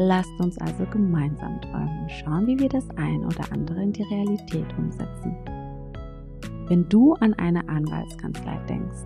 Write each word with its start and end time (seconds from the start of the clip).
Lasst 0.00 0.30
uns 0.38 0.56
also 0.58 0.86
gemeinsam 0.86 1.60
träumen 1.60 2.02
und 2.02 2.10
schauen, 2.12 2.46
wie 2.46 2.56
wir 2.56 2.68
das 2.68 2.88
ein 2.90 3.24
oder 3.24 3.52
andere 3.52 3.82
in 3.82 3.92
die 3.92 4.04
Realität 4.04 4.66
umsetzen. 4.78 5.36
Wenn 6.68 6.88
du 6.88 7.14
an 7.14 7.34
eine 7.34 7.68
Anwaltskanzlei 7.68 8.60
denkst, 8.68 9.04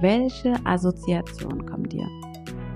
welche 0.00 0.54
Assoziationen 0.64 1.64
kommen 1.64 1.88
dir? 1.88 2.08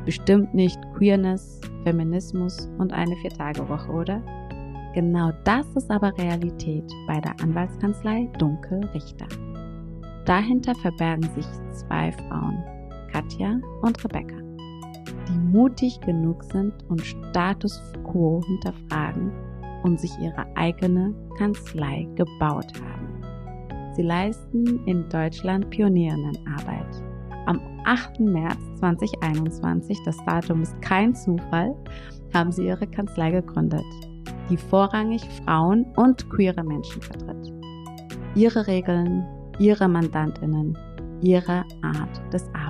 Bestimmt 0.04 0.54
nicht 0.54 0.78
Queerness, 0.94 1.60
Feminismus 1.82 2.70
und 2.78 2.92
eine 2.92 3.16
Viertagewoche, 3.16 3.90
oder? 3.90 4.22
Genau 4.94 5.32
das 5.42 5.66
ist 5.74 5.90
aber 5.90 6.16
Realität 6.18 6.88
bei 7.08 7.20
der 7.20 7.34
Anwaltskanzlei 7.42 8.30
Dunkel 8.38 8.84
Richter. 8.94 9.26
Dahinter 10.24 10.76
verbergen 10.76 11.28
sich 11.34 11.46
zwei 11.72 12.12
Frauen, 12.12 12.62
Katja 13.10 13.58
und 13.82 14.04
Rebecca 14.04 14.49
die 15.30 15.38
mutig 15.38 16.00
genug 16.00 16.42
sind 16.44 16.72
und 16.88 17.00
Status 17.00 17.80
quo 18.04 18.42
hinterfragen 18.46 19.32
und 19.82 20.00
sich 20.00 20.12
ihre 20.20 20.44
eigene 20.56 21.14
Kanzlei 21.38 22.08
gebaut 22.16 22.72
haben. 22.80 23.22
Sie 23.94 24.02
leisten 24.02 24.84
in 24.86 25.08
Deutschland 25.08 25.70
Pionierinnenarbeit. 25.70 27.02
Am 27.46 27.60
8. 27.84 28.20
März 28.20 28.58
2021, 28.78 29.98
das 30.04 30.16
Datum 30.26 30.62
ist 30.62 30.80
kein 30.82 31.14
Zufall, 31.14 31.74
haben 32.34 32.52
sie 32.52 32.66
ihre 32.66 32.86
Kanzlei 32.86 33.30
gegründet, 33.30 33.84
die 34.48 34.56
vorrangig 34.56 35.22
Frauen 35.44 35.86
und 35.96 36.28
queere 36.30 36.62
Menschen 36.62 37.02
vertritt. 37.02 37.52
Ihre 38.34 38.66
Regeln, 38.66 39.26
ihre 39.58 39.88
Mandantinnen, 39.88 40.78
ihre 41.20 41.64
Art 41.82 42.32
des 42.32 42.46
Arbeitens. 42.48 42.69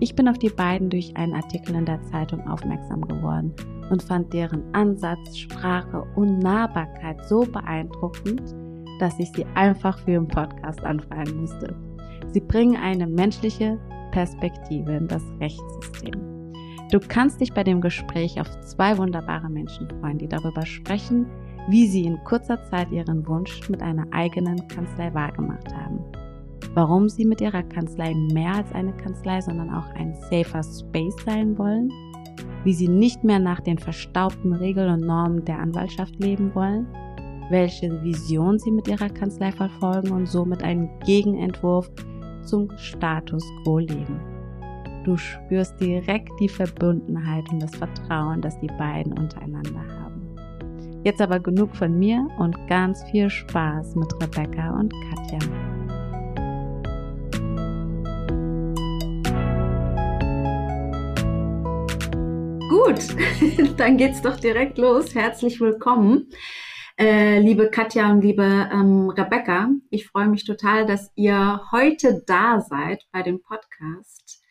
Ich 0.00 0.14
bin 0.14 0.28
auf 0.28 0.38
die 0.38 0.50
beiden 0.50 0.90
durch 0.90 1.16
einen 1.16 1.34
Artikel 1.34 1.74
in 1.74 1.84
der 1.84 2.00
Zeitung 2.02 2.46
aufmerksam 2.46 3.00
geworden 3.00 3.52
und 3.90 4.00
fand 4.00 4.32
deren 4.32 4.62
Ansatz, 4.72 5.36
Sprache 5.36 6.04
und 6.14 6.38
Nahbarkeit 6.38 7.24
so 7.26 7.40
beeindruckend, 7.40 8.54
dass 9.00 9.18
ich 9.18 9.28
sie 9.32 9.44
einfach 9.56 9.98
für 9.98 10.12
den 10.12 10.28
Podcast 10.28 10.84
anfragen 10.84 11.40
musste. 11.40 11.74
Sie 12.28 12.40
bringen 12.40 12.76
eine 12.76 13.08
menschliche 13.08 13.76
Perspektive 14.12 14.92
in 14.92 15.08
das 15.08 15.22
Rechtssystem. 15.40 16.12
Du 16.92 17.00
kannst 17.00 17.40
dich 17.40 17.52
bei 17.52 17.64
dem 17.64 17.80
Gespräch 17.80 18.40
auf 18.40 18.48
zwei 18.60 18.96
wunderbare 18.96 19.50
Menschen 19.50 19.88
freuen, 20.00 20.18
die 20.18 20.28
darüber 20.28 20.64
sprechen, 20.64 21.26
wie 21.68 21.88
sie 21.88 22.04
in 22.04 22.22
kurzer 22.24 22.62
Zeit 22.70 22.92
ihren 22.92 23.26
Wunsch 23.26 23.68
mit 23.68 23.82
einer 23.82 24.06
eigenen 24.12 24.66
Kanzlei 24.68 25.12
wahrgemacht 25.12 25.74
haben 25.74 25.98
warum 26.74 27.08
sie 27.08 27.24
mit 27.24 27.40
ihrer 27.40 27.62
Kanzlei 27.62 28.14
mehr 28.32 28.54
als 28.54 28.72
eine 28.72 28.92
Kanzlei, 28.92 29.40
sondern 29.40 29.72
auch 29.74 29.88
ein 29.94 30.14
safer 30.30 30.62
Space 30.62 31.16
sein 31.24 31.58
wollen, 31.58 31.90
wie 32.64 32.72
sie 32.72 32.88
nicht 32.88 33.24
mehr 33.24 33.38
nach 33.38 33.60
den 33.60 33.78
verstaubten 33.78 34.52
Regeln 34.52 34.92
und 34.92 35.06
Normen 35.06 35.44
der 35.44 35.58
Anwaltschaft 35.58 36.18
leben 36.20 36.54
wollen, 36.54 36.86
welche 37.50 38.02
Vision 38.02 38.58
sie 38.58 38.70
mit 38.70 38.88
ihrer 38.88 39.08
Kanzlei 39.08 39.52
verfolgen 39.52 40.10
und 40.10 40.26
somit 40.26 40.62
einen 40.62 40.88
Gegenentwurf 41.00 41.90
zum 42.42 42.68
Status 42.76 43.44
quo 43.62 43.78
leben. 43.78 44.20
Du 45.04 45.16
spürst 45.16 45.80
direkt 45.80 46.30
die 46.40 46.48
Verbundenheit 46.48 47.50
und 47.50 47.62
das 47.62 47.74
Vertrauen, 47.74 48.42
das 48.42 48.58
die 48.60 48.70
beiden 48.78 49.16
untereinander 49.18 49.82
haben. 50.00 50.28
Jetzt 51.04 51.22
aber 51.22 51.40
genug 51.40 51.74
von 51.74 51.98
mir 51.98 52.28
und 52.38 52.54
ganz 52.66 53.02
viel 53.04 53.30
Spaß 53.30 53.94
mit 53.96 54.12
Rebecca 54.20 54.78
und 54.78 54.92
Katja. 55.10 55.77
Gut, 62.88 63.76
dann 63.76 63.98
geht's 63.98 64.22
doch 64.22 64.40
direkt 64.40 64.78
los. 64.78 65.14
Herzlich 65.14 65.60
willkommen, 65.60 66.30
äh, 66.98 67.38
liebe 67.38 67.68
Katja 67.68 68.10
und 68.10 68.22
liebe 68.22 68.70
ähm, 68.72 69.10
Rebecca. 69.10 69.68
Ich 69.90 70.06
freue 70.06 70.28
mich 70.28 70.46
total, 70.46 70.86
dass 70.86 71.12
ihr 71.14 71.60
heute 71.70 72.22
da 72.26 72.62
seid 72.62 73.06
bei 73.12 73.20
dem 73.20 73.42
Podcast. 73.42 74.42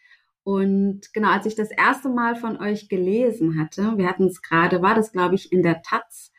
Und 0.44 1.12
genau, 1.14 1.32
als 1.32 1.48
ich 1.48 1.56
das 1.56 1.72
erste 1.72 2.10
Mal 2.10 2.36
von 2.36 2.62
euch 2.62 2.90
gelesen 2.90 3.60
hatte, 3.60 3.98
wir 3.98 4.08
hatten 4.08 4.28
es 4.28 4.44
gerade, 4.44 4.84
war 4.84 4.94
das, 4.94 5.12
glaube 5.12 5.34
ich, 5.34 5.52
in 5.52 5.64
der 5.64 5.82
Taz. 5.82 6.32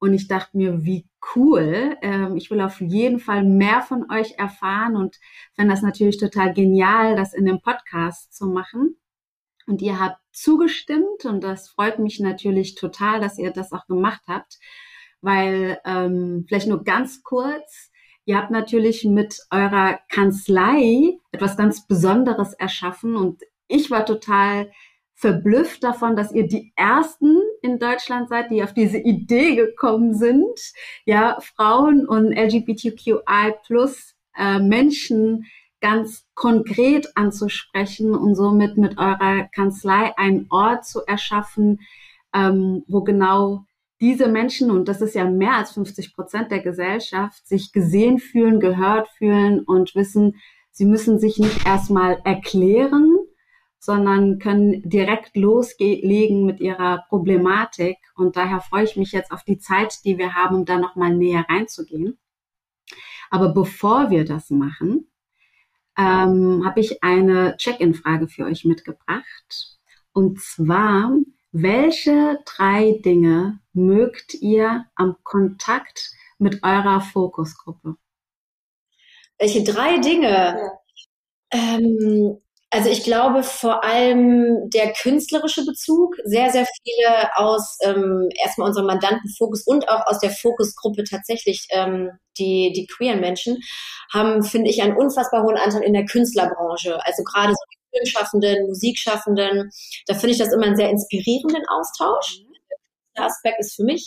Und 0.00 0.12
ich 0.12 0.26
dachte 0.26 0.56
mir, 0.56 0.82
wie 0.82 1.06
cool. 1.36 1.96
Ähm, 2.02 2.36
ich 2.36 2.50
will 2.50 2.62
auf 2.62 2.80
jeden 2.80 3.20
Fall 3.20 3.44
mehr 3.44 3.80
von 3.80 4.10
euch 4.10 4.34
erfahren 4.38 4.96
und 4.96 5.20
fände 5.54 5.72
das 5.72 5.82
natürlich 5.82 6.18
total 6.18 6.52
genial, 6.52 7.14
das 7.14 7.32
in 7.32 7.44
dem 7.44 7.60
Podcast 7.60 8.34
zu 8.34 8.46
machen. 8.46 8.96
Und 9.68 9.80
ihr 9.82 10.00
habt 10.00 10.18
zugestimmt 10.34 11.24
und 11.24 11.42
das 11.42 11.68
freut 11.68 11.98
mich 11.98 12.20
natürlich 12.20 12.74
total, 12.74 13.20
dass 13.20 13.38
ihr 13.38 13.50
das 13.50 13.72
auch 13.72 13.86
gemacht 13.86 14.22
habt, 14.26 14.58
weil 15.20 15.78
ähm, 15.84 16.44
vielleicht 16.48 16.68
nur 16.68 16.84
ganz 16.84 17.22
kurz, 17.22 17.90
ihr 18.24 18.36
habt 18.36 18.50
natürlich 18.50 19.04
mit 19.04 19.38
eurer 19.50 20.00
Kanzlei 20.10 21.18
etwas 21.32 21.56
ganz 21.56 21.86
Besonderes 21.86 22.52
erschaffen 22.54 23.16
und 23.16 23.42
ich 23.68 23.90
war 23.90 24.04
total 24.04 24.70
verblüfft 25.14 25.84
davon, 25.84 26.16
dass 26.16 26.32
ihr 26.32 26.46
die 26.46 26.72
ersten 26.76 27.40
in 27.62 27.78
Deutschland 27.78 28.28
seid, 28.28 28.50
die 28.50 28.62
auf 28.62 28.74
diese 28.74 28.98
Idee 28.98 29.54
gekommen 29.54 30.14
sind, 30.14 30.58
ja, 31.04 31.38
Frauen 31.40 32.06
und 32.06 32.32
LGBTQI 32.32 33.54
plus 33.64 34.14
äh, 34.36 34.58
Menschen 34.58 35.46
ganz 35.84 36.24
konkret 36.32 37.14
anzusprechen 37.14 38.14
und 38.14 38.36
somit 38.36 38.78
mit 38.78 38.96
eurer 38.96 39.50
Kanzlei 39.54 40.16
einen 40.16 40.46
Ort 40.48 40.86
zu 40.86 41.02
erschaffen, 41.06 41.80
ähm, 42.32 42.84
wo 42.88 43.02
genau 43.02 43.66
diese 44.00 44.28
Menschen, 44.28 44.70
und 44.70 44.88
das 44.88 45.02
ist 45.02 45.14
ja 45.14 45.26
mehr 45.26 45.56
als 45.56 45.72
50 45.72 46.14
Prozent 46.14 46.50
der 46.50 46.60
Gesellschaft, 46.60 47.46
sich 47.46 47.70
gesehen 47.70 48.18
fühlen, 48.18 48.60
gehört 48.60 49.08
fühlen 49.18 49.60
und 49.60 49.94
wissen, 49.94 50.36
sie 50.70 50.86
müssen 50.86 51.18
sich 51.18 51.38
nicht 51.38 51.66
erstmal 51.66 52.18
erklären, 52.24 53.18
sondern 53.78 54.38
können 54.38 54.88
direkt 54.88 55.36
loslegen 55.36 56.46
mit 56.46 56.60
ihrer 56.60 57.04
Problematik. 57.10 57.98
Und 58.16 58.36
daher 58.36 58.62
freue 58.62 58.84
ich 58.84 58.96
mich 58.96 59.12
jetzt 59.12 59.30
auf 59.30 59.44
die 59.44 59.58
Zeit, 59.58 59.98
die 60.06 60.16
wir 60.16 60.32
haben, 60.32 60.56
um 60.56 60.64
da 60.64 60.78
nochmal 60.78 61.14
näher 61.14 61.44
reinzugehen. 61.46 62.16
Aber 63.30 63.50
bevor 63.50 64.08
wir 64.08 64.24
das 64.24 64.48
machen, 64.48 65.08
ähm, 65.98 66.62
habe 66.64 66.80
ich 66.80 67.02
eine 67.02 67.56
Check-in-Frage 67.56 68.28
für 68.28 68.44
euch 68.44 68.64
mitgebracht. 68.64 69.78
Und 70.12 70.40
zwar, 70.40 71.12
welche 71.52 72.38
drei 72.44 73.00
Dinge 73.04 73.60
mögt 73.72 74.34
ihr 74.34 74.86
am 74.94 75.16
Kontakt 75.22 76.10
mit 76.38 76.62
eurer 76.62 77.00
Fokusgruppe? 77.00 77.96
Welche 79.38 79.64
drei 79.64 79.98
Dinge? 79.98 80.28
Ja. 80.28 80.78
Ähm, 81.50 82.38
also 82.74 82.90
ich 82.90 83.04
glaube 83.04 83.44
vor 83.44 83.84
allem 83.84 84.68
der 84.68 84.92
künstlerische 84.94 85.64
Bezug, 85.64 86.16
sehr, 86.24 86.50
sehr 86.50 86.66
viele 86.82 87.36
aus 87.36 87.78
ähm, 87.82 88.28
erstmal 88.42 88.66
unserem 88.66 88.88
Mandantenfokus 88.88 89.62
und 89.64 89.88
auch 89.88 90.04
aus 90.06 90.18
der 90.18 90.30
Fokusgruppe 90.30 91.04
tatsächlich 91.04 91.68
ähm, 91.70 92.10
die, 92.36 92.72
die 92.74 92.88
queeren 92.88 93.20
Menschen, 93.20 93.58
haben, 94.12 94.42
finde 94.42 94.70
ich, 94.70 94.82
einen 94.82 94.96
unfassbar 94.96 95.44
hohen 95.44 95.56
Anteil 95.56 95.84
in 95.84 95.92
der 95.92 96.04
Künstlerbranche. 96.04 96.98
Also 97.06 97.22
gerade 97.22 97.52
so 97.52 97.64
die 97.72 97.96
Filmschaffenden, 97.96 98.66
Musikschaffenden, 98.66 99.70
da 100.08 100.14
finde 100.14 100.30
ich 100.30 100.38
das 100.38 100.52
immer 100.52 100.66
einen 100.66 100.76
sehr 100.76 100.90
inspirierenden 100.90 101.62
Austausch. 101.68 102.40
Der 103.16 103.26
Aspekt 103.26 103.60
ist 103.60 103.76
für 103.76 103.84
mich 103.84 104.04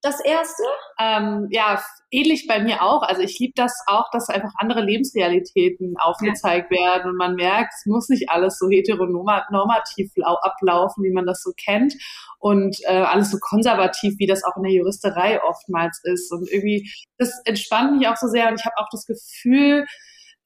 das 0.00 0.20
erste? 0.20 0.62
Ähm, 1.00 1.48
ja, 1.50 1.82
ähnlich 2.10 2.46
bei 2.46 2.60
mir 2.60 2.82
auch. 2.82 3.02
Also 3.02 3.22
ich 3.22 3.38
liebe 3.38 3.54
das 3.56 3.72
auch, 3.86 4.10
dass 4.12 4.28
einfach 4.28 4.52
andere 4.58 4.82
Lebensrealitäten 4.82 5.96
aufgezeigt 5.98 6.70
ja. 6.70 6.78
werden 6.78 7.10
und 7.10 7.16
man 7.16 7.34
merkt, 7.34 7.72
es 7.76 7.86
muss 7.86 8.08
nicht 8.08 8.30
alles 8.30 8.58
so 8.58 8.68
heteronormativ 8.68 10.10
ablaufen, 10.24 11.02
wie 11.04 11.12
man 11.12 11.26
das 11.26 11.42
so 11.42 11.52
kennt 11.52 11.94
und 12.38 12.76
äh, 12.84 13.02
alles 13.02 13.30
so 13.30 13.38
konservativ, 13.40 14.14
wie 14.18 14.26
das 14.26 14.44
auch 14.44 14.56
in 14.56 14.62
der 14.62 14.72
Juristerei 14.72 15.42
oftmals 15.42 16.00
ist. 16.04 16.32
Und 16.32 16.48
irgendwie, 16.50 16.90
das 17.16 17.32
entspannt 17.44 17.98
mich 17.98 18.08
auch 18.08 18.16
so 18.16 18.28
sehr 18.28 18.48
und 18.48 18.60
ich 18.60 18.64
habe 18.64 18.76
auch 18.78 18.88
das 18.92 19.04
Gefühl, 19.04 19.84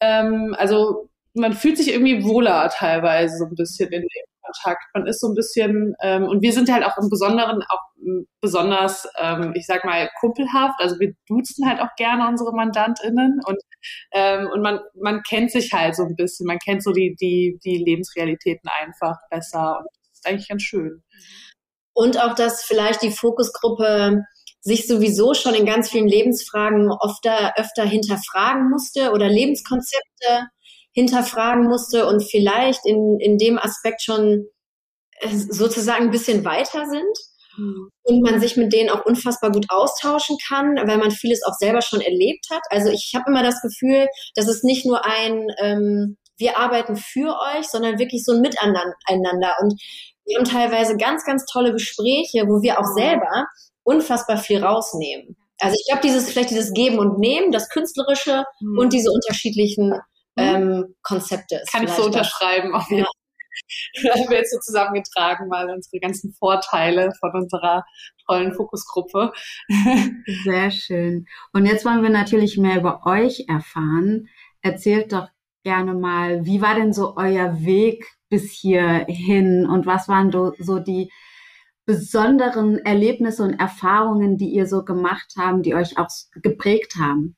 ähm, 0.00 0.55
also 0.58 1.10
man 1.34 1.52
fühlt 1.52 1.76
sich 1.76 1.93
irgendwie 1.93 2.25
wohler 2.25 2.69
teilweise 2.70 3.38
so 3.38 3.44
ein 3.44 3.55
bisschen 3.55 3.90
in 3.90 4.02
dem 4.02 4.31
Kontakt. 4.43 4.83
Man 4.94 5.06
ist 5.06 5.21
so 5.21 5.29
ein 5.29 5.35
bisschen, 5.35 5.94
ähm, 6.03 6.25
und 6.25 6.43
wir 6.43 6.53
sind 6.53 6.71
halt 6.73 6.85
auch 6.85 6.97
im 6.99 7.09
Besonderen 7.09 7.62
auch 7.69 7.93
besonders, 8.41 9.06
ähm, 9.19 9.53
ich 9.55 9.67
sag 9.67 9.85
mal, 9.85 10.11
kumpelhaft. 10.21 10.75
Also 10.79 10.99
wir 10.99 11.15
duzen 11.29 11.69
halt 11.69 11.81
auch 11.81 11.94
gerne 11.97 12.29
unsere 12.29 12.53
MandantInnen 12.53 13.41
und, 13.47 13.59
ähm, 14.12 14.49
und 14.53 14.62
man, 14.62 14.81
man 15.00 15.23
kennt 15.23 15.50
sich 15.50 15.73
halt 15.73 15.97
so 15.97 16.05
ein 16.05 16.17
bisschen, 16.17 16.47
man 16.47 16.59
kennt 16.59 16.83
so 16.83 16.93
die, 16.93 17.15
die, 17.21 17.59
die 17.65 17.79
Lebensrealitäten 17.79 18.69
einfach 18.81 19.17
besser 19.31 19.79
und 19.79 19.87
das 20.11 20.19
ist 20.19 20.27
eigentlich 20.27 20.49
ganz 20.49 20.62
schön. 20.62 21.03
Und 21.94 22.21
auch, 22.21 22.35
dass 22.35 22.65
vielleicht 22.65 23.03
die 23.03 23.11
Fokusgruppe 23.11 24.23
sich 24.61 24.87
sowieso 24.87 25.35
schon 25.35 25.55
in 25.55 25.67
ganz 25.67 25.91
vielen 25.91 26.06
Lebensfragen 26.06 26.91
öfter, 27.05 27.55
öfter 27.56 27.85
hinterfragen 27.85 28.71
musste 28.71 29.11
oder 29.11 29.29
Lebenskonzepte 29.29 30.49
hinterfragen 30.93 31.65
musste 31.65 32.06
und 32.06 32.23
vielleicht 32.23 32.85
in, 32.85 33.19
in 33.21 33.39
dem 33.39 33.59
Aspekt 33.59 34.03
schon 34.03 34.47
äh, 35.21 35.29
sozusagen 35.29 36.06
ein 36.06 36.11
bisschen 36.11 36.44
weiter 36.44 36.87
sind 36.87 37.19
mhm. 37.56 37.89
und 38.03 38.23
man 38.23 38.41
sich 38.41 38.56
mit 38.56 38.73
denen 38.73 38.91
auch 38.91 39.05
unfassbar 39.05 39.50
gut 39.53 39.67
austauschen 39.69 40.37
kann, 40.49 40.77
weil 40.87 40.99
man 40.99 41.11
vieles 41.11 41.43
auch 41.44 41.55
selber 41.59 41.83
schon 41.83 42.00
erlebt 42.00 42.47
hat. 42.50 42.62
Also 42.71 42.91
ich 42.91 43.12
habe 43.15 43.25
immer 43.29 43.43
das 43.43 43.61
Gefühl, 43.62 44.06
dass 44.35 44.49
es 44.49 44.62
nicht 44.62 44.87
nur 44.87 45.05
ein 45.05 45.47
ähm, 45.59 46.17
wir 46.43 46.59
arbeiten 46.59 46.97
für 46.97 47.39
euch, 47.56 47.69
sondern 47.69 47.99
wirklich 47.99 48.25
so 48.25 48.33
ein 48.33 48.41
Miteinander. 48.41 49.55
Und 49.61 49.81
wir 50.25 50.39
haben 50.39 50.44
teilweise 50.44 50.97
ganz, 50.97 51.25
ganz 51.25 51.44
tolle 51.47 51.73
Gespräche, 51.73 52.47
wo 52.49 52.62
wir 52.62 52.81
auch 52.81 52.94
selber 52.97 53.47
unfassbar 53.85 54.39
viel 54.39 54.62
rausnehmen. 54.62 55.37
Also 55.61 55.77
ich 55.79 55.87
glaube, 55.87 56.03
dieses 56.03 56.31
vielleicht 56.31 56.50
dieses 56.50 56.73
Geben 56.73 56.99
und 56.99 57.19
Nehmen, 57.19 57.53
das 57.53 57.69
Künstlerische 57.69 58.44
mhm. 58.61 58.79
und 58.79 58.93
diese 58.93 59.11
unterschiedlichen 59.11 59.94
mhm. 60.37 60.43
ähm, 60.43 60.94
Konzepte. 61.02 61.62
Kann 61.70 61.84
ich 61.84 61.90
so 61.90 62.05
unterschreiben. 62.05 62.73
Jeden 62.88 63.05
ja. 63.05 63.06
haben 64.14 64.31
wir 64.31 64.38
jetzt 64.38 64.52
so 64.52 64.58
zusammengetragen, 64.61 65.49
mal 65.49 65.70
unsere 65.70 66.00
ganzen 66.00 66.32
Vorteile 66.34 67.12
von 67.20 67.32
unserer 67.32 67.84
tollen 68.26 68.52
Fokusgruppe. 68.55 69.32
Sehr 70.44 70.70
schön. 70.70 71.26
Und 71.52 71.67
jetzt 71.67 71.84
wollen 71.84 72.02
wir 72.02 72.11
natürlich 72.11 72.56
mehr 72.56 72.79
über 72.79 73.06
euch 73.06 73.46
erfahren. 73.49 74.29
Erzählt 74.62 75.12
doch 75.12 75.29
gerne 75.64 75.94
mal, 75.94 76.44
wie 76.44 76.61
war 76.61 76.75
denn 76.75 76.93
so 76.93 77.17
euer 77.17 77.64
Weg 77.64 78.06
bis 78.29 78.50
hierhin 78.50 79.67
und 79.67 79.87
was 79.87 80.08
waren 80.08 80.32
so 80.58 80.79
die 80.79 81.11
besonderen 81.84 82.79
Erlebnisse 82.79 83.43
und 83.43 83.58
Erfahrungen, 83.58 84.38
die 84.38 84.50
ihr 84.50 84.67
so 84.67 84.84
gemacht 84.84 85.34
haben, 85.37 85.62
die 85.62 85.75
euch 85.75 85.99
auch 85.99 86.08
geprägt 86.34 86.94
haben? 86.99 87.37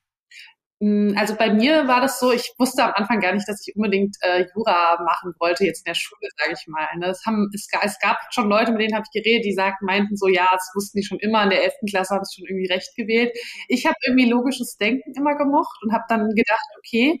Mm, 0.81 1.13
also 1.17 1.35
bei 1.35 1.53
mir 1.53 1.87
war 1.87 2.01
das 2.01 2.19
so, 2.19 2.31
ich 2.31 2.53
wusste 2.57 2.83
am 2.83 2.91
Anfang 2.95 3.19
gar 3.21 3.33
nicht, 3.33 3.47
dass 3.47 3.65
ich 3.65 3.75
unbedingt 3.75 4.17
äh, 4.21 4.45
Jura 4.53 5.01
machen 5.03 5.33
wollte, 5.39 5.65
jetzt 5.65 5.85
in 5.85 5.91
der 5.91 5.95
Schule, 5.95 6.29
sage 6.37 6.53
ich 6.53 6.67
mal. 6.67 6.87
Ne? 6.97 7.07
Es, 7.07 7.25
haben, 7.25 7.49
es, 7.53 7.67
es 7.81 7.99
gab 7.99 8.17
schon 8.31 8.49
Leute, 8.49 8.71
mit 8.71 8.81
denen 8.81 8.93
habe 8.95 9.05
ich 9.09 9.23
geredet, 9.23 9.45
die 9.45 9.53
sagten, 9.53 9.85
meinten 9.85 10.17
so, 10.17 10.27
ja, 10.27 10.49
das 10.51 10.71
wussten 10.75 10.97
die 10.99 11.05
schon 11.05 11.19
immer, 11.19 11.43
in 11.43 11.49
der 11.51 11.63
11. 11.63 11.73
Klasse 11.89 12.15
habe 12.15 12.23
ich 12.29 12.35
schon 12.35 12.45
irgendwie 12.45 12.71
recht 12.71 12.95
gewählt. 12.95 13.31
Ich 13.69 13.85
habe 13.85 13.95
irgendwie 14.05 14.29
logisches 14.29 14.77
Denken 14.77 15.13
immer 15.15 15.35
gemocht 15.37 15.77
und 15.83 15.93
habe 15.93 16.03
dann 16.09 16.29
gedacht, 16.35 16.67
okay, 16.79 17.19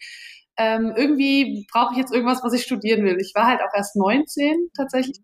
ähm, 0.57 0.93
irgendwie 0.95 1.65
brauche 1.71 1.93
ich 1.93 1.99
jetzt 1.99 2.13
irgendwas, 2.13 2.43
was 2.43 2.53
ich 2.53 2.63
studieren 2.63 3.03
will. 3.05 3.17
Ich 3.19 3.33
war 3.35 3.47
halt 3.47 3.61
auch 3.61 3.73
erst 3.75 3.95
19 3.95 4.69
tatsächlich 4.75 5.17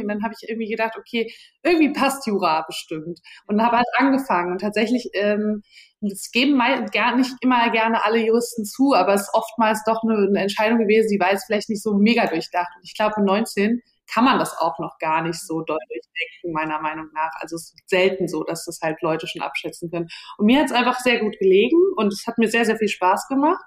und 0.00 0.08
dann 0.08 0.22
habe 0.22 0.34
ich 0.38 0.48
irgendwie 0.48 0.68
gedacht, 0.68 0.94
okay, 0.96 1.32
irgendwie 1.62 1.92
passt 1.92 2.26
Jura 2.26 2.62
bestimmt 2.66 3.18
und 3.46 3.62
habe 3.62 3.76
halt 3.76 3.86
angefangen 3.94 4.52
und 4.52 4.60
tatsächlich 4.60 5.10
ähm, 5.14 5.62
es 6.02 6.30
geben 6.30 6.56
mal, 6.56 6.86
gar 6.86 7.16
nicht 7.16 7.32
immer 7.40 7.70
gerne 7.70 8.04
alle 8.04 8.18
Juristen 8.18 8.64
zu, 8.64 8.94
aber 8.94 9.14
es 9.14 9.22
ist 9.22 9.34
oftmals 9.34 9.82
doch 9.86 10.02
eine, 10.02 10.26
eine 10.28 10.40
Entscheidung 10.40 10.78
gewesen, 10.78 11.08
die 11.12 11.20
war 11.20 11.32
jetzt 11.32 11.46
vielleicht 11.46 11.68
nicht 11.68 11.82
so 11.82 11.94
mega 11.94 12.26
durchdacht. 12.26 12.70
Und 12.76 12.82
ich 12.84 12.94
glaube, 12.96 13.14
mit 13.18 13.26
19 13.26 13.80
kann 14.12 14.24
man 14.24 14.38
das 14.38 14.56
auch 14.58 14.78
noch 14.78 14.98
gar 14.98 15.22
nicht 15.22 15.40
so 15.40 15.62
deutlich 15.62 16.02
denken, 16.18 16.52
meiner 16.52 16.80
Meinung 16.80 17.08
nach. 17.14 17.30
Also 17.40 17.56
es 17.56 17.72
ist 17.74 17.88
selten 17.88 18.28
so, 18.28 18.44
dass 18.44 18.64
das 18.64 18.80
halt 18.82 19.00
Leute 19.00 19.26
schon 19.26 19.42
abschätzen 19.42 19.90
können. 19.90 20.08
Und 20.38 20.46
mir 20.46 20.58
hat 20.58 20.66
es 20.66 20.72
einfach 20.72 20.98
sehr 21.00 21.20
gut 21.20 21.38
gelegen 21.38 21.78
und 21.96 22.12
es 22.12 22.26
hat 22.26 22.38
mir 22.38 22.48
sehr, 22.48 22.64
sehr 22.64 22.76
viel 22.76 22.88
Spaß 22.88 23.28
gemacht. 23.28 23.62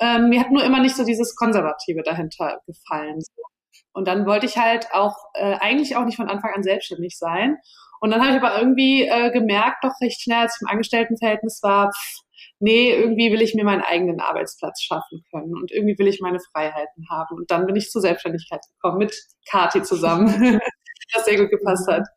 Ähm, 0.00 0.28
mir 0.28 0.40
hat 0.40 0.50
nur 0.50 0.64
immer 0.64 0.80
nicht 0.80 0.96
so 0.96 1.04
dieses 1.04 1.34
Konservative 1.36 2.02
dahinter 2.02 2.60
gefallen. 2.66 3.18
Und 3.92 4.08
dann 4.08 4.26
wollte 4.26 4.46
ich 4.46 4.56
halt 4.56 4.86
auch 4.92 5.16
äh, 5.34 5.56
eigentlich 5.60 5.96
auch 5.96 6.04
nicht 6.04 6.16
von 6.16 6.28
Anfang 6.28 6.52
an 6.54 6.62
selbstständig 6.62 7.18
sein. 7.18 7.58
Und 8.02 8.10
dann 8.10 8.20
habe 8.20 8.36
ich 8.36 8.42
aber 8.42 8.58
irgendwie 8.58 9.06
äh, 9.06 9.30
gemerkt, 9.30 9.84
doch 9.84 9.92
recht 10.02 10.20
schnell, 10.20 10.40
als 10.40 10.56
ich 10.56 10.62
im 10.62 10.72
Angestelltenverhältnis 10.72 11.60
war, 11.62 11.88
pff, 11.92 12.22
nee, 12.58 12.92
irgendwie 12.92 13.30
will 13.30 13.42
ich 13.42 13.54
mir 13.54 13.64
meinen 13.64 13.82
eigenen 13.82 14.18
Arbeitsplatz 14.18 14.82
schaffen 14.82 15.22
können 15.30 15.54
und 15.54 15.70
irgendwie 15.70 15.96
will 15.96 16.08
ich 16.08 16.20
meine 16.20 16.40
Freiheiten 16.40 17.06
haben. 17.08 17.36
Und 17.36 17.48
dann 17.52 17.64
bin 17.64 17.76
ich 17.76 17.90
zur 17.90 18.02
Selbstständigkeit 18.02 18.60
gekommen 18.74 18.98
mit 18.98 19.14
Kati 19.48 19.82
zusammen, 19.82 20.26
das 21.14 21.24
sehr 21.26 21.38
gut 21.38 21.50
gepasst 21.50 21.86
hat. 21.86 22.08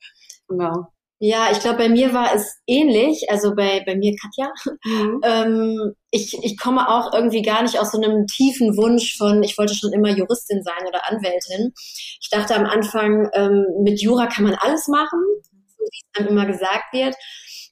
Genau. 0.48 0.88
Ja, 1.20 1.50
ich 1.52 1.60
glaube, 1.60 1.78
bei 1.78 1.90
mir 1.90 2.14
war 2.14 2.34
es 2.34 2.60
ähnlich, 2.66 3.28
also 3.30 3.54
bei, 3.54 3.84
bei 3.86 3.96
mir 3.96 4.16
Katja. 4.20 4.52
Mhm. 4.84 5.22
Ähm, 5.24 5.94
ich, 6.10 6.36
ich 6.44 6.58
komme 6.58 6.90
auch 6.90 7.14
irgendwie 7.14 7.44
gar 7.44 7.62
nicht 7.62 7.80
aus 7.80 7.92
so 7.92 8.02
einem 8.02 8.26
tiefen 8.26 8.76
Wunsch 8.76 9.18
von, 9.18 9.44
ich 9.44 9.56
wollte 9.60 9.76
schon 9.76 9.94
immer 9.94 10.10
Juristin 10.10 10.64
sein 10.64 10.88
oder 10.88 11.08
Anwältin. 11.10 11.74
Ich 11.76 12.30
dachte 12.32 12.56
am 12.56 12.66
Anfang, 12.66 13.30
ähm, 13.34 13.66
mit 13.84 14.02
Jura 14.02 14.26
kann 14.26 14.46
man 14.46 14.56
alles 14.56 14.88
machen, 14.88 15.22
wie 15.92 16.02
es 16.04 16.12
dann 16.14 16.28
immer 16.28 16.46
gesagt 16.46 16.94
wird. 16.94 17.16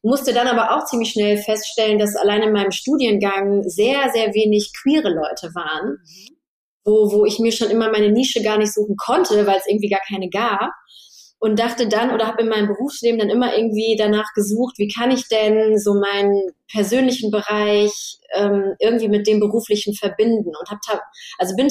Musste 0.02 0.34
dann 0.34 0.48
aber 0.48 0.76
auch 0.76 0.86
ziemlich 0.86 1.12
schnell 1.12 1.38
feststellen, 1.38 1.98
dass 1.98 2.16
allein 2.16 2.44
in 2.44 2.52
meinem 2.52 2.72
Studiengang 2.72 3.64
sehr, 3.64 4.12
sehr 4.14 4.34
wenig 4.34 4.72
queere 4.82 5.10
Leute 5.10 5.48
waren, 5.56 5.98
wo, 6.84 7.12
wo 7.12 7.26
ich 7.26 7.40
mir 7.40 7.52
schon 7.52 7.70
immer 7.70 7.90
meine 7.90 8.12
Nische 8.12 8.44
gar 8.44 8.58
nicht 8.58 8.74
suchen 8.74 8.96
konnte, 8.98 9.48
weil 9.48 9.58
es 9.58 9.68
irgendwie 9.68 9.90
gar 9.90 10.02
keine 10.08 10.30
gab 10.30 10.72
und 11.44 11.60
dachte 11.60 11.90
dann 11.90 12.14
oder 12.14 12.26
habe 12.26 12.44
in 12.44 12.48
meinem 12.48 12.68
Berufsleben 12.68 13.20
dann 13.20 13.30
immer 13.30 13.54
irgendwie 13.54 13.98
danach 13.98 14.34
gesucht, 14.34 14.76
wie 14.78 14.88
kann 14.88 15.12
ich 15.12 15.28
denn 15.28 15.78
so 15.78 15.94
meinen 15.94 16.52
persönlichen 16.72 17.32
Bereich 17.32 18.18
ähm, 18.34 18.76
irgendwie 18.80 19.10
mit 19.10 19.28
dem 19.28 19.42
beruflichen 19.42 19.94
verbinden 19.94 20.54
und 20.58 20.70
habe 20.70 21.02
also 21.38 21.54
bin 21.58 21.68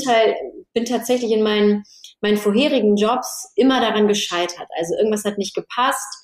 bin 0.74 0.84
tatsächlich 0.84 1.30
in 1.30 1.42
meinen 1.42 1.84
meinen 2.20 2.36
vorherigen 2.36 2.96
Jobs 2.96 3.50
immer 3.56 3.80
daran 3.80 4.08
gescheitert. 4.08 4.68
Also 4.78 4.94
irgendwas 4.96 5.24
hat 5.24 5.38
nicht 5.38 5.54
gepasst. 5.54 6.21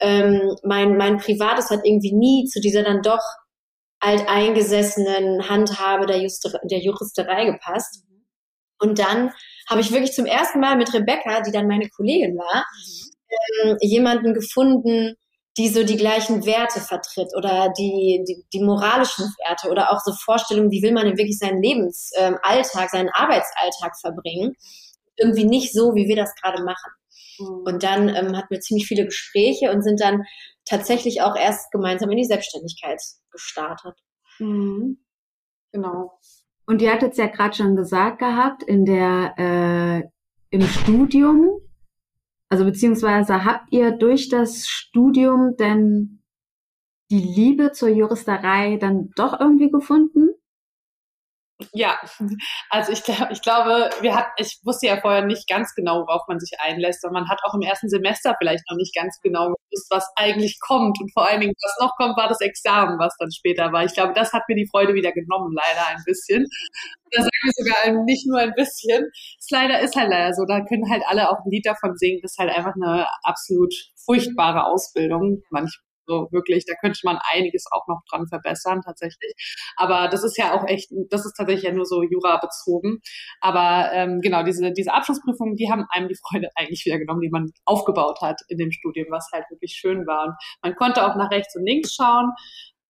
Ähm, 0.00 0.56
mein 0.62 0.96
mein 0.96 1.18
Privates 1.18 1.70
hat 1.70 1.80
irgendwie 1.84 2.12
nie 2.12 2.44
zu 2.44 2.60
dieser 2.60 2.82
dann 2.82 3.02
doch 3.02 3.22
alteingesessenen 4.00 5.48
Handhabe 5.48 6.06
der, 6.06 6.20
Juster 6.22 6.60
der 6.64 6.78
Juristerei 6.78 7.46
gepasst. 7.46 8.04
Und 8.80 8.98
dann 8.98 9.32
habe 9.68 9.80
ich 9.80 9.90
wirklich 9.90 10.12
zum 10.12 10.26
ersten 10.26 10.60
Mal 10.60 10.76
mit 10.76 10.94
Rebecca, 10.94 11.40
die 11.40 11.50
dann 11.50 11.66
meine 11.66 11.88
Kollegin 11.88 12.36
war, 12.36 12.64
ähm, 13.64 13.76
jemanden 13.80 14.34
gefunden, 14.34 15.16
die 15.56 15.68
so 15.68 15.82
die 15.82 15.96
gleichen 15.96 16.46
Werte 16.46 16.80
vertritt 16.80 17.30
oder 17.36 17.72
die, 17.76 18.24
die, 18.26 18.44
die 18.52 18.62
moralischen 18.62 19.24
Werte 19.44 19.68
oder 19.68 19.90
auch 19.90 19.98
so 20.04 20.12
Vorstellungen, 20.12 20.70
wie 20.70 20.82
will 20.82 20.92
man 20.92 21.06
denn 21.06 21.18
wirklich 21.18 21.38
seinen 21.38 21.60
Lebensalltag, 21.60 22.82
ähm, 22.84 22.88
seinen 22.92 23.08
Arbeitsalltag 23.08 23.98
verbringen. 24.00 24.54
Irgendwie 25.16 25.44
nicht 25.44 25.72
so, 25.72 25.96
wie 25.96 26.06
wir 26.06 26.14
das 26.14 26.32
gerade 26.40 26.62
machen. 26.62 26.92
Und 27.38 27.82
dann 27.82 28.08
ähm, 28.08 28.36
hatten 28.36 28.50
wir 28.50 28.60
ziemlich 28.60 28.86
viele 28.86 29.04
Gespräche 29.04 29.70
und 29.70 29.82
sind 29.82 30.00
dann 30.00 30.24
tatsächlich 30.64 31.22
auch 31.22 31.36
erst 31.36 31.70
gemeinsam 31.70 32.10
in 32.10 32.18
die 32.18 32.24
Selbstständigkeit 32.24 33.00
gestartet. 33.30 33.94
Mhm. 34.38 34.98
Genau. 35.72 36.18
Und 36.66 36.82
ihr 36.82 36.92
hattet 36.92 37.12
es 37.12 37.18
ja 37.18 37.26
gerade 37.26 37.56
schon 37.56 37.76
gesagt 37.76 38.18
gehabt, 38.18 38.62
in 38.62 38.84
der 38.84 39.34
äh, 39.38 40.08
im 40.50 40.62
Studium, 40.62 41.60
also 42.48 42.64
beziehungsweise 42.64 43.44
habt 43.44 43.72
ihr 43.72 43.92
durch 43.92 44.28
das 44.28 44.66
Studium 44.66 45.56
denn 45.58 46.22
die 47.10 47.20
Liebe 47.20 47.72
zur 47.72 47.88
Juristerei 47.88 48.76
dann 48.76 49.10
doch 49.16 49.38
irgendwie 49.38 49.70
gefunden? 49.70 50.30
Ja, 51.72 51.98
also 52.70 52.92
ich, 52.92 53.02
ich 53.30 53.42
glaube, 53.42 53.90
wir 54.00 54.14
hat, 54.14 54.28
ich 54.36 54.60
wusste 54.64 54.86
ja 54.86 55.00
vorher 55.00 55.24
nicht 55.24 55.48
ganz 55.48 55.74
genau, 55.74 56.02
worauf 56.06 56.22
man 56.28 56.38
sich 56.38 56.52
einlässt. 56.60 57.04
Und 57.04 57.12
man 57.12 57.28
hat 57.28 57.40
auch 57.44 57.54
im 57.54 57.62
ersten 57.62 57.88
Semester 57.88 58.36
vielleicht 58.38 58.62
noch 58.70 58.76
nicht 58.76 58.94
ganz 58.94 59.18
genau 59.22 59.48
gewusst, 59.48 59.88
was 59.90 60.08
eigentlich 60.16 60.58
kommt. 60.60 61.00
Und 61.00 61.12
vor 61.12 61.28
allen 61.28 61.40
Dingen, 61.40 61.54
was 61.60 61.76
noch 61.80 61.96
kommt, 61.96 62.16
war 62.16 62.28
das 62.28 62.40
Examen, 62.40 62.98
was 62.98 63.16
dann 63.18 63.30
später 63.32 63.72
war. 63.72 63.84
Ich 63.84 63.94
glaube, 63.94 64.12
das 64.14 64.32
hat 64.32 64.42
mir 64.48 64.54
die 64.54 64.68
Freude 64.70 64.94
wieder 64.94 65.12
genommen, 65.12 65.54
leider 65.54 65.88
ein 65.88 66.02
bisschen. 66.04 66.46
Da 67.10 67.22
sagen 67.22 67.30
wir 67.42 67.52
sogar 67.54 68.04
nicht 68.04 68.26
nur 68.28 68.38
ein 68.38 68.54
bisschen. 68.54 69.10
Es 69.40 69.50
leider 69.50 69.80
ist 69.80 69.96
halt 69.96 70.10
leider 70.10 70.34
so. 70.34 70.44
Da 70.46 70.64
können 70.64 70.90
halt 70.90 71.02
alle 71.08 71.28
auch 71.30 71.38
ein 71.44 71.50
Lied 71.50 71.66
davon 71.66 71.96
singen. 71.96 72.20
Das 72.22 72.32
ist 72.32 72.38
halt 72.38 72.50
einfach 72.50 72.74
eine 72.76 73.06
absolut 73.22 73.74
furchtbare 74.04 74.64
Ausbildung. 74.64 75.42
Manchmal 75.50 75.87
so 76.08 76.28
wirklich, 76.32 76.64
da 76.66 76.74
könnte 76.80 77.00
man 77.04 77.18
einiges 77.32 77.66
auch 77.70 77.86
noch 77.86 78.00
dran 78.10 78.26
verbessern 78.26 78.80
tatsächlich. 78.84 79.34
Aber 79.76 80.08
das 80.08 80.24
ist 80.24 80.38
ja 80.38 80.54
auch 80.54 80.66
echt, 80.66 80.90
das 81.10 81.26
ist 81.26 81.34
tatsächlich 81.36 81.64
ja 81.64 81.72
nur 81.72 81.84
so 81.84 82.02
Jura 82.02 82.38
bezogen. 82.38 83.00
Aber 83.40 83.90
ähm, 83.92 84.20
genau, 84.20 84.42
diese, 84.42 84.72
diese 84.72 84.94
Abschlussprüfungen, 84.94 85.54
die 85.54 85.70
haben 85.70 85.84
einem 85.90 86.08
die 86.08 86.16
Freude 86.16 86.48
eigentlich 86.56 86.84
wieder 86.86 86.98
genommen, 86.98 87.20
die 87.20 87.30
man 87.30 87.50
aufgebaut 87.64 88.20
hat 88.22 88.40
in 88.48 88.58
dem 88.58 88.72
Studium, 88.72 89.06
was 89.10 89.28
halt 89.32 89.44
wirklich 89.50 89.72
schön 89.72 90.06
war. 90.06 90.26
Und 90.26 90.34
man 90.62 90.74
konnte 90.74 91.06
auch 91.06 91.14
nach 91.16 91.30
rechts 91.30 91.54
und 91.54 91.64
links 91.64 91.94
schauen. 91.94 92.32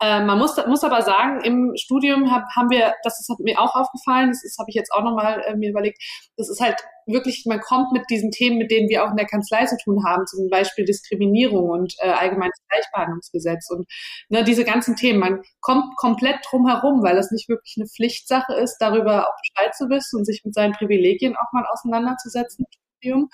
Äh, 0.00 0.25
man 0.25 0.38
muss, 0.38 0.57
muss 0.67 0.85
aber 0.85 1.02
sagen, 1.02 1.40
im 1.43 1.73
Studium 1.76 2.31
hab, 2.31 2.45
haben 2.55 2.71
wir, 2.71 2.95
das 3.02 3.19
ist 3.21 3.28
hat 3.28 3.40
mir 3.40 3.59
auch 3.59 3.75
aufgefallen, 3.75 4.28
das, 4.28 4.43
das 4.43 4.57
habe 4.59 4.71
ich 4.71 4.76
jetzt 4.76 4.93
auch 4.93 5.02
nochmal 5.02 5.43
äh, 5.47 5.57
mir 5.57 5.71
überlegt, 5.71 6.00
das 6.37 6.49
ist 6.49 6.61
halt 6.61 6.76
wirklich, 7.07 7.45
man 7.47 7.61
kommt 7.61 7.90
mit 7.93 8.05
diesen 8.09 8.31
Themen, 8.31 8.59
mit 8.59 8.71
denen 8.71 8.88
wir 8.88 9.05
auch 9.05 9.11
in 9.11 9.17
der 9.17 9.26
Kanzlei 9.26 9.64
zu 9.67 9.76
tun 9.83 10.05
haben, 10.07 10.26
zum 10.26 10.49
Beispiel 10.50 10.85
Diskriminierung 10.85 11.69
und 11.69 11.95
äh, 11.99 12.11
allgemeines 12.11 12.59
Gleichbehandlungsgesetz 12.69 13.71
und 13.71 13.88
ne, 14.28 14.45
diese 14.45 14.64
ganzen 14.64 14.95
Themen. 14.95 15.19
Man 15.19 15.43
kommt 15.61 15.97
komplett 15.97 16.38
drum 16.49 16.69
herum, 16.69 17.02
weil 17.02 17.17
es 17.19 17.33
nicht 17.33 17.49
wirklich 17.49 17.75
eine 17.78 17.88
Pflichtsache 17.88 18.55
ist, 18.55 18.78
darüber 18.78 19.23
auch 19.23 19.35
Bescheid 19.43 19.75
zu 19.75 19.88
wissen 19.88 20.19
und 20.19 20.26
sich 20.26 20.43
mit 20.45 20.55
seinen 20.55 20.75
Privilegien 20.75 21.35
auch 21.37 21.52
mal 21.52 21.64
auseinanderzusetzen 21.73 22.67
im 22.67 22.78
Studium. 22.99 23.31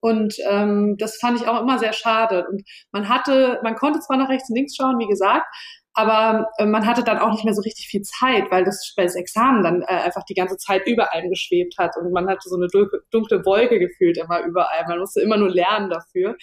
Und 0.00 0.36
ähm, 0.48 0.96
das 0.98 1.16
fand 1.16 1.40
ich 1.40 1.48
auch 1.48 1.60
immer 1.60 1.78
sehr 1.78 1.92
schade. 1.92 2.46
Und 2.48 2.62
man 2.92 3.08
hatte, 3.08 3.60
man 3.62 3.74
konnte 3.74 4.00
zwar 4.00 4.16
nach 4.16 4.28
rechts 4.28 4.48
und 4.48 4.56
links 4.56 4.76
schauen, 4.76 4.98
wie 4.98 5.08
gesagt, 5.08 5.46
aber 5.94 6.48
äh, 6.58 6.66
man 6.66 6.86
hatte 6.86 7.02
dann 7.02 7.18
auch 7.18 7.32
nicht 7.32 7.44
mehr 7.44 7.54
so 7.54 7.62
richtig 7.62 7.88
viel 7.88 8.02
Zeit, 8.02 8.50
weil 8.50 8.64
das, 8.64 8.92
weil 8.96 9.06
das 9.06 9.16
Examen 9.16 9.62
dann 9.62 9.82
äh, 9.82 9.86
einfach 9.86 10.24
die 10.24 10.34
ganze 10.34 10.56
Zeit 10.56 10.86
über 10.86 11.12
einem 11.12 11.30
geschwebt 11.30 11.76
hat 11.78 11.96
und 11.96 12.12
man 12.12 12.28
hatte 12.28 12.48
so 12.48 12.56
eine 12.56 12.68
dunkle, 12.68 13.44
Wolke 13.44 13.78
gefühlt 13.78 14.18
immer 14.18 14.40
überall. 14.40 14.86
Man 14.86 15.00
musste 15.00 15.20
immer 15.20 15.36
nur 15.36 15.50
lernen 15.50 15.90
dafür. 15.90 16.36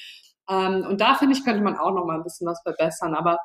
Ähm, 0.50 0.86
und 0.88 1.02
da 1.02 1.16
finde 1.16 1.36
ich, 1.36 1.44
könnte 1.44 1.64
man 1.64 1.78
auch 1.78 1.92
noch 1.92 2.06
mal 2.06 2.18
ein 2.18 2.24
bisschen 2.24 2.48
was 2.48 2.62
verbessern. 2.62 3.16
Aber 3.16 3.38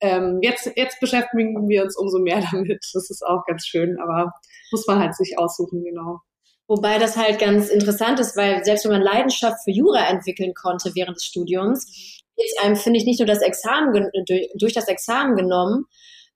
ähm, 0.00 0.38
jetzt, 0.42 0.70
jetzt 0.76 0.98
beschäftigen 1.00 1.68
wir 1.68 1.84
uns 1.84 1.96
umso 1.96 2.18
mehr 2.18 2.42
damit. 2.50 2.84
Das 2.92 3.10
ist 3.10 3.22
auch 3.24 3.44
ganz 3.46 3.66
schön, 3.66 3.98
aber 4.00 4.32
muss 4.70 4.86
man 4.86 4.98
halt 4.98 5.14
sich 5.14 5.38
aussuchen, 5.38 5.84
genau. 5.84 6.20
Wobei 6.68 6.98
das 6.98 7.16
halt 7.16 7.40
ganz 7.40 7.68
interessant 7.68 8.20
ist, 8.20 8.36
weil 8.36 8.64
selbst 8.64 8.84
wenn 8.84 8.92
man 8.92 9.02
Leidenschaft 9.02 9.58
für 9.64 9.72
Jura 9.72 10.08
entwickeln 10.08 10.54
konnte 10.54 10.92
während 10.94 11.16
des 11.16 11.24
Studiums, 11.24 12.22
ist 12.44 12.60
einem, 12.60 12.76
finde 12.76 12.98
ich, 12.98 13.06
nicht 13.06 13.20
nur 13.20 13.26
das 13.26 13.42
Examen, 13.42 13.92
durch, 14.26 14.48
durch 14.54 14.72
das 14.72 14.88
Examen 14.88 15.36
genommen, 15.36 15.86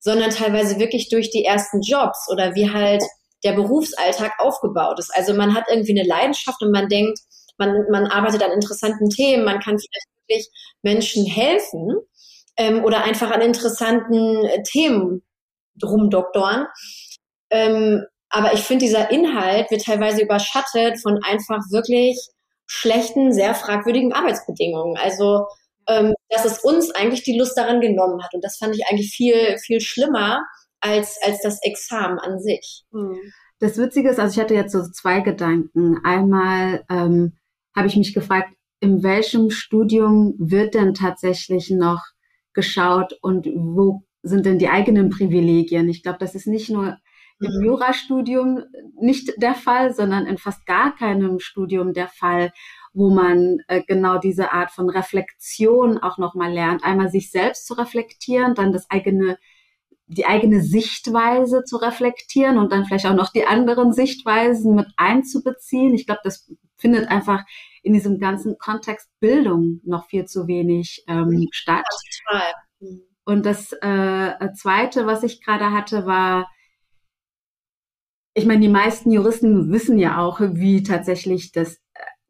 sondern 0.01 0.31
teilweise 0.31 0.79
wirklich 0.79 1.09
durch 1.09 1.31
die 1.31 1.45
ersten 1.45 1.81
Jobs 1.81 2.29
oder 2.31 2.55
wie 2.55 2.71
halt 2.71 3.03
der 3.45 3.53
Berufsalltag 3.53 4.33
aufgebaut 4.39 4.99
ist. 4.99 5.11
Also 5.15 5.35
man 5.35 5.55
hat 5.55 5.65
irgendwie 5.71 5.99
eine 5.99 6.09
Leidenschaft 6.09 6.63
und 6.63 6.71
man 6.73 6.89
denkt, 6.89 7.19
man, 7.59 7.87
man 7.91 8.07
arbeitet 8.07 8.43
an 8.43 8.53
interessanten 8.53 9.11
Themen, 9.11 9.45
man 9.45 9.61
kann 9.61 9.79
vielleicht 9.79 10.09
wirklich 10.27 10.49
Menschen 10.83 11.27
helfen 11.27 11.97
ähm, 12.57 12.85
oder 12.85 13.05
einfach 13.05 13.31
an 13.31 13.43
interessanten 13.43 14.45
äh, 14.45 14.63
Themen 14.63 15.23
rumdoktoren. 15.83 16.67
Ähm, 17.51 18.05
aber 18.31 18.53
ich 18.53 18.61
finde, 18.61 18.85
dieser 18.85 19.11
Inhalt 19.11 19.71
wird 19.71 19.85
teilweise 19.85 20.23
überschattet 20.23 21.01
von 21.01 21.21
einfach 21.23 21.61
wirklich 21.71 22.19
schlechten, 22.67 23.33
sehr 23.33 23.55
fragwürdigen 23.55 24.13
Arbeitsbedingungen. 24.13 24.97
Also 24.97 25.47
ähm, 25.89 26.15
dass 26.29 26.45
es 26.45 26.59
uns 26.61 26.91
eigentlich 26.91 27.23
die 27.23 27.39
Lust 27.39 27.57
daran 27.57 27.81
genommen 27.81 28.23
hat. 28.23 28.35
Und 28.35 28.45
das 28.45 28.57
fand 28.57 28.75
ich 28.75 28.85
eigentlich 28.89 29.11
viel, 29.15 29.59
viel 29.59 29.81
schlimmer 29.81 30.45
als, 30.81 31.19
als 31.23 31.43
das 31.43 31.63
Examen 31.63 32.19
an 32.19 32.39
sich. 32.41 32.85
Hm. 32.93 33.19
Das 33.61 33.79
Witzige 33.79 34.11
ist, 34.11 34.19
also 34.19 34.35
ich 34.35 34.43
hatte 34.43 34.55
jetzt 34.55 34.73
so 34.73 34.83
zwei 34.91 35.21
Gedanken. 35.21 35.99
Einmal 36.05 36.85
ähm, 36.91 37.39
habe 37.75 37.87
ich 37.87 37.97
mich 37.97 38.13
gefragt, 38.13 38.53
in 38.81 39.03
welchem 39.03 39.51
Studium 39.51 40.35
wird 40.39 40.75
denn 40.75 40.95
tatsächlich 40.95 41.71
noch 41.71 42.03
geschaut 42.53 43.19
und 43.23 43.47
wo 43.47 44.03
sind 44.23 44.47
denn 44.47 44.59
die 44.59 44.69
eigenen 44.69 45.11
Privilegien? 45.11 45.89
Ich 45.89 46.03
glaube, 46.03 46.19
das 46.19 46.35
ist 46.35 46.47
nicht 46.47 46.71
nur 46.71 46.99
im 47.45 47.59
mhm. 47.59 47.65
Jurastudium 47.65 48.63
nicht 49.01 49.33
der 49.37 49.55
Fall, 49.55 49.95
sondern 49.95 50.27
in 50.27 50.39
fast 50.39 50.67
gar 50.67 50.95
keinem 50.95 51.39
Studium 51.39 51.93
der 51.93 52.09
Fall 52.09 52.53
wo 52.95 53.11
man 53.11 53.59
äh, 53.67 53.83
genau 53.83 54.19
diese 54.19 54.53
Art 54.53 54.71
von 54.71 54.89
Reflexion 54.89 55.99
auch 55.99 56.17
nochmal 56.17 56.53
lernt. 56.53 56.85
Einmal 56.85 57.11
sich 57.11 57.31
selbst 57.31 57.67
zu 57.67 57.75
reflektieren, 57.75 58.55
dann 58.55 58.73
das 58.73 58.89
eigene, 58.89 59.37
die 60.07 60.27
eigene 60.27 60.63
Sichtweise 60.63 61.65
zu 61.65 61.77
reflektieren 61.77 62.57
und 62.57 62.71
dann 62.71 62.87
vielleicht 62.87 63.07
auch 63.07 63.15
noch 63.15 63.33
die 63.33 63.47
anderen 63.47 63.93
Sichtweisen 63.93 64.77
mit 64.77 64.87
einzubeziehen. 64.97 65.93
Ich 65.93 66.07
glaube, 66.07 66.21
das 66.23 66.51
findet 66.77 67.09
einfach 67.09 67.43
in 67.83 67.95
diesem 67.95 68.21
ganzen 68.21 68.59
Kontext 68.59 69.11
Bildung 69.19 69.81
noch 69.85 70.07
viel 70.07 70.27
zu 70.27 70.47
wenig 70.47 71.05
ähm, 71.09 71.49
statt. 71.51 71.85
Mhm. 72.79 73.03
Und 73.25 73.45
das 73.45 73.73
äh, 73.73 74.53
Zweite, 74.55 75.07
was 75.07 75.25
ich 75.25 75.43
gerade 75.43 75.73
hatte, 75.73 76.07
war, 76.07 76.47
ich 78.35 78.47
meine, 78.47 78.61
die 78.61 78.69
meisten 78.69 79.11
Juristen 79.13 79.73
wissen 79.73 79.99
ja 79.99 80.19
auch, 80.19 80.41
wie 80.41 80.83
tatsächlich 80.83 81.53
das 81.53 81.81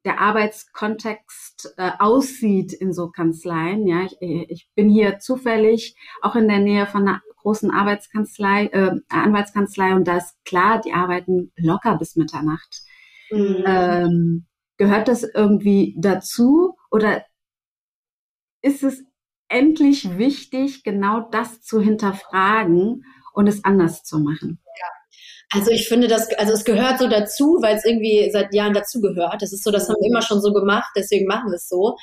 der 0.04 0.20
Arbeitskontext 0.20 1.74
äh, 1.78 1.92
aussieht 1.98 2.72
in 2.74 2.92
so 2.92 3.10
Kanzleien. 3.10 3.86
Ja, 3.86 4.04
ich, 4.04 4.16
ich 4.50 4.68
bin 4.74 4.90
hier 4.90 5.18
zufällig 5.18 5.96
auch 6.20 6.36
in 6.36 6.46
der 6.46 6.58
Nähe 6.58 6.86
von 6.86 7.08
einer 7.08 7.22
großen 7.38 7.70
Arbeitskanzlei, 7.70 8.66
äh, 8.66 9.00
Anwaltskanzlei 9.08 9.94
und 9.94 10.06
da 10.06 10.18
ist 10.18 10.36
klar, 10.44 10.80
die 10.80 10.92
arbeiten 10.92 11.52
locker 11.56 11.96
bis 11.96 12.16
Mitternacht. 12.16 12.82
Mhm. 13.30 13.64
Ähm, 13.66 14.46
gehört 14.76 15.08
das 15.08 15.22
irgendwie 15.22 15.96
dazu 15.98 16.76
oder 16.90 17.24
ist 18.62 18.82
es 18.82 19.04
endlich 19.48 20.18
wichtig, 20.18 20.84
genau 20.84 21.20
das 21.30 21.62
zu 21.62 21.80
hinterfragen 21.80 23.04
und 23.32 23.46
es 23.46 23.64
anders 23.64 24.04
zu 24.04 24.18
machen? 24.18 24.58
Ja. 24.64 25.03
Also 25.54 25.70
ich 25.70 25.88
finde 25.88 26.08
das, 26.08 26.28
also 26.36 26.52
es 26.52 26.64
gehört 26.64 26.98
so 26.98 27.08
dazu, 27.08 27.58
weil 27.62 27.76
es 27.76 27.84
irgendwie 27.84 28.28
seit 28.32 28.52
Jahren 28.52 28.74
dazu 28.74 29.00
gehört. 29.00 29.40
Das 29.40 29.52
ist 29.52 29.62
so, 29.62 29.70
das 29.70 29.88
haben 29.88 29.96
wir 30.00 30.10
immer 30.10 30.20
schon 30.20 30.40
so 30.40 30.52
gemacht, 30.52 30.90
deswegen 30.96 31.26
machen 31.26 31.50
wir 31.50 31.56
es 31.56 31.68
so. 31.68 31.96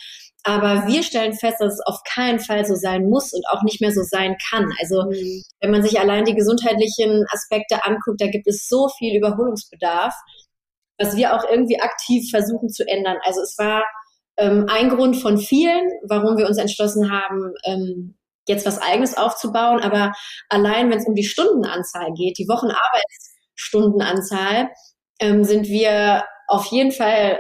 Aber 0.44 0.88
wir 0.88 1.04
stellen 1.04 1.34
fest, 1.34 1.58
dass 1.60 1.74
es 1.74 1.86
auf 1.86 2.00
keinen 2.04 2.40
Fall 2.40 2.66
so 2.66 2.76
sein 2.76 3.10
muss 3.10 3.34
und 3.34 3.44
auch 3.52 3.62
nicht 3.64 3.82
mehr 3.82 3.92
so 3.92 4.02
sein 4.04 4.38
kann. 4.50 4.72
Also 4.80 5.04
mhm. 5.04 5.44
wenn 5.60 5.72
man 5.72 5.84
sich 5.84 6.00
allein 6.00 6.24
die 6.24 6.34
gesundheitlichen 6.34 7.26
Aspekte 7.32 7.84
anguckt, 7.84 8.22
da 8.22 8.28
gibt 8.28 8.48
es 8.48 8.68
so 8.68 8.88
viel 8.98 9.18
Überholungsbedarf, 9.18 10.16
was 10.98 11.16
wir 11.18 11.36
auch 11.36 11.44
irgendwie 11.50 11.80
aktiv 11.80 12.30
versuchen 12.32 12.70
zu 12.70 12.88
ändern. 12.88 13.18
Also 13.24 13.42
es 13.42 13.56
war 13.58 13.84
ähm, 14.38 14.66
ein 14.70 14.90
Grund 14.90 15.18
von 15.18 15.38
vielen, 15.38 15.92
warum 16.08 16.38
wir 16.38 16.48
uns 16.48 16.58
entschlossen 16.58 17.12
haben, 17.12 17.54
ähm, 17.66 18.16
jetzt 18.48 18.66
was 18.66 18.82
Eigenes 18.82 19.18
aufzubauen. 19.18 19.82
Aber 19.82 20.14
allein, 20.50 20.90
wenn 20.90 21.00
es 21.00 21.08
um 21.08 21.16
die 21.16 21.26
Stundenanzahl 21.26 22.14
geht, 22.14 22.38
die 22.38 22.48
Wochenarbeits 22.48 23.31
Stundenanzahl, 23.62 24.70
ähm, 25.20 25.44
sind 25.44 25.68
wir 25.68 26.26
auf 26.48 26.66
jeden 26.68 26.92
Fall, 26.92 27.40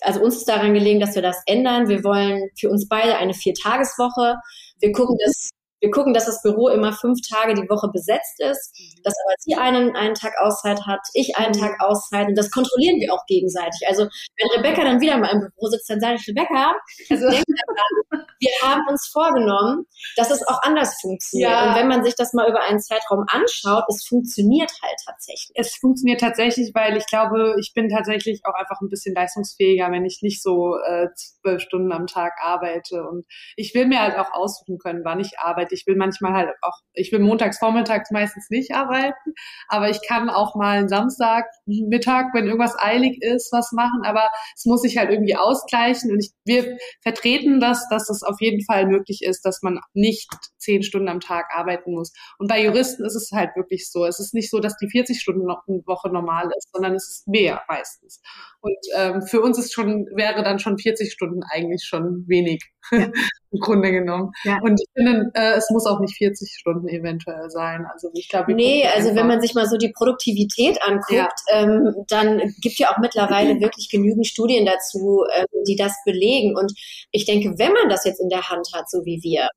also 0.00 0.20
uns 0.20 0.36
ist 0.36 0.48
daran 0.48 0.74
gelegen, 0.74 1.00
dass 1.00 1.14
wir 1.14 1.22
das 1.22 1.42
ändern. 1.46 1.88
Wir 1.88 2.04
wollen 2.04 2.48
für 2.58 2.68
uns 2.70 2.88
beide 2.88 3.16
eine 3.16 3.34
Viertageswoche. 3.34 4.36
Wir 4.80 4.92
gucken, 4.92 5.16
dass 5.24 5.50
wir 5.80 5.90
gucken, 5.90 6.12
dass 6.12 6.26
das 6.26 6.42
Büro 6.42 6.68
immer 6.68 6.92
fünf 6.92 7.18
Tage 7.28 7.54
die 7.54 7.68
Woche 7.68 7.88
besetzt 7.92 8.40
ist, 8.40 8.72
mhm. 8.78 9.02
dass 9.02 9.14
aber 9.24 9.34
sie 9.38 9.54
einen, 9.54 9.96
einen 9.96 10.14
Tag 10.14 10.34
Auszeit 10.40 10.86
hat, 10.86 11.00
ich 11.14 11.36
einen 11.36 11.52
Tag 11.52 11.80
Auszeit 11.80 12.28
und 12.28 12.36
das 12.36 12.50
kontrollieren 12.50 13.00
wir 13.00 13.12
auch 13.12 13.24
gegenseitig. 13.26 13.80
Also 13.88 14.04
wenn 14.04 14.48
Rebecca 14.56 14.84
dann 14.84 15.00
wieder 15.00 15.18
mal 15.18 15.32
im 15.32 15.40
Büro 15.40 15.68
sitzt, 15.68 15.88
dann 15.88 16.00
sage 16.00 16.16
ich, 16.16 16.28
Rebecca, 16.28 16.74
also, 17.10 17.26
wir 17.26 18.50
haben 18.62 18.82
uns 18.88 19.08
vorgenommen, 19.12 19.86
dass 20.16 20.30
es 20.30 20.46
auch 20.46 20.60
anders 20.62 20.98
funktioniert. 21.00 21.50
Ja. 21.50 21.68
Und 21.68 21.76
wenn 21.76 21.88
man 21.88 22.04
sich 22.04 22.14
das 22.14 22.32
mal 22.32 22.48
über 22.48 22.62
einen 22.62 22.80
Zeitraum 22.80 23.24
anschaut, 23.28 23.84
es 23.88 24.04
funktioniert 24.06 24.70
halt 24.82 24.96
tatsächlich. 25.04 25.52
Es 25.54 25.76
funktioniert 25.76 26.20
tatsächlich, 26.20 26.72
weil 26.74 26.96
ich 26.96 27.06
glaube, 27.06 27.56
ich 27.60 27.72
bin 27.74 27.88
tatsächlich 27.88 28.40
auch 28.44 28.54
einfach 28.54 28.80
ein 28.80 28.88
bisschen 28.88 29.14
leistungsfähiger, 29.14 29.90
wenn 29.90 30.04
ich 30.04 30.20
nicht 30.22 30.42
so 30.42 30.76
äh, 30.78 31.08
zwölf 31.14 31.62
Stunden 31.62 31.92
am 31.92 32.06
Tag 32.06 32.32
arbeite. 32.42 33.02
Und 33.04 33.26
ich 33.56 33.74
will 33.74 33.86
mir 33.86 34.00
halt 34.00 34.18
auch 34.18 34.32
aussuchen 34.32 34.78
können, 34.78 35.04
wann 35.04 35.20
ich 35.20 35.38
arbeite 35.38 35.69
Arbeit. 35.70 35.72
Ich 35.72 35.86
will 35.86 35.96
manchmal 35.96 36.32
halt 36.32 36.50
auch, 36.62 36.78
ich 36.92 37.12
will 37.12 37.20
montags, 37.20 37.58
vormittags 37.58 38.10
meistens 38.10 38.48
nicht 38.50 38.74
arbeiten, 38.74 39.34
aber 39.68 39.90
ich 39.90 40.00
kann 40.06 40.28
auch 40.30 40.54
mal 40.54 40.78
einen 40.78 40.88
Samstag, 40.88 41.46
Mittag, 41.66 42.34
wenn 42.34 42.46
irgendwas 42.46 42.76
eilig 42.78 43.22
ist, 43.22 43.52
was 43.52 43.72
machen, 43.72 44.02
aber 44.04 44.28
es 44.54 44.64
muss 44.64 44.82
sich 44.82 44.98
halt 44.98 45.10
irgendwie 45.10 45.36
ausgleichen 45.36 46.10
und 46.10 46.20
ich, 46.20 46.32
wir 46.44 46.76
vertreten 47.02 47.60
das, 47.60 47.88
dass 47.88 48.10
es 48.10 48.22
auf 48.22 48.36
jeden 48.40 48.64
Fall 48.64 48.86
möglich 48.86 49.22
ist, 49.22 49.44
dass 49.44 49.62
man 49.62 49.80
nicht 49.94 50.30
zehn 50.58 50.82
Stunden 50.82 51.08
am 51.08 51.20
Tag 51.20 51.46
arbeiten 51.54 51.92
muss. 51.92 52.12
Und 52.38 52.48
bei 52.48 52.62
Juristen 52.62 53.04
ist 53.04 53.14
es 53.14 53.30
halt 53.32 53.56
wirklich 53.56 53.90
so. 53.90 54.04
Es 54.04 54.20
ist 54.20 54.34
nicht 54.34 54.50
so, 54.50 54.60
dass 54.60 54.76
die 54.76 54.90
40 54.90 55.20
Stunden 55.20 55.46
Woche 55.46 56.10
normal 56.10 56.50
ist, 56.56 56.70
sondern 56.72 56.94
es 56.94 57.08
ist 57.08 57.28
mehr 57.28 57.62
meistens. 57.68 58.20
Und 58.60 58.76
ähm, 58.94 59.22
für 59.22 59.40
uns 59.40 59.58
ist 59.58 59.72
schon, 59.72 60.06
wäre 60.14 60.42
dann 60.42 60.58
schon 60.58 60.78
40 60.78 61.12
Stunden 61.12 61.40
eigentlich 61.50 61.84
schon 61.84 62.24
wenig. 62.26 62.62
Ja. 62.90 63.10
im 63.52 63.58
Grunde 63.58 63.90
genommen. 63.90 64.30
Ja. 64.44 64.58
Und 64.62 64.80
ich 64.80 64.88
finde, 64.94 65.30
äh, 65.34 65.54
es 65.56 65.70
muss 65.70 65.86
auch 65.86 66.00
nicht 66.00 66.16
40 66.16 66.56
Stunden 66.58 66.88
eventuell 66.88 67.50
sein. 67.50 67.84
Also 67.92 68.10
ich 68.14 68.28
glaube, 68.28 68.54
nee, 68.54 68.86
also 68.86 69.14
wenn 69.14 69.26
man 69.26 69.40
sich 69.40 69.54
mal 69.54 69.66
so 69.66 69.76
die 69.76 69.92
Produktivität 69.92 70.80
anguckt, 70.82 71.10
ja. 71.10 71.28
ähm, 71.52 71.94
dann 72.08 72.38
gibt 72.60 72.78
ja 72.78 72.92
auch 72.92 72.98
mittlerweile 72.98 73.54
mhm. 73.54 73.60
wirklich 73.60 73.88
genügend 73.90 74.26
Studien 74.26 74.66
dazu, 74.66 75.24
ähm, 75.34 75.46
die 75.66 75.76
das 75.76 75.94
belegen. 76.04 76.56
Und 76.56 76.72
ich 77.10 77.24
denke, 77.24 77.54
wenn 77.58 77.72
man 77.72 77.88
das 77.88 78.04
jetzt 78.04 78.20
in 78.20 78.28
der 78.28 78.48
Hand 78.48 78.68
hat, 78.72 78.88
so 78.88 79.04
wie 79.04 79.20
wir, 79.22 79.48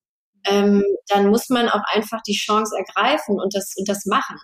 ähm, 0.45 0.83
dann 1.07 1.27
muss 1.27 1.49
man 1.49 1.69
auch 1.69 1.83
einfach 1.93 2.21
die 2.27 2.33
Chance 2.33 2.75
ergreifen 2.75 3.39
und 3.39 3.55
das 3.55 3.73
und 3.77 3.87
das 3.87 4.05
machen. 4.05 4.37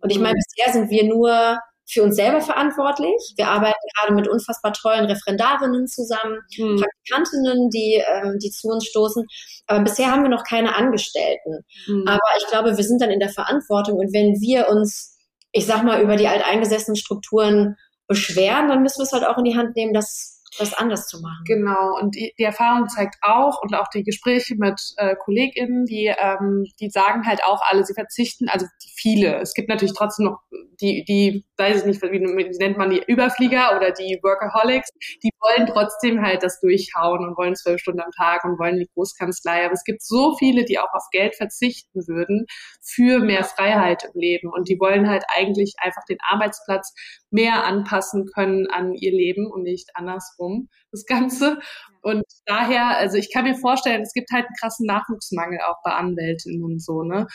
Und 0.00 0.10
ich 0.10 0.18
meine, 0.18 0.34
mhm. 0.34 0.42
bisher 0.56 0.72
sind 0.72 0.90
wir 0.90 1.04
nur 1.04 1.58
für 1.88 2.02
uns 2.02 2.16
selber 2.16 2.40
verantwortlich. 2.40 3.34
Wir 3.36 3.48
arbeiten 3.48 3.78
gerade 3.96 4.14
mit 4.14 4.28
unfassbar 4.28 4.72
tollen 4.72 5.06
Referendarinnen 5.06 5.86
zusammen, 5.86 6.40
mhm. 6.56 6.80
Praktikantinnen, 6.80 7.70
die, 7.70 8.02
ähm, 8.06 8.38
die 8.42 8.50
zu 8.50 8.68
uns 8.68 8.86
stoßen. 8.86 9.24
Aber 9.66 9.84
bisher 9.84 10.10
haben 10.10 10.22
wir 10.22 10.30
noch 10.30 10.44
keine 10.44 10.74
Angestellten. 10.74 11.64
Mhm. 11.86 12.04
Aber 12.06 12.20
ich 12.38 12.46
glaube, 12.48 12.76
wir 12.76 12.84
sind 12.84 13.00
dann 13.00 13.10
in 13.10 13.20
der 13.20 13.28
Verantwortung. 13.28 13.98
Und 13.98 14.12
wenn 14.12 14.40
wir 14.40 14.68
uns, 14.68 15.16
ich 15.52 15.66
sag 15.66 15.84
mal, 15.84 16.02
über 16.02 16.16
die 16.16 16.28
alteingesessenen 16.28 16.96
Strukturen 16.96 17.76
beschweren, 18.08 18.68
dann 18.68 18.82
müssen 18.82 18.98
wir 18.98 19.04
es 19.04 19.12
halt 19.12 19.24
auch 19.24 19.38
in 19.38 19.44
die 19.44 19.56
Hand 19.56 19.76
nehmen, 19.76 19.94
dass 19.94 20.35
das 20.58 20.74
anders 20.74 21.06
zu 21.06 21.20
machen. 21.20 21.44
Genau, 21.44 21.98
und 22.00 22.14
die, 22.14 22.32
die 22.38 22.44
Erfahrung 22.44 22.88
zeigt 22.88 23.16
auch 23.22 23.60
und 23.62 23.74
auch 23.74 23.88
die 23.88 24.02
Gespräche 24.02 24.54
mit 24.56 24.80
äh, 24.96 25.14
KollegInnen, 25.16 25.84
die, 25.86 26.12
ähm, 26.18 26.64
die 26.80 26.90
sagen 26.90 27.26
halt 27.26 27.42
auch 27.44 27.60
alle, 27.62 27.84
sie 27.84 27.94
verzichten, 27.94 28.48
also 28.48 28.66
viele. 28.96 29.40
Es 29.40 29.54
gibt 29.54 29.68
natürlich 29.68 29.94
trotzdem 29.94 30.26
noch 30.26 30.38
die, 30.80 31.04
die, 31.04 31.44
weiß 31.56 31.80
ich 31.80 31.86
nicht, 31.86 32.02
wie, 32.02 32.20
wie 32.20 32.58
nennt 32.58 32.78
man 32.78 32.90
die 32.90 33.02
Überflieger 33.06 33.76
oder 33.76 33.92
die 33.92 34.18
Workaholics, 34.22 34.90
die 35.22 35.30
wollen 35.40 35.66
trotzdem 35.66 36.22
halt 36.22 36.42
das 36.42 36.60
durchhauen 36.60 37.26
und 37.26 37.36
wollen 37.36 37.54
zwölf 37.54 37.80
Stunden 37.80 38.00
am 38.00 38.10
Tag 38.12 38.44
und 38.44 38.58
wollen 38.58 38.78
die 38.78 38.88
Großkanzlei. 38.94 39.64
Aber 39.64 39.74
es 39.74 39.84
gibt 39.84 40.02
so 40.02 40.36
viele, 40.38 40.64
die 40.64 40.78
auch 40.78 40.92
auf 40.92 41.04
Geld 41.10 41.34
verzichten 41.36 42.06
würden 42.06 42.46
für 42.82 43.20
mehr 43.20 43.44
Freiheit 43.44 44.04
im 44.04 44.20
Leben 44.20 44.50
und 44.52 44.68
die 44.68 44.78
wollen 44.78 45.08
halt 45.08 45.24
eigentlich 45.34 45.74
einfach 45.78 46.04
den 46.08 46.18
Arbeitsplatz 46.28 46.92
mehr 47.30 47.64
anpassen 47.64 48.26
können 48.26 48.66
an 48.70 48.94
ihr 48.94 49.12
Leben 49.12 49.50
und 49.50 49.62
nicht 49.62 49.90
andersrum, 49.94 50.45
das 50.90 51.04
Ganze. 51.06 51.58
Und 52.02 52.24
daher, 52.44 52.96
also 52.96 53.16
ich 53.16 53.32
kann 53.32 53.44
mir 53.44 53.56
vorstellen, 53.56 54.02
es 54.02 54.12
gibt 54.12 54.30
halt 54.32 54.46
einen 54.46 54.54
krassen 54.60 54.86
Nachwuchsmangel 54.86 55.58
auch 55.66 55.82
bei 55.84 55.92
Anwältinnen 55.92 56.62
und 56.62 56.82
so, 56.82 57.02
ne? 57.02 57.26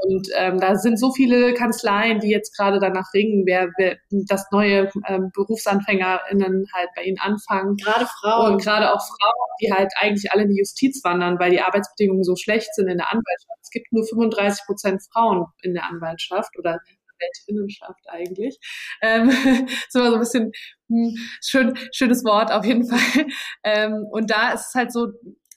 Und 0.00 0.28
ähm, 0.36 0.60
da 0.60 0.76
sind 0.76 0.96
so 0.96 1.12
viele 1.12 1.54
Kanzleien, 1.54 2.20
die 2.20 2.28
jetzt 2.28 2.56
gerade 2.56 2.78
danach 2.78 3.12
ringen, 3.14 3.42
wer, 3.46 3.68
wer 3.78 3.96
das 4.10 4.46
neue 4.52 4.88
ähm, 5.08 5.32
BerufsanfängerInnen 5.34 6.66
halt 6.72 6.88
bei 6.94 7.02
ihnen 7.02 7.18
anfangen. 7.18 7.76
Gerade 7.76 8.06
Frauen. 8.20 8.52
Und 8.52 8.62
gerade 8.62 8.92
auch 8.92 9.00
Frauen, 9.00 9.48
die 9.60 9.72
halt 9.72 9.92
eigentlich 9.96 10.30
alle 10.30 10.44
in 10.44 10.50
die 10.50 10.58
Justiz 10.60 11.02
wandern, 11.02 11.40
weil 11.40 11.50
die 11.50 11.60
Arbeitsbedingungen 11.60 12.22
so 12.22 12.36
schlecht 12.36 12.72
sind 12.76 12.86
in 12.86 12.98
der 12.98 13.08
Anwaltschaft. 13.08 13.58
Es 13.60 13.70
gibt 13.70 13.92
nur 13.92 14.06
35 14.06 14.66
Prozent 14.66 15.02
Frauen 15.12 15.46
in 15.62 15.74
der 15.74 15.86
Anwaltschaft 15.86 16.56
oder 16.56 16.78
Weltinnenschaft 17.18 18.08
eigentlich. 18.08 18.58
Ähm, 19.02 19.30
so 19.88 20.04
so 20.04 20.14
ein 20.14 20.20
bisschen 20.20 20.52
hm, 20.88 21.16
schön, 21.44 21.78
schönes 21.92 22.24
Wort 22.24 22.52
auf 22.52 22.64
jeden 22.64 22.86
Fall. 22.88 23.26
Ähm, 23.64 24.06
und 24.10 24.30
da 24.30 24.52
ist 24.52 24.68
es 24.68 24.74
halt 24.74 24.92
so, 24.92 25.08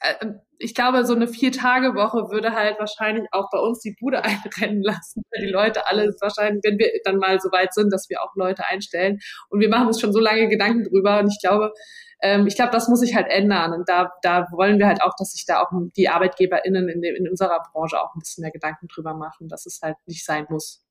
äh, 0.02 0.28
ich 0.64 0.76
glaube, 0.76 1.06
so 1.06 1.16
eine 1.16 1.28
Vier-Tage-Woche 1.28 2.30
würde 2.30 2.54
halt 2.54 2.80
wahrscheinlich 2.80 3.28
auch 3.32 3.50
bei 3.52 3.60
uns 3.60 3.80
die 3.80 3.96
Bude 4.00 4.24
einrennen 4.24 4.84
lassen, 4.84 5.24
weil 5.32 5.46
die 5.46 5.52
Leute 5.52 5.88
alle 5.88 6.14
wahrscheinlich, 6.22 6.62
wenn 6.64 6.78
wir 6.78 6.90
dann 7.04 7.18
mal 7.18 7.40
so 7.40 7.52
weit 7.52 7.74
sind, 7.74 7.92
dass 7.92 8.10
wir 8.10 8.22
auch 8.22 8.36
Leute 8.36 8.66
einstellen. 8.66 9.20
Und 9.50 9.60
wir 9.60 9.70
machen 9.70 9.88
uns 9.88 10.00
schon 10.00 10.14
so 10.14 10.20
lange 10.20 10.48
Gedanken 10.48 10.84
drüber. 10.84 11.20
Und 11.20 11.30
ich 11.30 11.40
glaube, 11.42 11.74
ähm, 12.22 12.46
ich 12.48 12.56
glaube, 12.56 12.72
das 12.72 12.88
muss 12.88 13.00
sich 13.00 13.16
halt 13.16 13.28
ändern. 13.30 13.74
Und 13.74 13.90
da, 13.90 14.12
da 14.22 14.48
wollen 14.52 14.78
wir 14.78 14.88
halt 14.88 15.02
auch, 15.02 15.14
dass 15.18 15.32
sich 15.32 15.46
da 15.46 15.62
auch 15.62 15.72
die 15.98 16.10
ArbeitgeberInnen 16.10 16.90
in, 16.90 17.04
in 17.04 17.30
unserer 17.30 17.62
Branche 17.72 18.00
auch 18.00 18.14
ein 18.16 18.20
bisschen 18.20 18.44
mehr 18.44 18.52
Gedanken 18.52 18.88
drüber 18.88 19.16
machen, 19.16 19.48
dass 19.48 19.66
es 19.66 19.80
halt 19.82 19.98
nicht 20.06 20.26
sein 20.26 20.46
muss. 20.50 20.84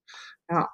Ja. 0.48 0.68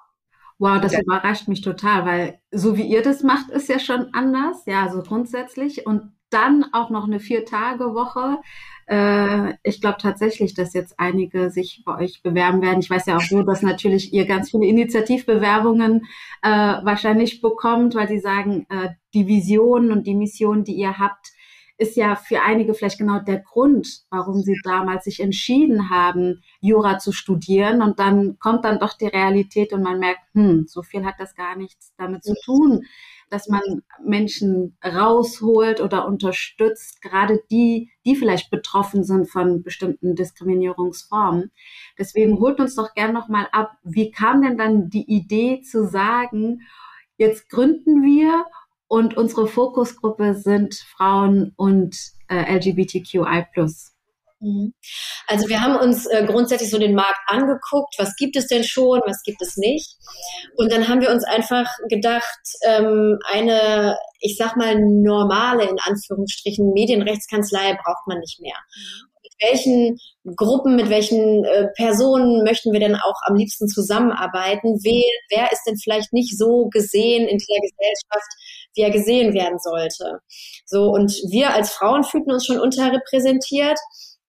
Wow, 0.59 0.81
das 0.81 0.93
ja. 0.93 1.01
überrascht 1.01 1.47
mich 1.47 1.61
total, 1.61 2.05
weil 2.05 2.39
so 2.51 2.77
wie 2.77 2.87
ihr 2.87 3.03
das 3.03 3.21
macht, 3.21 3.51
ist 3.51 3.69
ja 3.69 3.79
schon 3.79 4.13
anders, 4.13 4.63
ja, 4.65 4.89
so 4.89 5.03
grundsätzlich. 5.03 5.85
Und 5.85 6.13
dann 6.29 6.65
auch 6.73 6.89
noch 6.89 7.05
eine 7.05 7.19
Vier-Tage-Woche. 7.19 8.39
Äh, 8.87 9.53
ich 9.63 9.81
glaube 9.81 9.97
tatsächlich, 10.01 10.53
dass 10.53 10.73
jetzt 10.73 10.99
einige 10.99 11.51
sich 11.51 11.83
bei 11.85 11.97
euch 11.99 12.21
bewerben 12.21 12.61
werden. 12.61 12.79
Ich 12.79 12.89
weiß 12.89 13.05
ja 13.05 13.17
auch 13.17 13.21
so, 13.21 13.43
dass 13.43 13.61
natürlich 13.61 14.13
ihr 14.13 14.25
ganz 14.25 14.51
viele 14.51 14.65
Initiativbewerbungen 14.65 16.05
äh, 16.41 16.49
wahrscheinlich 16.49 17.41
bekommt, 17.41 17.95
weil 17.95 18.07
sie 18.07 18.19
sagen, 18.19 18.65
äh, 18.69 18.89
die 19.13 19.27
Vision 19.27 19.91
und 19.91 20.05
die 20.07 20.15
Mission, 20.15 20.63
die 20.63 20.75
ihr 20.75 20.97
habt, 20.97 21.31
ist 21.77 21.95
ja 21.95 22.15
für 22.15 22.41
einige 22.41 22.73
vielleicht 22.73 22.97
genau 22.97 23.19
der 23.19 23.39
Grund, 23.39 24.01
warum 24.09 24.41
sie 24.41 24.59
damals 24.63 25.03
sich 25.03 25.19
entschieden 25.19 25.89
haben, 25.91 26.41
Jura 26.59 26.97
zu 26.97 27.11
studieren. 27.11 27.83
Und 27.83 27.99
dann 27.99 28.39
kommt 28.39 28.65
dann 28.65 28.79
doch 28.79 28.93
die 28.93 29.07
Realität 29.07 29.73
und 29.73 29.83
man 29.83 29.99
merkt, 29.99 30.21
hm, 30.33 30.65
so 30.67 30.81
viel 30.81 31.05
hat 31.05 31.15
das 31.19 31.35
gar 31.35 31.55
nichts 31.55 31.93
damit 31.97 32.23
zu 32.23 32.33
tun, 32.43 32.83
dass 33.29 33.47
man 33.47 33.61
Menschen 34.03 34.77
rausholt 34.83 35.79
oder 35.79 36.07
unterstützt, 36.07 37.01
gerade 37.01 37.41
die, 37.51 37.91
die 38.05 38.15
vielleicht 38.15 38.49
betroffen 38.49 39.03
sind 39.03 39.29
von 39.29 39.61
bestimmten 39.61 40.15
Diskriminierungsformen. 40.15 41.51
Deswegen 41.99 42.39
holt 42.39 42.59
uns 42.59 42.75
doch 42.75 42.93
gern 42.95 43.13
nochmal 43.13 43.47
ab, 43.51 43.73
wie 43.83 44.09
kam 44.09 44.41
denn 44.41 44.57
dann 44.57 44.89
die 44.89 45.05
Idee 45.05 45.61
zu 45.61 45.85
sagen, 45.85 46.61
jetzt 47.17 47.49
gründen 47.49 48.01
wir 48.01 48.45
und 48.87 49.17
unsere 49.17 49.47
Fokusgruppe 49.47 50.35
sind 50.35 50.75
Frauen 50.75 51.53
und 51.55 51.97
äh, 52.29 52.55
LGBTQI+. 52.55 53.45
Mhm. 54.39 54.73
Also 55.27 55.49
wir 55.49 55.61
haben 55.61 55.75
uns 55.75 56.05
äh, 56.05 56.23
grundsätzlich 56.25 56.69
so 56.69 56.77
den 56.77 56.93
Markt 56.93 57.19
angeguckt, 57.27 57.95
was 57.97 58.15
gibt 58.17 58.35
es 58.35 58.47
denn 58.47 58.63
schon, 58.63 59.01
was 59.05 59.23
gibt 59.23 59.41
es 59.41 59.57
nicht. 59.57 59.97
Und 60.57 60.71
dann 60.71 60.87
haben 60.87 61.01
wir 61.01 61.11
uns 61.11 61.23
einfach 61.23 61.67
gedacht, 61.89 62.39
ähm, 62.65 63.17
eine, 63.31 63.97
ich 64.19 64.37
sag 64.37 64.55
mal, 64.55 64.79
normale, 64.79 65.63
in 65.63 65.77
Anführungsstrichen, 65.83 66.71
Medienrechtskanzlei 66.71 67.73
braucht 67.83 68.07
man 68.07 68.19
nicht 68.19 68.39
mehr. 68.39 68.55
Mhm 68.55 69.17
welchen 69.41 69.97
Gruppen, 70.35 70.75
mit 70.75 70.89
welchen 70.89 71.45
äh, 71.45 71.67
Personen 71.75 72.43
möchten 72.43 72.73
wir 72.73 72.79
denn 72.79 72.95
auch 72.95 73.19
am 73.25 73.35
liebsten 73.35 73.67
zusammenarbeiten? 73.67 74.79
Wer, 74.83 75.03
wer 75.29 75.51
ist 75.51 75.63
denn 75.67 75.77
vielleicht 75.77 76.13
nicht 76.13 76.37
so 76.37 76.69
gesehen 76.69 77.27
in 77.27 77.37
der 77.37 77.61
Gesellschaft, 77.61 78.31
wie 78.77 78.81
er 78.81 78.91
gesehen 78.91 79.33
werden 79.33 79.59
sollte? 79.59 80.19
So, 80.65 80.85
und 80.89 81.11
wir 81.29 81.53
als 81.53 81.71
Frauen 81.71 82.03
fühlten 82.03 82.31
uns 82.31 82.45
schon 82.45 82.59
unterrepräsentiert. 82.59 83.77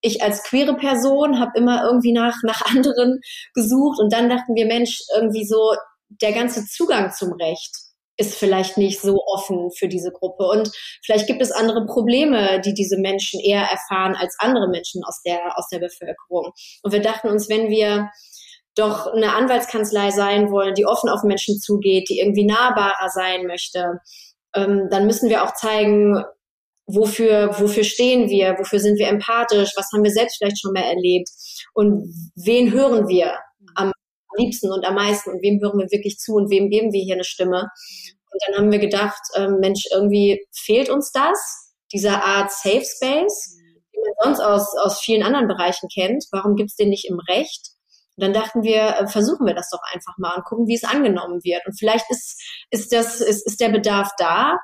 Ich 0.01 0.23
als 0.23 0.43
queere 0.43 0.75
Person 0.75 1.39
habe 1.39 1.51
immer 1.55 1.83
irgendwie 1.83 2.13
nach, 2.13 2.35
nach 2.43 2.61
anderen 2.65 3.19
gesucht 3.53 3.99
und 3.99 4.11
dann 4.11 4.29
dachten 4.29 4.55
wir, 4.55 4.65
Mensch, 4.65 4.99
irgendwie 5.15 5.45
so 5.45 5.73
der 6.09 6.33
ganze 6.33 6.65
Zugang 6.65 7.11
zum 7.11 7.33
Recht 7.33 7.71
ist 8.19 8.35
vielleicht 8.35 8.77
nicht 8.77 8.99
so 8.99 9.23
offen 9.25 9.71
für 9.71 9.87
diese 9.87 10.11
Gruppe. 10.11 10.43
Und 10.43 10.69
vielleicht 11.05 11.27
gibt 11.27 11.41
es 11.41 11.51
andere 11.51 11.85
Probleme, 11.85 12.59
die 12.59 12.73
diese 12.73 12.97
Menschen 12.97 13.39
eher 13.39 13.61
erfahren 13.61 14.15
als 14.15 14.35
andere 14.39 14.67
Menschen 14.69 15.01
aus 15.05 15.21
der, 15.25 15.57
aus 15.57 15.69
der 15.71 15.79
Bevölkerung. 15.79 16.51
Und 16.83 16.91
wir 16.91 17.01
dachten 17.01 17.29
uns, 17.29 17.47
wenn 17.47 17.69
wir 17.69 18.09
doch 18.75 19.07
eine 19.07 19.33
Anwaltskanzlei 19.33 20.11
sein 20.11 20.51
wollen, 20.51 20.73
die 20.73 20.85
offen 20.85 21.09
auf 21.09 21.23
Menschen 21.23 21.59
zugeht, 21.59 22.09
die 22.09 22.19
irgendwie 22.19 22.45
nahbarer 22.45 23.09
sein 23.09 23.45
möchte, 23.45 23.99
ähm, 24.55 24.87
dann 24.89 25.05
müssen 25.05 25.29
wir 25.29 25.43
auch 25.43 25.53
zeigen, 25.53 26.23
wofür, 26.85 27.59
wofür 27.59 27.83
stehen 27.83 28.29
wir, 28.29 28.57
wofür 28.57 28.79
sind 28.79 28.97
wir 28.97 29.07
empathisch, 29.07 29.73
was 29.75 29.89
haben 29.93 30.03
wir 30.03 30.11
selbst 30.11 30.37
vielleicht 30.37 30.59
schon 30.59 30.73
mal 30.73 30.83
erlebt 30.83 31.29
und 31.73 32.11
wen 32.35 32.71
hören 32.71 33.07
wir 33.07 33.33
am 33.75 33.91
liebsten 34.37 34.71
und 34.71 34.85
am 34.85 34.95
meisten 34.95 35.31
und 35.31 35.41
wem 35.41 35.59
hören 35.61 35.79
wir 35.79 35.91
wirklich 35.91 36.17
zu 36.17 36.33
und 36.33 36.49
wem 36.49 36.69
geben 36.69 36.91
wir 36.91 37.01
hier 37.01 37.15
eine 37.15 37.23
Stimme. 37.23 37.69
Und 38.31 38.41
dann 38.45 38.57
haben 38.57 38.71
wir 38.71 38.79
gedacht, 38.79 39.21
ähm, 39.35 39.57
Mensch, 39.59 39.85
irgendwie 39.91 40.45
fehlt 40.51 40.89
uns 40.89 41.11
das, 41.11 41.73
diese 41.91 42.11
Art 42.11 42.51
Safe 42.51 42.85
Space, 42.85 43.57
die 43.93 43.99
man 43.99 44.35
sonst 44.35 44.39
aus, 44.39 44.77
aus 44.77 44.99
vielen 44.99 45.23
anderen 45.23 45.47
Bereichen 45.47 45.89
kennt. 45.93 46.25
Warum 46.31 46.55
gibt's 46.55 46.75
den 46.75 46.89
nicht 46.89 47.09
im 47.09 47.19
Recht? 47.19 47.71
Und 48.19 48.23
dann 48.23 48.33
dachten 48.33 48.63
wir, 48.63 48.97
äh, 48.97 49.07
versuchen 49.07 49.47
wir 49.47 49.53
das 49.53 49.69
doch 49.69 49.79
einfach 49.93 50.17
mal 50.17 50.35
und 50.35 50.43
gucken, 50.43 50.67
wie 50.67 50.75
es 50.75 50.83
angenommen 50.83 51.41
wird. 51.41 51.65
Und 51.65 51.79
vielleicht 51.79 52.03
ist, 52.09 52.37
ist, 52.69 52.91
das, 52.91 53.21
ist, 53.21 53.47
ist 53.47 53.61
der 53.61 53.69
Bedarf 53.69 54.11
da 54.17 54.57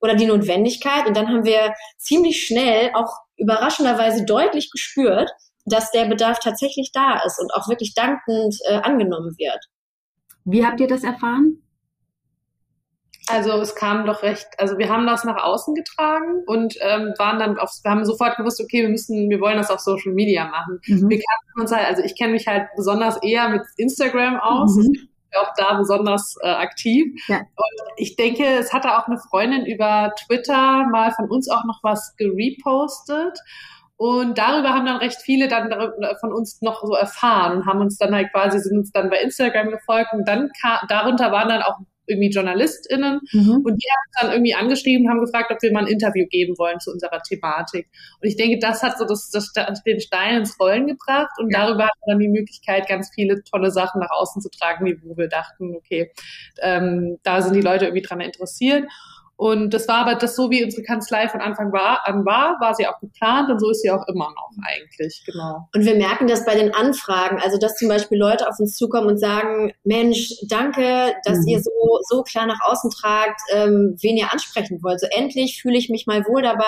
oder 0.00 0.14
die 0.14 0.24
Notwendigkeit. 0.24 1.06
Und 1.06 1.14
dann 1.14 1.28
haben 1.28 1.44
wir 1.44 1.74
ziemlich 1.98 2.46
schnell 2.46 2.90
auch 2.94 3.12
überraschenderweise 3.36 4.24
deutlich 4.24 4.70
gespürt, 4.70 5.30
dass 5.66 5.90
der 5.90 6.06
Bedarf 6.06 6.38
tatsächlich 6.38 6.90
da 6.94 7.20
ist 7.22 7.38
und 7.38 7.52
auch 7.52 7.68
wirklich 7.68 7.92
dankend 7.92 8.56
äh, 8.66 8.76
angenommen 8.76 9.34
wird. 9.36 9.62
Wie 10.46 10.64
habt 10.64 10.80
ihr 10.80 10.88
das 10.88 11.04
erfahren? 11.04 11.61
Also 13.28 13.52
es 13.60 13.74
kam 13.74 14.04
doch 14.04 14.22
recht, 14.22 14.48
also 14.58 14.78
wir 14.78 14.88
haben 14.88 15.06
das 15.06 15.24
nach 15.24 15.42
außen 15.42 15.74
getragen 15.74 16.42
und 16.46 16.74
ähm, 16.80 17.14
waren 17.18 17.38
dann 17.38 17.58
auf, 17.58 17.70
wir 17.82 17.90
haben 17.90 18.04
sofort 18.04 18.36
gewusst, 18.36 18.60
okay, 18.60 18.82
wir 18.82 18.88
müssen, 18.88 19.30
wir 19.30 19.40
wollen 19.40 19.58
das 19.58 19.70
auf 19.70 19.80
Social 19.80 20.12
Media 20.12 20.46
machen. 20.46 20.80
Mhm. 20.86 21.08
Wir 21.08 21.20
kannten 21.20 21.60
uns 21.60 21.72
halt, 21.72 21.86
also 21.86 22.02
ich 22.02 22.16
kenne 22.16 22.32
mich 22.32 22.48
halt 22.48 22.68
besonders 22.76 23.22
eher 23.22 23.48
mit 23.48 23.62
Instagram 23.76 24.40
aus. 24.40 24.76
Mhm. 24.76 25.08
Auch 25.34 25.54
da 25.56 25.78
besonders 25.78 26.36
äh, 26.42 26.48
aktiv. 26.48 27.06
Ja. 27.26 27.38
Und 27.38 27.80
ich 27.96 28.16
denke, 28.16 28.44
es 28.44 28.74
hatte 28.74 28.98
auch 28.98 29.06
eine 29.06 29.16
Freundin 29.16 29.64
über 29.64 30.12
Twitter 30.26 30.86
mal 30.90 31.10
von 31.12 31.30
uns 31.30 31.48
auch 31.48 31.64
noch 31.64 31.78
was 31.82 32.14
gerepostet. 32.18 33.38
Und 33.96 34.36
darüber 34.36 34.70
haben 34.70 34.84
dann 34.84 34.96
recht 34.96 35.22
viele 35.22 35.48
dann 35.48 35.70
von 36.20 36.32
uns 36.32 36.60
noch 36.60 36.82
so 36.82 36.94
erfahren 36.94 37.58
und 37.58 37.66
haben 37.66 37.80
uns 37.80 37.96
dann 37.98 38.14
halt 38.14 38.32
quasi, 38.32 38.58
sind 38.58 38.76
uns 38.76 38.90
dann 38.90 39.08
bei 39.08 39.18
Instagram 39.18 39.70
gefolgt 39.70 40.12
und 40.12 40.26
dann 40.26 40.50
kam, 40.60 40.80
darunter 40.88 41.30
waren 41.30 41.48
dann 41.48 41.62
auch 41.62 41.78
irgendwie 42.12 42.30
JournalistInnen 42.30 43.20
mhm. 43.32 43.62
und 43.64 43.76
die 43.76 43.88
haben 43.88 44.06
uns 44.06 44.20
dann 44.20 44.30
irgendwie 44.32 44.54
angeschrieben, 44.54 45.08
haben 45.08 45.20
gefragt, 45.20 45.50
ob 45.50 45.60
wir 45.62 45.72
mal 45.72 45.84
ein 45.84 45.92
Interview 45.92 46.26
geben 46.26 46.56
wollen 46.58 46.80
zu 46.80 46.90
unserer 46.90 47.20
Thematik. 47.22 47.88
Und 48.20 48.28
ich 48.28 48.36
denke, 48.36 48.58
das 48.58 48.82
hat 48.82 48.98
so 48.98 49.04
das, 49.04 49.30
das, 49.30 49.52
den 49.84 50.00
Stein 50.00 50.38
ins 50.38 50.58
Rollen 50.58 50.86
gebracht 50.86 51.30
und 51.38 51.52
ja. 51.52 51.66
darüber 51.66 51.84
hat 51.84 51.94
man 52.06 52.14
dann 52.14 52.18
die 52.20 52.28
Möglichkeit, 52.28 52.88
ganz 52.88 53.10
viele 53.14 53.42
tolle 53.44 53.70
Sachen 53.70 54.00
nach 54.00 54.10
außen 54.10 54.40
zu 54.42 54.50
tragen, 54.50 55.00
wo 55.04 55.16
wir 55.16 55.28
dachten, 55.28 55.74
okay, 55.76 56.12
ähm, 56.60 57.18
da 57.22 57.42
sind 57.42 57.54
die 57.54 57.60
Leute 57.60 57.86
irgendwie 57.86 58.02
dran 58.02 58.20
interessiert. 58.20 58.84
Und 59.42 59.74
das 59.74 59.88
war 59.88 60.06
aber 60.06 60.14
das 60.14 60.36
so, 60.36 60.52
wie 60.52 60.62
unsere 60.62 60.84
Kanzlei 60.84 61.28
von 61.28 61.40
Anfang 61.40 61.72
war, 61.72 62.06
an 62.06 62.24
war, 62.24 62.60
war 62.60 62.76
sie 62.76 62.86
auch 62.86 63.00
geplant 63.00 63.50
und 63.50 63.58
so 63.58 63.70
ist 63.70 63.82
sie 63.82 63.90
auch 63.90 64.06
immer 64.06 64.28
noch 64.30 64.50
eigentlich, 64.62 65.20
genau. 65.26 65.66
Und 65.74 65.84
wir 65.84 65.96
merken 65.96 66.28
das 66.28 66.46
bei 66.46 66.54
den 66.54 66.72
Anfragen, 66.72 67.40
also 67.42 67.58
dass 67.58 67.74
zum 67.74 67.88
Beispiel 67.88 68.18
Leute 68.18 68.48
auf 68.48 68.60
uns 68.60 68.76
zukommen 68.76 69.08
und 69.08 69.18
sagen, 69.18 69.72
Mensch, 69.82 70.32
danke, 70.48 71.16
dass 71.24 71.38
mhm. 71.38 71.48
ihr 71.48 71.60
so, 71.60 71.72
so 72.08 72.22
klar 72.22 72.46
nach 72.46 72.60
außen 72.62 72.92
tragt, 72.92 73.40
ähm, 73.52 73.96
wen 74.00 74.16
ihr 74.16 74.32
ansprechen 74.32 74.80
wollt. 74.80 75.00
So 75.00 75.08
endlich 75.10 75.60
fühle 75.60 75.76
ich 75.76 75.88
mich 75.88 76.06
mal 76.06 76.24
wohl 76.28 76.42
dabei, 76.42 76.62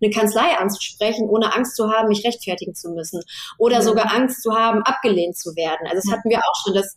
eine 0.00 0.12
Kanzlei 0.12 0.56
anzusprechen, 0.60 1.28
ohne 1.28 1.52
Angst 1.56 1.74
zu 1.74 1.90
haben, 1.90 2.06
mich 2.06 2.24
rechtfertigen 2.24 2.76
zu 2.76 2.90
müssen. 2.90 3.20
Oder 3.58 3.78
mhm. 3.78 3.82
sogar 3.82 4.14
Angst 4.14 4.44
zu 4.44 4.54
haben, 4.54 4.84
abgelehnt 4.84 5.36
zu 5.36 5.56
werden. 5.56 5.88
Also 5.88 5.96
das 6.04 6.16
hatten 6.16 6.30
wir 6.30 6.38
auch 6.38 6.62
schon, 6.62 6.74
dass 6.74 6.96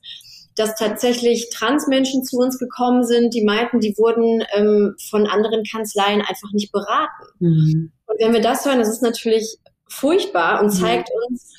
dass 0.56 0.76
tatsächlich 0.76 1.50
Transmenschen 1.50 2.24
zu 2.24 2.38
uns 2.38 2.58
gekommen 2.58 3.04
sind, 3.04 3.34
die 3.34 3.44
meinten, 3.44 3.80
die 3.80 3.96
wurden 3.98 4.44
ähm, 4.56 4.96
von 5.10 5.28
anderen 5.28 5.64
Kanzleien 5.70 6.22
einfach 6.22 6.52
nicht 6.54 6.72
beraten. 6.72 7.24
Mhm. 7.40 7.92
Und 8.06 8.20
wenn 8.20 8.34
wir 8.34 8.42
das 8.42 8.66
hören, 8.66 8.80
das 8.80 8.90
ist 8.90 9.02
natürlich 9.02 9.58
furchtbar 9.90 10.62
und 10.62 10.68
mhm. 10.68 10.80
zeigt 10.80 11.10
mhm. 11.10 11.34
uns, 11.34 11.54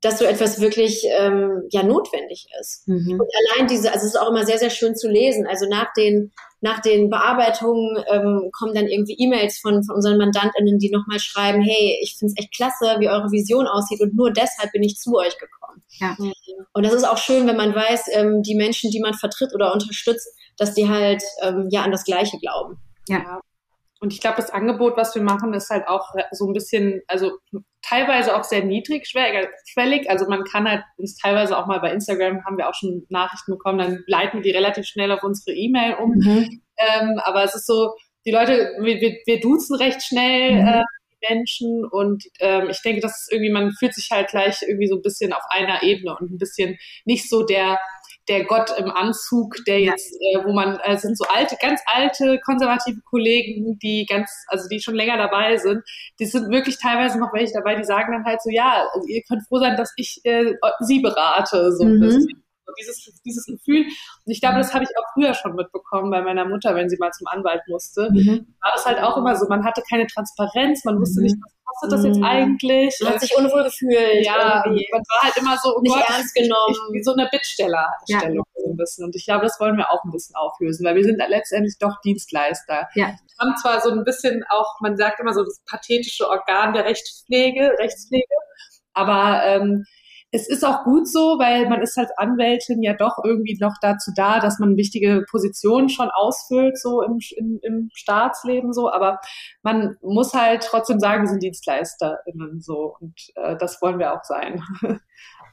dass 0.00 0.18
so 0.18 0.24
etwas 0.24 0.60
wirklich 0.60 1.04
ähm, 1.18 1.62
ja 1.70 1.82
notwendig 1.82 2.46
ist. 2.60 2.88
Mhm. 2.88 3.20
Und 3.20 3.28
allein 3.52 3.68
diese, 3.68 3.92
also 3.92 4.06
es 4.06 4.14
ist 4.14 4.20
auch 4.20 4.30
immer 4.30 4.46
sehr, 4.46 4.58
sehr 4.58 4.70
schön 4.70 4.96
zu 4.96 5.08
lesen. 5.08 5.46
Also 5.46 5.68
nach 5.68 5.92
den 5.92 6.32
nach 6.62 6.80
den 6.80 7.08
Bearbeitungen 7.08 8.04
ähm, 8.12 8.50
kommen 8.52 8.74
dann 8.74 8.86
irgendwie 8.86 9.16
E-Mails 9.18 9.58
von, 9.58 9.82
von 9.82 9.96
unseren 9.96 10.18
MandantInnen, 10.18 10.78
die 10.78 10.90
nochmal 10.90 11.18
schreiben, 11.18 11.62
hey, 11.62 11.98
ich 12.02 12.16
finde 12.18 12.34
es 12.36 12.42
echt 12.42 12.54
klasse, 12.54 12.96
wie 12.98 13.08
eure 13.08 13.30
Vision 13.30 13.66
aussieht 13.66 14.00
und 14.00 14.14
nur 14.14 14.30
deshalb 14.30 14.70
bin 14.72 14.82
ich 14.82 14.96
zu 14.96 15.16
euch 15.16 15.38
gekommen. 15.38 15.59
Ja. 15.98 16.16
Und 16.72 16.84
das 16.84 16.94
ist 16.94 17.04
auch 17.04 17.18
schön, 17.18 17.46
wenn 17.46 17.56
man 17.56 17.74
weiß, 17.74 18.08
ähm, 18.12 18.42
die 18.42 18.54
Menschen, 18.54 18.90
die 18.90 19.00
man 19.00 19.14
vertritt 19.14 19.54
oder 19.54 19.72
unterstützt, 19.72 20.28
dass 20.56 20.74
die 20.74 20.88
halt 20.88 21.22
ähm, 21.42 21.68
ja 21.70 21.82
an 21.82 21.90
das 21.90 22.04
Gleiche 22.04 22.38
glauben. 22.38 22.78
Ja. 23.08 23.40
Und 24.00 24.14
ich 24.14 24.20
glaube, 24.20 24.36
das 24.36 24.50
Angebot, 24.50 24.96
was 24.96 25.14
wir 25.14 25.22
machen, 25.22 25.52
ist 25.52 25.68
halt 25.68 25.86
auch 25.86 26.14
so 26.32 26.46
ein 26.46 26.54
bisschen, 26.54 27.02
also 27.06 27.32
teilweise 27.82 28.34
auch 28.34 28.44
sehr 28.44 28.64
niedrigschwellig. 28.64 30.08
Also 30.08 30.26
man 30.26 30.44
kann 30.44 30.68
halt 30.68 30.82
uns 30.96 31.16
teilweise 31.16 31.56
auch 31.56 31.66
mal 31.66 31.80
bei 31.80 31.92
Instagram 31.92 32.44
haben 32.46 32.56
wir 32.56 32.68
auch 32.68 32.74
schon 32.74 33.04
Nachrichten 33.10 33.52
bekommen, 33.52 33.78
dann 33.78 34.04
leiten 34.06 34.38
wir 34.38 34.42
die 34.42 34.56
relativ 34.56 34.86
schnell 34.86 35.12
auf 35.12 35.22
unsere 35.22 35.54
E-Mail 35.54 35.96
um. 35.96 36.12
Mhm. 36.12 36.62
Ähm, 36.78 37.20
aber 37.24 37.44
es 37.44 37.54
ist 37.54 37.66
so, 37.66 37.94
die 38.24 38.30
Leute, 38.30 38.72
wir, 38.80 39.00
wir, 39.00 39.18
wir 39.26 39.40
duzen 39.40 39.76
recht 39.76 40.02
schnell. 40.02 40.62
Mhm. 40.62 40.68
Äh, 40.68 40.84
Menschen 41.28 41.84
und 41.84 42.24
ähm, 42.40 42.68
ich 42.70 42.82
denke, 42.82 43.00
das 43.00 43.22
ist 43.22 43.32
irgendwie, 43.32 43.50
man 43.50 43.72
fühlt 43.72 43.94
sich 43.94 44.08
halt 44.10 44.28
gleich 44.28 44.62
irgendwie 44.62 44.88
so 44.88 44.96
ein 44.96 45.02
bisschen 45.02 45.32
auf 45.32 45.42
einer 45.50 45.82
Ebene 45.82 46.16
und 46.18 46.30
ein 46.30 46.38
bisschen 46.38 46.78
nicht 47.04 47.28
so 47.28 47.44
der 47.44 47.78
der 48.28 48.44
Gott 48.44 48.70
im 48.78 48.90
Anzug, 48.90 49.56
der 49.66 49.80
jetzt, 49.80 50.14
äh, 50.14 50.44
wo 50.44 50.52
man, 50.52 50.78
äh, 50.84 50.96
sind 50.96 51.18
so 51.18 51.24
alte, 51.24 51.56
ganz 51.60 51.80
alte 51.86 52.38
konservative 52.44 53.00
Kollegen, 53.02 53.78
die 53.82 54.06
ganz, 54.08 54.30
also 54.46 54.68
die 54.68 54.80
schon 54.80 54.94
länger 54.94 55.16
dabei 55.16 55.56
sind, 55.56 55.82
die 56.20 56.26
sind 56.26 56.48
wirklich 56.50 56.78
teilweise 56.78 57.18
noch 57.18 57.32
welche 57.32 57.54
dabei, 57.54 57.74
die 57.74 57.84
sagen 57.84 58.12
dann 58.12 58.24
halt 58.24 58.40
so, 58.40 58.50
ja, 58.50 58.86
also 58.94 59.06
ihr 59.08 59.22
könnt 59.28 59.46
froh 59.48 59.58
sein, 59.58 59.76
dass 59.76 59.92
ich 59.96 60.20
äh, 60.24 60.54
sie 60.80 61.00
berate, 61.00 61.72
so 61.72 61.84
mhm. 61.84 62.02
ein 62.02 62.42
dieses, 62.78 63.20
dieses 63.24 63.46
Gefühl. 63.46 63.84
Und 63.84 64.32
ich 64.32 64.40
glaube, 64.40 64.58
das 64.58 64.74
habe 64.74 64.84
ich 64.84 64.90
auch 64.98 65.12
früher 65.14 65.34
schon 65.34 65.54
mitbekommen 65.54 66.10
bei 66.10 66.22
meiner 66.22 66.44
Mutter, 66.44 66.74
wenn 66.74 66.88
sie 66.88 66.96
mal 66.98 67.10
zum 67.12 67.26
Anwalt 67.26 67.62
musste. 67.68 68.10
Mhm. 68.10 68.54
War 68.60 68.72
das 68.74 68.86
halt 68.86 69.02
auch 69.02 69.16
immer 69.16 69.36
so. 69.36 69.46
Man 69.48 69.64
hatte 69.64 69.82
keine 69.88 70.06
Transparenz, 70.06 70.84
man 70.84 71.00
wusste 71.00 71.20
mhm. 71.20 71.24
nicht, 71.24 71.36
was 71.40 71.52
kostet 71.64 71.92
das 71.92 72.04
jetzt 72.04 72.18
mhm. 72.18 72.24
eigentlich? 72.24 72.98
Man 73.02 73.12
hat 73.12 73.20
sich 73.20 73.36
unwohl 73.36 73.64
gefühlt. 73.64 74.24
Ja, 74.24 74.62
irgendwie. 74.64 74.88
man 74.92 75.02
war 75.02 75.22
halt 75.22 75.36
immer 75.36 75.56
so, 75.62 75.76
oh 75.76 75.80
nicht 75.80 75.94
Gott, 75.94 76.04
ernst 76.08 76.34
genommen. 76.34 76.76
wie 76.92 77.02
so 77.02 77.12
eine 77.12 77.28
Bittstellerstellung 77.30 78.44
ja. 78.54 78.62
so 78.62 78.70
ein 78.70 78.76
bisschen. 78.76 79.04
Und 79.04 79.16
ich 79.16 79.24
glaube, 79.24 79.42
das 79.42 79.58
wollen 79.60 79.76
wir 79.76 79.90
auch 79.90 80.04
ein 80.04 80.10
bisschen 80.10 80.36
auflösen, 80.36 80.84
weil 80.84 80.96
wir 80.96 81.04
sind 81.04 81.18
letztendlich 81.28 81.76
doch 81.78 82.00
Dienstleister. 82.02 82.88
Ja. 82.94 83.08
Wir 83.08 83.16
haben 83.38 83.56
zwar 83.56 83.80
so 83.80 83.90
ein 83.90 84.04
bisschen 84.04 84.44
auch, 84.50 84.80
man 84.80 84.96
sagt 84.96 85.20
immer 85.20 85.32
so 85.32 85.44
das 85.44 85.60
pathetische 85.66 86.28
Organ 86.28 86.72
der 86.72 86.84
Rechtspflege, 86.84 87.72
Rechtspflege, 87.78 88.34
aber 88.92 89.42
ähm, 89.44 89.84
es 90.32 90.48
ist 90.48 90.64
auch 90.64 90.84
gut 90.84 91.08
so, 91.08 91.38
weil 91.38 91.68
man 91.68 91.82
ist 91.82 91.98
als 91.98 92.10
Anwältin 92.16 92.82
ja 92.82 92.94
doch 92.94 93.18
irgendwie 93.24 93.58
noch 93.60 93.74
dazu 93.80 94.12
da, 94.14 94.38
dass 94.38 94.58
man 94.58 94.76
wichtige 94.76 95.24
Positionen 95.28 95.88
schon 95.88 96.08
ausfüllt, 96.10 96.78
so 96.78 97.02
im, 97.02 97.18
im, 97.36 97.58
im 97.62 97.90
Staatsleben 97.94 98.72
so, 98.72 98.92
aber 98.92 99.20
man 99.62 99.96
muss 100.02 100.32
halt 100.32 100.62
trotzdem 100.62 101.00
sagen, 101.00 101.24
wir 101.24 101.28
sind 101.28 101.42
DienstleisterInnen 101.42 102.60
so 102.60 102.94
und 103.00 103.14
äh, 103.34 103.56
das 103.58 103.82
wollen 103.82 103.98
wir 103.98 104.14
auch 104.14 104.24
sein. 104.24 104.62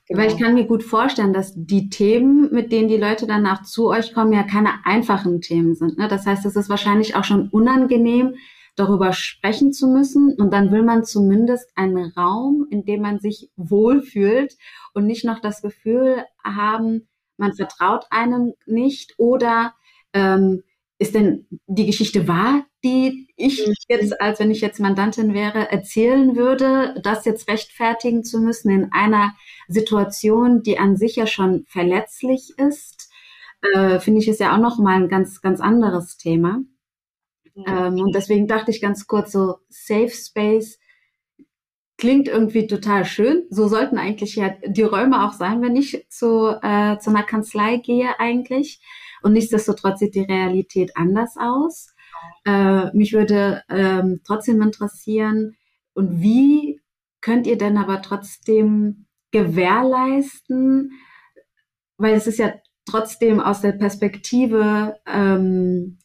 Genau. 0.10 0.22
Weil 0.22 0.32
ich 0.32 0.40
kann 0.40 0.54
mir 0.54 0.66
gut 0.66 0.84
vorstellen, 0.84 1.34
dass 1.34 1.52
die 1.54 1.90
Themen, 1.90 2.50
mit 2.54 2.72
denen 2.72 2.88
die 2.88 2.96
Leute 2.96 3.28
danach 3.28 3.64
zu 3.64 3.90
euch 3.90 4.14
kommen, 4.14 4.32
ja 4.32 4.44
keine 4.44 4.70
einfachen 4.86 5.42
Themen 5.42 5.76
sind. 5.76 5.98
Ne? 5.98 6.08
Das 6.08 6.26
heißt, 6.26 6.46
es 6.46 6.56
ist 6.56 6.70
wahrscheinlich 6.70 7.18
auch 7.18 7.26
schon 7.26 7.50
unangenehm, 7.50 8.36
darüber 8.78 9.12
sprechen 9.12 9.74
zu 9.74 9.88
müssen. 9.88 10.36
Und 10.38 10.54
dann 10.54 10.72
will 10.72 10.84
man 10.84 11.04
zumindest 11.04 11.70
einen 11.76 12.12
Raum, 12.12 12.66
in 12.70 12.86
dem 12.86 13.02
man 13.02 13.20
sich 13.20 13.52
wohlfühlt 13.58 14.56
und 14.94 15.06
nicht 15.06 15.26
noch 15.26 15.42
das 15.42 15.62
Gefühl 15.62 16.24
haben, 16.44 17.10
man 17.36 17.54
vertraut 17.54 18.06
einem 18.10 18.54
nicht 18.66 19.16
oder 19.18 19.74
ähm, 20.14 20.64
ist 21.00 21.14
denn 21.14 21.46
die 21.68 21.86
Geschichte 21.86 22.28
wahr, 22.28 22.66
die 22.84 23.28
ich 23.36 23.66
mhm. 23.66 23.74
jetzt, 23.88 24.20
als 24.20 24.40
wenn 24.40 24.50
ich 24.50 24.62
jetzt 24.62 24.80
Mandantin 24.80 25.34
wäre, 25.34 25.72
erzählen 25.72 26.36
würde, 26.36 27.00
das 27.04 27.26
jetzt 27.26 27.48
rechtfertigen 27.48 28.24
zu 28.24 28.40
müssen 28.40 28.72
in 28.72 28.92
einer 28.92 29.34
Situation, 29.68 30.64
die 30.64 30.80
an 30.80 30.98
sich 30.98 31.16
ja 31.16 31.28
schon 31.28 31.66
verletzlich 31.68 32.54
ist, 32.58 33.12
äh, 33.74 34.00
finde 34.00 34.22
ich, 34.22 34.28
ist 34.28 34.40
ja 34.40 34.56
auch 34.56 34.60
noch 34.60 34.80
mal 34.80 34.96
ein 34.96 35.10
ganz, 35.10 35.42
ganz 35.42 35.60
anderes 35.60 36.18
Thema. 36.18 36.62
Ähm, 37.66 38.00
und 38.00 38.14
deswegen 38.14 38.48
dachte 38.48 38.72
ich 38.72 38.82
ganz 38.82 39.08
kurz 39.08 39.32
so, 39.32 39.56
Safe 39.70 40.10
Space 40.10 40.80
klingt 41.98 42.28
irgendwie 42.28 42.68
total 42.68 43.06
schön. 43.06 43.46
So 43.50 43.68
sollten 43.68 43.98
eigentlich 43.98 44.36
ja 44.36 44.54
die 44.66 44.84
Räume 44.84 45.26
auch 45.26 45.34
sein, 45.34 45.62
wenn 45.62 45.76
ich 45.76 46.06
zu, 46.10 46.50
äh, 46.62 47.00
zu 47.00 47.10
einer 47.10 47.24
Kanzlei 47.24 47.78
gehe 47.78 48.20
eigentlich. 48.20 48.82
Und 49.24 49.34
nichtsdestotrotz 49.34 50.00
sieht 50.00 50.14
die 50.14 50.22
Realität 50.22 50.96
anders 50.96 51.36
aus. 51.40 51.96
Äh, 52.46 52.96
mich 52.96 53.14
würde 53.14 53.64
ähm, 53.70 54.22
trotzdem 54.24 54.62
interessieren, 54.62 55.56
und 55.98 56.22
wie 56.22 56.80
könnt 57.22 57.48
ihr 57.48 57.58
denn 57.58 57.76
aber 57.76 58.04
trotzdem 58.04 59.08
gewährleisten, 59.32 60.92
weil 61.98 62.14
es 62.14 62.28
ist 62.28 62.38
ja 62.38 62.54
trotzdem 62.86 63.40
aus 63.40 63.62
der 63.62 63.72
Perspektive 63.72 65.00
ähm, 65.08 65.98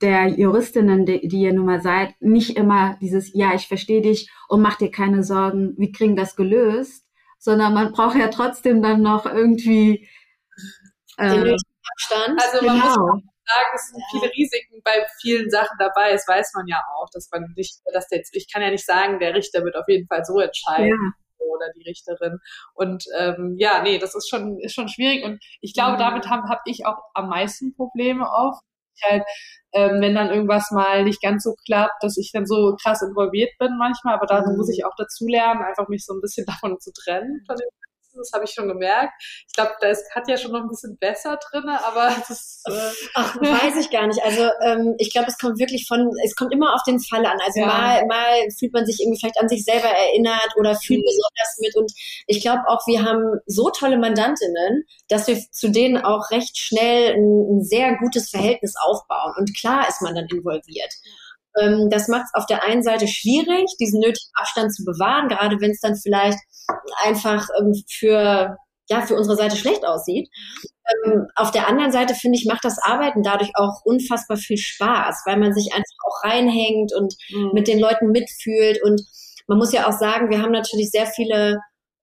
der 0.00 0.28
Juristinnen, 0.28 1.06
die, 1.06 1.26
die 1.26 1.40
ihr 1.40 1.52
nun 1.52 1.66
mal 1.66 1.80
seid, 1.80 2.14
nicht 2.20 2.56
immer 2.56 2.96
dieses, 3.00 3.32
ja, 3.34 3.54
ich 3.54 3.68
verstehe 3.68 4.02
dich 4.02 4.30
und 4.48 4.62
mach 4.62 4.76
dir 4.76 4.90
keine 4.90 5.22
Sorgen, 5.22 5.74
wir 5.76 5.92
kriegen 5.92 6.16
das 6.16 6.36
gelöst, 6.36 7.06
sondern 7.38 7.74
man 7.74 7.92
braucht 7.92 8.16
ja 8.16 8.28
trotzdem 8.28 8.82
dann 8.82 9.02
noch 9.02 9.26
irgendwie 9.26 10.08
äh, 11.18 11.30
den 11.30 11.56
Abstand. 11.92 12.40
Also 12.40 12.66
man 12.66 12.80
genau. 12.80 12.86
muss 12.86 13.22
sagen, 13.44 13.70
es 13.74 13.88
sind 13.88 14.02
viele 14.10 14.32
Risiken 14.32 14.80
bei 14.84 15.04
vielen 15.20 15.50
Sachen 15.50 15.76
dabei. 15.78 16.12
Das 16.12 16.26
weiß 16.28 16.52
man 16.54 16.66
ja 16.68 16.80
auch, 16.96 17.08
dass 17.12 17.28
man 17.32 17.52
nicht, 17.56 17.80
dass 17.92 18.08
der, 18.08 18.22
ich 18.32 18.52
kann 18.52 18.62
ja 18.62 18.70
nicht 18.70 18.86
sagen, 18.86 19.18
der 19.18 19.34
Richter 19.34 19.64
wird 19.64 19.76
auf 19.76 19.88
jeden 19.88 20.06
Fall 20.06 20.24
so 20.24 20.38
entscheiden. 20.38 20.88
Ja 20.88 21.22
oder 21.52 21.70
die 21.76 21.82
Richterin. 21.82 22.38
Und 22.74 23.04
ähm, 23.18 23.56
ja, 23.58 23.82
nee, 23.82 23.98
das 23.98 24.14
ist 24.14 24.28
schon, 24.28 24.58
ist 24.60 24.74
schon 24.74 24.88
schwierig. 24.88 25.24
Und 25.24 25.42
ich 25.60 25.74
glaube, 25.74 25.96
damit 25.98 26.28
habe 26.28 26.48
hab 26.48 26.62
ich 26.66 26.86
auch 26.86 26.98
am 27.14 27.28
meisten 27.28 27.74
Probleme 27.74 28.28
oft. 28.30 28.62
Ich 28.94 29.10
halt 29.10 29.24
ähm, 29.72 30.00
wenn 30.00 30.14
dann 30.14 30.30
irgendwas 30.30 30.70
mal 30.70 31.02
nicht 31.04 31.22
ganz 31.22 31.44
so 31.44 31.54
klappt, 31.64 32.02
dass 32.02 32.18
ich 32.18 32.30
dann 32.32 32.46
so 32.46 32.76
krass 32.82 33.02
involviert 33.02 33.50
bin 33.58 33.76
manchmal, 33.78 34.14
aber 34.14 34.26
da 34.26 34.42
mhm. 34.46 34.56
muss 34.56 34.68
ich 34.68 34.84
auch 34.84 34.94
dazu 34.96 35.26
lernen, 35.26 35.62
einfach 35.62 35.88
mich 35.88 36.04
so 36.04 36.12
ein 36.14 36.20
bisschen 36.20 36.46
davon 36.62 36.78
zu 36.80 36.92
trennen 36.92 37.42
von 37.46 37.56
dem 38.12 38.18
das 38.18 38.32
habe 38.32 38.44
ich 38.44 38.52
schon 38.52 38.68
gemerkt. 38.68 39.12
Ich 39.46 39.54
glaube, 39.54 39.72
da 39.80 39.88
ist 39.88 40.10
Katja 40.12 40.36
schon 40.36 40.52
noch 40.52 40.60
ein 40.60 40.68
bisschen 40.68 40.96
besser 40.98 41.38
drin, 41.50 41.68
aber 41.68 42.14
das 42.28 42.62
äh 42.66 42.72
Ach, 43.14 43.36
weiß 43.36 43.76
ich 43.76 43.90
gar 43.90 44.06
nicht. 44.06 44.22
Also 44.22 44.48
ähm, 44.64 44.94
ich 44.98 45.12
glaube, 45.12 45.28
es 45.28 45.38
kommt 45.38 45.58
wirklich 45.58 45.86
von, 45.86 46.10
es 46.24 46.34
kommt 46.34 46.52
immer 46.52 46.74
auf 46.74 46.82
den 46.86 47.00
Fall 47.00 47.24
an. 47.26 47.38
Also 47.44 47.60
ja. 47.60 47.66
mal, 47.66 48.06
mal 48.06 48.50
fühlt 48.58 48.72
man 48.72 48.86
sich 48.86 49.00
irgendwie 49.00 49.18
vielleicht 49.20 49.40
an 49.40 49.48
sich 49.48 49.64
selber 49.64 49.88
erinnert 49.88 50.54
oder 50.56 50.74
fühlt 50.74 51.00
mhm. 51.00 51.04
besonders 51.04 51.58
mit. 51.60 51.76
Und 51.76 51.92
ich 52.26 52.42
glaube 52.42 52.62
auch, 52.66 52.86
wir 52.86 53.02
haben 53.02 53.40
so 53.46 53.70
tolle 53.70 53.98
Mandantinnen, 53.98 54.84
dass 55.08 55.26
wir 55.26 55.38
zu 55.50 55.70
denen 55.70 55.98
auch 55.98 56.30
recht 56.30 56.56
schnell 56.58 57.14
ein, 57.14 57.58
ein 57.58 57.62
sehr 57.62 57.96
gutes 57.96 58.30
Verhältnis 58.30 58.74
aufbauen. 58.82 59.34
Und 59.36 59.56
klar 59.56 59.88
ist 59.88 60.02
man 60.02 60.14
dann 60.14 60.26
involviert. 60.26 60.92
Ähm, 61.60 61.88
das 61.90 62.08
macht 62.08 62.24
es 62.24 62.34
auf 62.34 62.46
der 62.46 62.64
einen 62.64 62.82
Seite 62.82 63.06
schwierig, 63.08 63.66
diesen 63.80 64.00
nötigen 64.00 64.30
Abstand 64.34 64.74
zu 64.74 64.84
bewahren, 64.84 65.28
gerade 65.28 65.60
wenn 65.60 65.70
es 65.70 65.80
dann 65.80 65.96
vielleicht 65.96 66.38
einfach 67.04 67.48
ähm, 67.60 67.74
für 67.90 68.56
ja 68.88 69.00
für 69.02 69.14
unsere 69.14 69.36
Seite 69.36 69.56
schlecht 69.56 69.86
aussieht. 69.86 70.28
Ähm, 71.06 71.26
auf 71.36 71.50
der 71.50 71.68
anderen 71.68 71.92
Seite 71.92 72.14
finde 72.14 72.38
ich 72.38 72.46
macht 72.46 72.64
das 72.64 72.78
Arbeiten 72.82 73.22
dadurch 73.22 73.50
auch 73.54 73.82
unfassbar 73.84 74.36
viel 74.36 74.58
Spaß, 74.58 75.22
weil 75.26 75.38
man 75.38 75.54
sich 75.54 75.72
einfach 75.72 75.84
auch 76.06 76.28
reinhängt 76.28 76.92
und 76.94 77.14
mhm. 77.30 77.50
mit 77.54 77.68
den 77.68 77.78
Leuten 77.78 78.08
mitfühlt 78.10 78.82
und 78.82 79.00
man 79.46 79.58
muss 79.58 79.72
ja 79.72 79.88
auch 79.88 79.98
sagen, 79.98 80.30
wir 80.30 80.40
haben 80.40 80.52
natürlich 80.52 80.90
sehr 80.90 81.06
viele 81.06 81.58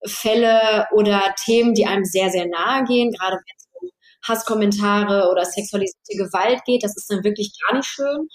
Fälle 0.06 0.86
oder 0.92 1.34
Themen, 1.44 1.74
die 1.74 1.86
einem 1.86 2.04
sehr, 2.04 2.30
sehr 2.30 2.46
nahe 2.46 2.84
gehen, 2.84 3.12
gerade 3.12 3.36
wenn 3.36 3.56
es 3.56 3.68
um 3.72 3.90
Hasskommentare 4.26 5.30
oder 5.30 5.44
sexualisierte 5.44 6.16
Gewalt 6.16 6.60
geht. 6.64 6.82
Das 6.82 6.96
ist 6.96 7.10
dann 7.10 7.24
wirklich 7.24 7.52
gar 7.66 7.76
nicht 7.76 7.86
schön. 7.86 8.28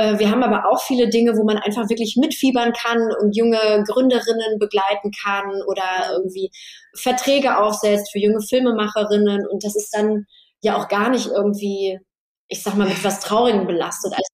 Äh, 0.00 0.18
wir 0.18 0.30
haben 0.30 0.42
aber 0.42 0.66
auch 0.66 0.80
viele 0.80 1.08
Dinge, 1.10 1.36
wo 1.36 1.44
man 1.44 1.58
einfach 1.58 1.88
wirklich 1.90 2.16
mitfiebern 2.16 2.72
kann 2.72 3.10
und 3.20 3.36
junge 3.36 3.84
Gründerinnen 3.86 4.58
begleiten 4.58 5.10
kann 5.22 5.62
oder 5.66 5.84
irgendwie 6.12 6.50
Verträge 6.96 7.58
aufsetzt 7.58 8.10
für 8.10 8.18
junge 8.18 8.40
Filmemacherinnen. 8.40 9.46
Und 9.46 9.62
das 9.62 9.76
ist 9.76 9.94
dann 9.94 10.24
ja 10.62 10.76
auch 10.78 10.88
gar 10.88 11.10
nicht 11.10 11.26
irgendwie, 11.26 11.98
ich 12.48 12.62
sag 12.62 12.76
mal, 12.76 12.88
mit 12.88 13.04
was 13.04 13.20
Traurigem 13.20 13.66
belastet. 13.66 14.12
Also 14.12 14.24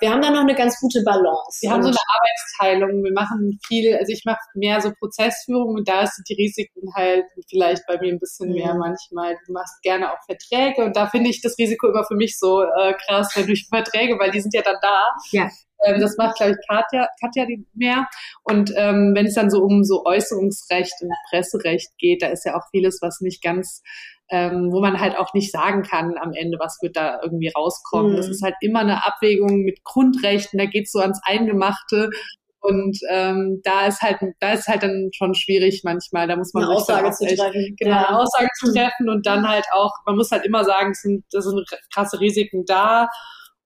wir 0.00 0.10
haben 0.10 0.22
da 0.22 0.30
noch 0.30 0.40
eine 0.40 0.54
ganz 0.54 0.78
gute 0.80 1.02
Balance. 1.04 1.58
Wir 1.60 1.70
haben 1.70 1.82
so 1.82 1.88
eine 1.88 1.98
Arbeitsteilung. 2.08 3.02
Wir 3.02 3.12
machen 3.12 3.58
viel, 3.66 3.94
also 3.96 4.12
ich 4.12 4.22
mache 4.24 4.40
mehr 4.54 4.80
so 4.80 4.92
Prozessführung 4.98 5.74
und 5.76 5.88
da 5.88 6.06
sind 6.06 6.28
die 6.28 6.34
Risiken 6.34 6.92
halt 6.94 7.24
vielleicht 7.48 7.86
bei 7.86 7.98
mir 7.98 8.12
ein 8.12 8.18
bisschen 8.18 8.48
mhm. 8.48 8.54
mehr 8.54 8.74
manchmal. 8.74 9.36
Du 9.46 9.52
machst 9.52 9.82
gerne 9.82 10.12
auch 10.12 10.18
Verträge 10.26 10.84
und 10.84 10.96
da 10.96 11.06
finde 11.06 11.30
ich 11.30 11.40
das 11.40 11.56
Risiko 11.58 11.88
immer 11.88 12.04
für 12.04 12.16
mich 12.16 12.38
so 12.38 12.62
äh, 12.62 12.94
krass, 13.06 13.32
wenn 13.34 13.46
durch 13.46 13.66
Verträge, 13.72 14.18
weil 14.18 14.30
die 14.30 14.40
sind 14.40 14.54
ja 14.54 14.62
dann 14.62 14.78
da. 14.80 15.14
Ja. 15.30 15.48
Ähm, 15.84 16.00
das 16.00 16.16
macht, 16.16 16.36
glaube 16.36 16.52
ich, 16.52 16.66
Katja, 16.68 17.08
Katja 17.20 17.46
mehr. 17.74 18.06
Und 18.44 18.72
ähm, 18.76 19.12
wenn 19.14 19.26
es 19.26 19.34
dann 19.34 19.50
so 19.50 19.62
um 19.62 19.84
so 19.84 20.04
Äußerungsrecht 20.04 20.94
und 21.02 21.12
Presserecht 21.30 21.90
geht, 21.98 22.22
da 22.22 22.28
ist 22.28 22.44
ja 22.44 22.56
auch 22.56 22.68
vieles, 22.70 22.98
was 23.02 23.20
nicht 23.20 23.42
ganz 23.42 23.82
ähm, 24.32 24.72
wo 24.72 24.80
man 24.80 24.98
halt 24.98 25.16
auch 25.18 25.34
nicht 25.34 25.52
sagen 25.52 25.82
kann 25.82 26.16
am 26.18 26.32
Ende, 26.32 26.56
was 26.58 26.78
wird 26.80 26.96
da 26.96 27.20
irgendwie 27.22 27.52
rauskommen. 27.54 28.12
Mhm. 28.12 28.16
Das 28.16 28.28
ist 28.28 28.42
halt 28.42 28.54
immer 28.62 28.80
eine 28.80 29.06
Abwägung 29.06 29.60
mit 29.60 29.84
Grundrechten, 29.84 30.58
da 30.58 30.64
geht's 30.64 30.90
so 30.90 31.00
ans 31.00 31.20
Eingemachte. 31.22 32.10
Und 32.60 32.96
ähm, 33.10 33.60
da 33.64 33.86
ist 33.88 34.00
halt, 34.00 34.18
da 34.38 34.52
ist 34.52 34.68
halt 34.68 34.84
dann 34.84 35.10
schon 35.12 35.34
schwierig 35.34 35.82
manchmal. 35.84 36.28
Da 36.28 36.36
muss 36.36 36.54
man 36.54 36.64
eine 36.64 36.72
Aussage 36.72 37.10
zu 37.10 37.24
echt, 37.24 37.38
treffen. 37.38 37.74
Genau, 37.76 37.90
ja. 37.90 38.08
eine 38.08 38.18
Aussage 38.20 38.48
zu 38.58 38.72
treffen 38.72 39.08
und 39.08 39.26
dann 39.26 39.46
halt 39.46 39.66
auch, 39.72 39.90
man 40.06 40.16
muss 40.16 40.30
halt 40.30 40.46
immer 40.46 40.64
sagen, 40.64 40.92
es 40.92 41.02
sind, 41.02 41.24
da 41.32 41.40
sind 41.42 41.60
krasse 41.92 42.20
Risiken 42.20 42.64
da. 42.64 43.08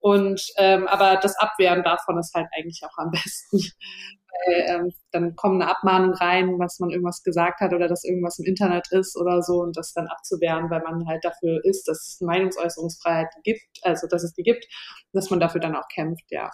Und 0.01 0.41
ähm, 0.57 0.89
aber 0.89 1.17
das 1.17 1.39
Abwehren 1.39 1.85
davon 1.85 2.19
ist 2.19 2.35
halt 2.35 2.47
eigentlich 2.57 2.81
auch 2.85 2.97
am 2.97 3.11
besten 3.11 3.61
weil 4.47 4.65
ähm, 4.69 4.93
dann 5.13 5.37
kommt 5.37 5.63
eine 5.63 5.71
Abmahnung 5.71 6.13
rein, 6.15 6.59
was 6.59 6.79
man 6.79 6.91
irgendwas 6.91 7.23
gesagt 7.23 7.61
hat 7.61 7.73
oder 7.73 7.89
dass 7.89 8.05
irgendwas 8.05 8.39
im 8.39 8.47
Internet 8.47 8.87
ist 8.91 9.17
oder 9.17 9.43
so 9.43 9.61
und 9.63 9.77
das 9.77 9.93
dann 9.93 10.07
abzuwehren, 10.07 10.71
weil 10.71 10.83
man 10.83 11.07
halt 11.07 11.25
dafür 11.25 11.61
ist, 11.65 11.89
dass 11.89 12.09
es 12.09 12.21
Meinungsäußerungsfreiheit 12.21 13.29
gibt, 13.45 13.79
also 13.83 14.07
dass 14.07 14.25
es 14.25 14.33
die 14.35 14.43
gibt, 14.43 14.67
dass 15.13 15.31
man 15.31 15.41
dafür 15.41 15.61
dann 15.61 15.77
auch 15.77 15.89
kämpft, 15.93 16.25
ja. 16.31 16.51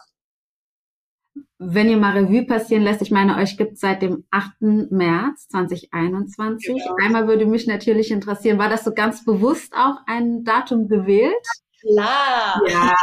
Wenn 1.59 1.89
ihr 1.89 1.97
mal 1.97 2.19
Revue 2.19 2.45
passieren 2.45 2.83
lässt, 2.83 3.01
ich 3.03 3.11
meine, 3.11 3.37
euch 3.37 3.57
gibt 3.57 3.75
es 3.75 3.81
seit 3.81 4.03
dem 4.03 4.25
8. 4.31 4.91
März 4.91 5.49
2021. 5.49 6.67
Genau. 6.67 6.97
Einmal 7.03 7.27
würde 7.27 7.47
mich 7.47 7.67
natürlich 7.67 8.11
interessieren, 8.11 8.59
war 8.59 8.69
das 8.69 8.85
so 8.85 8.93
ganz 8.93 9.25
bewusst 9.25 9.73
auch 9.75 9.97
ein 10.07 10.45
Datum 10.45 10.89
gewählt? 10.89 11.47
Klar. 11.83 12.63
Ja. 12.69 12.95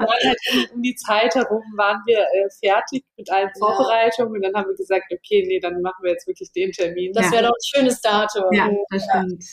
Halt 0.00 0.70
um, 0.72 0.82
die 0.82 0.94
Zeit 0.94 1.34
herum 1.34 1.62
waren 1.76 2.00
wir 2.06 2.18
äh, 2.18 2.48
fertig 2.58 3.04
mit 3.16 3.30
allen 3.30 3.50
Vorbereitungen 3.58 4.32
ja. 4.32 4.36
und 4.36 4.42
dann 4.42 4.62
haben 4.62 4.70
wir 4.70 4.76
gesagt, 4.76 5.04
okay, 5.12 5.44
nee, 5.46 5.60
dann 5.60 5.80
machen 5.82 6.02
wir 6.02 6.12
jetzt 6.12 6.26
wirklich 6.26 6.50
den 6.52 6.72
Termin. 6.72 7.12
Das 7.12 7.26
ja. 7.26 7.32
wäre 7.32 7.42
doch 7.44 7.50
ein 7.50 7.76
schönes 7.76 8.00
Datum. 8.00 8.44
Ja, 8.52 8.70
das 8.90 9.04
stimmt. 9.04 9.44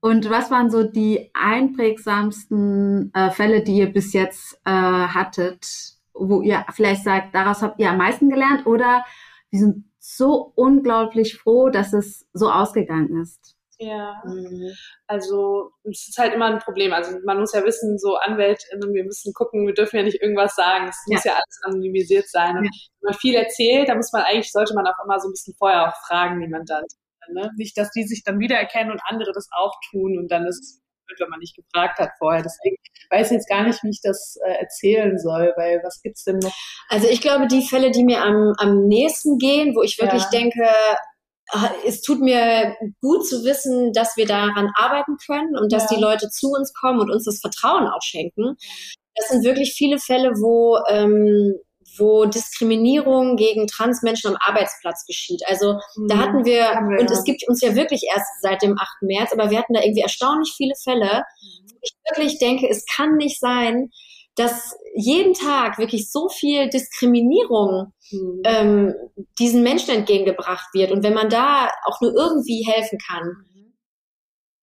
Und 0.00 0.30
was 0.30 0.50
waren 0.50 0.70
so 0.70 0.82
die 0.82 1.30
einprägsamsten 1.34 3.12
äh, 3.14 3.30
Fälle, 3.30 3.62
die 3.62 3.76
ihr 3.76 3.92
bis 3.92 4.12
jetzt 4.12 4.58
äh, 4.64 4.70
hattet, 4.70 5.66
wo 6.14 6.40
ihr 6.42 6.64
vielleicht 6.72 7.04
sagt, 7.04 7.34
daraus 7.34 7.62
habt 7.62 7.78
ihr 7.80 7.90
am 7.90 7.98
meisten 7.98 8.30
gelernt 8.30 8.66
oder 8.66 9.04
wir 9.50 9.60
sind 9.60 9.84
so 9.98 10.52
unglaublich 10.54 11.38
froh, 11.38 11.68
dass 11.68 11.92
es 11.92 12.26
so 12.32 12.50
ausgegangen 12.50 13.20
ist? 13.20 13.56
Ja. 13.80 14.22
Mhm. 14.26 14.74
Also 15.06 15.70
es 15.84 16.08
ist 16.08 16.18
halt 16.18 16.34
immer 16.34 16.46
ein 16.46 16.58
Problem. 16.58 16.92
Also 16.92 17.16
man 17.24 17.40
muss 17.40 17.54
ja 17.54 17.64
wissen, 17.64 17.98
so 17.98 18.16
Anwältinnen, 18.16 18.92
wir 18.92 19.04
müssen 19.04 19.32
gucken, 19.32 19.66
wir 19.66 19.72
dürfen 19.72 19.96
ja 19.96 20.02
nicht 20.02 20.20
irgendwas 20.20 20.54
sagen. 20.54 20.88
Es 20.88 21.02
ja. 21.06 21.14
muss 21.14 21.24
ja 21.24 21.32
alles 21.32 21.60
anonymisiert 21.64 22.28
sein. 22.28 22.58
Und 22.58 22.64
ja. 22.64 22.70
wenn 23.00 23.10
man 23.10 23.14
viel 23.14 23.34
erzählt, 23.34 23.88
da 23.88 23.94
muss 23.94 24.12
man 24.12 24.22
eigentlich, 24.22 24.52
sollte 24.52 24.74
man 24.74 24.86
auch 24.86 25.02
immer 25.02 25.18
so 25.18 25.28
ein 25.28 25.32
bisschen 25.32 25.54
vorher 25.56 25.88
auch 25.88 26.06
fragen, 26.06 26.40
wie 26.40 26.48
man 26.48 26.66
dann. 26.66 26.84
Ne? 27.32 27.50
Nicht, 27.56 27.78
dass 27.78 27.90
die 27.92 28.02
sich 28.02 28.22
dann 28.24 28.38
wiedererkennen 28.40 28.92
und 28.92 29.00
andere 29.04 29.32
das 29.32 29.48
auch 29.52 29.72
tun 29.90 30.18
und 30.18 30.30
dann 30.30 30.46
ist 30.46 30.60
es 30.60 30.80
wenn 31.18 31.28
man 31.28 31.40
nicht 31.40 31.56
gefragt 31.56 31.98
hat 31.98 32.10
vorher. 32.18 32.42
Deswegen 32.42 32.76
weiß 33.10 33.30
ich 33.30 33.38
jetzt 33.38 33.48
gar 33.48 33.64
nicht, 33.64 33.82
wie 33.82 33.90
ich 33.90 34.00
das 34.00 34.36
äh, 34.44 34.52
erzählen 34.60 35.18
soll, 35.18 35.52
weil 35.56 35.80
was 35.82 36.00
gibt's 36.02 36.22
denn 36.22 36.38
noch? 36.38 36.54
Also 36.88 37.08
ich 37.08 37.20
glaube, 37.20 37.48
die 37.48 37.66
Fälle, 37.66 37.90
die 37.90 38.04
mir 38.04 38.22
am, 38.22 38.52
am 38.58 38.86
nächsten 38.86 39.38
gehen, 39.38 39.74
wo 39.74 39.82
ich 39.82 39.98
wirklich 40.00 40.22
ja. 40.22 40.30
denke, 40.30 40.64
es 41.86 42.00
tut 42.02 42.20
mir 42.20 42.76
gut 43.00 43.26
zu 43.26 43.44
wissen, 43.44 43.92
dass 43.92 44.16
wir 44.16 44.26
daran 44.26 44.70
arbeiten 44.76 45.16
können 45.24 45.56
und 45.58 45.72
dass 45.72 45.90
ja. 45.90 45.96
die 45.96 46.02
Leute 46.02 46.28
zu 46.30 46.50
uns 46.50 46.72
kommen 46.72 47.00
und 47.00 47.10
uns 47.10 47.24
das 47.24 47.40
Vertrauen 47.40 47.86
auch 47.86 48.02
schenken. 48.02 48.56
Das 49.14 49.28
sind 49.28 49.44
wirklich 49.44 49.74
viele 49.74 49.98
Fälle, 49.98 50.30
wo, 50.36 50.78
ähm, 50.88 51.54
wo 51.98 52.24
Diskriminierung 52.24 53.36
gegen 53.36 53.66
Transmenschen 53.66 54.30
am 54.30 54.38
Arbeitsplatz 54.40 55.04
geschieht. 55.06 55.42
Also 55.46 55.74
mhm. 55.96 56.08
da 56.08 56.18
hatten 56.18 56.44
wir, 56.44 56.62
wir, 56.62 57.00
und 57.00 57.10
es 57.10 57.24
gibt 57.24 57.46
uns 57.48 57.60
ja 57.60 57.74
wirklich 57.74 58.02
erst 58.14 58.28
seit 58.40 58.62
dem 58.62 58.78
8. 58.78 58.88
März, 59.02 59.32
aber 59.32 59.50
wir 59.50 59.58
hatten 59.58 59.74
da 59.74 59.82
irgendwie 59.82 60.02
erstaunlich 60.02 60.54
viele 60.56 60.74
Fälle, 60.82 61.24
mhm. 61.42 61.70
wo 61.70 61.78
ich 61.82 61.92
wirklich 62.08 62.38
denke, 62.38 62.68
es 62.68 62.84
kann 62.86 63.16
nicht 63.16 63.40
sein, 63.40 63.90
dass 64.36 64.76
jeden 64.94 65.34
Tag 65.34 65.78
wirklich 65.78 66.10
so 66.10 66.28
viel 66.28 66.68
Diskriminierung 66.68 67.92
mhm. 68.10 68.42
ähm, 68.44 68.94
diesen 69.38 69.62
Menschen 69.62 69.94
entgegengebracht 69.94 70.68
wird. 70.72 70.92
Und 70.92 71.02
wenn 71.02 71.14
man 71.14 71.28
da 71.28 71.68
auch 71.84 72.00
nur 72.00 72.14
irgendwie 72.14 72.64
helfen 72.66 72.98
kann, 73.06 73.44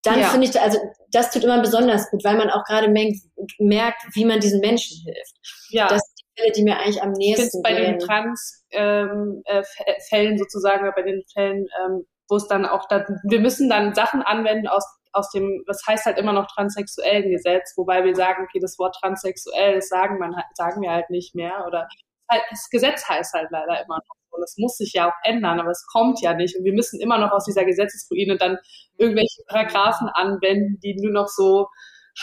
dann 0.03 0.21
ja. 0.21 0.29
finde 0.29 0.47
ich, 0.47 0.61
also 0.61 0.79
das 1.11 1.31
tut 1.31 1.45
immer 1.45 1.61
besonders 1.61 2.11
gut, 2.11 2.23
weil 2.25 2.37
man 2.37 2.51
auch 2.51 2.65
gerade 2.65 2.89
merkt, 2.89 4.03
wie 4.15 4.25
man 4.25 4.41
diesen 4.41 4.61
Menschen 4.61 5.03
hilft. 5.05 5.37
Ja. 5.71 5.89
Das 5.89 6.01
sind 6.01 6.21
die 6.21 6.41
Fälle, 6.41 6.53
die 6.53 6.63
mir 6.63 6.79
eigentlich 6.79 7.03
am 7.03 7.13
nächsten 7.13 7.61
bei 7.63 7.75
gehen. 7.75 7.85
den 7.85 7.99
Trans-Fällen 7.99 9.43
ähm, 9.43 10.35
äh, 10.35 10.39
sozusagen, 10.39 10.83
oder 10.83 10.93
bei 10.93 11.03
den 11.03 11.23
Fällen, 11.33 11.67
ähm, 11.85 12.07
wo 12.29 12.37
es 12.37 12.47
dann 12.47 12.67
auch, 12.67 12.87
da, 12.89 13.05
wir 13.25 13.41
müssen 13.41 13.69
dann 13.69 13.95
Sachen 13.95 14.23
anwenden 14.23 14.69
aus 14.69 14.85
aus 15.13 15.31
dem, 15.31 15.63
das 15.67 15.83
heißt 15.87 16.07
halt 16.07 16.19
immer 16.19 16.33
noch 16.33 16.47
transsexuellen 16.47 17.31
Gesetz, 17.31 17.73
wobei 17.77 18.05
wir 18.05 18.15
sagen, 18.15 18.45
okay, 18.45 18.59
das 18.61 18.79
Wort 18.79 18.97
transsexuell, 19.01 19.77
das 19.77 19.89
sagen, 19.89 20.19
man, 20.19 20.35
sagen 20.55 20.83
wir 20.83 20.91
halt 20.91 21.11
nicht 21.11 21.35
mehr 21.35 21.65
oder 21.67 21.89
halt, 22.31 22.43
das 22.51 22.69
Gesetz 22.71 23.09
heißt 23.09 23.35
halt 23.35 23.51
leider 23.51 23.85
immer 23.85 23.97
noch 23.97 24.17
so. 24.31 24.41
Das 24.41 24.57
muss 24.59 24.77
sich 24.77 24.93
ja 24.93 25.09
auch 25.09 25.15
ändern, 25.25 25.61
aber 25.61 25.71
es 25.71 25.87
kommt 25.91 26.21
ja 26.21 26.35
nicht. 26.35 26.57
Und 26.59 26.65
wir 26.65 26.75
müssen 26.75 27.01
immer 27.01 27.19
noch 27.19 27.33
aus 27.33 27.45
dieser 27.45 27.65
Gesetzesruine 27.65 28.37
dann 28.37 28.59
irgendwelche 28.99 29.43
Paragraphen 29.49 30.09
anwenden, 30.09 30.79
die 30.83 30.97
nur 31.01 31.13
noch 31.13 31.29
so 31.29 31.69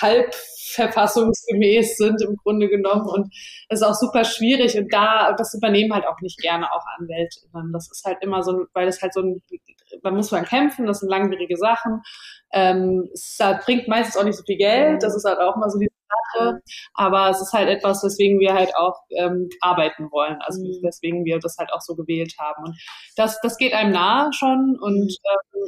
halb 0.01 0.34
verfassungsgemäß 0.73 1.97
sind 1.97 2.21
im 2.21 2.36
Grunde 2.38 2.67
genommen. 2.67 3.08
Und 3.08 3.34
das 3.69 3.82
ist 3.82 3.88
auch 3.88 3.93
super 3.93 4.23
schwierig. 4.23 4.77
Und 4.77 4.91
da, 4.93 5.34
das 5.34 5.53
übernehmen 5.53 5.93
halt 5.93 6.08
auch 6.08 6.19
nicht 6.21 6.39
gerne 6.39 6.71
auch 6.71 6.84
Anwälte. 6.97 7.39
Das 7.71 7.89
ist 7.91 8.03
halt 8.06 8.17
immer 8.21 8.43
so, 8.43 8.65
weil 8.73 8.88
es 8.88 9.01
halt 9.01 9.13
so 9.13 9.21
ein, 9.21 9.41
man 10.01 10.15
muss 10.15 10.32
man 10.32 10.45
kämpfen, 10.45 10.86
das 10.86 10.99
sind 10.99 11.10
langwierige 11.10 11.58
Sachen. 11.58 12.01
Ähm, 12.51 13.10
es 13.13 13.38
halt, 13.39 13.65
bringt 13.65 13.88
meistens 13.88 14.17
auch 14.17 14.23
nicht 14.23 14.38
so 14.38 14.43
viel 14.43 14.58
Geld, 14.58 15.01
das 15.01 15.15
ist 15.15 15.25
halt 15.25 15.39
auch 15.39 15.56
mal 15.56 15.69
so 15.69 15.79
die 15.79 15.89
Sache, 16.36 16.62
aber 16.93 17.29
es 17.29 17.41
ist 17.41 17.53
halt 17.53 17.67
etwas, 17.67 18.03
weswegen 18.03 18.39
wir 18.39 18.53
halt 18.53 18.75
auch 18.75 18.95
ähm, 19.10 19.49
arbeiten 19.60 20.12
wollen, 20.12 20.38
also 20.41 20.62
mhm. 20.62 20.84
weswegen 20.84 21.25
wir 21.25 21.39
das 21.39 21.58
halt 21.58 21.73
auch 21.73 21.82
so 21.82 21.95
gewählt 21.95 22.36
haben. 22.39 22.63
Und 22.65 22.77
das, 23.15 23.39
das 23.41 23.58
geht 23.58 23.73
einem 23.73 23.91
nahe 23.91 24.32
schon 24.34 24.77
und 24.79 25.15
ähm, 25.32 25.67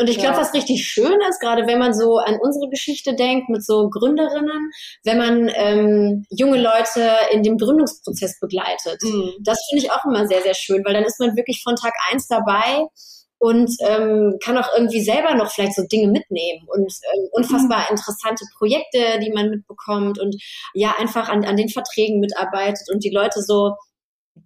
und 0.00 0.08
ich 0.08 0.16
glaube, 0.16 0.36
ja. 0.36 0.40
was 0.40 0.54
richtig 0.54 0.86
schön 0.86 1.18
ist, 1.28 1.40
gerade 1.40 1.66
wenn 1.66 1.78
man 1.78 1.92
so 1.92 2.16
an 2.16 2.38
unsere 2.40 2.70
Geschichte 2.70 3.14
denkt 3.14 3.50
mit 3.50 3.64
so 3.64 3.90
Gründerinnen, 3.90 4.70
wenn 5.04 5.18
man 5.18 5.50
ähm, 5.54 6.24
junge 6.30 6.58
Leute 6.58 7.06
in 7.32 7.42
dem 7.42 7.58
Gründungsprozess 7.58 8.40
begleitet. 8.40 8.98
Mhm. 9.02 9.32
Das 9.40 9.58
finde 9.68 9.84
ich 9.84 9.92
auch 9.92 10.04
immer 10.06 10.26
sehr, 10.26 10.40
sehr 10.40 10.54
schön, 10.54 10.82
weil 10.86 10.94
dann 10.94 11.04
ist 11.04 11.20
man 11.20 11.36
wirklich 11.36 11.62
von 11.62 11.76
Tag 11.76 11.92
eins 12.10 12.26
dabei 12.28 12.86
und 13.40 13.70
ähm, 13.80 14.38
kann 14.42 14.56
auch 14.56 14.68
irgendwie 14.74 15.02
selber 15.02 15.34
noch 15.34 15.50
vielleicht 15.50 15.74
so 15.74 15.82
Dinge 15.82 16.08
mitnehmen 16.08 16.66
und 16.66 16.92
ähm, 17.12 17.28
unfassbar 17.32 17.80
mhm. 17.80 17.96
interessante 17.96 18.44
Projekte, 18.56 19.18
die 19.22 19.32
man 19.32 19.50
mitbekommt 19.50 20.18
und 20.18 20.34
ja 20.72 20.94
einfach 20.98 21.28
an, 21.28 21.44
an 21.44 21.56
den 21.56 21.68
Verträgen 21.68 22.20
mitarbeitet 22.20 22.88
und 22.90 23.04
die 23.04 23.10
Leute 23.10 23.42
so 23.42 23.74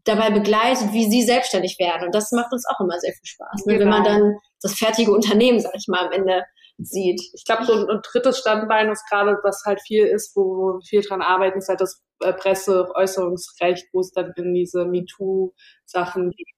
dabei 0.05 0.31
begleitet, 0.31 0.93
wie 0.93 1.09
sie 1.09 1.23
selbstständig 1.23 1.79
werden. 1.79 2.07
Und 2.07 2.15
das 2.15 2.33
macht 2.33 2.53
uns 2.53 2.67
auch 2.69 2.81
immer 2.81 2.99
sehr 2.99 3.13
viel 3.13 3.27
Spaß, 3.27 3.67
ne? 3.67 3.79
wenn 3.79 3.89
man 3.89 4.03
genau. 4.03 4.19
dann 4.19 4.39
das 4.61 4.75
fertige 4.75 5.13
Unternehmen, 5.13 5.61
sag 5.61 5.75
ich 5.75 5.87
mal, 5.89 6.07
am 6.07 6.13
Ende 6.13 6.45
sieht. 6.79 7.21
Ich 7.35 7.45
glaube, 7.45 7.65
so 7.65 7.73
ein, 7.73 7.89
ein, 7.89 8.01
drittes 8.03 8.39
Standbein, 8.39 8.91
was 8.91 9.05
gerade, 9.09 9.39
was 9.45 9.63
halt 9.65 9.81
viel 9.87 10.05
ist, 10.05 10.35
wo 10.35 10.75
wir 10.75 10.81
viel 10.89 11.03
dran 11.03 11.23
arbeiten, 11.23 11.59
ist 11.59 11.69
halt 11.69 11.81
das 11.81 12.03
äh, 12.21 12.33
Presseäußerungsrecht, 12.33 13.87
wo 13.93 14.01
es 14.01 14.11
dann 14.11 14.33
in 14.37 14.55
diese 14.55 14.85
MeToo-Sachen 14.85 16.31
geht 16.31 16.55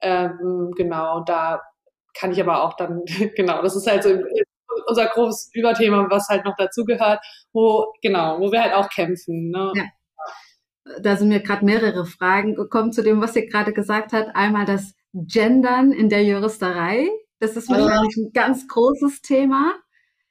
ähm, 0.00 0.72
genau, 0.76 1.20
da 1.20 1.62
kann 2.14 2.32
ich 2.32 2.40
aber 2.40 2.64
auch 2.64 2.74
dann, 2.74 3.04
genau, 3.36 3.62
das 3.62 3.76
ist 3.76 3.86
halt 3.86 4.02
so 4.02 4.18
unser 4.86 5.06
großes 5.06 5.50
Überthema, 5.54 6.06
was 6.10 6.28
halt 6.28 6.44
noch 6.44 6.56
dazugehört, 6.56 7.20
wo, 7.52 7.92
genau, 8.02 8.38
wo 8.38 8.52
wir 8.52 8.62
halt 8.62 8.74
auch 8.74 8.88
kämpfen. 8.90 9.50
Ne? 9.50 9.72
Ja. 9.74 9.84
Da 11.02 11.16
sind 11.16 11.28
mir 11.28 11.40
gerade 11.40 11.64
mehrere 11.64 12.06
Fragen 12.06 12.54
gekommen 12.54 12.92
zu 12.92 13.02
dem, 13.02 13.20
was 13.20 13.36
ihr 13.36 13.46
gerade 13.46 13.72
gesagt 13.72 14.12
habt. 14.12 14.34
Einmal 14.34 14.64
das 14.64 14.94
Gendern 15.12 15.92
in 15.92 16.08
der 16.08 16.24
Juristerei. 16.24 17.08
Das 17.40 17.56
ist 17.56 17.68
wahrscheinlich 17.68 18.16
ein 18.16 18.32
ganz 18.32 18.66
großes 18.66 19.22
Thema. 19.22 19.74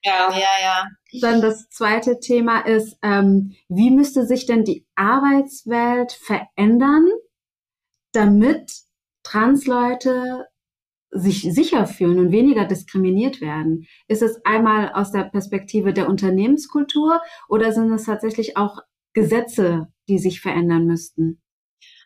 Ja, 0.04 0.30
ja, 0.32 0.40
ja. 0.62 0.86
Dann 1.22 1.42
das 1.42 1.70
zweite 1.70 2.20
Thema 2.20 2.62
ist, 2.62 2.98
ähm, 3.02 3.56
wie 3.68 3.92
müsste 3.92 4.26
sich 4.26 4.46
denn 4.46 4.64
die 4.64 4.86
Arbeitswelt 4.96 6.12
verändern, 6.12 7.08
damit 8.14 8.72
Transleute 9.24 10.48
sich 11.10 11.42
sicher 11.42 11.88
fühlen 11.88 12.20
und 12.20 12.32
weniger 12.32 12.66
diskriminiert 12.66 13.42
werden? 13.42 13.88
Ist 14.08 14.22
es 14.22 14.40
einmal 14.46 14.92
aus 14.94 15.12
der 15.12 15.24
Perspektive 15.24 15.94
der 15.94 16.10
Unternehmenskultur 16.10 17.22
oder 17.50 17.72
sind 17.72 17.92
es 17.92 18.06
tatsächlich 18.06 18.58
auch 18.58 18.80
Gesetze, 19.14 19.88
die 20.08 20.20
sich 20.20 20.42
verändern 20.42 20.86
müssten? 20.86 21.42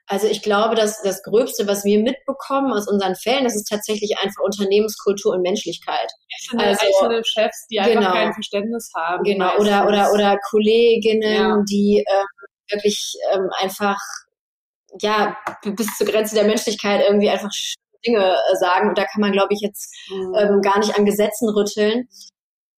Also 0.07 0.27
ich 0.27 0.41
glaube, 0.41 0.75
dass 0.75 1.01
das 1.03 1.23
Gröbste, 1.23 1.67
was 1.67 1.85
wir 1.85 1.99
mitbekommen 1.99 2.73
aus 2.73 2.87
unseren 2.89 3.15
Fällen, 3.15 3.45
das 3.45 3.55
ist 3.55 3.69
tatsächlich 3.69 4.17
einfach 4.21 4.43
Unternehmenskultur 4.43 5.33
und 5.33 5.41
Menschlichkeit. 5.41 6.11
Einzelne, 6.33 6.67
also, 6.67 6.85
einzelne 6.85 7.23
Chefs, 7.23 7.67
die 7.67 7.79
einfach 7.79 8.01
genau, 8.01 8.11
kein 8.11 8.33
Verständnis 8.33 8.91
haben. 8.95 9.23
Genau, 9.23 9.55
oder, 9.57 9.87
oder, 9.87 10.11
oder 10.11 10.37
Kolleginnen, 10.49 11.33
ja. 11.33 11.63
die 11.69 12.03
ähm, 12.05 12.25
wirklich 12.71 13.13
ähm, 13.33 13.49
einfach 13.59 13.97
ja 14.99 15.37
bis 15.63 15.95
zur 15.97 16.07
Grenze 16.07 16.35
der 16.35 16.45
Menschlichkeit 16.45 17.01
irgendwie 17.07 17.29
einfach 17.29 17.51
Dinge 18.05 18.33
äh, 18.33 18.55
sagen. 18.57 18.89
Und 18.89 18.97
da 18.97 19.05
kann 19.05 19.21
man, 19.21 19.31
glaube 19.31 19.53
ich, 19.53 19.61
jetzt 19.61 19.95
mhm. 20.09 20.35
ähm, 20.37 20.61
gar 20.61 20.79
nicht 20.79 20.97
an 20.97 21.05
Gesetzen 21.05 21.49
rütteln. 21.49 22.09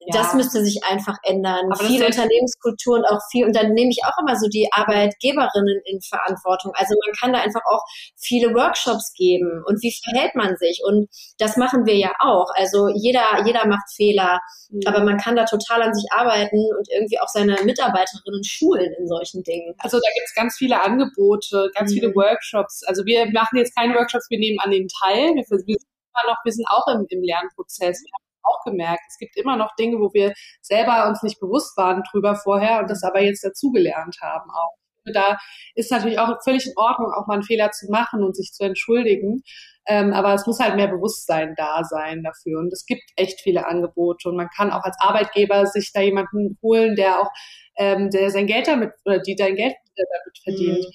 Ja. 0.07 0.21
Das 0.21 0.33
müsste 0.33 0.63
sich 0.63 0.83
einfach 0.83 1.17
ändern. 1.23 1.71
Aber 1.71 1.85
viel 1.85 2.03
Unternehmenskultur 2.03 2.97
und 2.97 3.05
auch 3.05 3.19
viel, 3.31 3.45
und 3.45 3.55
dann 3.55 3.73
nehme 3.73 3.89
ich 3.89 4.01
auch 4.05 4.17
immer 4.21 4.37
so 4.37 4.47
die 4.47 4.67
Arbeitgeberinnen 4.71 5.81
in 5.85 6.01
Verantwortung. 6.01 6.73
Also 6.75 6.95
man 7.05 7.13
kann 7.19 7.33
da 7.33 7.39
einfach 7.39 7.61
auch 7.69 7.83
viele 8.17 8.53
Workshops 8.53 9.13
geben 9.13 9.63
und 9.65 9.81
wie 9.81 9.93
verhält 10.03 10.35
man 10.35 10.57
sich? 10.57 10.81
Und 10.85 11.07
das 11.37 11.57
machen 11.57 11.85
wir 11.85 11.95
ja 11.95 12.13
auch. 12.19 12.47
Also 12.55 12.89
jeder, 12.89 13.45
jeder 13.45 13.67
macht 13.67 13.93
Fehler, 13.95 14.39
mhm. 14.69 14.81
aber 14.85 15.03
man 15.03 15.17
kann 15.17 15.35
da 15.35 15.45
total 15.45 15.83
an 15.83 15.93
sich 15.93 16.05
arbeiten 16.11 16.59
und 16.77 16.87
irgendwie 16.91 17.19
auch 17.19 17.27
seine 17.27 17.57
Mitarbeiterinnen 17.63 18.43
schulen 18.43 18.93
in 18.97 19.07
solchen 19.07 19.43
Dingen. 19.43 19.73
Also 19.79 19.97
da 19.97 20.09
gibt 20.15 20.27
es 20.27 20.35
ganz 20.35 20.57
viele 20.57 20.81
Angebote, 20.81 21.69
ganz 21.75 21.91
mhm. 21.91 21.95
viele 21.95 22.15
Workshops. 22.15 22.83
Also 22.85 23.05
wir 23.05 23.31
machen 23.31 23.57
jetzt 23.57 23.75
keine 23.75 23.95
Workshops, 23.95 24.29
wir 24.29 24.39
nehmen 24.39 24.59
an 24.59 24.71
den 24.71 24.87
teil. 24.87 25.35
Wir, 25.35 25.43
wir 25.43 25.59
sind 25.59 25.77
immer 26.13 26.31
noch, 26.31 26.37
wir 26.43 26.51
sind 26.51 26.65
auch 26.69 26.87
im, 26.87 27.05
im 27.09 27.23
Lernprozess. 27.23 28.01
Wir 28.01 28.11
auch 28.43 28.63
gemerkt, 28.63 29.01
es 29.07 29.17
gibt 29.17 29.35
immer 29.37 29.57
noch 29.57 29.75
Dinge, 29.75 29.99
wo 29.99 30.13
wir 30.13 30.33
selber 30.61 31.07
uns 31.07 31.23
nicht 31.23 31.39
bewusst 31.39 31.77
waren 31.77 32.03
drüber 32.11 32.35
vorher 32.35 32.79
und 32.79 32.89
das 32.89 33.03
aber 33.03 33.21
jetzt 33.21 33.43
dazugelernt 33.43 34.17
haben 34.21 34.49
auch. 34.51 34.77
Da 35.05 35.37
ist 35.75 35.91
natürlich 35.91 36.19
auch 36.19 36.37
völlig 36.43 36.65
in 36.65 36.73
Ordnung, 36.77 37.11
auch 37.11 37.27
mal 37.27 37.35
einen 37.35 37.43
Fehler 37.43 37.71
zu 37.71 37.87
machen 37.89 38.23
und 38.23 38.35
sich 38.35 38.51
zu 38.53 38.63
entschuldigen. 38.63 39.43
Ähm, 39.85 40.13
aber 40.13 40.33
es 40.33 40.47
muss 40.47 40.59
halt 40.59 40.75
mehr 40.75 40.87
Bewusstsein 40.87 41.55
da 41.57 41.83
sein 41.83 42.23
dafür. 42.23 42.59
Und 42.59 42.71
es 42.71 42.85
gibt 42.85 43.03
echt 43.17 43.41
viele 43.41 43.67
Angebote. 43.67 44.29
Und 44.29 44.37
man 44.37 44.49
kann 44.55 44.71
auch 44.71 44.83
als 44.83 44.95
Arbeitgeber 44.99 45.65
sich 45.65 45.91
da 45.93 46.01
jemanden 46.01 46.57
holen, 46.61 46.95
der 46.95 47.19
auch, 47.19 47.29
ähm, 47.77 48.09
der 48.09 48.29
sein 48.31 48.47
Geld 48.47 48.67
damit, 48.67 48.91
oder 49.05 49.19
die 49.19 49.35
dein 49.35 49.55
Geld 49.55 49.75
damit 49.95 50.37
verdient. 50.43 50.85
Mhm. 50.85 50.91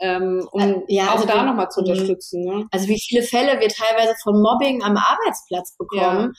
Ähm, 0.00 0.48
um 0.50 0.60
äh, 0.60 0.82
ja, 0.88 1.10
auch 1.10 1.14
also 1.14 1.26
da 1.26 1.44
nochmal 1.44 1.68
zu 1.70 1.80
mhm. 1.80 1.88
unterstützen. 1.88 2.42
Ne? 2.42 2.66
Also 2.72 2.88
wie 2.88 3.00
viele 3.00 3.22
Fälle 3.22 3.60
wir 3.60 3.68
teilweise 3.68 4.14
von 4.22 4.42
Mobbing 4.42 4.82
am 4.82 4.96
Arbeitsplatz 4.96 5.76
bekommen, 5.76 6.32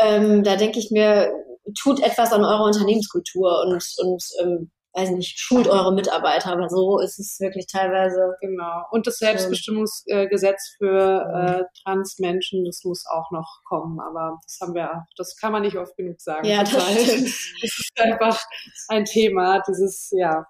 ähm, 0.00 0.42
da 0.42 0.56
denke 0.56 0.78
ich 0.78 0.90
mir, 0.90 1.32
tut 1.78 2.02
etwas 2.02 2.32
an 2.32 2.44
eurer 2.44 2.64
Unternehmenskultur 2.64 3.62
und, 3.62 3.84
und 3.98 4.24
ähm, 4.42 4.70
weiß 4.92 5.10
nicht, 5.10 5.38
schult 5.38 5.68
eure 5.68 5.94
Mitarbeiter, 5.94 6.52
aber 6.52 6.68
so 6.68 6.98
ist 6.98 7.18
es 7.18 7.38
wirklich 7.40 7.66
teilweise. 7.66 8.34
Genau. 8.40 8.84
Und 8.90 9.06
das 9.06 9.18
Selbstbestimmungsgesetz 9.18 10.74
für 10.78 11.22
äh, 11.32 11.64
Transmenschen, 11.82 12.64
das 12.64 12.82
muss 12.84 13.04
auch 13.06 13.30
noch 13.30 13.60
kommen, 13.64 14.00
aber 14.00 14.38
das 14.44 14.58
haben 14.60 14.74
wir, 14.74 15.04
das 15.16 15.36
kann 15.36 15.52
man 15.52 15.62
nicht 15.62 15.76
oft 15.76 15.96
genug 15.96 16.20
sagen. 16.20 16.46
Ja, 16.46 16.64
das, 16.64 16.72
das 16.74 16.98
ist 17.62 17.92
einfach 18.00 18.40
ein 18.88 19.04
Thema, 19.04 19.62
dieses, 19.68 20.10
ja. 20.12 20.44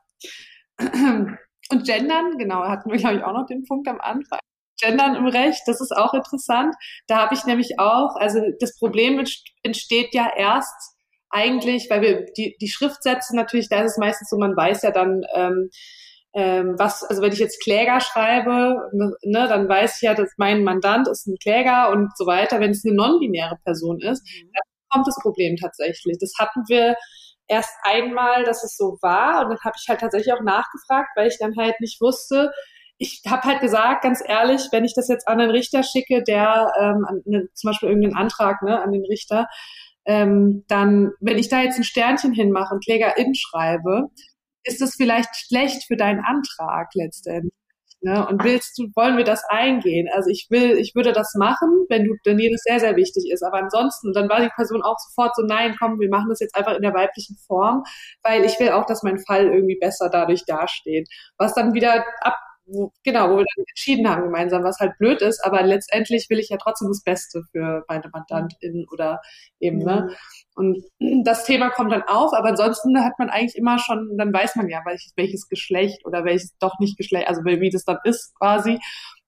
Und 1.72 1.84
Gendern, 1.84 2.36
genau, 2.36 2.64
hatten 2.64 2.90
wir, 2.90 2.98
glaube 2.98 3.16
ich, 3.16 3.22
auch 3.22 3.32
noch 3.32 3.46
den 3.46 3.64
Punkt 3.64 3.86
am 3.86 4.00
Anfang. 4.00 4.40
Gendern 4.80 5.14
im 5.14 5.26
Recht, 5.26 5.62
das 5.66 5.80
ist 5.80 5.96
auch 5.96 6.14
interessant. 6.14 6.74
Da 7.06 7.18
habe 7.18 7.34
ich 7.34 7.44
nämlich 7.44 7.78
auch, 7.78 8.16
also 8.16 8.40
das 8.60 8.76
Problem 8.78 9.22
entsteht 9.62 10.14
ja 10.14 10.30
erst 10.36 10.96
eigentlich, 11.30 11.88
weil 11.90 12.02
wir 12.02 12.26
die, 12.36 12.56
die 12.60 12.68
Schriftsätze 12.68 13.36
natürlich, 13.36 13.68
da 13.68 13.82
ist 13.82 13.92
es 13.92 13.98
meistens 13.98 14.30
so, 14.30 14.36
man 14.36 14.56
weiß 14.56 14.82
ja 14.82 14.90
dann, 14.90 15.22
ähm, 15.34 15.70
ähm, 16.32 16.74
was, 16.78 17.02
also 17.02 17.22
wenn 17.22 17.32
ich 17.32 17.38
jetzt 17.38 17.62
Kläger 17.62 18.00
schreibe, 18.00 18.76
ne, 18.92 19.48
dann 19.48 19.68
weiß 19.68 19.96
ich 19.96 20.02
ja, 20.02 20.14
dass 20.14 20.32
mein 20.36 20.62
Mandant 20.62 21.08
ist 21.08 21.26
ein 21.26 21.36
Kläger 21.42 21.90
und 21.90 22.16
so 22.16 22.26
weiter. 22.26 22.60
Wenn 22.60 22.70
es 22.70 22.84
eine 22.84 22.94
non-binäre 22.94 23.56
Person 23.64 24.00
ist, 24.00 24.24
mhm. 24.24 24.50
dann 24.52 24.62
kommt 24.90 25.06
das 25.08 25.18
Problem 25.22 25.56
tatsächlich. 25.56 26.18
Das 26.20 26.32
hatten 26.38 26.62
wir 26.68 26.94
erst 27.48 27.74
einmal, 27.82 28.44
dass 28.44 28.62
es 28.62 28.76
so 28.76 28.96
war 29.02 29.42
und 29.42 29.50
dann 29.50 29.60
habe 29.64 29.74
ich 29.80 29.88
halt 29.88 30.00
tatsächlich 30.00 30.32
auch 30.32 30.42
nachgefragt, 30.42 31.10
weil 31.16 31.28
ich 31.28 31.38
dann 31.38 31.54
halt 31.58 31.74
nicht 31.80 32.00
wusste, 32.00 32.52
ich 33.00 33.22
habe 33.26 33.42
halt 33.44 33.60
gesagt, 33.62 34.02
ganz 34.02 34.22
ehrlich, 34.24 34.68
wenn 34.72 34.84
ich 34.84 34.92
das 34.94 35.08
jetzt 35.08 35.26
an 35.26 35.38
den 35.38 35.50
Richter 35.50 35.82
schicke, 35.82 36.22
der 36.22 36.70
ähm, 36.78 37.06
an, 37.08 37.22
ne, 37.24 37.48
zum 37.54 37.70
Beispiel 37.70 37.88
irgendeinen 37.88 38.16
Antrag 38.16 38.62
ne, 38.62 38.78
an 38.78 38.92
den 38.92 39.06
Richter, 39.06 39.46
ähm, 40.04 40.64
dann, 40.68 41.12
wenn 41.18 41.38
ich 41.38 41.48
da 41.48 41.62
jetzt 41.62 41.78
ein 41.78 41.84
Sternchen 41.84 42.34
hinmache 42.34 42.74
und 42.74 42.84
Klägerin 42.84 43.34
schreibe, 43.34 44.08
ist 44.64 44.82
das 44.82 44.96
vielleicht 44.96 45.34
schlecht 45.34 45.84
für 45.86 45.96
deinen 45.96 46.20
Antrag 46.20 46.90
letztendlich. 46.94 47.54
Ne? 48.02 48.26
Und 48.28 48.44
willst 48.44 48.78
du, 48.78 48.88
wollen 48.94 49.16
wir 49.16 49.24
das 49.24 49.44
eingehen? 49.48 50.06
Also 50.12 50.28
ich 50.28 50.48
will, 50.50 50.72
ich 50.78 50.94
würde 50.94 51.12
das 51.12 51.34
machen, 51.34 51.86
wenn 51.88 52.04
du, 52.04 52.14
dir 52.24 52.50
das 52.50 52.62
sehr, 52.64 52.80
sehr 52.80 52.96
wichtig 52.96 53.30
ist. 53.32 53.42
Aber 53.42 53.58
ansonsten, 53.58 54.12
dann 54.12 54.28
war 54.28 54.40
die 54.40 54.50
Person 54.54 54.82
auch 54.82 54.96
sofort 54.98 55.34
so, 55.36 55.42
nein, 55.42 55.74
komm, 55.78 56.00
wir 56.00 56.10
machen 56.10 56.28
das 56.28 56.40
jetzt 56.40 56.54
einfach 56.54 56.76
in 56.76 56.82
der 56.82 56.94
weiblichen 56.94 57.36
Form, 57.46 57.82
weil 58.22 58.44
ich 58.44 58.60
will 58.60 58.70
auch, 58.70 58.84
dass 58.84 59.02
mein 59.02 59.18
Fall 59.26 59.46
irgendwie 59.46 59.78
besser 59.80 60.10
dadurch 60.10 60.44
dasteht. 60.44 61.08
Was 61.38 61.54
dann 61.54 61.72
wieder 61.72 62.04
ab 62.20 62.36
genau, 63.04 63.30
wo 63.30 63.38
wir 63.38 63.44
dann 63.44 63.64
entschieden 63.68 64.08
haben 64.08 64.22
gemeinsam, 64.24 64.64
was 64.64 64.78
halt 64.78 64.96
blöd 64.98 65.22
ist, 65.22 65.44
aber 65.44 65.62
letztendlich 65.62 66.28
will 66.30 66.38
ich 66.38 66.48
ja 66.48 66.56
trotzdem 66.56 66.88
das 66.88 67.02
Beste 67.02 67.42
für 67.52 67.84
meine 67.88 68.08
Mandantin 68.12 68.86
oder 68.92 69.20
eben, 69.58 69.78
ne? 69.78 70.02
mhm. 70.02 70.06
ne? 70.08 70.16
Und 70.54 70.84
das 71.24 71.44
Thema 71.44 71.70
kommt 71.70 71.92
dann 71.92 72.02
auf, 72.02 72.34
aber 72.34 72.48
ansonsten 72.50 73.02
hat 73.02 73.18
man 73.18 73.30
eigentlich 73.30 73.56
immer 73.56 73.78
schon, 73.78 74.16
dann 74.18 74.32
weiß 74.32 74.56
man 74.56 74.68
ja, 74.68 74.82
welches, 74.84 75.12
welches 75.16 75.48
Geschlecht 75.48 76.04
oder 76.04 76.24
welches 76.24 76.56
doch 76.58 76.78
nicht 76.80 76.98
Geschlecht, 76.98 77.28
also 77.28 77.42
wie 77.44 77.70
das 77.70 77.84
dann 77.84 77.98
ist 78.04 78.34
quasi. 78.38 78.78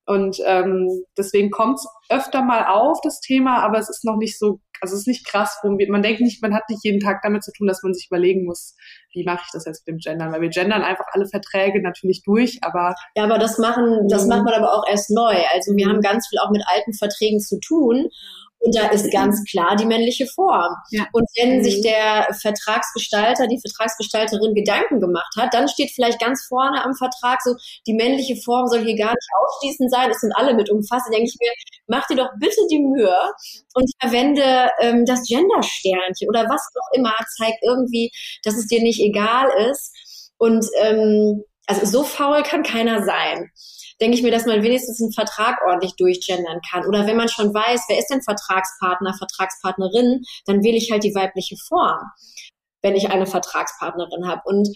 Und 0.04 0.38
ähm, 0.46 1.04
deswegen 1.16 1.50
kommt 1.50 1.78
es 1.78 1.86
öfter 2.08 2.42
mal 2.42 2.66
auf, 2.66 3.00
das 3.02 3.20
Thema, 3.20 3.62
aber 3.62 3.78
es 3.78 3.88
ist 3.88 4.04
noch 4.04 4.16
nicht 4.16 4.38
so, 4.38 4.60
also 4.82 4.94
es 4.94 5.02
ist 5.02 5.06
nicht 5.06 5.26
krass, 5.26 5.60
man 5.62 6.02
denkt 6.02 6.20
nicht, 6.20 6.42
man 6.42 6.54
hat 6.54 6.68
nicht 6.68 6.82
jeden 6.82 6.98
Tag 6.98 7.20
damit 7.22 7.44
zu 7.44 7.52
tun, 7.52 7.68
dass 7.68 7.84
man 7.84 7.94
sich 7.94 8.08
überlegen 8.08 8.44
muss, 8.44 8.74
wie 9.12 9.22
mache 9.24 9.42
ich 9.44 9.52
das 9.52 9.64
jetzt 9.64 9.86
mit 9.86 9.94
dem 9.94 9.98
Gendern? 9.98 10.32
Weil 10.32 10.40
wir 10.40 10.48
gendern 10.48 10.82
einfach 10.82 11.04
alle 11.12 11.26
Verträge 11.26 11.80
natürlich 11.80 12.22
durch, 12.24 12.58
aber. 12.62 12.96
Ja, 13.14 13.24
aber 13.24 13.38
das 13.38 13.58
machen, 13.58 14.08
das 14.08 14.26
macht 14.26 14.44
man 14.44 14.54
aber 14.54 14.74
auch 14.74 14.84
erst 14.90 15.10
neu. 15.10 15.36
Also 15.54 15.76
wir 15.76 15.88
haben 15.88 16.00
ganz 16.00 16.26
viel 16.28 16.40
auch 16.40 16.50
mit 16.50 16.64
alten 16.66 16.94
Verträgen 16.94 17.38
zu 17.38 17.60
tun. 17.60 18.08
Und 18.64 18.76
da 18.76 18.88
ist 18.88 19.10
ganz 19.10 19.42
klar 19.50 19.74
die 19.74 19.86
männliche 19.86 20.26
Form. 20.26 20.72
Ja. 20.90 21.06
Und 21.12 21.26
wenn 21.36 21.58
mhm. 21.58 21.64
sich 21.64 21.80
der 21.82 22.28
Vertragsgestalter, 22.40 23.48
die 23.48 23.60
Vertragsgestalterin 23.60 24.54
Gedanken 24.54 25.00
gemacht 25.00 25.34
hat, 25.36 25.52
dann 25.52 25.66
steht 25.66 25.90
vielleicht 25.90 26.20
ganz 26.20 26.44
vorne 26.46 26.84
am 26.84 26.94
Vertrag 26.94 27.42
so, 27.42 27.56
die 27.88 27.94
männliche 27.94 28.36
Form 28.36 28.68
soll 28.68 28.84
hier 28.84 28.96
gar 28.96 29.10
nicht 29.10 29.28
ausschließend 29.40 29.90
sein, 29.90 30.10
es 30.10 30.20
sind 30.20 30.32
alle 30.36 30.54
mit 30.54 30.70
umfasst. 30.70 31.06
Da 31.06 31.10
denke 31.10 31.28
ich 31.28 31.36
mir, 31.40 31.50
mach 31.88 32.06
dir 32.06 32.16
doch 32.16 32.30
bitte 32.38 32.60
die 32.70 32.78
Mühe 32.78 33.16
und 33.74 33.90
verwende 34.00 34.70
ähm, 34.80 35.04
das 35.06 35.26
Gendersternchen 35.26 36.28
oder 36.28 36.44
was 36.44 36.62
auch 36.80 36.96
immer, 36.96 37.14
zeigt 37.36 37.58
irgendwie, 37.62 38.12
dass 38.44 38.54
es 38.54 38.68
dir 38.68 38.80
nicht 38.80 39.00
egal 39.00 39.48
ist. 39.70 39.92
Und 40.38 40.64
ähm, 40.80 41.42
also 41.66 41.84
so 41.86 42.04
faul 42.04 42.44
kann 42.44 42.62
keiner 42.62 43.04
sein 43.04 43.50
denke 44.02 44.16
ich 44.16 44.22
mir, 44.22 44.32
dass 44.32 44.46
man 44.46 44.62
wenigstens 44.62 45.00
einen 45.00 45.12
Vertrag 45.12 45.60
ordentlich 45.64 45.94
durchgendern 45.94 46.60
kann. 46.68 46.86
Oder 46.86 47.06
wenn 47.06 47.16
man 47.16 47.28
schon 47.28 47.54
weiß, 47.54 47.84
wer 47.88 47.98
ist 47.98 48.08
denn 48.08 48.20
Vertragspartner, 48.20 49.14
Vertragspartnerin, 49.14 50.22
dann 50.44 50.62
wähle 50.64 50.76
ich 50.76 50.90
halt 50.90 51.04
die 51.04 51.14
weibliche 51.14 51.56
Form, 51.68 52.00
wenn 52.82 52.96
ich 52.96 53.10
eine 53.10 53.26
Vertragspartnerin 53.26 54.26
habe. 54.26 54.42
Und 54.44 54.68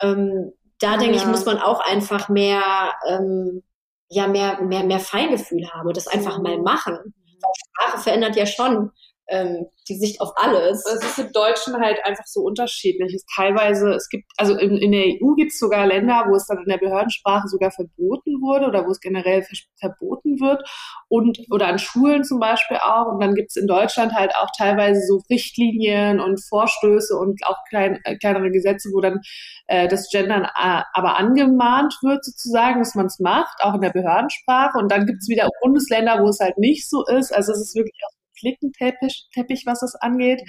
ähm, 0.00 0.52
da 0.78 0.96
denke 0.96 1.16
ja. 1.16 1.22
ich, 1.22 1.26
muss 1.26 1.44
man 1.44 1.58
auch 1.58 1.80
einfach 1.80 2.28
mehr, 2.28 2.62
ähm, 3.08 3.64
ja, 4.08 4.28
mehr, 4.28 4.62
mehr, 4.62 4.84
mehr 4.84 5.00
Feingefühl 5.00 5.68
haben 5.72 5.88
und 5.88 5.96
das 5.96 6.06
einfach 6.06 6.38
mal 6.38 6.58
machen. 6.58 6.94
Weil 6.94 7.52
Sprache 7.66 7.98
verändert 7.98 8.36
ja 8.36 8.46
schon 8.46 8.92
ähm, 9.28 9.66
die 9.88 9.96
Sicht 9.96 10.20
auf 10.20 10.30
alles. 10.36 10.84
Es 10.86 11.04
ist 11.04 11.18
im 11.18 11.32
Deutschen 11.32 11.76
halt 11.76 11.98
einfach 12.04 12.26
so 12.26 12.40
unterschiedlich. 12.40 13.14
Es 13.14 13.24
teilweise, 13.34 13.90
es 13.90 14.08
gibt, 14.08 14.24
also 14.36 14.56
in, 14.56 14.76
in 14.76 14.92
der 14.92 15.04
EU 15.06 15.34
gibt 15.34 15.52
es 15.52 15.58
sogar 15.58 15.86
Länder, 15.86 16.26
wo 16.28 16.34
es 16.34 16.46
dann 16.46 16.58
in 16.58 16.68
der 16.68 16.78
Behördensprache 16.78 17.48
sogar 17.48 17.70
verboten 17.70 18.40
wurde 18.40 18.66
oder 18.66 18.86
wo 18.86 18.90
es 18.90 19.00
generell 19.00 19.44
verboten 19.80 20.40
wird 20.40 20.62
und 21.08 21.38
oder 21.50 21.68
an 21.68 21.78
Schulen 21.78 22.24
zum 22.24 22.38
Beispiel 22.38 22.78
auch. 22.78 23.06
Und 23.12 23.20
dann 23.20 23.34
gibt 23.34 23.50
es 23.50 23.56
in 23.56 23.66
Deutschland 23.66 24.12
halt 24.12 24.34
auch 24.36 24.48
teilweise 24.56 25.00
so 25.06 25.22
Richtlinien 25.30 26.20
und 26.20 26.40
Vorstöße 26.48 27.16
und 27.16 27.40
auch 27.46 27.58
klein, 27.68 28.00
äh, 28.04 28.16
kleinere 28.16 28.50
Gesetze, 28.50 28.90
wo 28.94 29.00
dann 29.00 29.20
äh, 29.66 29.88
das 29.88 30.08
Gendern 30.10 30.44
äh, 30.44 30.82
aber 30.92 31.18
angemahnt 31.18 31.94
wird 32.02 32.24
sozusagen, 32.24 32.80
dass 32.80 32.94
man 32.94 33.06
es 33.06 33.18
macht, 33.18 33.58
auch 33.60 33.74
in 33.74 33.80
der 33.80 33.90
Behördensprache. 33.90 34.78
Und 34.78 34.90
dann 34.90 35.06
gibt 35.06 35.18
es 35.22 35.28
wieder 35.28 35.48
Bundesländer, 35.62 36.22
wo 36.22 36.28
es 36.28 36.40
halt 36.40 36.58
nicht 36.58 36.88
so 36.88 37.04
ist. 37.06 37.34
Also 37.34 37.52
es 37.52 37.60
ist 37.60 37.74
wirklich 37.74 38.00
auch 38.06 38.17
Flickenteppich, 38.38 39.28
Teppich, 39.32 39.64
was 39.66 39.80
das 39.80 39.94
angeht. 39.96 40.42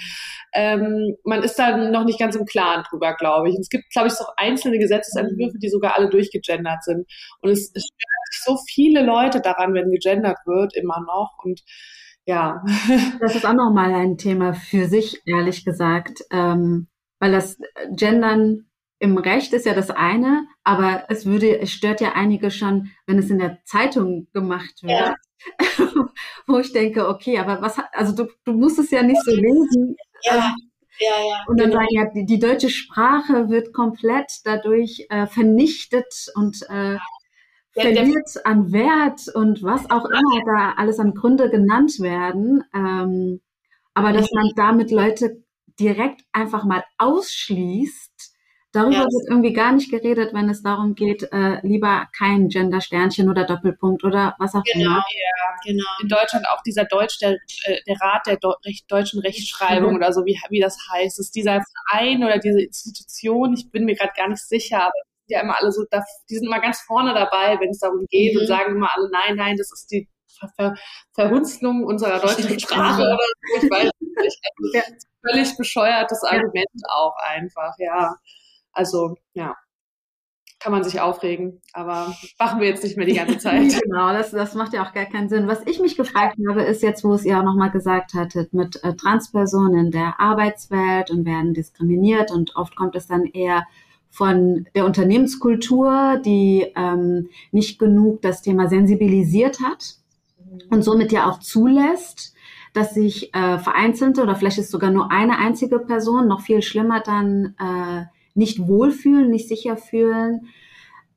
Ähm, 0.53 1.15
man 1.23 1.43
ist 1.43 1.57
da 1.57 1.77
noch 1.77 2.05
nicht 2.05 2.19
ganz 2.19 2.35
im 2.35 2.45
Klaren 2.45 2.83
drüber, 2.89 3.15
glaube 3.15 3.49
ich. 3.49 3.55
Und 3.55 3.61
es 3.61 3.69
gibt, 3.69 3.89
glaube 3.91 4.07
ich, 4.07 4.13
auch 4.13 4.33
einzelne 4.37 4.79
Gesetzesentwürfe, 4.79 5.57
die 5.59 5.69
sogar 5.69 5.97
alle 5.97 6.09
durchgegendert 6.09 6.83
sind. 6.83 7.05
Und 7.41 7.49
es, 7.49 7.71
es 7.73 7.83
stört 7.83 8.43
so 8.43 8.57
viele 8.69 9.03
Leute 9.03 9.41
daran, 9.41 9.73
wenn 9.73 9.91
gegendert 9.91 10.37
wird, 10.45 10.75
immer 10.75 11.01
noch. 11.01 11.33
Und 11.43 11.61
ja. 12.25 12.63
Das 13.19 13.35
ist 13.35 13.45
auch 13.45 13.53
nochmal 13.53 13.93
ein 13.93 14.17
Thema 14.17 14.53
für 14.53 14.87
sich, 14.87 15.21
ehrlich 15.25 15.65
gesagt. 15.65 16.19
Ähm, 16.31 16.87
weil 17.19 17.31
das 17.33 17.57
Gendern 17.95 18.68
im 18.99 19.17
Recht 19.17 19.53
ist 19.53 19.65
ja 19.65 19.73
das 19.73 19.89
eine, 19.89 20.45
aber 20.63 21.05
es 21.07 21.25
würde, 21.25 21.59
es 21.59 21.71
stört 21.71 22.01
ja 22.01 22.13
einige 22.13 22.51
schon, 22.51 22.91
wenn 23.07 23.17
es 23.17 23.29
in 23.29 23.39
der 23.39 23.59
Zeitung 23.63 24.27
gemacht 24.33 24.83
wird. 24.83 24.91
Ja. 24.91 25.15
wo 26.47 26.59
ich 26.59 26.73
denke, 26.73 27.07
okay, 27.07 27.39
aber 27.39 27.61
was, 27.61 27.77
also 27.93 28.13
du, 28.13 28.29
du 28.43 28.53
musst 28.53 28.77
es 28.77 28.91
ja 28.91 29.01
nicht 29.03 29.21
so 29.23 29.31
lesen. 29.31 29.95
Ja. 30.23 30.53
Ja, 31.01 31.11
ja, 31.11 31.45
und 31.47 31.57
dann 31.57 31.69
genau. 31.69 31.79
sagen 31.79 31.87
ja, 31.91 32.05
die, 32.13 32.25
die, 32.25 32.39
deutsche 32.39 32.69
Sprache 32.69 33.47
wird 33.47 33.71
komplett 33.71 34.41
dadurch 34.43 35.05
äh, 35.09 35.27
vernichtet 35.27 36.29
und 36.35 36.61
äh, 36.63 36.97
verliert 37.71 38.29
an 38.43 38.73
Wert 38.73 39.21
und 39.33 39.63
was 39.63 39.89
auch 39.89 40.03
immer 40.03 40.43
da 40.45 40.73
alles 40.75 40.99
an 40.99 41.13
Gründe 41.13 41.49
genannt 41.49 42.01
werden. 42.01 42.65
Ähm, 42.75 43.39
aber 43.93 44.11
dass 44.11 44.29
man 44.33 44.51
damit 44.57 44.91
Leute 44.91 45.41
direkt 45.79 46.23
einfach 46.33 46.65
mal 46.65 46.83
ausschließt, 46.97 48.08
Darüber 48.71 48.97
ja. 48.97 49.05
wird 49.05 49.29
irgendwie 49.29 49.53
gar 49.53 49.71
nicht 49.71 49.89
geredet, 49.89 50.31
wenn 50.33 50.47
es 50.47 50.61
darum 50.61 50.93
geht, 50.93 51.23
äh, 51.31 51.59
lieber 51.65 52.07
kein 52.15 52.49
Gender-Sternchen 52.49 53.27
oder 53.27 53.43
Doppelpunkt 53.43 54.03
oder 54.03 54.35
was 54.37 54.53
auch 54.53 54.63
genau, 54.63 54.85
immer. 54.85 54.97
Ja, 54.97 55.55
genau. 55.65 55.89
In 56.01 56.07
Deutschland 56.07 56.45
auch 56.49 56.61
dieser 56.61 56.85
Deutsch, 56.85 57.17
der, 57.19 57.31
äh, 57.63 57.79
der 57.87 57.95
Rat 57.99 58.27
der 58.27 58.37
Do 58.37 58.53
Recht, 58.63 58.85
deutschen 58.91 59.21
Rechtschreibung 59.21 59.91
mhm. 59.91 59.95
oder 59.97 60.13
so, 60.13 60.23
wie, 60.25 60.39
wie 60.49 60.59
das 60.59 60.77
heißt, 60.91 61.19
ist 61.19 61.33
dieser 61.33 61.63
Verein 61.89 62.23
oder 62.23 62.37
diese 62.37 62.61
Institution, 62.61 63.55
ich 63.55 63.71
bin 63.71 63.85
mir 63.85 63.95
gerade 63.95 64.13
gar 64.15 64.27
nicht 64.27 64.47
sicher, 64.47 64.83
aber 64.83 64.93
die 65.27 65.33
ja 65.33 65.41
immer 65.41 65.59
alle 65.59 65.71
so, 65.71 65.83
die 66.29 66.35
sind 66.35 66.45
immer 66.45 66.59
ganz 66.59 66.79
vorne 66.81 67.13
dabei, 67.15 67.59
wenn 67.59 67.69
es 67.69 67.79
darum 67.79 68.05
geht 68.09 68.35
mhm. 68.35 68.41
und 68.41 68.47
sagen 68.47 68.75
immer 68.75 68.89
alle, 68.95 69.09
nein, 69.11 69.35
nein, 69.35 69.57
das 69.57 69.71
ist 69.71 69.89
die 69.91 70.07
Ver 70.39 70.49
Ver 70.55 70.75
Verhunzlung 71.15 71.83
unserer 71.83 72.19
deutschen 72.19 72.59
Sprache 72.59 73.01
oder 73.01 73.17
so. 73.17 73.57
Ich 73.57 73.71
weiß 73.71 73.89
nicht. 73.99 74.73
ja. 74.73 74.81
Völlig 75.27 75.57
bescheuertes 75.57 76.23
Argument 76.23 76.69
auch 76.87 77.15
einfach, 77.27 77.73
ja. 77.77 78.15
Also 78.73 79.17
ja, 79.33 79.55
kann 80.59 80.73
man 80.73 80.83
sich 80.83 80.99
aufregen, 80.99 81.61
aber 81.71 82.13
machen 82.37 82.59
wir 82.59 82.67
jetzt 82.67 82.83
nicht 82.83 82.97
mehr 82.97 83.05
die 83.05 83.15
ganze 83.15 83.37
Zeit. 83.39 83.81
genau, 83.81 84.11
das, 84.11 84.31
das 84.31 84.55
macht 84.55 84.73
ja 84.73 84.85
auch 84.85 84.93
gar 84.93 85.05
keinen 85.05 85.29
Sinn. 85.29 85.47
Was 85.47 85.65
ich 85.65 85.79
mich 85.79 85.95
gefragt 85.95 86.37
habe, 86.47 86.63
ist 86.63 86.83
jetzt, 86.83 87.03
wo 87.03 87.13
es 87.13 87.25
ihr 87.25 87.39
auch 87.39 87.43
nochmal 87.43 87.71
gesagt 87.71 88.13
hattet, 88.13 88.53
mit 88.53 88.83
äh, 88.83 88.93
Transpersonen 88.93 89.85
in 89.85 89.91
der 89.91 90.19
Arbeitswelt 90.19 91.11
und 91.11 91.25
werden 91.25 91.53
diskriminiert 91.53 92.31
und 92.31 92.55
oft 92.55 92.75
kommt 92.75 92.95
es 92.95 93.07
dann 93.07 93.25
eher 93.25 93.65
von 94.09 94.67
der 94.75 94.85
Unternehmenskultur, 94.85 96.19
die 96.25 96.65
ähm, 96.75 97.29
nicht 97.51 97.79
genug 97.79 98.21
das 98.21 98.41
Thema 98.41 98.67
sensibilisiert 98.67 99.59
hat 99.61 99.95
und 100.69 100.83
somit 100.83 101.11
ja 101.11 101.29
auch 101.29 101.39
zulässt, 101.39 102.33
dass 102.73 102.93
sich 102.93 103.33
äh, 103.33 103.59
vereinzelte 103.59 104.23
oder 104.23 104.35
vielleicht 104.35 104.57
ist 104.57 104.71
sogar 104.71 104.89
nur 104.89 105.11
eine 105.11 105.37
einzige 105.37 105.79
Person, 105.79 106.27
noch 106.27 106.41
viel 106.41 106.61
schlimmer 106.61 107.01
dann 107.01 107.55
äh, 107.59 108.05
nicht 108.39 108.67
wohlfühlen, 108.67 109.29
nicht 109.29 109.47
sicher 109.47 109.77
fühlen. 109.77 110.47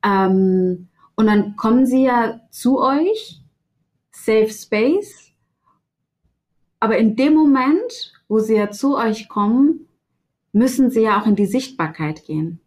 Ähm, 0.03 0.89
und 1.15 1.25
dann 1.27 1.55
kommen 1.55 1.87
sie 1.87 2.03
ja 2.03 2.41
zu 2.51 2.79
euch, 2.79 3.41
Safe 4.11 4.49
Space. 4.49 5.31
Aber 6.79 6.97
in 6.97 7.15
dem 7.15 7.33
Moment, 7.33 8.13
wo 8.27 8.39
sie 8.39 8.55
ja 8.55 8.69
zu 8.69 8.95
euch 8.97 9.27
kommen, 9.27 9.87
müssen 10.51 10.91
sie 10.91 11.01
ja 11.01 11.19
auch 11.19 11.25
in 11.25 11.35
die 11.35 11.45
Sichtbarkeit 11.45 12.25
gehen. 12.25 12.59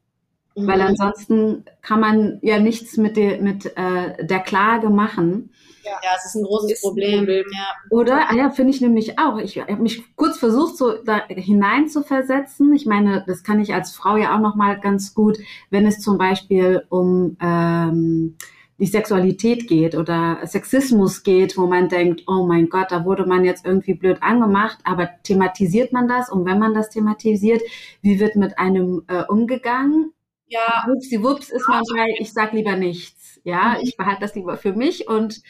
Mhm. 0.57 0.67
Weil 0.67 0.81
ansonsten 0.81 1.65
kann 1.83 2.01
man 2.01 2.39
ja 2.43 2.59
nichts 2.59 2.97
mit, 2.97 3.17
der, 3.17 3.41
mit 3.41 3.67
äh, 3.77 4.27
der 4.27 4.41
Klage 4.41 4.91
machen. 4.91 5.51
Ja, 5.87 6.01
ja, 6.03 6.11
es 6.17 6.25
ist 6.25 6.35
ein 6.35 6.43
großes 6.43 6.73
ist 6.73 6.83
Problem. 6.83 7.21
Ein 7.21 7.27
Problem. 7.27 7.45
Ja. 7.53 7.75
Oder? 7.91 8.31
Ah 8.31 8.35
ja, 8.35 8.51
finde 8.51 8.73
ich 8.73 8.81
nämlich 8.81 9.19
auch. 9.19 9.39
Ich 9.39 9.59
habe 9.59 9.77
mich 9.77 10.03
kurz 10.17 10.37
versucht, 10.37 10.77
so 10.77 10.95
da 11.05 11.27
hinein 11.29 11.89
zu 11.89 12.03
versetzen. 12.03 12.75
Ich 12.75 12.87
meine, 12.87 13.23
das 13.27 13.45
kann 13.45 13.61
ich 13.61 13.73
als 13.73 13.95
Frau 13.95 14.17
ja 14.17 14.35
auch 14.35 14.41
nochmal 14.41 14.81
ganz 14.81 15.15
gut, 15.15 15.39
wenn 15.71 15.87
es 15.87 16.01
zum 16.01 16.19
Beispiel 16.19 16.85
um 16.89 17.37
ähm, 17.41 18.37
die 18.79 18.87
Sexualität 18.87 19.69
geht 19.69 19.95
oder 19.95 20.41
Sexismus 20.45 21.23
geht, 21.23 21.57
wo 21.57 21.67
man 21.67 21.89
denkt, 21.89 22.25
oh 22.27 22.45
mein 22.47 22.69
Gott, 22.69 22.91
da 22.91 23.05
wurde 23.05 23.25
man 23.25 23.45
jetzt 23.45 23.65
irgendwie 23.65 23.95
blöd 23.95 24.19
angemacht, 24.23 24.79
aber 24.85 25.09
thematisiert 25.23 25.93
man 25.93 26.09
das? 26.09 26.31
Und 26.31 26.45
wenn 26.45 26.59
man 26.59 26.75
das 26.75 26.91
thematisiert, 26.91 27.63
wie 28.03 28.19
wird 28.19 28.35
mit 28.37 28.59
einem 28.59 29.05
äh, 29.07 29.23
umgegangen? 29.29 30.13
Ja. 30.49 30.85
Wupsi, 30.87 31.23
wups 31.23 31.51
ist 31.51 31.69
man 31.69 31.83
bei, 31.95 32.07
ich 32.19 32.33
sag 32.33 32.53
lieber 32.53 32.77
nichts. 32.77 33.41
Ja, 33.45 33.77
mhm. 33.77 33.85
ich 33.85 33.97
behalte 33.97 34.21
das 34.21 34.35
lieber 34.35 34.57
für 34.57 34.73
mich 34.73 35.09
und 35.09 35.41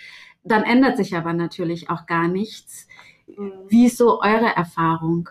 dann 0.46 0.64
ändert 0.64 0.96
sich 0.96 1.14
aber 1.14 1.32
natürlich 1.32 1.90
auch 1.90 2.06
gar 2.06 2.28
nichts. 2.28 2.86
Mhm. 3.26 3.52
Wie 3.68 3.86
ist 3.86 3.98
so 3.98 4.20
eure 4.20 4.54
Erfahrung? 4.56 5.28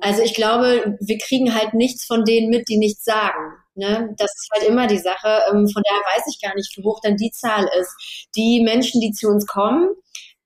Also 0.00 0.22
ich 0.22 0.34
glaube, 0.34 0.96
wir 1.00 1.18
kriegen 1.18 1.54
halt 1.54 1.74
nichts 1.74 2.04
von 2.04 2.24
denen 2.24 2.50
mit, 2.50 2.68
die 2.68 2.78
nichts 2.78 3.04
sagen. 3.04 3.54
Ne? 3.74 4.14
Das 4.16 4.30
ist 4.34 4.48
halt 4.52 4.68
immer 4.68 4.86
die 4.86 4.98
Sache. 4.98 5.40
Ähm, 5.50 5.68
von 5.68 5.82
daher 5.82 6.16
weiß 6.16 6.24
ich 6.28 6.40
gar 6.40 6.54
nicht, 6.54 6.76
wie 6.76 6.84
hoch 6.84 7.00
dann 7.02 7.16
die 7.16 7.30
Zahl 7.30 7.68
ist. 7.80 8.28
Die 8.36 8.62
Menschen, 8.62 9.00
die 9.00 9.12
zu 9.12 9.28
uns 9.28 9.46
kommen, 9.46 9.88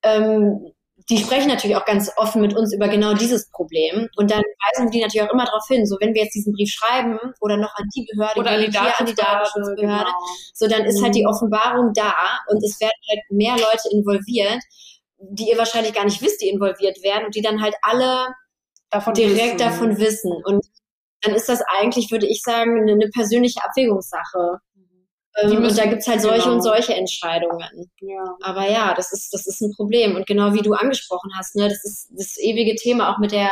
ähm, 0.02 0.72
die 1.10 1.18
sprechen 1.18 1.48
natürlich 1.48 1.76
auch 1.76 1.84
ganz 1.84 2.10
offen 2.16 2.40
mit 2.40 2.56
uns 2.56 2.72
über 2.72 2.86
genau 2.86 3.14
dieses 3.14 3.50
Problem. 3.50 4.08
Und 4.16 4.30
dann 4.30 4.42
weisen 4.42 4.90
die 4.90 5.00
natürlich 5.00 5.28
auch 5.28 5.32
immer 5.32 5.44
darauf 5.44 5.66
hin, 5.66 5.84
so 5.84 5.96
wenn 6.00 6.14
wir 6.14 6.22
jetzt 6.22 6.34
diesen 6.34 6.52
Brief 6.52 6.70
schreiben 6.70 7.18
oder 7.40 7.56
noch 7.56 7.74
an 7.74 7.84
die 7.94 8.06
Behörde 8.12 8.38
oder 8.38 8.52
an 8.52 8.60
die, 8.60 8.70
hier, 8.70 9.00
an 9.00 9.06
die 9.06 9.14
Datenschutzbehörde, 9.14 10.04
genau. 10.04 10.52
so 10.54 10.68
dann 10.68 10.84
ist 10.84 11.02
halt 11.02 11.14
die 11.16 11.22
mhm. 11.22 11.30
Offenbarung 11.30 11.92
da 11.94 12.14
und 12.48 12.62
es 12.62 12.80
werden 12.80 12.92
halt 13.10 13.20
mehr 13.30 13.54
Leute 13.54 13.88
involviert, 13.90 14.62
die 15.18 15.50
ihr 15.50 15.58
wahrscheinlich 15.58 15.92
gar 15.92 16.04
nicht 16.04 16.22
wisst, 16.22 16.40
die 16.40 16.48
involviert 16.48 17.02
werden 17.02 17.26
und 17.26 17.34
die 17.34 17.42
dann 17.42 17.60
halt 17.60 17.74
alle 17.82 18.28
davon 18.90 19.14
direkt 19.14 19.38
wissen. 19.38 19.58
davon 19.58 19.98
wissen. 19.98 20.32
Und 20.44 20.64
dann 21.22 21.34
ist 21.34 21.48
das 21.48 21.60
eigentlich, 21.78 22.10
würde 22.10 22.26
ich 22.26 22.42
sagen, 22.42 22.82
eine, 22.82 22.92
eine 22.92 23.08
persönliche 23.08 23.60
Abwägungssache. 23.64 24.60
Ähm, 25.42 25.64
und 25.64 25.78
da 25.78 25.86
gibt's 25.86 26.06
halt 26.06 26.20
solche 26.20 26.44
genau. 26.44 26.54
und 26.56 26.62
solche 26.62 26.94
Entscheidungen. 26.94 27.90
Ja. 28.00 28.36
Aber 28.42 28.68
ja, 28.68 28.94
das 28.94 29.12
ist, 29.12 29.32
das 29.32 29.46
ist 29.46 29.60
ein 29.60 29.72
Problem. 29.76 30.16
Und 30.16 30.26
genau 30.26 30.52
wie 30.54 30.62
du 30.62 30.74
angesprochen 30.74 31.30
hast, 31.38 31.56
ne, 31.56 31.68
das 31.68 31.84
ist 31.84 32.10
das 32.16 32.36
ewige 32.38 32.74
Thema 32.76 33.12
auch 33.12 33.18
mit 33.18 33.32
der 33.32 33.50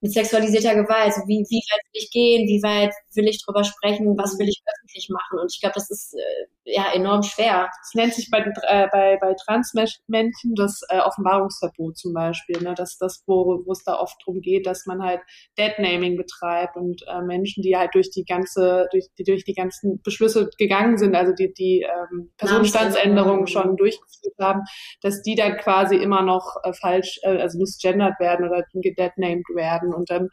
mit 0.00 0.12
sexualisierter 0.12 0.74
Gewalt. 0.74 1.06
Also 1.06 1.22
wie, 1.26 1.44
wie 1.48 1.62
weit 1.70 1.80
will 1.92 2.02
ich 2.02 2.10
gehen? 2.10 2.46
Wie 2.46 2.62
weit 2.62 2.94
will 3.14 3.28
ich 3.28 3.42
drüber 3.44 3.64
sprechen? 3.64 4.16
Was 4.16 4.38
will 4.38 4.48
ich 4.48 4.62
öffentlich 4.66 5.08
machen? 5.10 5.40
Und 5.40 5.52
ich 5.52 5.60
glaube, 5.60 5.74
das 5.74 5.90
ist 5.90 6.14
äh, 6.14 6.72
ja 6.72 6.92
enorm 6.92 7.22
schwer. 7.22 7.68
Es 7.82 7.94
nennt 7.94 8.14
sich 8.14 8.30
bei, 8.30 8.40
äh, 8.40 8.88
bei, 8.92 9.16
bei 9.20 9.34
Transmenschen 9.34 10.54
das 10.56 10.80
äh, 10.88 11.00
Offenbarungsverbot 11.00 11.96
zum 11.96 12.12
Beispiel. 12.12 12.60
Ne? 12.62 12.74
Das 12.76 12.98
das, 12.98 13.22
wo, 13.26 13.62
wo 13.64 13.72
es 13.72 13.84
da 13.84 13.98
oft 13.98 14.16
drum 14.24 14.40
geht, 14.40 14.66
dass 14.66 14.86
man 14.86 15.02
halt 15.02 15.20
Deadnaming 15.56 16.16
betreibt 16.16 16.76
und 16.76 17.02
äh, 17.08 17.22
Menschen, 17.22 17.62
die 17.62 17.76
halt 17.76 17.94
durch 17.94 18.10
die 18.10 18.24
ganze, 18.24 18.86
durch 18.90 19.06
die, 19.18 19.24
durch 19.24 19.44
die 19.44 19.54
ganzen 19.54 20.00
Beschlüsse 20.02 20.50
gegangen 20.58 20.98
sind, 20.98 21.14
also 21.14 21.32
die, 21.32 21.52
die 21.52 21.82
ähm, 21.82 22.30
Personenstandsänderungen 22.36 23.46
schon 23.46 23.76
durchgeführt 23.76 24.34
haben, 24.40 24.62
dass 25.02 25.22
die 25.22 25.34
dann 25.34 25.56
quasi 25.56 25.96
immer 25.96 26.22
noch 26.22 26.56
äh, 26.62 26.72
falsch, 26.72 27.18
äh, 27.22 27.38
also 27.38 27.58
misgendert 27.58 28.18
werden 28.20 28.46
oder 28.48 28.64
gedeadnamed 28.72 29.44
werden 29.54 29.87
werden. 29.88 29.94
Und 29.94 30.10
dann, 30.10 30.28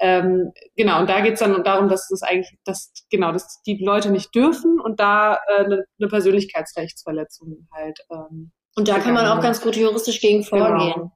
ähm, 0.00 0.52
genau, 0.76 1.00
und 1.00 1.10
da 1.10 1.20
geht 1.20 1.34
es 1.34 1.40
dann 1.40 1.62
darum, 1.64 1.88
dass 1.88 2.08
das 2.08 2.22
eigentlich, 2.22 2.56
dass, 2.64 2.92
genau, 3.10 3.32
dass 3.32 3.62
die 3.62 3.82
Leute 3.82 4.10
nicht 4.10 4.34
dürfen 4.34 4.80
und 4.80 5.00
da 5.00 5.38
äh, 5.48 5.64
eine, 5.64 5.84
eine 5.98 6.08
Persönlichkeitsrechtsverletzung 6.08 7.68
halt. 7.72 8.00
Ähm, 8.10 8.52
und 8.76 8.88
da 8.88 8.98
kann 8.98 9.14
man 9.14 9.26
auch 9.26 9.42
ganz 9.42 9.60
gut 9.60 9.76
juristisch 9.76 10.20
gegen 10.20 10.42
genau. 10.42 10.66
vorgehen. 10.66 11.10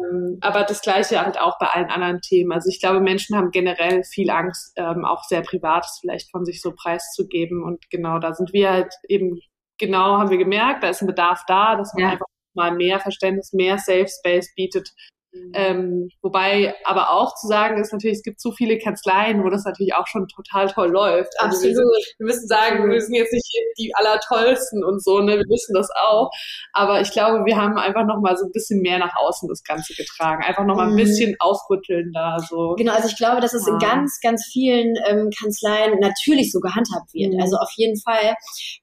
Genau. 0.00 0.38
aber 0.42 0.62
das 0.62 0.80
Gleiche 0.80 1.20
halt 1.20 1.40
auch 1.40 1.58
bei 1.58 1.66
allen 1.66 1.90
anderen 1.90 2.20
Themen. 2.20 2.52
Also 2.52 2.70
ich 2.70 2.80
glaube, 2.80 3.00
Menschen 3.00 3.36
haben 3.36 3.50
generell 3.50 4.04
viel 4.04 4.30
Angst, 4.30 4.72
ähm, 4.76 5.04
auch 5.04 5.24
sehr 5.24 5.42
Privates 5.42 5.98
vielleicht 6.00 6.30
von 6.30 6.44
sich 6.44 6.62
so 6.62 6.72
preiszugeben. 6.72 7.64
Und 7.64 7.90
genau 7.90 8.20
da 8.20 8.32
sind 8.32 8.52
wir 8.52 8.70
halt 8.70 8.94
eben, 9.08 9.40
genau 9.76 10.18
haben 10.18 10.30
wir 10.30 10.38
gemerkt, 10.38 10.84
da 10.84 10.90
ist 10.90 11.02
ein 11.02 11.08
Bedarf 11.08 11.42
da, 11.48 11.74
dass 11.74 11.94
man 11.94 12.04
ja. 12.04 12.10
einfach 12.10 12.26
mal 12.54 12.72
mehr 12.72 13.00
Verständnis, 13.00 13.52
mehr 13.52 13.78
Safe 13.78 14.06
Space 14.06 14.54
bietet 14.54 14.92
Mhm. 15.32 15.52
Ähm, 15.54 16.08
wobei 16.22 16.74
aber 16.84 17.10
auch 17.10 17.34
zu 17.34 17.46
sagen 17.46 17.80
ist 17.80 17.92
natürlich, 17.92 18.18
es 18.18 18.22
gibt 18.22 18.40
so 18.40 18.52
viele 18.52 18.78
Kanzleien, 18.78 19.44
wo 19.44 19.50
das 19.50 19.64
natürlich 19.64 19.94
auch 19.94 20.06
schon 20.06 20.26
total 20.28 20.68
toll 20.68 20.88
läuft. 20.88 21.32
Also 21.38 21.56
Absolut. 21.56 21.64
Wir, 21.64 21.74
sind, 21.74 22.14
wir 22.18 22.26
müssen 22.26 22.48
sagen, 22.48 22.90
wir 22.90 23.00
sind 23.00 23.14
jetzt 23.14 23.32
nicht 23.32 23.46
die 23.78 23.92
allertollsten 23.94 24.84
und 24.84 25.02
so, 25.02 25.20
ne? 25.20 25.36
Wir 25.36 25.48
wissen 25.48 25.74
das 25.74 25.88
auch. 25.94 26.30
Aber 26.72 27.00
ich 27.00 27.12
glaube, 27.12 27.44
wir 27.44 27.56
haben 27.56 27.76
einfach 27.76 28.06
noch 28.06 28.20
mal 28.20 28.36
so 28.36 28.46
ein 28.46 28.52
bisschen 28.52 28.80
mehr 28.80 28.98
nach 28.98 29.14
außen 29.16 29.48
das 29.48 29.62
Ganze 29.62 29.94
getragen. 29.94 30.42
Einfach 30.44 30.64
noch 30.64 30.76
mal 30.76 30.88
ein 30.88 30.92
mhm. 30.92 30.98
bisschen 30.98 31.36
aufrütteln 31.40 32.10
da 32.12 32.38
so. 32.38 32.74
Genau, 32.76 32.92
also 32.94 33.08
ich 33.08 33.16
glaube, 33.16 33.40
dass 33.40 33.54
es 33.54 33.66
ja. 33.66 33.72
in 33.74 33.78
ganz, 33.78 34.18
ganz 34.22 34.48
vielen 34.50 34.94
ähm, 35.06 35.30
Kanzleien 35.38 35.98
natürlich 36.00 36.52
so 36.52 36.60
gehandhabt 36.60 37.12
wird. 37.12 37.34
Mhm. 37.34 37.40
Also 37.40 37.56
auf 37.56 37.70
jeden 37.76 38.00
Fall. 38.00 38.34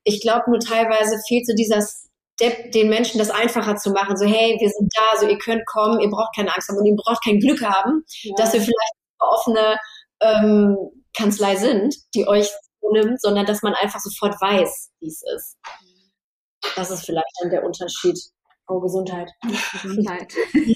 Ich 0.03 0.21
glaube 0.21 0.49
nur 0.49 0.59
teilweise 0.59 1.19
fehlt 1.27 1.47
so 1.47 1.53
dieser 1.55 1.81
den 2.39 2.89
Menschen 2.89 3.17
das 3.17 3.29
einfacher 3.29 3.75
zu 3.77 3.91
machen. 3.91 4.17
So, 4.17 4.25
hey, 4.25 4.57
wir 4.59 4.69
sind 4.69 4.91
da, 4.95 5.19
so 5.19 5.27
ihr 5.27 5.38
könnt 5.38 5.65
kommen, 5.65 5.99
ihr 6.01 6.09
braucht 6.09 6.36
keine 6.36 6.53
Angst 6.53 6.69
haben 6.69 6.77
und 6.77 6.86
ihr 6.86 6.95
braucht 6.95 7.23
kein 7.23 7.39
Glück 7.39 7.61
haben, 7.61 8.03
ja. 8.23 8.33
dass 8.38 8.53
wir 8.53 8.61
vielleicht 8.61 8.93
eine 9.19 9.29
offene 9.29 9.77
ähm, 10.21 10.77
Kanzlei 11.15 11.55
sind, 11.55 11.95
die 12.13 12.27
euch 12.27 12.49
nimmt, 12.91 13.21
sondern 13.21 13.45
dass 13.45 13.61
man 13.61 13.73
einfach 13.73 13.99
sofort 13.99 14.39
weiß, 14.41 14.91
wie 14.99 15.07
es 15.07 15.23
ist. 15.36 15.57
Das 16.75 16.91
ist 16.91 17.05
vielleicht 17.05 17.25
dann 17.41 17.49
der 17.49 17.63
Unterschied. 17.63 18.19
Oh, 18.67 18.79
Gesundheit. 18.79 19.31
Gesundheit. 19.81 20.33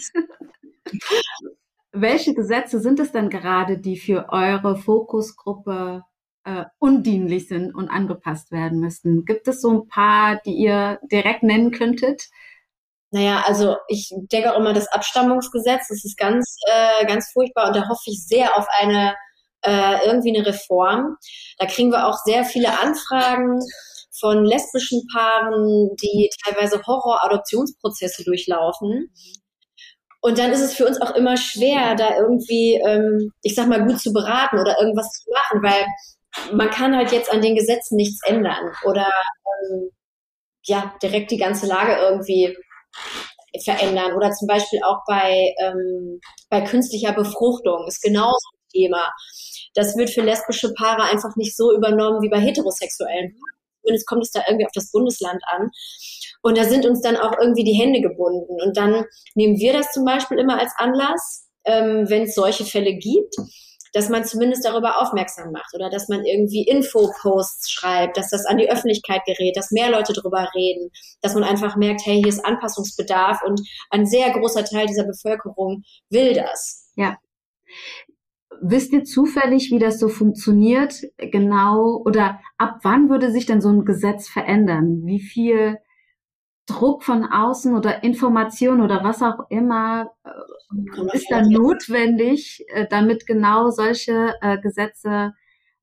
Welche 1.92 2.34
Gesetze 2.36 2.80
sind 2.80 3.00
es 3.00 3.12
denn 3.12 3.30
gerade, 3.30 3.80
die 3.80 3.98
für 3.98 4.30
eure 4.30 4.78
Fokusgruppe 4.78 6.04
äh, 6.50 6.66
undienlich 6.80 7.48
sind 7.48 7.76
und 7.76 7.90
angepasst 7.90 8.52
werden 8.52 8.80
müssten. 8.80 9.26
Gibt 9.26 9.48
es 9.48 9.62
so 9.62 9.72
ein 9.72 9.88
paar, 9.88 10.42
die 10.46 10.54
ihr 10.54 11.00
direkt 11.12 11.44
nennen 11.44 11.72
könntet? 11.72 12.24
Naja, 13.12 13.44
also 13.46 13.78
ich 13.88 14.14
denke 14.32 14.54
auch 14.54 14.60
immer 14.60 14.74
das 14.74 14.88
Abstammungsgesetz, 14.88 15.88
das 15.90 16.06
ist 16.06 16.18
ganz, 16.18 16.58
äh, 16.68 17.06
ganz 17.06 17.32
furchtbar 17.32 17.68
und 17.68 17.76
da 17.76 17.88
hoffe 17.88 18.04
ich 18.06 18.26
sehr 18.26 18.56
auf 18.58 18.68
eine 18.80 19.16
äh, 19.62 20.06
irgendwie 20.06 20.36
eine 20.36 20.46
Reform. 20.46 21.18
Da 21.58 21.66
kriegen 21.66 21.92
wir 21.92 22.08
auch 22.08 22.18
sehr 22.24 22.46
viele 22.46 22.80
Anfragen 22.80 23.60
von 24.20 24.46
lesbischen 24.46 25.02
Paaren, 25.14 25.90
die 26.02 26.30
teilweise 26.46 26.82
Horror-Adoptionsprozesse 26.86 28.24
durchlaufen. 28.24 29.12
Und 30.22 30.38
dann 30.38 30.52
ist 30.52 30.62
es 30.62 30.74
für 30.74 30.86
uns 30.86 31.02
auch 31.02 31.16
immer 31.16 31.38
schwer, 31.38 31.96
da 31.96 32.16
irgendwie, 32.18 32.76
ähm, 32.86 33.32
ich 33.42 33.56
sag 33.56 33.68
mal, 33.68 33.86
gut 33.86 34.00
zu 34.00 34.12
beraten 34.12 34.60
oder 34.60 34.80
irgendwas 34.80 35.10
zu 35.12 35.30
machen, 35.32 35.64
weil 35.64 35.86
man 36.54 36.70
kann 36.70 36.96
halt 36.96 37.12
jetzt 37.12 37.32
an 37.32 37.42
den 37.42 37.56
Gesetzen 37.56 37.96
nichts 37.96 38.20
ändern 38.28 38.72
oder 38.86 39.08
ähm, 39.08 39.92
ja, 40.64 40.94
direkt 41.02 41.32
die 41.32 41.38
ganze 41.38 41.68
Lage 41.68 41.96
irgendwie 42.00 42.56
verändern. 43.64 44.14
Oder 44.14 44.32
zum 44.32 44.48
Beispiel 44.48 44.82
auch 44.84 45.00
bei, 45.08 45.54
ähm, 45.60 46.20
bei 46.50 46.62
künstlicher 46.62 47.14
Befruchtung 47.14 47.86
ist 47.88 48.02
genauso 48.02 48.38
ein 48.54 48.70
Thema. 48.72 49.12
Das 49.74 49.96
wird 49.98 50.10
für 50.10 50.22
lesbische 50.22 50.74
Paare 50.74 51.04
einfach 51.04 51.36
nicht 51.36 51.56
so 51.56 51.74
übernommen 51.74 52.22
wie 52.22 52.30
bei 52.30 52.40
heterosexuellen 52.40 53.32
Paaren. 53.32 53.60
Zumindest 53.82 54.08
kommt 54.08 54.24
es 54.24 54.32
da 54.32 54.42
irgendwie 54.48 54.66
auf 54.66 54.72
das 54.74 54.92
Bundesland 54.92 55.42
an. 55.48 55.72
Und 56.42 56.58
da 56.58 56.66
sind 56.66 56.86
uns 56.86 57.02
dann 57.02 57.18
auch 57.18 57.34
irgendwie 57.40 57.64
die 57.64 57.74
Hände 57.74 58.02
gebunden. 58.02 58.62
Und 58.62 58.78
dann 58.78 59.06
nehmen 59.36 59.58
wir 59.58 59.74
das 59.74 59.92
zum 59.92 60.06
Beispiel 60.06 60.38
immer 60.38 60.60
als 60.60 60.74
Anlass, 60.78 61.48
ähm, 61.66 62.10
wenn 62.10 62.24
es 62.24 62.36
solche 62.36 62.66
Fälle 62.66 62.94
gibt 62.94 63.36
dass 63.94 64.10
man 64.10 64.26
zumindest 64.26 64.66
darüber 64.66 65.02
aufmerksam 65.02 65.52
macht 65.52 65.74
oder 65.74 65.90
dass 65.90 66.08
man 66.10 66.26
irgendwie 66.26 66.64
Infoposts 66.64 67.72
schreibt, 67.72 68.18
dass 68.18 68.30
das 68.30 68.46
an 68.46 68.58
die 68.58 68.70
Öffentlichkeit 68.70 69.22
gerät, 69.26 69.56
dass 69.56 69.72
mehr 69.72 69.90
Leute 69.90 70.14
darüber 70.14 70.50
reden, 70.56 70.90
dass 71.22 71.34
man 71.34 71.44
einfach 71.44 71.76
merkt, 71.76 72.06
hey, 72.06 72.18
hier 72.18 72.28
ist 72.28 72.46
Anpassungsbedarf 72.46 73.42
und 73.44 73.62
ein 73.90 74.06
sehr 74.06 74.30
großer 74.32 74.66
Teil 74.66 74.88
dieser 74.88 75.06
Bevölkerung 75.06 75.84
will 76.10 76.34
das. 76.34 76.92
Ja. 76.96 77.18
Wisst 78.62 78.92
ihr 78.92 79.04
zufällig, 79.04 79.72
wie 79.72 79.80
das 79.80 80.00
so 80.00 80.10
funktioniert? 80.10 81.02
Genau 81.18 82.02
oder 82.06 82.40
ab 82.58 82.80
wann 82.84 83.10
würde 83.10 83.32
sich 83.32 83.46
denn 83.46 83.62
so 83.62 83.70
ein 83.70 83.86
Gesetz 83.86 84.28
verändern? 84.28 85.06
Wie 85.06 85.22
viel 85.22 85.78
Druck 86.70 87.04
von 87.04 87.26
außen 87.26 87.76
oder 87.76 88.04
Information 88.04 88.82
oder 88.82 89.04
was 89.04 89.22
auch 89.22 89.50
immer 89.50 90.12
äh, 90.24 91.16
ist 91.16 91.30
dann 91.30 91.50
notwendig, 91.50 92.64
äh, 92.70 92.88
damit 92.90 93.26
genau 93.26 93.70
solche 93.72 94.36
äh, 94.42 94.58
Gesetze 94.60 95.34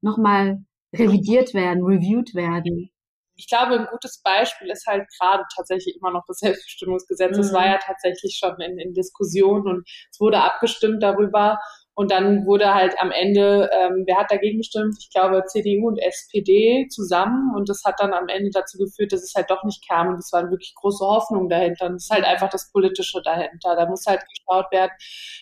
nochmal 0.00 0.64
revidiert 0.94 1.54
werden, 1.54 1.84
reviewed 1.84 2.34
werden? 2.34 2.90
Ich 3.34 3.48
glaube, 3.48 3.78
ein 3.78 3.88
gutes 3.90 4.22
Beispiel 4.22 4.70
ist 4.70 4.86
halt 4.86 5.06
gerade 5.18 5.44
tatsächlich 5.54 5.96
immer 5.96 6.10
noch 6.10 6.24
das 6.26 6.38
Selbstbestimmungsgesetz. 6.38 7.36
Es 7.36 7.50
mhm. 7.50 7.56
war 7.56 7.66
ja 7.66 7.78
tatsächlich 7.78 8.38
schon 8.38 8.58
in, 8.60 8.78
in 8.78 8.94
Diskussion 8.94 9.66
und 9.66 9.88
es 10.10 10.20
wurde 10.20 10.40
abgestimmt 10.40 11.02
darüber. 11.02 11.58
Und 11.98 12.10
dann 12.10 12.44
wurde 12.44 12.74
halt 12.74 12.94
am 13.00 13.10
Ende, 13.10 13.70
ähm, 13.72 14.04
wer 14.06 14.18
hat 14.18 14.30
dagegen 14.30 14.58
gestimmt? 14.58 14.96
Ich 15.00 15.10
glaube 15.10 15.42
CDU 15.46 15.88
und 15.88 15.96
SPD 15.96 16.86
zusammen. 16.88 17.56
Und 17.56 17.70
das 17.70 17.84
hat 17.86 17.94
dann 17.98 18.12
am 18.12 18.28
Ende 18.28 18.50
dazu 18.52 18.76
geführt, 18.76 19.12
dass 19.12 19.22
es 19.22 19.32
halt 19.34 19.48
doch 19.48 19.64
nicht 19.64 19.82
kam. 19.88 20.08
Und 20.08 20.18
es 20.18 20.30
waren 20.30 20.50
wirklich 20.50 20.74
große 20.74 21.02
Hoffnungen 21.02 21.48
dahinter. 21.48 21.86
Und 21.86 21.94
es 21.94 22.04
ist 22.04 22.10
halt 22.10 22.26
einfach 22.26 22.50
das 22.50 22.70
Politische 22.70 23.22
dahinter. 23.24 23.76
Da 23.76 23.86
muss 23.86 24.04
halt 24.04 24.20
geschaut 24.28 24.70
werden. 24.72 24.92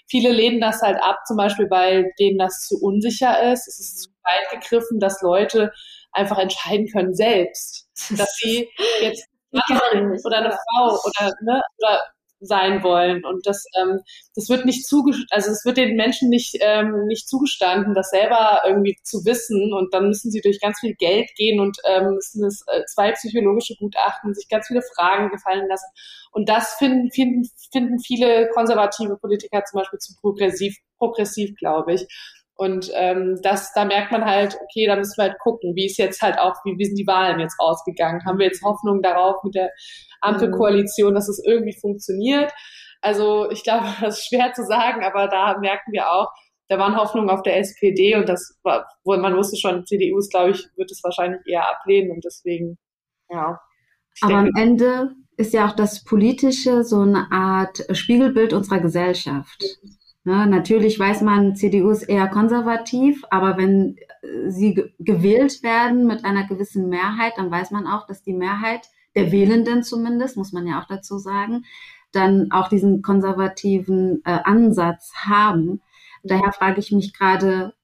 Viele 0.09 0.30
lehnen 0.30 0.61
das 0.61 0.80
halt 0.80 0.96
ab, 1.02 1.18
zum 1.26 1.36
Beispiel, 1.36 1.68
weil 1.70 2.12
denen 2.20 2.38
das 2.38 2.61
zu 2.68 2.78
unsicher 2.80 3.52
ist. 3.52 3.66
Es 3.66 3.80
ist 3.80 4.02
zu 4.05 4.11
weit 4.22 4.62
gegriffen, 4.62 5.00
dass 5.00 5.22
Leute 5.22 5.72
einfach 6.12 6.38
entscheiden 6.38 6.86
können 6.86 7.14
selbst, 7.14 7.88
dass 8.16 8.32
sie 8.36 8.68
jetzt 9.00 9.26
oder 10.24 10.38
eine 10.38 10.50
Frau 10.50 10.98
oder, 11.05 11.32
ne, 11.42 11.62
oder 11.78 12.00
sein 12.47 12.82
wollen. 12.82 13.24
Und 13.24 13.47
das, 13.47 13.64
ähm, 13.80 14.01
das 14.34 14.49
wird 14.49 14.64
nicht 14.64 14.86
zugestanden, 14.86 15.28
also 15.30 15.51
es 15.51 15.64
wird 15.64 15.76
den 15.76 15.97
Menschen 15.97 16.28
nicht, 16.28 16.57
ähm, 16.61 17.07
nicht 17.07 17.28
zugestanden, 17.28 17.95
das 17.95 18.11
selber 18.11 18.62
irgendwie 18.66 18.97
zu 19.03 19.24
wissen. 19.24 19.72
Und 19.72 19.92
dann 19.95 20.09
müssen 20.09 20.30
sie 20.30 20.40
durch 20.40 20.61
ganz 20.61 20.80
viel 20.80 20.95
Geld 20.95 21.30
gehen 21.36 21.61
und 21.61 21.78
ähm, 21.86 22.14
müssen 22.14 22.45
es 22.45 22.64
äh, 22.68 22.84
zwei 22.86 23.12
psychologische 23.12 23.74
Gutachten, 23.76 24.34
sich 24.34 24.49
ganz 24.49 24.66
viele 24.66 24.82
Fragen 24.82 25.30
gefallen 25.30 25.68
lassen. 25.68 25.90
Und 26.32 26.49
das 26.49 26.74
finden, 26.74 27.11
finden, 27.11 27.49
finden 27.72 27.99
viele 28.01 28.49
konservative 28.51 29.16
Politiker 29.16 29.64
zum 29.64 29.80
Beispiel 29.80 29.99
zu 29.99 30.14
progressiv, 30.20 30.76
progressiv, 30.99 31.55
glaube 31.57 31.95
ich. 31.95 32.07
Und 32.57 32.90
ähm, 32.94 33.40
das, 33.42 33.72
da 33.72 33.84
merkt 33.84 34.12
man 34.12 34.24
halt, 34.24 34.57
okay, 34.62 34.86
da 34.86 34.94
müssen 34.94 35.16
wir 35.16 35.24
halt 35.30 35.38
gucken, 35.40 35.74
wie 35.74 35.86
ist 35.86 35.98
jetzt 35.98 36.22
halt 36.22 36.38
auch, 36.38 36.55
wie, 36.64 36.78
wie 36.78 36.84
sind 36.84 36.96
die 36.96 37.07
Wahlen 37.07 37.40
jetzt 37.40 37.57
ausgegangen? 37.59 38.24
Haben 38.24 38.38
wir 38.38 38.46
jetzt 38.46 38.62
Hoffnung 38.62 39.02
darauf 39.02 39.42
mit 39.42 39.57
der 39.57 39.70
Ampelkoalition, 40.20 41.14
dass 41.14 41.28
es 41.28 41.42
irgendwie 41.44 41.76
funktioniert? 41.76 42.52
Also 43.00 43.50
ich 43.50 43.64
glaube, 43.64 43.86
das 44.00 44.18
ist 44.18 44.28
schwer 44.28 44.52
zu 44.52 44.64
sagen, 44.64 45.05
aber 45.05 45.26
da 45.26 45.59
merken 45.59 45.92
wir 45.92 46.11
auch, 46.12 46.28
da 46.68 46.78
waren 46.78 46.96
Hoffnungen 46.96 47.28
auf 47.28 47.42
der 47.42 47.59
SPD 47.59 48.16
und 48.16 48.28
das 48.28 48.57
war, 48.62 48.86
wo 49.02 49.16
man 49.16 49.36
wusste 49.36 49.57
schon, 49.57 49.84
CDU 49.84 50.18
ist, 50.18 50.30
glaube 50.30 50.52
ich, 50.52 50.66
wird 50.76 50.90
es 50.90 51.02
wahrscheinlich 51.02 51.40
eher 51.46 51.68
ablehnen 51.68 52.12
und 52.12 52.24
deswegen, 52.24 52.78
ja. 53.28 53.61
Aber 54.22 54.42
denke, 54.42 54.50
am 54.57 54.62
Ende 54.62 55.11
ist 55.36 55.52
ja 55.52 55.68
auch 55.68 55.74
das 55.74 56.05
Politische 56.05 56.84
so 56.84 57.00
eine 57.00 57.26
Art 57.32 57.84
Spiegelbild 57.90 58.52
unserer 58.52 58.78
Gesellschaft. 58.78 59.61
Mhm. 59.82 60.03
Ne, 60.27 60.47
natürlich 60.47 60.99
weiß 60.99 61.20
man, 61.20 61.55
CDU 61.55 61.91
ist 61.91 62.05
eher 62.05 62.29
konservativ, 62.29 63.25
aber 63.31 63.59
wenn 63.59 63.99
äh, 64.22 64.51
sie 64.51 64.91
gewählt 64.99 65.62
werden 65.62 66.07
mit 66.07 66.25
einer 66.25 66.47
gewissen 66.47 66.89
Mehrheit, 66.89 67.35
dann 67.37 67.51
weiß 67.51 67.70
man 67.72 67.87
auch, 67.87 68.07
dass 68.07 68.22
die 68.22 68.33
Mehrheit 68.33 68.89
der 69.14 69.33
Wählenden 69.33 69.83
zumindest, 69.83 70.39
muss 70.39 70.53
man 70.53 70.66
ja 70.66 70.81
auch 70.81 70.87
dazu 70.87 71.18
sagen, 71.18 71.66
dann 72.11 72.51
auch 72.53 72.68
diesen 72.68 73.03
konservativen 73.03 74.22
äh, 74.25 74.39
Ansatz 74.45 75.12
haben. 75.14 75.83
Daher 76.22 76.53
frage 76.53 76.81
ich 76.81 76.91
mich 76.91 77.12
gerade, 77.12 77.75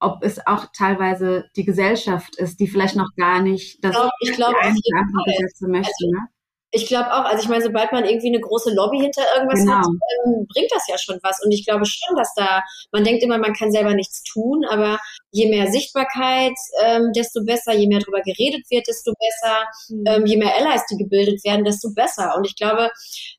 ob 0.00 0.24
es 0.24 0.46
auch 0.46 0.66
teilweise 0.72 1.50
die 1.56 1.64
Gesellschaft 1.64 2.36
ist, 2.36 2.60
die 2.60 2.66
vielleicht 2.66 2.96
noch 2.96 3.10
gar 3.16 3.42
nicht 3.42 3.84
das 3.84 3.94
ich 4.20 4.32
glaube, 4.32 4.56
ich 4.62 4.82
glaube 4.82 5.24
Gesetze 5.26 5.68
möchte. 5.68 5.92
Also, 6.06 6.10
ne? 6.12 6.28
Ich 6.74 6.86
glaube 6.86 7.12
auch, 7.12 7.26
also 7.26 7.42
ich 7.42 7.48
meine, 7.50 7.62
sobald 7.62 7.92
man 7.92 8.06
irgendwie 8.06 8.28
eine 8.28 8.40
große 8.40 8.72
Lobby 8.74 8.98
hinter 8.98 9.22
irgendwas 9.36 9.60
genau. 9.60 9.74
hat, 9.74 9.86
ähm, 9.86 10.46
bringt 10.48 10.72
das 10.72 10.88
ja 10.88 10.96
schon 10.96 11.18
was. 11.22 11.38
Und 11.44 11.52
ich 11.52 11.66
glaube 11.66 11.84
schon, 11.84 12.16
dass 12.16 12.32
da, 12.34 12.62
man 12.92 13.04
denkt 13.04 13.22
immer, 13.22 13.36
man 13.36 13.52
kann 13.52 13.70
selber 13.70 13.92
nichts 13.92 14.22
tun, 14.22 14.64
aber 14.70 14.98
je 15.30 15.50
mehr 15.50 15.70
Sichtbarkeit, 15.70 16.54
ähm, 16.82 17.12
desto 17.14 17.44
besser, 17.44 17.74
je 17.74 17.86
mehr 17.86 17.98
darüber 18.00 18.22
geredet 18.22 18.62
wird, 18.70 18.88
desto 18.88 19.12
besser, 19.12 19.66
mhm. 19.90 20.04
ähm, 20.06 20.26
je 20.26 20.38
mehr 20.38 20.54
Allies, 20.56 20.82
die 20.90 20.96
gebildet 20.96 21.44
werden, 21.44 21.64
desto 21.64 21.92
besser. 21.94 22.34
Und 22.38 22.46
ich 22.46 22.56
glaube, 22.56 22.90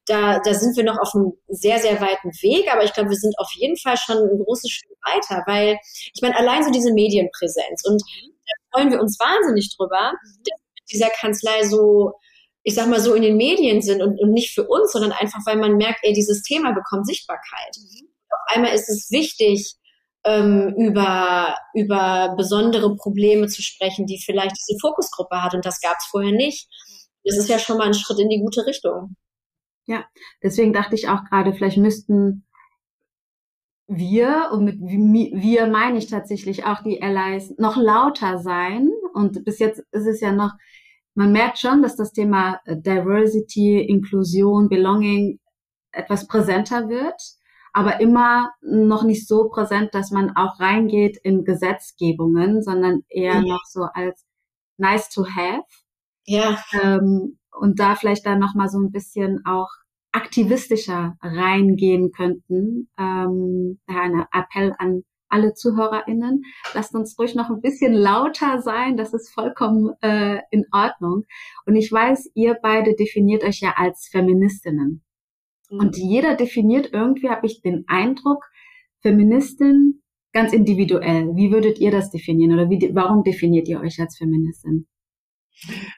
da, 0.06 0.40
da 0.40 0.54
sind 0.54 0.78
wir 0.78 0.84
noch 0.84 1.00
auf 1.00 1.16
einem 1.16 1.34
sehr, 1.48 1.80
sehr 1.80 2.00
weiten 2.00 2.30
Weg, 2.44 2.72
aber 2.72 2.84
ich 2.84 2.94
glaube, 2.94 3.10
wir 3.10 3.18
sind 3.18 3.34
auf 3.40 3.50
jeden 3.56 3.78
Fall 3.78 3.98
schon 3.98 4.18
ein 4.18 4.44
großes 4.44 4.70
Stück 4.70 4.98
weiter, 5.12 5.42
weil 5.48 5.80
ich 6.14 6.22
meine, 6.22 6.38
allein 6.38 6.64
so 6.64 6.70
diese 6.70 6.94
Medienpräsenz 6.94 7.84
und 7.86 8.00
da 8.46 8.78
freuen 8.78 8.92
wir 8.92 9.02
uns 9.02 9.18
wahnsinnig 9.20 9.76
drüber, 9.76 10.12
mhm. 10.12 10.44
dass 10.46 10.60
dieser 10.92 11.10
Kanzlei 11.10 11.64
so 11.64 12.14
ich 12.64 12.76
sag 12.76 12.88
mal 12.88 13.00
so 13.00 13.14
in 13.14 13.24
den 13.24 13.38
Medien 13.38 13.82
sind 13.82 14.02
und, 14.02 14.20
und 14.20 14.32
nicht 14.32 14.54
für 14.54 14.66
uns, 14.68 14.92
sondern 14.92 15.12
einfach, 15.12 15.40
weil 15.46 15.58
man 15.58 15.78
merkt, 15.78 16.00
ey, 16.04 16.14
dieses 16.14 16.42
Thema 16.44 16.74
bekommt 16.74 17.06
Sichtbarkeit. 17.06 17.76
Mhm. 17.78 18.08
Auf 18.30 18.56
einmal 18.56 18.74
ist 18.74 18.90
es 18.90 19.12
wichtig, 19.12 19.76
ähm, 20.26 20.74
über, 20.78 21.56
über 21.74 22.34
besondere 22.38 22.96
Probleme 22.96 23.48
zu 23.48 23.62
sprechen, 23.62 24.06
die 24.06 24.22
vielleicht 24.24 24.56
diese 24.58 24.80
Fokusgruppe 24.80 25.44
hat 25.44 25.54
und 25.54 25.66
das 25.66 25.82
gab 25.82 25.98
es 26.00 26.06
vorher 26.06 26.32
nicht. 26.32 26.70
Das 27.26 27.38
ist 27.38 27.50
ja 27.50 27.60
schon 27.60 27.78
mal 27.78 27.88
ein 27.88 27.94
Schritt 27.94 28.20
in 28.20 28.30
die 28.30 28.40
gute 28.40 28.66
Richtung. 28.66 29.16
Ja, 29.86 30.06
deswegen 30.42 30.72
dachte 30.72 30.96
ich 30.96 31.10
auch 31.10 31.26
gerade, 31.26 31.54
vielleicht 31.54 31.78
müssten 31.78 32.46
wir, 33.88 34.50
und 34.52 34.64
mit 34.64 34.80
wir 34.80 35.68
meine 35.68 35.98
ich 35.98 36.08
tatsächlich 36.08 36.66
auch 36.66 36.82
die 36.84 37.02
Allies, 37.02 37.54
noch 37.58 37.76
lauter 37.76 38.40
sein. 38.40 38.90
Und 39.14 39.44
bis 39.44 39.60
jetzt 39.60 39.84
ist 39.92 40.08
es 40.08 40.22
ja 40.22 40.32
noch, 40.32 40.54
man 41.16 41.32
merkt 41.32 41.60
schon, 41.60 41.82
dass 41.82 41.96
das 41.96 42.12
Thema 42.12 42.60
Diversity, 42.66 43.80
Inklusion, 43.82 44.70
Belonging 44.70 45.40
etwas 45.92 46.28
präsenter 46.28 46.90
wird, 46.90 47.22
aber 47.72 48.00
immer 48.00 48.52
noch 48.62 49.04
nicht 49.04 49.28
so 49.28 49.50
präsent, 49.50 49.94
dass 49.94 50.12
man 50.12 50.36
auch 50.36 50.60
reingeht 50.60 51.18
in 51.24 51.44
Gesetzgebungen, 51.44 52.62
sondern 52.62 53.02
eher 53.10 53.36
ja. 53.36 53.42
noch 53.42 53.64
so 53.66 53.84
als 53.94 54.26
nice 54.78 55.10
to 55.10 55.26
have. 55.26 55.66
Ja. 56.26 56.58
Ähm, 56.82 57.38
und 57.52 57.80
da 57.80 57.96
vielleicht 57.96 58.26
dann 58.26 58.40
noch 58.40 58.56
mal 58.56 58.70
so 58.70 58.80
ein 58.80 58.92
bisschen 58.92 59.46
auch 59.46 59.70
aktivistischer 60.12 61.16
reingehen 61.22 62.12
könnten. 62.12 62.90
Ähm, 62.98 63.80
ein 63.88 64.26
Appell 64.32 64.74
an 64.78 65.04
alle 65.34 65.54
ZuhörerInnen. 65.54 66.44
Lasst 66.74 66.94
uns 66.94 67.18
ruhig 67.18 67.36
noch 67.36 67.50
ein 67.50 67.62
bisschen 67.62 67.94
lauter 67.94 68.62
sein. 68.62 68.96
Das 68.96 69.14
ist 69.14 69.34
vollkommen 69.34 69.94
äh, 70.02 70.40
in 70.52 70.66
Ordnung. 70.72 71.24
Und 71.66 71.76
ich 71.76 71.92
weiß, 71.92 72.32
ihr 72.36 72.56
beide 72.62 72.96
definiert 72.96 73.44
euch 73.44 73.60
ja 73.62 73.74
als 73.76 74.08
Feministinnen. 74.12 75.04
Mhm. 75.70 75.80
Und 75.80 75.98
jeder 75.98 76.36
definiert 76.36 76.90
irgendwie, 76.94 77.30
habe 77.30 77.48
ich 77.48 77.62
den 77.62 77.84
Eindruck, 77.88 78.46
Feministin 79.02 80.02
ganz 80.32 80.54
individuell. 80.54 81.36
Wie 81.36 81.52
würdet 81.52 81.80
ihr 81.80 81.92
das 81.92 82.10
definieren 82.12 82.54
oder 82.54 82.70
wie, 82.70 82.92
warum 82.94 83.24
definiert 83.24 83.68
ihr 83.68 83.82
euch 83.82 84.00
als 84.00 84.18
Feministin? 84.18 84.88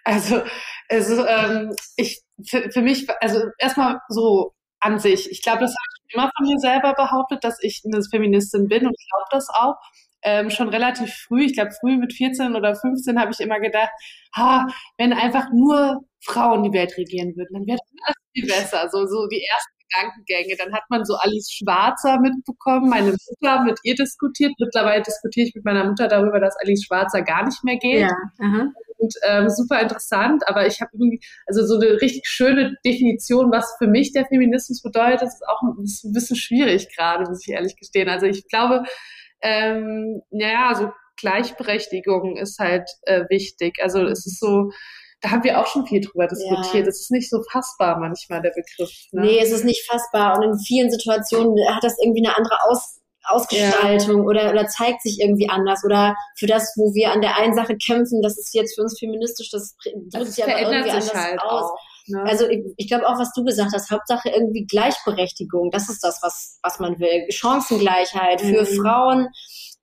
Also, 0.03 0.41
also 0.89 1.25
ähm, 1.25 1.71
ich 1.95 2.21
für, 2.47 2.69
für 2.71 2.81
mich, 2.81 3.07
also 3.21 3.39
erstmal 3.59 3.99
so 4.09 4.55
an 4.80 4.99
sich. 4.99 5.30
Ich 5.32 5.41
glaube, 5.41 5.61
das 5.61 5.71
habe 5.71 6.07
ich 6.07 6.13
immer 6.13 6.32
von 6.36 6.47
mir 6.47 6.59
selber 6.59 6.93
behauptet, 6.93 7.43
dass 7.43 7.57
ich 7.61 7.82
eine 7.86 8.01
Feministin 8.03 8.67
bin 8.67 8.86
und 8.86 8.95
ich 8.97 9.09
glaube 9.09 9.28
das 9.32 9.47
auch. 9.49 9.76
Ähm, 10.28 10.49
schon 10.49 10.69
relativ 10.69 11.13
früh, 11.13 11.45
ich 11.45 11.53
glaube 11.53 11.71
früh 11.80 11.97
mit 11.97 12.11
14 12.11 12.55
oder 12.55 12.76
15 12.76 13.19
habe 13.19 13.32
ich 13.32 13.39
immer 13.39 13.59
gedacht, 13.59 13.91
ha, 14.36 14.67
wenn 14.97 15.13
einfach 15.13 15.51
nur 15.53 16.01
Frauen 16.23 16.63
die 16.63 16.73
Welt 16.73 16.97
regieren 16.97 17.36
würden, 17.36 17.53
dann 17.53 17.67
wäre 17.67 17.78
das 17.78 18.15
viel 18.34 18.47
besser. 18.47 18.89
So, 18.89 19.05
so 19.05 19.28
die 19.28 19.43
ersten 19.43 19.76
Gedankengänge. 19.89 20.55
Dann 20.57 20.73
hat 20.73 20.84
man 20.89 21.05
so 21.05 21.15
Alice 21.15 21.51
Schwarzer 21.51 22.19
mitbekommen, 22.19 22.89
meine 22.89 23.11
Mutter 23.11 23.63
mit 23.63 23.80
ihr 23.84 23.95
diskutiert. 23.95 24.53
Mittlerweile 24.59 25.03
diskutiere 25.03 25.47
ich 25.47 25.55
mit 25.55 25.65
meiner 25.65 25.86
Mutter 25.86 26.07
darüber, 26.07 26.39
dass 26.39 26.55
Alice 26.57 26.86
Schwarzer 26.86 27.21
gar 27.21 27.45
nicht 27.45 27.63
mehr 27.63 27.78
geht. 27.78 28.01
Ja. 28.01 28.15
Und 28.97 29.13
ähm, 29.27 29.49
super 29.49 29.81
interessant, 29.81 30.47
aber 30.47 30.67
ich 30.67 30.79
habe 30.81 30.91
irgendwie, 30.93 31.19
also 31.47 31.65
so 31.65 31.75
eine 31.75 32.01
richtig 32.01 32.23
schöne 32.25 32.75
Definition, 32.85 33.51
was 33.51 33.75
für 33.77 33.87
mich 33.87 34.13
der 34.13 34.25
Feminismus 34.25 34.81
bedeutet, 34.81 35.23
ist 35.23 35.43
auch 35.47 35.61
ein, 35.61 35.83
ist 35.83 36.05
ein 36.05 36.13
bisschen 36.13 36.37
schwierig 36.37 36.87
gerade, 36.95 37.25
muss 37.29 37.45
ich 37.45 37.53
ehrlich 37.53 37.75
gestehen. 37.75 38.09
Also 38.09 38.25
ich 38.25 38.47
glaube, 38.47 38.83
ähm, 39.41 40.21
naja, 40.31 40.73
so 40.75 40.89
Gleichberechtigung 41.17 42.37
ist 42.37 42.59
halt 42.59 42.89
äh, 43.03 43.23
wichtig. 43.29 43.77
Also 43.81 44.03
es 44.03 44.25
ist 44.25 44.39
so, 44.39 44.71
da 45.21 45.31
haben 45.31 45.43
wir 45.43 45.59
auch 45.59 45.67
schon 45.67 45.85
viel 45.85 46.01
drüber 46.01 46.27
diskutiert. 46.27 46.73
Ja. 46.73 46.85
Das 46.85 47.01
ist 47.01 47.11
nicht 47.11 47.29
so 47.29 47.41
fassbar 47.51 47.99
manchmal, 47.99 48.41
der 48.41 48.51
Begriff. 48.51 48.91
Ne? 49.11 49.21
Nee, 49.21 49.39
es 49.41 49.51
ist 49.51 49.65
nicht 49.65 49.85
fassbar. 49.89 50.37
Und 50.37 50.43
in 50.43 50.59
vielen 50.59 50.91
Situationen 50.91 51.55
hat 51.73 51.83
das 51.83 51.97
irgendwie 52.01 52.25
eine 52.25 52.35
andere 52.35 52.57
Aus 52.69 53.01
Ausgestaltung 53.28 54.17
ja. 54.17 54.23
oder, 54.23 54.51
oder 54.51 54.67
zeigt 54.67 55.01
sich 55.01 55.19
irgendwie 55.19 55.49
anders. 55.49 55.84
Oder 55.84 56.15
für 56.38 56.47
das, 56.47 56.73
wo 56.76 56.93
wir 56.93 57.11
an 57.11 57.21
der 57.21 57.38
einen 57.38 57.53
Sache 57.53 57.78
kämpfen, 57.78 58.21
das 58.21 58.38
ist 58.38 58.53
jetzt 58.53 58.76
für 58.76 58.82
uns 58.82 58.97
feministisch, 58.99 59.49
das 59.51 59.76
drückt 60.11 60.32
sich 60.32 60.43
aber 60.43 60.59
irgendwie 60.59 60.91
anders 60.91 61.13
halt 61.13 61.41
aus. 61.41 61.71
Auch, 61.71 61.78
ne? 62.07 62.23
Also 62.28 62.47
ich, 62.47 62.63
ich 62.78 62.88
glaube 62.88 63.07
auch, 63.07 63.19
was 63.19 63.32
du 63.34 63.43
gesagt 63.43 63.71
hast, 63.73 63.91
Hauptsache 63.91 64.30
irgendwie 64.30 64.65
Gleichberechtigung. 64.65 65.71
Das 65.71 65.89
ist 65.89 66.03
das, 66.03 66.19
was, 66.21 66.59
was 66.63 66.80
man 66.80 66.99
will. 66.99 67.26
Chancengleichheit 67.32 68.43
mhm. 68.43 68.55
für 68.55 68.65
Frauen 68.65 69.30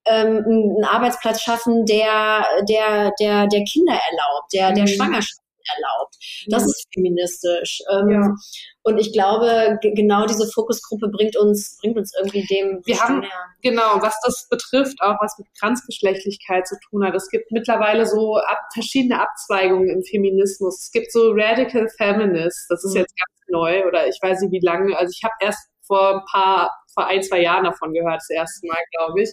ähm, 0.05 0.45
einen 0.45 0.85
Arbeitsplatz 0.85 1.43
schaffen, 1.43 1.85
der, 1.87 2.45
der, 2.69 3.13
der, 3.21 3.47
der 3.47 3.65
Kinder 3.65 3.93
erlaubt, 3.93 4.53
der, 4.53 4.73
der 4.73 4.85
mhm. 4.85 4.89
Schwangerschaft 4.89 5.42
erlaubt. 5.75 6.17
Das 6.49 6.63
ja. 6.63 6.67
ist 6.67 6.87
feministisch. 6.95 7.83
Ähm, 7.91 8.11
ja. 8.11 8.35
Und 8.83 8.99
ich 8.99 9.13
glaube, 9.13 9.79
genau 9.81 10.27
diese 10.27 10.51
Fokusgruppe 10.53 11.09
bringt 11.09 11.37
uns, 11.37 11.79
bringt 11.81 11.97
uns 11.97 12.13
irgendwie 12.19 12.45
dem. 12.47 12.81
Wir 12.85 13.01
haben, 13.01 13.21
näher. 13.21 13.31
genau, 13.63 14.01
was 14.01 14.15
das 14.25 14.49
betrifft, 14.51 15.01
auch 15.01 15.17
was 15.21 15.39
mit 15.39 15.47
Transgeschlechtlichkeit 15.59 16.67
zu 16.67 16.77
tun 16.89 17.05
hat. 17.05 17.15
Es 17.15 17.29
gibt 17.29 17.53
mittlerweile 17.53 18.07
so 18.07 18.37
ab, 18.37 18.59
verschiedene 18.73 19.21
Abzweigungen 19.21 19.89
im 19.89 20.03
Feminismus. 20.03 20.83
Es 20.83 20.91
gibt 20.91 21.13
so 21.13 21.31
Radical 21.33 21.89
Feminists, 21.97 22.67
das 22.69 22.85
ist 22.85 22.95
mhm. 22.95 23.01
jetzt 23.01 23.15
ganz 23.17 23.49
neu, 23.49 23.87
oder 23.87 24.09
ich 24.09 24.19
weiß 24.21 24.41
nicht 24.41 24.53
wie 24.53 24.67
lange. 24.67 24.97
Also 24.97 25.13
ich 25.17 25.23
habe 25.23 25.35
erst 25.41 25.69
vor 25.87 26.17
ein 26.17 26.25
paar 26.31 26.71
vor 26.95 27.07
ein, 27.07 27.23
zwei 27.23 27.41
Jahren 27.41 27.65
davon 27.65 27.93
gehört, 27.93 28.17
das 28.17 28.31
erste 28.31 28.67
Mal, 28.67 28.79
glaube 28.97 29.23
ich. 29.23 29.31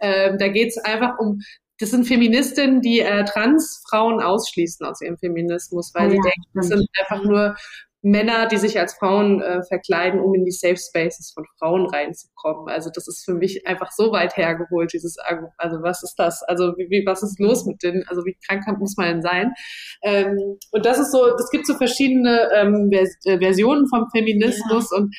Ähm, 0.00 0.38
da 0.38 0.48
geht 0.48 0.68
es 0.68 0.78
einfach 0.78 1.18
um 1.18 1.40
das 1.80 1.90
sind 1.90 2.06
Feministinnen, 2.06 2.82
die 2.82 3.00
äh, 3.00 3.24
Transfrauen 3.24 4.20
ausschließen 4.20 4.86
aus 4.86 5.00
ihrem 5.00 5.16
Feminismus, 5.16 5.92
weil 5.94 6.08
oh, 6.08 6.10
sie 6.10 6.16
ja, 6.16 6.22
denken, 6.22 6.50
das 6.54 6.68
sind 6.68 6.86
einfach 7.00 7.24
nur 7.24 7.56
Männer, 8.02 8.46
die 8.46 8.56
sich 8.56 8.78
als 8.80 8.94
Frauen 8.94 9.42
äh, 9.42 9.62
verkleiden, 9.68 10.20
um 10.20 10.34
in 10.34 10.44
die 10.44 10.50
Safe 10.50 10.76
Spaces 10.76 11.32
von 11.34 11.44
Frauen 11.58 11.86
reinzukommen. 11.86 12.68
Also 12.68 12.90
das 12.94 13.06
ist 13.06 13.24
für 13.24 13.34
mich 13.34 13.66
einfach 13.66 13.90
so 13.92 14.10
weit 14.10 14.36
hergeholt, 14.36 14.92
dieses 14.94 15.16
also 15.58 15.82
was 15.82 16.02
ist 16.02 16.14
das? 16.16 16.42
Also 16.44 16.72
wie, 16.78 16.88
wie 16.88 17.04
was 17.04 17.22
ist 17.22 17.38
los 17.38 17.66
mit 17.66 17.82
denen? 17.82 18.04
Also 18.08 18.24
wie 18.24 18.36
krank 18.46 18.64
muss 18.78 18.96
man 18.96 19.08
denn 19.08 19.22
sein? 19.22 19.52
Ähm, 20.02 20.58
und 20.70 20.86
das 20.86 20.98
ist 20.98 21.12
so, 21.12 21.26
es 21.36 21.50
gibt 21.50 21.66
so 21.66 21.74
verschiedene 21.74 22.48
ähm, 22.54 22.88
Vers 22.90 23.16
äh, 23.24 23.38
Versionen 23.38 23.86
vom 23.88 24.08
Feminismus 24.10 24.90
ja. 24.90 24.98
und 24.98 25.14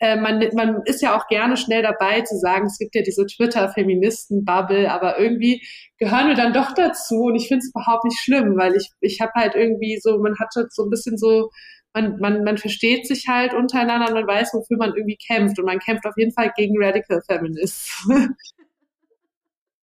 äh, 0.00 0.16
man, 0.16 0.42
man 0.54 0.82
ist 0.84 1.02
ja 1.02 1.16
auch 1.16 1.28
gerne 1.28 1.56
schnell 1.56 1.82
dabei 1.82 2.22
zu 2.22 2.36
sagen, 2.38 2.66
es 2.66 2.78
gibt 2.78 2.94
ja 2.94 3.02
diese 3.02 3.26
Twitter-Feministen-Bubble, 3.26 4.90
aber 4.90 5.18
irgendwie 5.18 5.62
gehören 5.98 6.28
wir 6.28 6.34
dann 6.34 6.52
doch 6.52 6.72
dazu 6.72 7.24
und 7.24 7.36
ich 7.36 7.48
finde 7.48 7.60
es 7.60 7.70
überhaupt 7.70 8.04
nicht 8.04 8.18
schlimm, 8.18 8.56
weil 8.56 8.74
ich, 8.74 8.90
ich 9.00 9.20
habe 9.20 9.32
halt 9.34 9.54
irgendwie 9.54 9.98
so, 10.00 10.18
man 10.18 10.38
hat 10.38 10.48
halt 10.56 10.72
so 10.72 10.84
ein 10.84 10.90
bisschen 10.90 11.16
so 11.18 11.50
man, 11.96 12.18
man, 12.20 12.44
man 12.44 12.58
versteht 12.58 13.06
sich 13.06 13.26
halt 13.26 13.54
untereinander, 13.54 14.12
man 14.12 14.26
weiß, 14.26 14.52
wofür 14.52 14.76
man 14.76 14.94
irgendwie 14.94 15.16
kämpft. 15.16 15.58
Und 15.58 15.64
man 15.64 15.78
kämpft 15.78 16.04
auf 16.04 16.16
jeden 16.16 16.32
Fall 16.32 16.52
gegen 16.54 16.74
Radical 16.82 17.22
Feminists. 17.26 18.06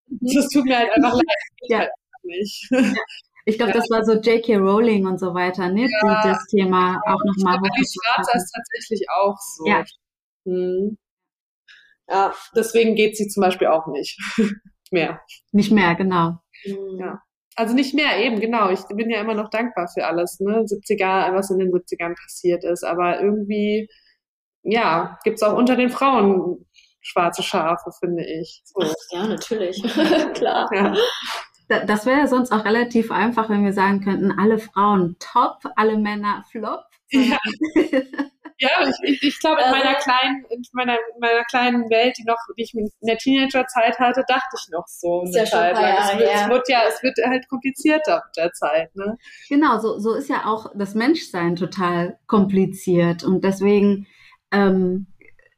das 0.07 0.47
tut 0.49 0.65
mir 0.65 0.77
halt 0.77 0.91
einfach 0.93 1.13
leid. 1.13 1.23
Ja. 1.69 1.79
Halt 1.79 1.89
nicht. 2.23 2.69
Ich 3.45 3.57
glaube, 3.57 3.73
ja. 3.73 3.77
das 3.77 3.89
war 3.89 4.05
so 4.05 4.13
J.K. 4.13 4.55
Rowling 4.55 5.05
und 5.05 5.19
so 5.19 5.33
weiter, 5.33 5.67
ne? 5.69 5.81
Ja. 5.81 6.21
Die 6.21 6.29
das 6.29 6.45
Thema 6.45 7.01
auch 7.05 7.19
nochmal. 7.25 7.59
Die 7.77 7.83
Schwarzer 7.83 8.37
ist 8.37 8.53
tatsächlich 8.53 9.05
auch 9.09 9.35
so. 9.37 9.67
Ja. 9.67 9.83
Hm. 10.45 10.97
ja, 12.07 12.33
deswegen 12.55 12.95
geht 12.95 13.17
sie 13.17 13.27
zum 13.27 13.41
Beispiel 13.41 13.67
auch 13.67 13.87
nicht 13.87 14.17
mehr. 14.91 15.21
Nicht 15.51 15.71
mehr, 15.71 15.95
genau. 15.95 16.37
Ja. 16.63 17.21
Also 17.55 17.73
nicht 17.75 17.93
mehr, 17.93 18.19
eben, 18.19 18.39
genau. 18.39 18.69
Ich 18.69 18.81
bin 18.87 19.09
ja 19.09 19.21
immer 19.21 19.35
noch 19.35 19.49
dankbar 19.49 19.87
für 19.87 20.05
alles, 20.07 20.39
ne? 20.39 20.65
70er, 20.65 21.33
was 21.35 21.51
in 21.51 21.59
den 21.59 21.71
70ern 21.71 22.15
passiert 22.21 22.63
ist. 22.63 22.83
Aber 22.83 23.21
irgendwie, 23.21 23.89
ja, 24.63 25.19
gibt's 25.23 25.43
auch 25.43 25.55
unter 25.55 25.75
den 25.75 25.89
Frauen 25.89 26.65
schwarze 27.01 27.43
Schafe, 27.43 27.91
finde 27.99 28.25
ich. 28.25 28.61
So. 28.65 28.81
Ach, 28.81 28.93
ja, 29.11 29.27
natürlich. 29.27 29.83
Klar. 30.33 30.69
Ja. 30.73 30.95
Das 31.85 32.05
wäre 32.05 32.27
sonst 32.27 32.51
auch 32.51 32.65
relativ 32.65 33.11
einfach, 33.11 33.49
wenn 33.49 33.63
wir 33.63 33.73
sagen 33.73 34.01
könnten, 34.01 34.31
alle 34.31 34.59
Frauen 34.59 35.15
top, 35.19 35.59
alle 35.75 35.97
Männer 35.97 36.43
flop. 36.51 36.83
Ja. 37.09 37.37
Ja, 38.63 38.89
ich, 39.03 39.23
ich, 39.23 39.39
glaube, 39.39 39.61
in 39.61 39.71
meiner 39.71 39.95
kleinen, 39.95 40.45
in 40.49 40.61
meiner, 40.73 40.97
meiner 41.19 41.43
kleinen 41.45 41.89
Welt, 41.89 42.17
die 42.17 42.23
noch, 42.23 42.37
die 42.57 42.63
ich 42.63 42.73
in 42.73 42.89
der 43.01 43.17
Teenagerzeit 43.17 43.99
hatte, 43.99 44.23
dachte 44.27 44.55
ich 44.57 44.69
noch 44.71 44.87
so 44.87 45.21
eine 45.21 45.31
ja 45.31 45.45
Zeit 45.45 45.75
lang. 45.75 45.97
Es 45.99 46.17
wird, 46.17 46.29
ja. 46.29 46.43
es 46.43 46.49
wird 46.49 46.69
ja, 46.69 46.81
es 46.87 47.03
wird 47.03 47.17
halt 47.25 47.47
komplizierter 47.49 48.23
mit 48.25 48.37
der 48.37 48.51
Zeit, 48.53 48.95
ne? 48.95 49.17
Genau, 49.49 49.79
so, 49.79 49.99
so 49.99 50.13
ist 50.13 50.29
ja 50.29 50.45
auch 50.45 50.71
das 50.75 50.95
Menschsein 50.95 51.55
total 51.55 52.17
kompliziert. 52.27 53.23
Und 53.23 53.43
deswegen 53.43 54.07
ähm, 54.51 55.07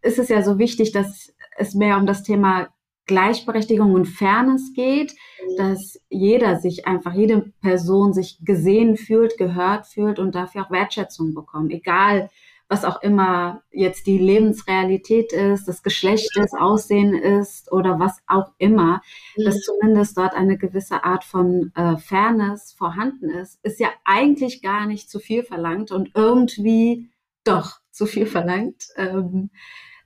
ist 0.02 0.20
es 0.20 0.30
ja 0.30 0.42
so 0.42 0.60
wichtig, 0.60 0.92
dass 0.92 1.34
es 1.58 1.74
mehr 1.74 1.98
um 1.98 2.06
das 2.06 2.24
Thema 2.24 2.70
Gleichberechtigung 3.08 3.94
und 3.94 4.06
Fairness 4.06 4.74
geht, 4.74 5.16
dass 5.58 6.02
jeder 6.10 6.60
sich 6.60 6.88
einfach, 6.88 7.14
jede 7.14 7.54
Person 7.62 8.14
sich 8.14 8.40
gesehen 8.44 8.98
fühlt, 8.98 9.38
gehört 9.38 9.86
fühlt 9.86 10.18
und 10.18 10.34
dafür 10.34 10.66
auch 10.66 10.72
Wertschätzung 10.72 11.36
bekommt, 11.36 11.72
egal 11.72 12.30
was 12.68 12.84
auch 12.84 13.02
immer 13.02 13.62
jetzt 13.72 14.08
die 14.08 14.18
Lebensrealität 14.18 15.34
ist, 15.34 15.68
das 15.68 15.84
Geschlecht 15.84 16.36
ist, 16.38 16.58
Aussehen 16.58 17.14
ist 17.14 17.72
oder 17.72 18.00
was 18.00 18.18
auch 18.28 18.54
immer, 18.58 19.02
mhm. 19.38 19.46
dass 19.46 19.62
zumindest 19.62 20.18
dort 20.18 20.34
eine 20.34 20.58
gewisse 20.58 21.04
Art 21.04 21.24
von 21.24 21.72
äh, 21.76 21.98
Fairness 21.98 22.74
vorhanden 22.74 23.30
ist, 23.30 23.60
ist 23.64 23.80
ja 23.80 23.90
eigentlich 24.04 24.62
gar 24.62 24.88
nicht 24.88 25.10
zu 25.10 25.20
viel 25.20 25.44
verlangt 25.44 25.92
und 25.92 26.12
irgendwie 26.16 27.10
doch 27.44 27.80
zu 27.92 28.08
viel 28.08 28.26
verlangt. 28.26 28.88
Ähm, 28.96 29.52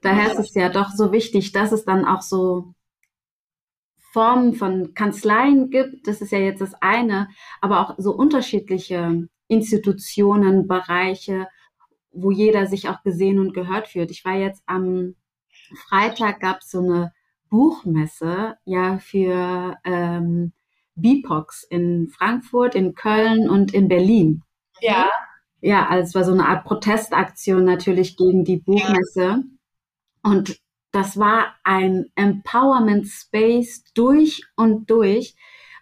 daher 0.01 0.33
ist 0.33 0.39
es 0.39 0.53
ja 0.53 0.69
doch 0.69 0.89
so 0.89 1.11
wichtig, 1.13 1.53
dass 1.53 1.71
es 1.71 1.85
dann 1.85 2.05
auch 2.05 2.21
so 2.21 2.73
Formen 4.11 4.53
von 4.53 4.93
Kanzleien 4.95 5.69
gibt. 5.69 6.07
Das 6.07 6.21
ist 6.21 6.31
ja 6.31 6.39
jetzt 6.39 6.61
das 6.61 6.73
eine, 6.81 7.29
aber 7.61 7.79
auch 7.79 7.95
so 7.97 8.13
unterschiedliche 8.13 9.29
Institutionen, 9.47 10.67
Bereiche, 10.67 11.47
wo 12.11 12.31
jeder 12.31 12.67
sich 12.67 12.89
auch 12.89 13.03
gesehen 13.03 13.39
und 13.39 13.53
gehört 13.53 13.87
fühlt. 13.87 14.11
Ich 14.11 14.25
war 14.25 14.35
jetzt 14.35 14.63
am 14.65 15.15
Freitag 15.87 16.39
gab 16.39 16.59
es 16.61 16.71
so 16.71 16.79
eine 16.79 17.13
Buchmesse 17.49 18.57
ja 18.65 18.99
für 18.99 19.77
ähm, 19.83 20.53
BIPOX 20.95 21.63
in 21.63 22.07
Frankfurt, 22.09 22.75
in 22.75 22.95
Köln 22.95 23.49
und 23.49 23.73
in 23.73 23.87
Berlin. 23.87 24.43
Ja. 24.81 25.09
Ja, 25.61 25.87
also 25.87 26.07
es 26.07 26.15
war 26.15 26.23
so 26.23 26.31
eine 26.31 26.47
Art 26.47 26.65
Protestaktion 26.65 27.65
natürlich 27.65 28.15
gegen 28.15 28.45
die 28.45 28.57
Buchmesse. 28.57 29.43
Und 30.23 30.59
das 30.91 31.17
war 31.19 31.55
ein 31.63 32.05
Empowerment 32.15 33.07
Space 33.07 33.83
durch 33.93 34.43
und 34.55 34.89
durch, 34.89 35.35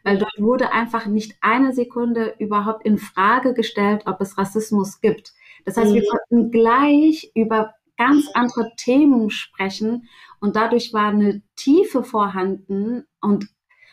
weil 0.04 0.18
dort 0.18 0.34
wurde 0.40 0.72
einfach 0.72 1.06
nicht 1.06 1.38
eine 1.42 1.74
Sekunde 1.74 2.36
überhaupt 2.40 2.86
in 2.86 2.98
Frage 2.98 3.54
gestellt, 3.54 4.04
ob 4.06 4.20
es 4.20 4.38
Rassismus 4.38 5.00
gibt. 5.00 5.34
Das 5.68 5.78
heißt, 5.78 5.94
wir 5.94 6.02
Mhm. 6.02 6.08
konnten 6.08 6.52
gleich 6.52 7.32
über 7.36 7.76
ganz 7.98 8.30
andere 8.34 8.72
Themen 8.78 9.30
sprechen 9.32 10.08
und 10.40 10.56
dadurch 10.56 10.94
war 10.94 11.10
eine 11.10 11.42
Tiefe 11.58 12.04
vorhanden 12.04 13.06
und 13.22 13.50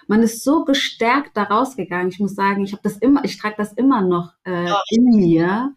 man 0.07 0.23
ist 0.23 0.45
so 0.45 0.65
gestärkt 0.65 1.37
da 1.37 1.45
rausgegangen. 1.45 2.09
Ich 2.11 2.21
muss 2.21 2.35
sagen, 2.37 2.63
ich 2.65 2.73
habe 2.73 2.83
das 2.85 2.99
immer, 2.99 3.25
ich 3.25 3.39
trage 3.39 3.57
das 3.59 3.73
immer 3.73 4.03
noch 4.03 4.35
äh, 4.45 4.69
Ja. 4.69 4.81
in 4.91 5.05
mir, 5.17 5.75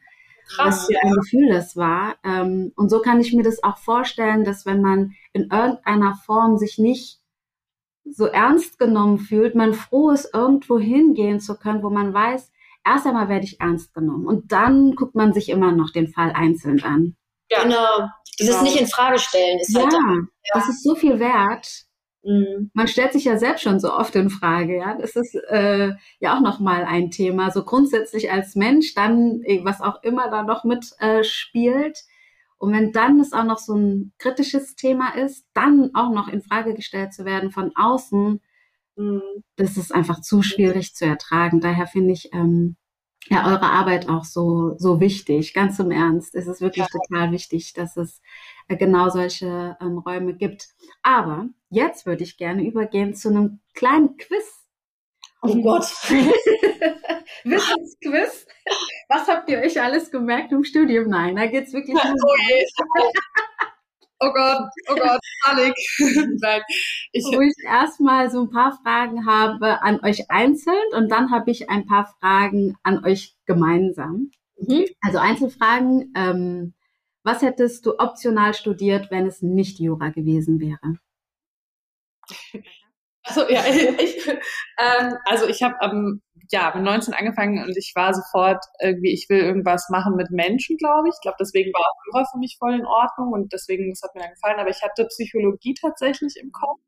was 0.57 0.81
Krass. 0.81 0.85
für 0.85 1.01
ein 1.01 1.13
Gefühl 1.13 1.49
das 1.49 1.75
war. 1.77 2.17
Ähm, 2.23 2.73
und 2.75 2.89
so 2.89 3.01
kann 3.01 3.19
ich 3.21 3.33
mir 3.33 3.43
das 3.43 3.63
auch 3.63 3.77
vorstellen, 3.79 4.43
dass 4.45 4.65
wenn 4.67 4.81
man 4.81 5.13
in 5.33 5.49
irgendeiner 5.51 6.15
Form 6.15 6.57
sich 6.57 6.77
nicht 6.77 7.21
so 8.05 8.25
ernst 8.27 8.79
genommen 8.79 9.17
fühlt, 9.19 9.55
man 9.55 9.73
froh 9.73 10.11
ist, 10.11 10.33
irgendwo 10.33 10.79
hingehen 10.79 11.39
zu 11.39 11.57
können, 11.57 11.83
wo 11.83 11.89
man 11.89 12.13
weiß, 12.13 12.51
erst 12.93 13.05
einmal 13.07 13.29
werde 13.29 13.45
ich 13.45 13.59
ernst 13.59 13.93
genommen 13.93 14.25
und 14.27 14.51
dann 14.51 14.95
guckt 14.95 15.15
man 15.15 15.33
sich 15.33 15.49
immer 15.49 15.71
noch 15.71 15.91
den 15.91 16.07
Fall 16.09 16.31
einzeln 16.31 16.81
an. 16.83 17.15
Ja. 17.51 17.63
Genau. 17.63 18.09
Dieses 18.39 18.53
Genau. 18.59 18.63
nicht 18.63 18.79
in 18.81 18.87
Frage 18.87 19.17
stellen 19.19 19.59
ist 19.59 19.73
Ja, 19.75 19.83
halt. 19.83 20.25
das 20.53 20.69
ist 20.69 20.83
so 20.83 20.95
viel 20.95 21.19
wert. 21.19 21.85
Mhm. 22.23 22.71
Man 22.73 22.87
stellt 22.87 23.13
sich 23.13 23.23
ja 23.25 23.37
selbst 23.37 23.61
schon 23.63 23.79
so 23.79 23.93
oft 23.93 24.15
in 24.15 24.29
Frage, 24.29 24.77
ja. 24.77 24.95
Das 24.97 25.15
ist 25.15 25.33
äh, 25.49 25.93
ja 26.19 26.35
auch 26.35 26.41
nochmal 26.41 26.83
ein 26.83 27.09
Thema. 27.09 27.51
So 27.51 27.63
grundsätzlich 27.63 28.31
als 28.31 28.55
Mensch, 28.55 28.93
dann, 28.93 29.41
eh, 29.45 29.63
was 29.63 29.81
auch 29.81 30.03
immer 30.03 30.29
da 30.29 30.43
noch 30.43 30.63
mit 30.65 30.91
äh, 30.99 31.23
spielt. 31.23 31.99
Und 32.59 32.73
wenn 32.73 32.91
dann 32.91 33.19
es 33.19 33.33
auch 33.33 33.43
noch 33.43 33.59
so 33.59 33.75
ein 33.75 34.13
kritisches 34.19 34.75
Thema 34.75 35.15
ist, 35.15 35.45
dann 35.53 35.91
auch 35.93 36.11
noch 36.11 36.27
in 36.27 36.41
Frage 36.41 36.73
gestellt 36.73 37.13
zu 37.13 37.23
werden 37.23 37.51
von 37.51 37.71
außen. 37.75 38.41
Das 39.55 39.77
ist 39.77 39.93
einfach 39.93 40.21
zu 40.21 40.41
schwierig 40.41 40.95
zu 40.95 41.05
ertragen. 41.05 41.61
Daher 41.61 41.87
finde 41.87 42.13
ich 42.13 42.33
ähm, 42.33 42.75
ja 43.29 43.47
eure 43.47 43.69
Arbeit 43.69 44.09
auch 44.09 44.25
so 44.25 44.75
so 44.77 44.99
wichtig. 44.99 45.53
Ganz 45.53 45.79
im 45.79 45.91
Ernst, 45.91 46.35
es 46.35 46.47
ist 46.47 46.61
wirklich 46.61 46.87
total 46.87 47.31
wichtig, 47.31 47.73
dass 47.73 47.97
es 47.97 48.21
äh, 48.67 48.77
genau 48.77 49.09
solche 49.09 49.77
ähm, 49.81 49.99
Räume 49.99 50.33
gibt. 50.33 50.69
Aber 51.03 51.47
jetzt 51.69 52.05
würde 52.05 52.23
ich 52.23 52.37
gerne 52.37 52.63
übergehen 52.65 53.13
zu 53.13 53.29
einem 53.29 53.59
kleinen 53.73 54.17
Quiz. 54.17 54.65
Oh 55.41 55.55
Gott. 55.61 55.83
Wissensquiz. 57.43 58.47
Was 59.09 59.27
habt 59.27 59.49
ihr 59.49 59.59
euch 59.59 59.79
alles 59.81 60.11
gemerkt 60.11 60.51
im 60.51 60.63
Studium? 60.63 61.09
Nein, 61.09 61.35
da 61.35 61.45
geht's 61.45 61.73
wirklich 61.73 61.95
nur 62.03 62.35
Oh. 62.99 63.11
oh 64.19 64.31
Gott, 64.33 64.69
oh 64.89 64.95
Gott, 64.95 65.19
Panik. 65.43 65.73
Nein, 66.41 66.61
ich, 67.11 67.25
wo 67.25 67.41
ich 67.41 67.53
erstmal 67.65 68.29
so 68.29 68.41
ein 68.41 68.49
paar 68.49 68.79
Fragen 68.83 69.25
habe 69.25 69.81
an 69.81 69.99
euch 70.03 70.29
einzeln 70.29 70.75
und 70.95 71.09
dann 71.09 71.31
habe 71.31 71.51
ich 71.51 71.69
ein 71.69 71.85
paar 71.85 72.13
Fragen 72.19 72.75
an 72.83 73.03
euch 73.05 73.35
gemeinsam. 73.45 74.31
Mhm. 74.57 74.85
Also 75.01 75.19
Einzelfragen. 75.19 76.13
Ähm, 76.15 76.73
was 77.23 77.41
hättest 77.41 77.85
du 77.85 77.99
optional 77.99 78.53
studiert, 78.53 79.11
wenn 79.11 79.27
es 79.27 79.41
nicht 79.41 79.79
Jura 79.79 80.09
gewesen 80.09 80.61
wäre? 80.61 80.97
Also 83.23 83.49
ja, 83.49 83.63
ich, 83.99 84.27
ähm, 84.27 85.15
also 85.25 85.45
ich 85.47 85.61
habe 85.61 85.81
am 85.81 86.21
ja 86.51 86.71
mit 86.75 86.83
19 86.83 87.13
angefangen 87.13 87.63
und 87.63 87.77
ich 87.77 87.93
war 87.95 88.13
sofort 88.13 88.63
irgendwie, 88.81 89.13
ich 89.13 89.27
will 89.29 89.39
irgendwas 89.39 89.87
machen 89.89 90.15
mit 90.15 90.31
Menschen, 90.31 90.77
glaube 90.77 91.09
ich. 91.09 91.15
Ich 91.15 91.21
glaube, 91.21 91.37
deswegen 91.39 91.71
war 91.73 91.81
auch 91.81 92.05
Jura 92.05 92.25
für 92.31 92.39
mich 92.39 92.57
voll 92.59 92.73
in 92.73 92.85
Ordnung 92.85 93.33
und 93.33 93.53
deswegen 93.53 93.89
das 93.89 94.01
hat 94.03 94.15
mir 94.15 94.21
dann 94.21 94.33
gefallen. 94.33 94.59
Aber 94.59 94.69
ich 94.69 94.81
hatte 94.81 95.05
Psychologie 95.05 95.73
tatsächlich 95.73 96.35
im 96.41 96.51
Kopf. 96.51 96.79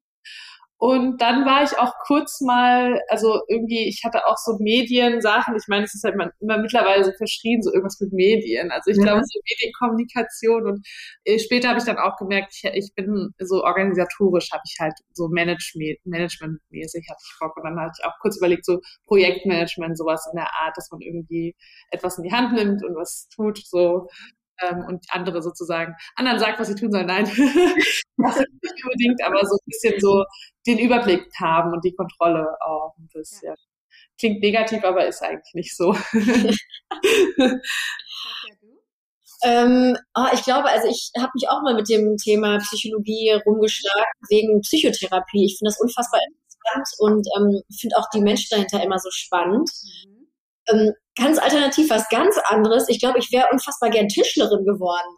Und 0.81 1.19
dann 1.21 1.45
war 1.45 1.61
ich 1.63 1.77
auch 1.77 1.93
kurz 2.07 2.39
mal, 2.39 3.01
also 3.09 3.41
irgendwie, 3.49 3.89
ich 3.89 4.01
hatte 4.05 4.25
auch 4.27 4.37
so 4.37 4.57
Mediensachen. 4.59 5.53
Ich 5.57 5.67
meine, 5.67 5.83
es 5.83 5.93
ist 5.93 6.05
halt 6.05 6.13
immer, 6.15 6.31
immer 6.39 6.57
mittlerweile 6.57 7.03
so 7.03 7.11
verschrien, 7.17 7.61
so 7.61 7.69
irgendwas 7.73 7.99
mit 7.99 8.13
Medien. 8.13 8.71
Also 8.71 8.89
ich 8.89 8.97
Ja. 8.97 9.03
glaube, 9.03 9.21
so 9.25 9.39
Medienkommunikation 9.49 10.65
und 10.67 10.87
äh, 11.25 11.37
später 11.37 11.67
habe 11.69 11.79
ich 11.79 11.85
dann 11.85 11.97
auch 11.97 12.15
gemerkt, 12.17 12.53
ich, 12.55 12.63
ich 12.73 12.93
bin 12.95 13.33
so 13.39 13.63
organisatorisch, 13.65 14.51
habe 14.53 14.63
ich 14.65 14.77
halt 14.79 14.93
so 15.13 15.27
Management, 15.27 15.99
Managementmäßig 16.05 17.05
hatte 17.09 17.21
ich 17.25 17.39
Bock. 17.41 17.57
Und 17.57 17.63
dann 17.65 17.77
hatte 17.79 17.99
ich 17.99 18.05
auch 18.05 18.17
kurz 18.21 18.37
überlegt, 18.37 18.65
so 18.65 18.79
Projektmanagement, 19.07 19.97
sowas 19.97 20.27
in 20.31 20.37
der 20.37 20.47
Art, 20.63 20.77
dass 20.77 20.89
man 20.91 21.01
irgendwie 21.01 21.55
etwas 21.91 22.17
in 22.17 22.23
die 22.23 22.31
Hand 22.31 22.53
nimmt 22.53 22.85
und 22.85 22.95
was 22.95 23.27
tut, 23.35 23.57
so 23.65 24.07
ähm, 24.61 24.85
und 24.87 25.05
andere 25.09 25.41
sozusagen 25.41 25.95
anderen 26.15 26.39
sagt, 26.39 26.59
was 26.59 26.67
sie 26.67 26.75
tun 26.75 26.91
sollen. 26.91 27.07
Nein, 27.07 27.25
das 28.17 28.37
ist 28.37 28.47
nicht 28.63 28.83
unbedingt, 28.83 29.23
aber 29.23 29.45
so 29.45 29.55
ein 29.55 29.65
bisschen 29.65 29.99
so 29.99 30.23
den 30.67 30.79
Überblick 30.79 31.27
haben 31.39 31.73
und 31.73 31.83
die 31.83 31.95
Kontrolle 31.95 32.47
auch 32.61 32.95
ein 32.97 33.09
bisschen. 33.13 33.55
Klingt 34.19 34.41
negativ, 34.41 34.83
aber 34.83 35.07
ist 35.07 35.23
eigentlich 35.23 35.53
nicht 35.53 35.75
so. 35.75 35.95
Ähm, 39.41 39.97
oh, 40.15 40.25
ich 40.33 40.43
glaube, 40.43 40.69
also 40.69 40.89
ich 40.89 41.11
habe 41.17 41.31
mich 41.33 41.49
auch 41.49 41.61
mal 41.61 41.73
mit 41.73 41.87
dem 41.89 42.17
Thema 42.17 42.57
Psychologie 42.57 43.31
rumgeschlagen, 43.45 44.03
wegen 44.29 44.61
Psychotherapie. 44.61 45.45
Ich 45.45 45.57
finde 45.57 45.71
das 45.71 45.79
unfassbar 45.79 46.19
interessant 46.27 46.87
und 46.99 47.27
ähm, 47.37 47.61
finde 47.79 47.97
auch 47.97 48.09
die 48.13 48.21
Menschen 48.21 48.49
dahinter 48.51 48.83
immer 48.83 48.99
so 48.99 49.09
spannend. 49.11 49.69
Ähm, 50.71 50.93
ganz 51.15 51.37
alternativ 51.39 51.89
was 51.89 52.07
ganz 52.09 52.37
anderes. 52.45 52.89
Ich 52.89 52.99
glaube, 52.99 53.19
ich 53.19 53.31
wäre 53.31 53.47
unfassbar 53.51 53.89
gern 53.89 54.07
Tischlerin 54.07 54.65
geworden. 54.65 55.17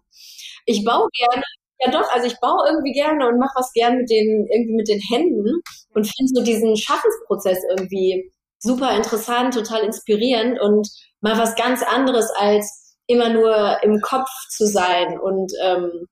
Ich 0.66 0.84
baue 0.84 1.08
gerne, 1.14 1.44
ja 1.80 1.92
doch, 1.92 2.12
also 2.12 2.28
ich 2.28 2.40
baue 2.40 2.68
irgendwie 2.68 2.94
gerne 2.94 3.28
und 3.28 3.40
mache 3.40 3.54
was 3.56 3.72
gern 3.74 3.98
mit 3.98 4.10
den, 4.10 4.48
irgendwie 4.52 4.76
mit 4.76 4.88
den 4.88 5.00
Händen 5.00 5.62
und 5.94 6.08
finde 6.08 6.32
so 6.34 6.44
diesen 6.44 6.76
Schaffensprozess 6.78 7.60
irgendwie 7.70 8.32
super 8.60 8.96
interessant, 8.96 9.54
total 9.54 9.84
inspirierend 9.84 10.60
und 10.60 10.88
mal 11.22 11.38
was 11.38 11.56
ganz 11.56 11.82
anderes 11.84 12.30
als 12.38 12.96
immer 13.08 13.30
nur 13.30 13.84
im 13.84 14.00
Kopf 14.02 14.30
zu 14.50 14.66
sein 14.68 15.20
und 15.20 15.52
ähm, 15.64 16.08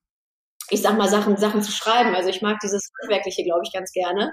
ich 0.70 0.82
sag 0.82 0.96
mal 0.96 1.08
Sachen 1.08 1.36
Sachen 1.36 1.62
zu 1.62 1.72
schreiben. 1.72 2.14
Also 2.14 2.28
ich 2.28 2.42
mag 2.42 2.58
dieses 2.62 2.90
handwerkliche, 3.02 3.44
glaube 3.44 3.62
ich, 3.64 3.72
ganz 3.72 3.92
gerne. 3.92 4.32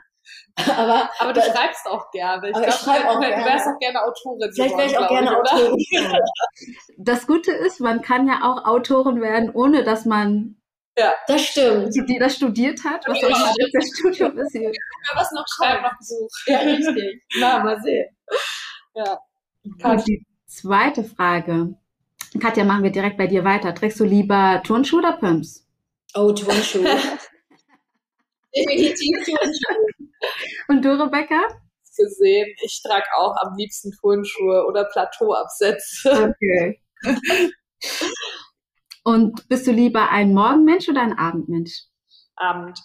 Aber 0.55 1.09
Aber 1.19 1.33
du 1.33 1.39
Das- 1.39 1.47
schreibst 1.55 1.85
auch 1.87 2.09
gerne. 2.11 2.49
Ich 2.49 2.55
Aber 2.55 2.67
ich 2.67 2.75
glaube, 2.79 2.97
schreibe 2.99 3.09
auch 3.09 3.15
du, 3.15 3.21
du 3.21 3.27
gerne. 3.27 3.45
wärst 3.45 3.67
auch 3.67 3.79
gerne 3.79 4.03
Autorin. 4.03 4.51
vielleicht 4.53 4.77
wäre 4.77 4.87
ich 4.87 4.97
auch 4.97 5.07
gerne 5.07 5.31
ich, 5.31 5.37
oder? 5.37 5.53
Autorin. 5.53 6.19
Das 6.97 7.27
Gute 7.27 7.51
ist, 7.51 7.79
man 7.79 8.01
kann 8.01 8.27
ja 8.27 8.39
auch 8.43 8.65
Autorin 8.65 9.21
werden, 9.21 9.51
ohne 9.53 9.83
dass 9.83 10.05
man 10.05 10.55
Das 11.27 11.41
stimmt. 11.45 11.93
studi- 11.93 12.19
das 12.19 12.35
studiert 12.35 12.83
hat. 12.83 13.07
Was 13.07 13.23
auch 13.23 13.27
immer 13.29 13.53
das 13.59 13.69
das 13.71 13.89
Studium 13.99 14.37
ist 14.39 14.51
hier. 14.51 14.71
was 15.13 15.31
noch 15.31 15.45
schreiben, 15.47 15.83
noch 15.83 15.97
Besuch. 15.97 16.27
Ja, 16.47 16.59
richtig. 16.59 17.23
Na, 17.39 17.63
mal 17.63 17.79
sehen. 17.81 18.07
Ja. 18.95 19.19
Und 19.83 20.07
die 20.07 20.25
zweite 20.47 21.03
Frage. 21.03 21.75
Katja, 22.41 22.63
machen 22.63 22.83
wir 22.83 22.91
direkt 22.91 23.17
bei 23.17 23.27
dir 23.27 23.43
weiter. 23.43 23.73
Trägst 23.75 23.99
du 23.99 24.03
lieber 24.05 24.61
Turnschuhe 24.65 24.99
oder 24.99 25.13
Pumps? 25.13 25.67
Oh, 26.15 26.31
Turnschuh. 26.31 26.83
Definitiv 28.55 29.25
Turnschuh. 29.25 29.96
Und 30.67 30.83
du, 30.83 30.91
Rebecca? 31.01 31.41
gesehen. 31.97 32.47
Ich 32.61 32.81
trage 32.83 33.05
auch 33.17 33.35
am 33.41 33.55
liebsten 33.57 33.91
Turnschuhe 33.91 34.65
oder 34.67 34.85
Plateauabsätze. 34.85 36.33
Okay. 36.35 36.79
Und 39.03 39.47
bist 39.49 39.65
du 39.67 39.71
lieber 39.71 40.09
ein 40.09 40.33
Morgenmensch 40.33 40.87
oder 40.89 41.01
ein 41.01 41.17
Abendmensch? 41.17 41.83
Abend. 42.35 42.79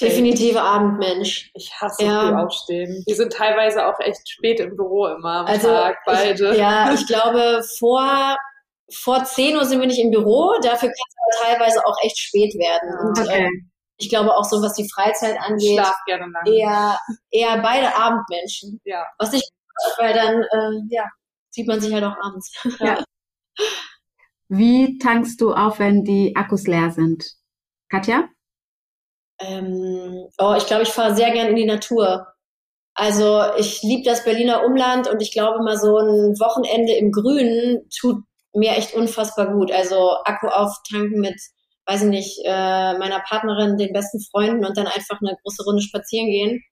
Definitiv 0.00 0.56
Abendmensch. 0.56 1.50
Ich 1.54 1.72
hasse 1.80 2.02
Ja. 2.04 2.28
früh 2.28 2.34
aufstehen. 2.34 3.02
Wir 3.06 3.14
sind 3.14 3.32
teilweise 3.32 3.86
auch 3.86 4.00
echt 4.00 4.28
spät 4.28 4.58
im 4.58 4.74
Büro 4.76 5.06
immer 5.06 5.40
am 5.40 5.46
Also, 5.46 5.68
Tag, 5.68 5.98
beide. 6.06 6.52
Ich, 6.52 6.58
ja, 6.58 6.92
ich 6.94 7.06
glaube, 7.06 7.62
vor, 7.78 8.36
vor 8.90 9.22
10 9.24 9.56
Uhr 9.56 9.64
sind 9.64 9.80
wir 9.80 9.86
nicht 9.86 10.00
im 10.00 10.10
Büro. 10.10 10.54
Dafür 10.62 10.88
kann 10.88 10.96
es 11.08 11.40
aber 11.44 11.50
teilweise 11.58 11.86
auch 11.86 11.96
echt 12.02 12.18
spät 12.18 12.54
werden. 12.54 12.98
Und 13.06 13.18
Okay. 13.20 13.44
äh, 13.46 13.50
ich 13.98 14.08
glaube 14.08 14.34
auch 14.34 14.44
so, 14.44 14.62
was 14.62 14.74
die 14.74 14.88
Freizeit 14.90 15.36
Ich 15.36 15.40
angeht, 15.40 15.78
schlaf 15.78 15.96
gerne 16.06 16.26
lang. 16.32 16.46
eher, 16.46 16.98
eher 17.30 17.58
beide 17.62 17.94
Abendmenschen. 17.96 18.80
Ja. 18.84 19.06
Was 19.18 19.32
ich, 19.32 19.42
weil 19.98 20.14
dann, 20.14 20.42
äh, 20.42 20.80
ja, 20.94 21.08
sieht 21.50 21.68
man 21.68 21.80
sich 21.80 21.92
halt 21.92 22.04
auch 22.04 22.16
abends. 22.20 22.52
Ja. 22.80 23.02
Wie 24.48 24.98
tankst 24.98 25.40
du 25.40 25.54
auf, 25.54 25.78
wenn 25.78 26.04
die 26.04 26.36
Akkus 26.36 26.66
leer 26.66 26.90
sind? 26.90 27.24
Katja? 27.88 28.28
Ähm, 29.38 30.28
oh, 30.38 30.54
ich 30.56 30.66
glaube, 30.66 30.82
ich 30.82 30.90
fahre 30.90 31.14
sehr 31.14 31.30
gern 31.30 31.48
in 31.48 31.56
die 31.56 31.64
Natur. 31.64 32.26
Also 32.94 33.42
ich 33.56 33.82
liebe 33.82 34.02
das 34.04 34.24
Berliner 34.24 34.64
Umland 34.64 35.08
und 35.08 35.22
ich 35.22 35.32
glaube 35.32 35.62
mal 35.64 35.78
so 35.78 35.96
ein 35.96 36.38
Wochenende 36.38 36.92
im 36.92 37.10
Grünen 37.10 37.88
tut 37.88 38.22
mir 38.52 38.72
echt 38.72 38.94
unfassbar 38.94 39.52
gut. 39.52 39.72
Also 39.72 40.16
Akku 40.24 40.48
auftanken 40.48 41.20
mit, 41.20 41.40
weiß 41.86 42.02
ich 42.02 42.08
nicht, 42.08 42.40
äh, 42.44 42.98
meiner 42.98 43.20
Partnerin, 43.20 43.76
den 43.76 43.92
besten 43.92 44.20
Freunden 44.30 44.64
und 44.64 44.76
dann 44.76 44.86
einfach 44.86 45.20
eine 45.20 45.36
große 45.42 45.64
Runde 45.64 45.82
spazieren 45.82 46.28
gehen. 46.28 46.62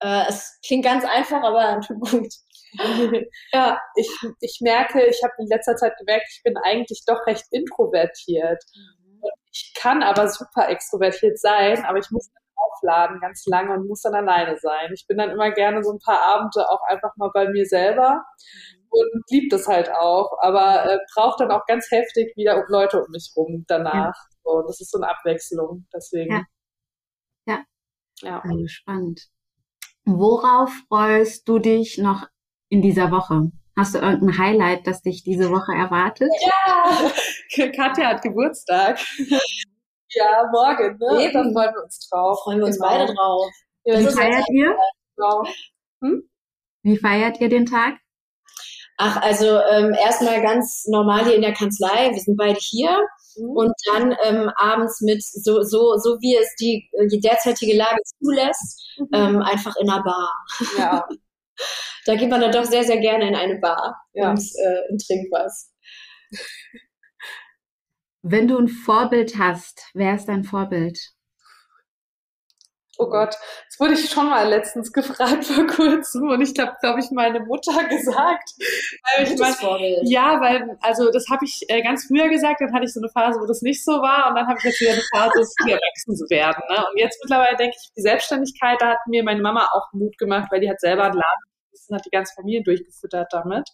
Äh, 0.00 0.24
es 0.28 0.58
klingt 0.64 0.84
ganz 0.84 1.04
einfach, 1.04 1.42
aber 1.42 1.80
tut 1.86 2.00
gut. 2.00 2.32
ja, 3.52 3.80
ich, 3.96 4.08
ich 4.40 4.58
merke, 4.60 5.04
ich 5.04 5.22
habe 5.24 5.32
in 5.38 5.48
letzter 5.48 5.76
Zeit 5.76 5.96
gemerkt, 5.98 6.26
ich 6.30 6.42
bin 6.44 6.56
eigentlich 6.58 7.02
doch 7.06 7.26
recht 7.26 7.44
introvertiert. 7.50 8.62
Mhm. 8.74 9.22
ich 9.52 9.72
kann 9.76 10.02
aber 10.02 10.28
super 10.28 10.68
extrovertiert 10.68 11.38
sein, 11.38 11.84
aber 11.84 11.98
ich 11.98 12.10
muss 12.10 12.30
aufladen 12.54 13.20
ganz 13.20 13.46
lange 13.46 13.72
und 13.74 13.88
muss 13.88 14.02
dann 14.02 14.14
alleine 14.14 14.56
sein. 14.58 14.92
Ich 14.94 15.06
bin 15.06 15.18
dann 15.18 15.30
immer 15.30 15.50
gerne 15.50 15.82
so 15.82 15.92
ein 15.92 15.98
paar 15.98 16.22
Abende 16.22 16.68
auch 16.68 16.82
einfach 16.88 17.16
mal 17.16 17.30
bei 17.32 17.48
mir 17.48 17.66
selber 17.66 18.24
und 18.90 19.24
liebt 19.30 19.52
es 19.52 19.66
halt 19.66 19.90
auch, 19.90 20.30
aber 20.40 20.84
äh, 20.86 20.98
braucht 21.14 21.40
dann 21.40 21.50
auch 21.50 21.64
ganz 21.66 21.90
heftig 21.90 22.36
wieder 22.36 22.64
Leute 22.68 23.02
um 23.02 23.10
mich 23.10 23.32
rum 23.36 23.64
danach. 23.68 24.14
So, 24.44 24.62
das 24.66 24.80
ist 24.80 24.90
so 24.90 24.98
eine 24.98 25.10
Abwechslung, 25.10 25.86
deswegen. 25.92 26.32
Ja. 26.32 26.44
Ja. 27.46 27.64
ja. 28.22 28.40
Also 28.40 28.66
spannend. 28.66 29.28
Worauf 30.04 30.70
freust 30.88 31.48
du 31.48 31.58
dich 31.58 31.98
noch 31.98 32.26
in 32.68 32.82
dieser 32.82 33.10
Woche? 33.10 33.50
Hast 33.76 33.94
du 33.94 33.98
irgendein 33.98 34.38
Highlight, 34.38 34.86
das 34.86 35.02
dich 35.02 35.22
diese 35.22 35.50
Woche 35.50 35.72
erwartet? 35.72 36.30
Ja, 36.42 37.12
Katja 37.76 38.08
hat 38.08 38.22
Geburtstag. 38.22 38.98
Ja, 40.12 40.44
morgen, 40.50 40.98
ne? 40.98 41.24
Eben. 41.24 41.32
Da 41.32 41.42
freuen 41.44 41.74
wir 41.74 41.84
uns 41.84 42.08
drauf. 42.08 42.40
Freuen 42.42 42.58
wir 42.58 42.66
uns 42.66 42.78
genau. 42.78 42.88
beide 42.88 43.14
drauf. 43.14 43.52
Ja, 43.84 44.00
Wie 44.00 44.06
feiert 44.06 44.44
ihr? 44.50 44.76
Genau. 45.16 45.44
Hm? 46.02 46.30
Wie 46.82 46.98
feiert 46.98 47.40
ihr 47.40 47.48
den 47.48 47.66
Tag? 47.66 47.94
Ach, 49.02 49.16
also 49.22 49.46
ähm, 49.46 49.94
erstmal 49.94 50.42
ganz 50.42 50.84
normal 50.86 51.24
hier 51.24 51.34
in 51.34 51.40
der 51.40 51.54
Kanzlei. 51.54 52.10
Wir 52.12 52.20
sind 52.20 52.36
beide 52.36 52.58
hier. 52.60 52.98
Mhm. 53.36 53.50
Und 53.56 53.72
dann 53.86 54.14
ähm, 54.26 54.50
abends 54.56 55.00
mit, 55.00 55.24
so, 55.24 55.62
so, 55.62 55.96
so 55.96 56.18
wie 56.20 56.36
es 56.36 56.54
die, 56.56 56.86
die 57.10 57.20
derzeitige 57.20 57.78
Lage 57.78 57.96
zulässt, 58.22 58.98
mhm. 58.98 59.08
ähm, 59.14 59.42
einfach 59.42 59.74
in 59.76 59.88
einer 59.88 60.02
Bar. 60.02 60.30
Ja. 60.76 61.08
da 62.04 62.14
geht 62.14 62.28
man 62.28 62.42
dann 62.42 62.52
doch 62.52 62.66
sehr, 62.66 62.84
sehr 62.84 62.98
gerne 62.98 63.26
in 63.26 63.34
eine 63.34 63.58
Bar 63.58 63.96
ja. 64.12 64.32
und, 64.32 64.38
äh, 64.38 64.92
und 64.92 65.02
trinkt 65.06 65.32
was. 65.32 65.72
Wenn 68.20 68.48
du 68.48 68.58
ein 68.58 68.68
Vorbild 68.68 69.38
hast, 69.38 69.82
wer 69.94 70.14
ist 70.14 70.26
dein 70.26 70.44
Vorbild? 70.44 70.98
Oh 73.00 73.08
Gott, 73.08 73.34
das 73.66 73.80
wurde 73.80 73.94
ich 73.94 74.10
schon 74.10 74.28
mal 74.28 74.46
letztens 74.46 74.92
gefragt 74.92 75.46
vor 75.46 75.66
kurzem 75.66 76.28
und 76.28 76.42
ich 76.42 76.52
glaube, 76.52 76.74
glaube 76.82 77.00
ich, 77.00 77.10
meine 77.10 77.40
Mutter 77.40 77.82
gesagt. 77.88 78.50
Weil 79.16 79.26
ich 79.26 79.38
mein, 79.38 79.54
Vorbild. 79.54 80.00
Ja, 80.04 80.38
weil, 80.42 80.76
also 80.82 81.10
das 81.10 81.24
habe 81.30 81.46
ich 81.46 81.64
äh, 81.68 81.80
ganz 81.82 82.06
früher 82.06 82.28
gesagt, 82.28 82.60
dann 82.60 82.74
hatte 82.74 82.84
ich 82.84 82.92
so 82.92 83.00
eine 83.00 83.08
Phase, 83.08 83.40
wo 83.40 83.46
das 83.46 83.62
nicht 83.62 83.82
so 83.82 83.92
war 84.02 84.28
und 84.28 84.34
dann 84.34 84.46
habe 84.46 84.58
ich 84.58 84.64
jetzt 84.64 84.80
wieder 84.82 84.92
eine 84.92 85.02
Phase, 85.14 85.40
es 85.40 85.54
wieder 85.64 85.78
wachsen 85.78 86.14
zu 86.14 86.28
werden. 86.28 86.62
Ne? 86.68 86.76
Und 86.76 86.98
jetzt 86.98 87.18
mittlerweile 87.24 87.56
denke 87.56 87.74
ich, 87.80 87.90
die 87.96 88.02
Selbstständigkeit, 88.02 88.76
da 88.82 88.90
hat 88.90 88.98
mir 89.08 89.24
meine 89.24 89.40
Mama 89.40 89.66
auch 89.72 89.88
Mut 89.94 90.18
gemacht, 90.18 90.48
weil 90.50 90.60
die 90.60 90.68
hat 90.68 90.80
selber 90.80 91.04
einen 91.04 91.14
Laden 91.14 91.44
und 91.88 91.96
hat 91.96 92.04
die 92.04 92.10
ganze 92.10 92.34
Familie 92.34 92.62
durchgefüttert 92.62 93.28
damit. 93.32 93.66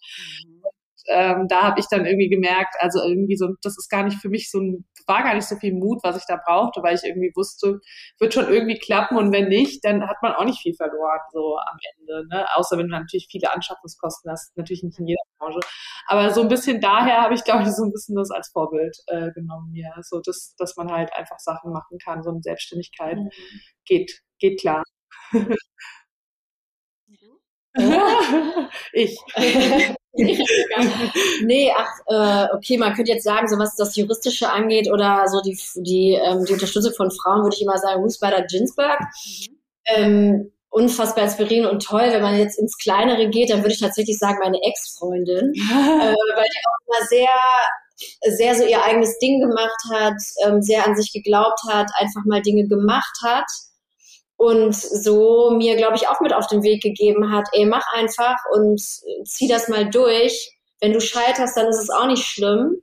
Mhm 0.46 0.62
ähm, 1.08 1.46
da 1.48 1.62
habe 1.62 1.80
ich 1.80 1.86
dann 1.88 2.04
irgendwie 2.04 2.28
gemerkt, 2.28 2.74
also 2.78 3.00
irgendwie 3.02 3.36
so, 3.36 3.48
das 3.62 3.76
ist 3.78 3.88
gar 3.88 4.02
nicht 4.02 4.18
für 4.20 4.28
mich 4.28 4.50
so 4.50 4.58
ein, 4.58 4.84
war 5.06 5.22
gar 5.22 5.34
nicht 5.34 5.46
so 5.46 5.56
viel 5.56 5.74
Mut, 5.74 6.00
was 6.02 6.16
ich 6.16 6.24
da 6.26 6.38
brauchte, 6.44 6.82
weil 6.82 6.94
ich 6.94 7.04
irgendwie 7.04 7.32
wusste, 7.34 7.80
wird 8.18 8.34
schon 8.34 8.48
irgendwie 8.48 8.78
klappen 8.78 9.16
und 9.16 9.32
wenn 9.32 9.48
nicht, 9.48 9.84
dann 9.84 10.06
hat 10.06 10.16
man 10.22 10.34
auch 10.34 10.44
nicht 10.44 10.60
viel 10.60 10.74
verloren, 10.74 11.20
so 11.32 11.56
am 11.58 11.78
Ende, 11.98 12.26
ne? 12.28 12.46
Außer 12.54 12.76
wenn 12.78 12.88
du 12.88 12.92
natürlich 12.92 13.28
viele 13.30 13.52
Anschaffungskosten 13.52 14.30
hast, 14.30 14.56
natürlich 14.56 14.82
nicht 14.82 14.98
in 14.98 15.06
jeder 15.06 15.22
Branche. 15.38 15.60
Aber 16.06 16.30
so 16.30 16.42
ein 16.42 16.48
bisschen 16.48 16.80
daher 16.80 17.22
habe 17.22 17.34
ich, 17.34 17.44
glaube 17.44 17.62
ich, 17.62 17.70
so 17.70 17.84
ein 17.84 17.92
bisschen 17.92 18.16
das 18.16 18.30
als 18.30 18.48
Vorbild 18.48 18.96
äh, 19.06 19.30
genommen, 19.32 19.74
ja. 19.74 19.92
So, 20.02 20.20
dass, 20.20 20.54
dass 20.58 20.76
man 20.76 20.90
halt 20.90 21.12
einfach 21.14 21.38
Sachen 21.38 21.72
machen 21.72 21.98
kann, 22.04 22.22
so 22.22 22.30
eine 22.30 22.40
Selbstständigkeit 22.42 23.16
mhm. 23.16 23.30
geht, 23.84 24.22
geht 24.38 24.60
klar. 24.60 24.82
ich. 28.92 29.18
nee, 31.42 31.72
ach, 31.76 31.90
äh, 32.06 32.56
okay, 32.56 32.78
man 32.78 32.94
könnte 32.94 33.12
jetzt 33.12 33.24
sagen, 33.24 33.48
so 33.48 33.58
was 33.58 33.76
das 33.76 33.96
Juristische 33.96 34.48
angeht 34.50 34.90
oder 34.90 35.26
so 35.28 35.40
die, 35.42 35.58
die, 35.76 36.12
ähm, 36.12 36.44
die 36.46 36.54
Unterstützung 36.54 36.94
von 36.94 37.10
Frauen, 37.10 37.42
würde 37.42 37.54
ich 37.54 37.62
immer 37.62 37.78
sagen, 37.78 38.00
Ruth 38.00 38.18
Bader 38.20 38.46
Ginsburg. 38.46 38.98
Mhm. 39.00 39.56
Ähm, 39.88 40.52
unfassbar 40.70 41.24
inspirierend 41.24 41.70
und 41.70 41.84
toll. 41.84 42.08
Wenn 42.10 42.22
man 42.22 42.38
jetzt 42.38 42.58
ins 42.58 42.76
Kleinere 42.78 43.28
geht, 43.28 43.50
dann 43.50 43.60
würde 43.60 43.72
ich 43.72 43.80
tatsächlich 43.80 44.18
sagen, 44.18 44.38
meine 44.42 44.58
Ex-Freundin, 44.62 45.52
äh, 45.54 46.14
weil 46.34 46.44
die 46.44 46.62
auch 46.66 46.98
immer 46.98 47.06
sehr 47.08 47.28
sehr 48.36 48.54
so 48.54 48.64
ihr 48.64 48.82
eigenes 48.84 49.18
Ding 49.18 49.40
gemacht 49.40 49.78
hat, 49.90 50.20
ähm, 50.44 50.60
sehr 50.60 50.86
an 50.86 50.96
sich 50.96 51.12
geglaubt 51.14 51.60
hat, 51.70 51.88
einfach 51.98 52.26
mal 52.26 52.42
Dinge 52.42 52.68
gemacht 52.68 53.16
hat 53.24 53.46
und 54.36 54.74
so 54.74 55.50
mir, 55.50 55.76
glaube 55.76 55.96
ich, 55.96 56.08
auch 56.08 56.20
mit 56.20 56.32
auf 56.32 56.46
den 56.46 56.62
Weg 56.62 56.82
gegeben 56.82 57.32
hat, 57.32 57.48
ey, 57.52 57.64
mach 57.64 57.86
einfach 57.94 58.36
und 58.52 58.80
zieh 59.24 59.48
das 59.48 59.68
mal 59.68 59.88
durch. 59.88 60.52
Wenn 60.80 60.92
du 60.92 61.00
scheiterst, 61.00 61.56
dann 61.56 61.68
ist 61.68 61.80
es 61.80 61.90
auch 61.90 62.06
nicht 62.06 62.24
schlimm. 62.24 62.76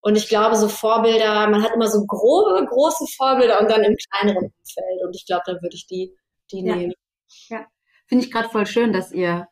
Und 0.00 0.16
ich 0.16 0.28
glaube, 0.28 0.56
so 0.56 0.68
Vorbilder, 0.68 1.48
man 1.48 1.62
hat 1.62 1.72
immer 1.74 1.88
so 1.88 2.06
grobe, 2.06 2.64
große 2.64 3.04
Vorbilder 3.16 3.60
und 3.60 3.70
dann 3.70 3.82
im 3.82 3.96
kleineren 3.96 4.44
Umfeld. 4.44 5.04
Und 5.04 5.14
ich 5.14 5.26
glaube, 5.26 5.42
dann 5.44 5.56
würde 5.56 5.74
ich 5.74 5.86
die, 5.86 6.16
die 6.50 6.64
ja. 6.64 6.76
nehmen. 6.76 6.94
Ja, 7.48 7.66
finde 8.06 8.24
ich 8.24 8.30
gerade 8.30 8.48
voll 8.48 8.66
schön, 8.66 8.92
dass 8.92 9.12
ihr 9.12 9.46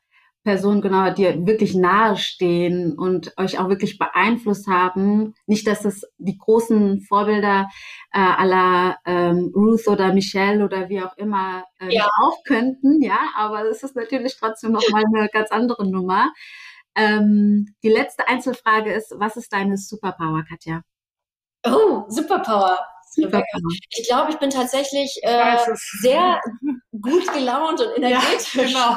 Personen 0.47 0.81
genau 0.81 1.11
dir 1.11 1.45
wirklich 1.45 1.75
nahestehen 1.75 2.97
und 2.97 3.37
euch 3.37 3.59
auch 3.59 3.69
wirklich 3.69 3.99
beeinflusst 3.99 4.69
haben. 4.69 5.35
Nicht, 5.47 5.67
dass 5.67 5.85
es 5.85 6.07
die 6.19 6.39
großen 6.39 7.01
Vorbilder 7.01 7.69
äh, 8.13 8.21
aller 8.21 8.97
ähm, 9.05 9.51
Ruth 9.53 9.89
oder 9.89 10.15
Michelle 10.15 10.65
oder 10.65 10.89
wie 10.89 11.03
auch 11.03 11.17
immer 11.17 11.65
äh, 11.81 11.93
ja. 11.93 12.09
auch 12.23 12.45
könnten, 12.45 13.03
ja, 13.03 13.19
aber 13.35 13.65
es 13.65 13.83
ist 13.83 13.97
natürlich 13.97 14.37
trotzdem 14.39 14.71
nochmal 14.71 15.03
eine 15.13 15.29
ganz 15.33 15.51
andere 15.51 15.85
Nummer. 15.85 16.33
Ähm, 16.95 17.75
die 17.83 17.91
letzte 17.91 18.29
Einzelfrage 18.29 18.93
ist, 18.93 19.13
was 19.19 19.37
ist 19.37 19.53
deine 19.53 19.77
Superpower, 19.77 20.45
Katja? 20.49 20.83
Oh, 21.67 22.05
Superpower. 22.09 22.79
Superpower. 23.11 23.73
Ich 23.91 24.07
glaube, 24.07 24.31
ich 24.31 24.39
bin 24.39 24.51
tatsächlich 24.51 25.19
äh, 25.23 25.57
sehr 26.01 26.41
gut 26.93 27.33
gelaunt 27.33 27.81
und 27.81 27.97
energetisch. 27.97 28.55
Ja, 28.55 28.63
genau 28.63 28.97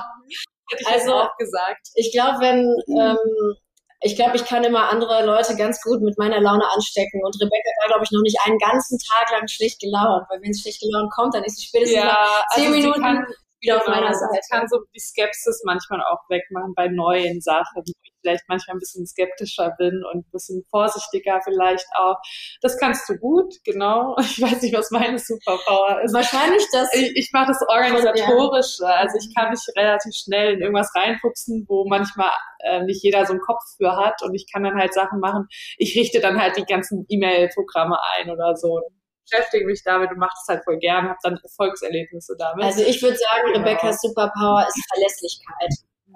also, 0.86 1.14
auch 1.14 1.38
gesagt. 1.38 1.90
Ich 1.96 2.12
glaube, 2.12 2.40
wenn, 2.40 2.64
mhm. 2.88 3.00
ähm, 3.00 3.56
ich 4.02 4.16
glaube, 4.16 4.36
ich 4.36 4.46
kann 4.46 4.64
immer 4.64 4.90
andere 4.90 5.26
Leute 5.26 5.56
ganz 5.56 5.82
gut 5.82 6.02
mit 6.02 6.18
meiner 6.18 6.40
Laune 6.40 6.64
anstecken. 6.74 7.22
Und 7.24 7.36
Rebecca 7.36 7.70
war, 7.82 7.88
glaube 7.88 8.04
ich, 8.06 8.12
noch 8.12 8.22
nicht 8.22 8.38
einen 8.46 8.58
ganzen 8.58 8.98
Tag 8.98 9.32
lang 9.32 9.48
schlecht 9.48 9.80
gelaunt. 9.82 10.26
Weil 10.30 10.42
wenn 10.42 10.52
es 10.52 10.62
schlecht 10.62 10.82
gelaunt 10.82 11.12
kommt, 11.12 11.36
dann 11.36 11.44
ist 11.44 11.58
sie 11.58 11.68
spätestens 11.68 11.98
ja, 11.98 12.06
nach 12.06 12.48
zehn 12.56 12.68
also 12.68 12.76
Minuten 12.78 13.26
wieder 13.62 13.80
genau, 13.80 13.86
auf 13.86 13.88
meiner 13.88 14.14
Seite. 14.14 14.40
Ich 14.42 14.50
kann 14.50 14.68
so 14.68 14.80
die 14.94 15.00
Skepsis 15.00 15.62
manchmal 15.66 16.02
auch 16.02 16.30
wegmachen 16.30 16.74
bei 16.76 16.88
neuen 16.88 17.42
Sachen 17.42 17.84
vielleicht 18.22 18.44
manchmal 18.48 18.76
ein 18.76 18.80
bisschen 18.80 19.06
skeptischer 19.06 19.74
bin 19.78 20.04
und 20.12 20.26
ein 20.28 20.32
bisschen 20.32 20.64
vorsichtiger 20.70 21.40
vielleicht 21.44 21.86
auch. 21.98 22.18
Das 22.62 22.78
kannst 22.78 23.08
du 23.10 23.18
gut, 23.18 23.56
genau. 23.64 24.16
Ich 24.30 24.42
weiß 24.42 24.62
nicht, 24.62 24.76
was 24.76 24.92
meine 24.92 25.18
Superpower 25.18 26.02
ist. 26.04 26.14
Wahrscheinlich 26.14 26.64
das. 26.72 26.94
Ich, 26.94 27.16
ich 27.16 27.30
mache 27.34 27.48
das 27.48 27.62
organisatorische. 27.68 28.86
Also 28.86 29.18
ich 29.18 29.34
kann 29.36 29.50
mich 29.50 29.60
relativ 29.76 30.14
schnell 30.14 30.54
in 30.54 30.62
irgendwas 30.62 30.92
reinfuchsen, 30.96 31.66
wo 31.68 31.86
manchmal 31.88 32.32
äh, 32.60 32.84
nicht 32.84 33.04
jeder 33.04 33.26
so 33.26 33.34
einen 33.34 33.42
Kopf 33.42 33.62
für 33.78 33.98
hat 33.98 34.22
und 34.22 34.36
ich 34.36 34.46
kann 34.52 34.64
dann 34.64 34.78
halt 34.78 34.94
Sachen 34.94 35.20
machen. 35.20 35.48
Ich 35.78 35.98
richte 35.98 36.20
dann 36.20 36.40
halt 36.40 36.58
die 36.58 36.66
ganzen 36.66 37.06
E-Mail-Programme 37.10 37.98
ein 38.18 38.30
oder 38.30 38.56
so 38.56 38.82
beschäftige 39.30 39.66
mich 39.66 39.84
damit 39.84 40.12
und 40.12 40.18
mache 40.18 40.36
das 40.36 40.56
halt 40.56 40.64
voll 40.64 40.78
gern, 40.78 41.08
habe 41.10 41.20
dann 41.24 41.38
Erfolgserlebnisse 41.42 42.36
damit. 42.38 42.64
Also 42.64 42.84
ich 42.84 43.02
würde 43.02 43.18
sagen, 43.18 43.54
genau. 43.54 43.60
Rebecca's 43.60 44.02
Superpower 44.02 44.66
ist 44.68 44.88
Verlässlichkeit. 44.94 45.70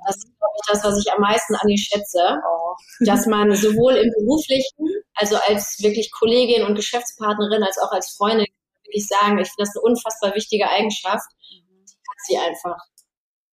Das 0.06 0.18
ist, 0.18 0.38
glaube 0.38 0.54
ich, 0.56 0.68
das, 0.68 0.84
was 0.84 1.00
ich 1.00 1.14
am 1.14 1.22
meisten 1.22 1.56
an 1.56 1.70
ihr 1.70 1.78
schätze. 1.78 2.42
Oh. 2.46 2.76
Dass 3.02 3.26
man 3.26 3.56
sowohl 3.56 3.96
im 3.96 4.12
beruflichen, 4.18 5.04
also 5.16 5.38
als 5.48 5.78
wirklich 5.82 6.12
Kollegin 6.12 6.66
und 6.66 6.76
Geschäftspartnerin, 6.76 7.64
als 7.64 7.78
auch 7.78 7.92
als 7.92 8.12
Freundin, 8.18 8.48
wirklich 8.84 9.08
sagen, 9.08 9.38
ich 9.40 9.50
finde 9.50 9.70
das 9.70 9.76
eine 9.76 9.84
unfassbar 9.84 10.36
wichtige 10.36 10.70
Eigenschaft. 10.70 11.30
Mhm. 11.52 11.86
Die 11.86 11.94
hat 11.94 12.18
sie 12.28 12.38
einfach. 12.38 12.78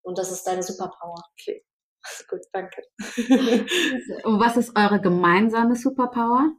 Und 0.02 0.18
das 0.18 0.32
ist 0.32 0.46
deine 0.46 0.62
Superpower. 0.62 1.22
Okay. 1.38 1.64
Gut, 2.28 2.40
danke. 2.52 2.82
und 4.24 4.40
was 4.40 4.56
ist 4.56 4.76
eure 4.76 5.00
gemeinsame 5.00 5.76
Superpower? 5.76 6.50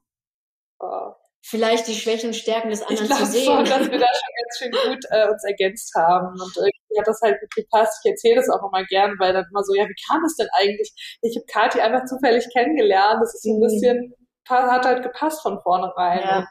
Oh 0.79 1.13
vielleicht 1.41 1.87
die 1.87 1.95
Schwächen 1.95 2.27
und 2.27 2.35
Stärken 2.35 2.69
des 2.69 2.81
anderen 2.81 3.11
ich 3.11 3.17
zu 3.17 3.25
sehen. 3.25 3.45
Schon, 3.45 3.65
dass 3.65 3.89
wir 3.89 3.99
da 3.99 4.07
schon 4.07 4.33
ganz 4.37 4.57
schön 4.57 4.71
gut 4.71 5.03
äh, 5.09 5.27
uns 5.29 5.43
ergänzt 5.43 5.93
haben. 5.95 6.27
Und 6.27 6.55
irgendwie 6.55 6.99
hat 6.99 7.07
das 7.07 7.19
halt 7.21 7.39
gut 7.39 7.55
gepasst. 7.55 7.99
Ich 8.03 8.11
erzähle 8.11 8.35
das 8.35 8.49
auch 8.49 8.67
immer 8.67 8.83
gern, 8.85 9.15
weil 9.19 9.33
dann 9.33 9.45
immer 9.49 9.63
so, 9.63 9.73
ja, 9.73 9.85
wie 9.85 9.95
kam 10.07 10.23
es 10.23 10.35
denn 10.35 10.47
eigentlich? 10.53 10.91
Ich 11.21 11.35
habe 11.35 11.45
Kathi 11.45 11.81
einfach 11.81 12.05
zufällig 12.05 12.47
kennengelernt. 12.53 13.21
Das 13.21 13.33
ist 13.33 13.43
so 13.43 13.51
ein 13.51 13.57
mhm. 13.57 13.63
bisschen, 13.63 14.13
hat 14.49 14.85
halt 14.85 15.03
gepasst 15.03 15.41
von 15.41 15.59
vornherein. 15.61 16.19
Ja. 16.19 16.47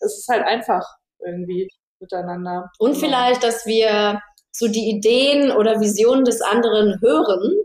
Es 0.00 0.18
ist 0.18 0.28
halt 0.28 0.44
einfach 0.44 0.84
irgendwie 1.24 1.68
miteinander. 2.00 2.70
Und 2.78 2.94
genau. 2.94 3.04
vielleicht, 3.06 3.44
dass 3.44 3.66
wir 3.66 4.20
so 4.50 4.68
die 4.68 4.90
Ideen 4.90 5.52
oder 5.52 5.80
Visionen 5.80 6.24
des 6.24 6.42
anderen 6.42 7.00
hören 7.00 7.64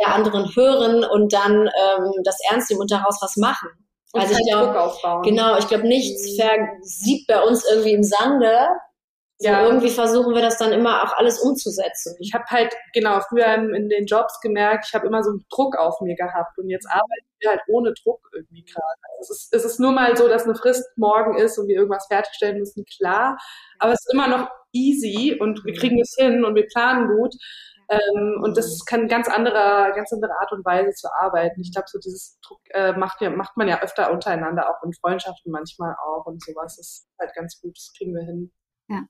der 0.00 0.14
anderen 0.14 0.54
hören 0.54 1.04
und 1.04 1.32
dann 1.32 1.52
ähm, 1.52 2.12
das 2.24 2.38
ernst 2.50 2.70
nehmen 2.70 2.82
und 2.82 2.90
daraus 2.90 3.18
was 3.20 3.36
machen. 3.36 3.68
Und 4.12 4.22
also 4.22 4.34
ich 4.34 4.46
glaube, 4.48 5.22
genau, 5.22 5.58
ich 5.58 5.68
glaube, 5.68 5.86
nichts 5.86 6.32
mhm. 6.32 6.42
versiebt 6.42 7.26
bei 7.26 7.42
uns 7.42 7.64
irgendwie 7.70 7.92
im 7.92 8.02
Sande, 8.02 8.68
so 9.40 9.48
ja. 9.48 9.62
irgendwie 9.62 9.90
versuchen 9.90 10.34
wir 10.34 10.42
das 10.42 10.58
dann 10.58 10.72
immer 10.72 11.04
auch 11.04 11.16
alles 11.16 11.38
umzusetzen. 11.38 12.16
Ich 12.18 12.34
habe 12.34 12.44
halt, 12.48 12.74
genau, 12.92 13.20
früher 13.20 13.54
in 13.54 13.88
den 13.88 14.06
Jobs 14.06 14.40
gemerkt, 14.40 14.86
ich 14.88 14.94
habe 14.94 15.06
immer 15.06 15.22
so 15.22 15.30
einen 15.30 15.44
Druck 15.48 15.76
auf 15.76 16.00
mir 16.00 16.16
gehabt 16.16 16.58
und 16.58 16.68
jetzt 16.68 16.86
arbeiten 16.86 17.28
wir 17.38 17.50
halt 17.50 17.60
ohne 17.68 17.94
Druck 18.02 18.20
irgendwie 18.34 18.64
gerade. 18.64 19.00
Also 19.18 19.32
es, 19.32 19.44
ist, 19.44 19.54
es 19.54 19.64
ist 19.64 19.80
nur 19.80 19.92
mal 19.92 20.16
so, 20.16 20.26
dass 20.26 20.42
eine 20.42 20.56
Frist 20.56 20.84
morgen 20.96 21.36
ist 21.36 21.56
und 21.56 21.68
wir 21.68 21.76
irgendwas 21.76 22.06
fertigstellen 22.08 22.58
müssen, 22.58 22.84
klar, 22.84 23.38
aber 23.78 23.92
es 23.92 24.00
ist 24.00 24.12
immer 24.12 24.26
noch 24.26 24.48
easy 24.72 25.36
und 25.38 25.64
wir 25.64 25.74
kriegen 25.74 26.00
es 26.00 26.16
hin 26.18 26.44
und 26.44 26.56
wir 26.56 26.66
planen 26.66 27.06
gut. 27.16 27.34
Ähm, 27.90 28.40
und 28.42 28.56
das 28.56 28.84
kann 28.84 29.08
ganz 29.08 29.28
andere, 29.28 29.92
ganz 29.94 30.12
andere 30.12 30.32
Art 30.38 30.52
und 30.52 30.64
Weise 30.64 30.90
zu 30.90 31.08
arbeiten. 31.12 31.60
Ich 31.60 31.72
glaube, 31.72 31.88
so 31.88 31.98
dieses 31.98 32.38
Druck 32.40 32.60
äh, 32.70 32.92
macht, 32.92 33.20
macht 33.22 33.56
man 33.56 33.68
ja 33.68 33.80
öfter 33.80 34.12
untereinander, 34.12 34.68
auch 34.68 34.82
in 34.84 34.92
Freundschaften 34.92 35.50
manchmal 35.50 35.94
auch 36.04 36.26
und 36.26 36.42
sowas. 36.42 36.76
Das 36.76 36.86
ist 36.86 37.08
halt 37.18 37.34
ganz 37.34 37.60
gut, 37.60 37.76
das 37.76 37.92
kriegen 37.96 38.14
wir 38.14 38.24
hin. 38.24 38.52
Ja. 38.88 39.04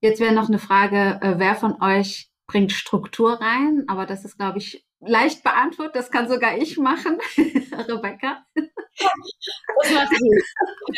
Jetzt 0.00 0.20
wäre 0.20 0.34
noch 0.34 0.48
eine 0.48 0.58
Frage, 0.58 1.18
äh, 1.20 1.38
wer 1.38 1.54
von 1.54 1.82
euch 1.82 2.30
bringt 2.46 2.72
Struktur 2.72 3.40
rein? 3.40 3.84
Aber 3.88 4.06
das 4.06 4.24
ist, 4.24 4.38
glaube 4.38 4.58
ich, 4.58 4.86
leicht 5.00 5.42
beantwortet. 5.42 5.96
Das 5.96 6.10
kann 6.10 6.28
sogar 6.28 6.56
ich 6.56 6.76
machen. 6.78 7.18
Rebecca. 7.36 8.44
Das 8.54 9.92
macht 9.92 10.08
sie. 10.10 10.42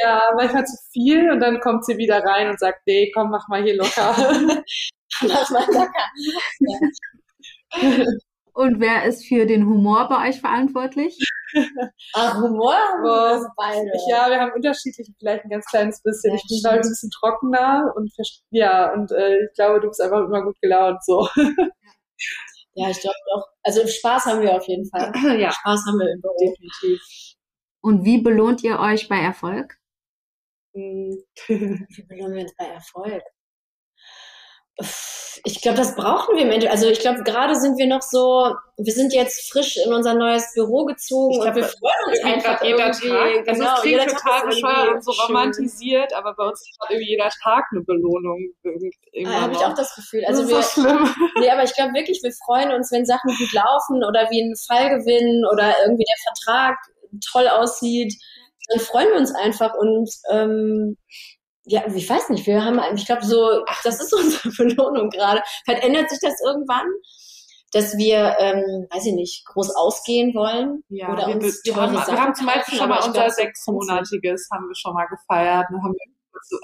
Ja, 0.03 0.32
manchmal 0.36 0.66
zu 0.66 0.76
viel 0.92 1.30
und 1.30 1.40
dann 1.40 1.61
kommt 1.61 1.84
sie 1.84 1.96
wieder 1.96 2.22
rein 2.24 2.48
und 2.48 2.59
sagt, 2.59 2.80
nee, 2.86 3.11
komm, 3.14 3.30
mach 3.30 3.48
mal 3.48 3.62
hier 3.62 3.76
locker. 3.76 4.14
mach 5.22 5.50
mal 5.50 5.66
locker. 5.66 6.07
Und 8.55 8.80
wer 8.80 9.05
ist 9.05 9.26
für 9.26 9.46
den 9.46 9.66
Humor 9.66 10.09
bei 10.11 10.28
euch 10.28 10.40
verantwortlich? 10.40 11.18
Ach, 12.14 12.34
Humor 12.34 12.74
wir 13.03 13.50
beide. 13.57 13.90
Ja, 14.11 14.28
wir 14.28 14.40
haben 14.40 14.53
unterschiedlich, 14.53 15.11
vielleicht 15.18 15.44
ein 15.44 15.50
ganz 15.50 15.64
kleines 15.66 16.03
bisschen. 16.03 16.34
Ich 16.34 16.44
bin, 16.48 16.61
glaube 16.61 16.76
ich, 16.78 16.82
ein 16.84 16.90
bisschen 16.90 17.11
trockener 17.11 17.92
und 17.96 18.12
ja, 18.50 18.92
und 18.92 19.11
äh, 19.12 19.44
ich 19.44 19.55
glaube, 19.55 19.80
du 19.80 19.88
bist 19.88 20.03
einfach 20.03 20.26
immer 20.26 20.42
gut 20.42 20.61
gelaunt 20.61 21.03
so. 21.05 21.28
Ja, 22.74 22.88
ich 22.90 23.00
glaube 23.00 23.16
doch. 23.34 23.46
Also 23.62 23.86
Spaß 23.86 24.26
haben 24.26 24.40
wir 24.40 24.54
auf 24.56 24.66
jeden 24.66 24.88
Fall. 24.88 25.12
Ja. 25.40 25.52
Spaß 25.52 25.84
haben 25.86 25.98
wir 25.98 26.12
im 26.12 26.20
Büro. 26.20 26.36
Definitiv. 26.38 27.00
Und 27.82 28.04
wie 28.04 28.18
belohnt 28.22 28.62
ihr 28.62 28.78
euch 28.78 29.08
bei 29.08 29.18
Erfolg? 29.18 29.76
Hm. 30.74 31.22
wie 31.48 32.02
belohnen 32.06 32.34
wir 32.34 32.42
uns 32.42 32.56
bei 32.56 32.64
Erfolg? 32.66 33.22
Ich 35.44 35.60
glaube, 35.60 35.76
das 35.76 35.96
brauchen 35.96 36.36
wir 36.36 36.42
im 36.42 36.50
Endeffekt. 36.50 36.72
Also 36.72 36.88
ich 36.88 37.00
glaube, 37.00 37.22
gerade 37.24 37.56
sind 37.56 37.76
wir 37.76 37.86
noch 37.86 38.02
so, 38.02 38.54
wir 38.76 38.92
sind 38.92 39.12
jetzt 39.12 39.50
frisch 39.50 39.76
in 39.76 39.92
unser 39.92 40.14
neues 40.14 40.52
Büro 40.54 40.84
gezogen 40.84 41.40
glaub, 41.40 41.48
und 41.48 41.56
wir 41.56 41.64
freuen 41.64 42.04
uns 42.06 42.24
einfach 42.24 42.62
jeder 42.62 42.90
Tag. 42.92 43.48
Also 43.48 43.60
genau, 43.60 43.74
es 43.74 43.82
klingt 43.82 44.08
total 44.08 44.46
bescheuert 44.46 44.94
und 44.94 45.04
so 45.04 45.10
romantisiert, 45.10 46.14
aber 46.14 46.34
bei 46.34 46.44
uns 46.44 46.64
hat 46.80 46.90
irgendwie 46.90 47.10
jeder 47.10 47.28
Tag 47.42 47.64
eine 47.72 47.82
Belohnung. 47.82 48.52
Ah, 49.26 49.40
Habe 49.42 49.52
ich 49.52 49.58
auch 49.58 49.74
das 49.74 49.94
Gefühl. 49.94 50.24
Also 50.24 50.42
das 50.42 50.76
ist 50.76 50.76
wir, 50.76 50.82
so 50.84 50.88
schlimm. 50.88 51.14
Nee, 51.40 51.50
aber 51.50 51.64
ich 51.64 51.74
glaube 51.74 51.92
wirklich, 51.94 52.20
wir 52.22 52.32
freuen 52.46 52.70
uns, 52.72 52.92
wenn 52.92 53.04
Sachen 53.04 53.34
gut 53.36 53.52
laufen 53.52 54.04
oder 54.04 54.30
wie 54.30 54.42
ein 54.42 54.54
Fall 54.56 54.90
gewinnen 54.90 55.44
oder 55.52 55.74
irgendwie 55.84 56.04
der 56.04 56.34
Vertrag 56.34 56.78
toll 57.30 57.48
aussieht. 57.48 58.14
Dann 58.68 58.80
freuen 58.80 59.08
wir 59.08 59.16
uns 59.16 59.34
einfach 59.34 59.74
und 59.74 60.08
ähm, 60.30 60.96
ja, 61.64 61.82
ich 61.94 62.08
weiß 62.08 62.30
nicht, 62.30 62.46
wir 62.46 62.64
haben, 62.64 62.80
ich 62.94 63.06
glaube 63.06 63.24
so, 63.24 63.62
ach, 63.66 63.82
das 63.82 64.00
ist 64.00 64.12
unsere 64.14 64.50
Belohnung 64.50 65.10
gerade. 65.10 65.42
Vielleicht 65.64 65.84
ändert 65.84 66.10
sich 66.10 66.18
das 66.20 66.34
irgendwann, 66.44 66.86
dass 67.72 67.96
wir, 67.96 68.36
ähm, 68.38 68.86
weiß 68.90 69.06
ich 69.06 69.14
nicht, 69.14 69.46
groß 69.46 69.74
ausgehen 69.76 70.34
wollen 70.34 70.82
ja, 70.88 71.10
oder 71.10 71.28
wir, 71.28 71.36
uns 71.36 71.62
wir, 71.64 71.74
haben, 71.76 71.94
wir 71.94 72.20
haben 72.20 72.34
zum 72.34 72.46
Beispiel 72.46 72.78
schon 72.78 72.88
mal 72.88 73.02
unser 73.02 73.30
sechsmonatiges 73.30 74.48
haben 74.52 74.68
wir 74.68 74.74
schon 74.74 74.92
mal 74.92 75.06
gefeiert. 75.06 75.66
Dann 75.70 75.82
haben 75.82 75.94
wir, 75.94 76.12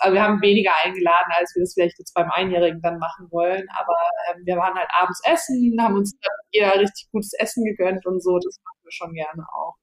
also 0.00 0.14
wir 0.14 0.22
haben 0.22 0.42
weniger 0.42 0.72
eingeladen, 0.84 1.32
als 1.38 1.54
wir 1.54 1.62
das 1.62 1.72
vielleicht 1.72 1.98
jetzt 1.98 2.12
beim 2.12 2.30
Einjährigen 2.30 2.82
dann 2.82 2.98
machen 2.98 3.28
wollen. 3.30 3.66
Aber 3.78 3.96
ähm, 4.30 4.42
wir 4.44 4.56
waren 4.56 4.74
halt 4.74 4.88
abends 4.92 5.22
essen, 5.24 5.76
haben 5.80 5.96
uns 5.96 6.14
eher 6.50 6.78
richtig 6.78 7.08
gutes 7.10 7.32
Essen 7.38 7.64
gegönnt 7.64 8.04
und 8.04 8.22
so. 8.22 8.38
Das 8.38 8.58
machen 8.62 8.80
wir 8.82 8.92
schon 8.92 9.14
gerne 9.14 9.46
auch. 9.54 9.76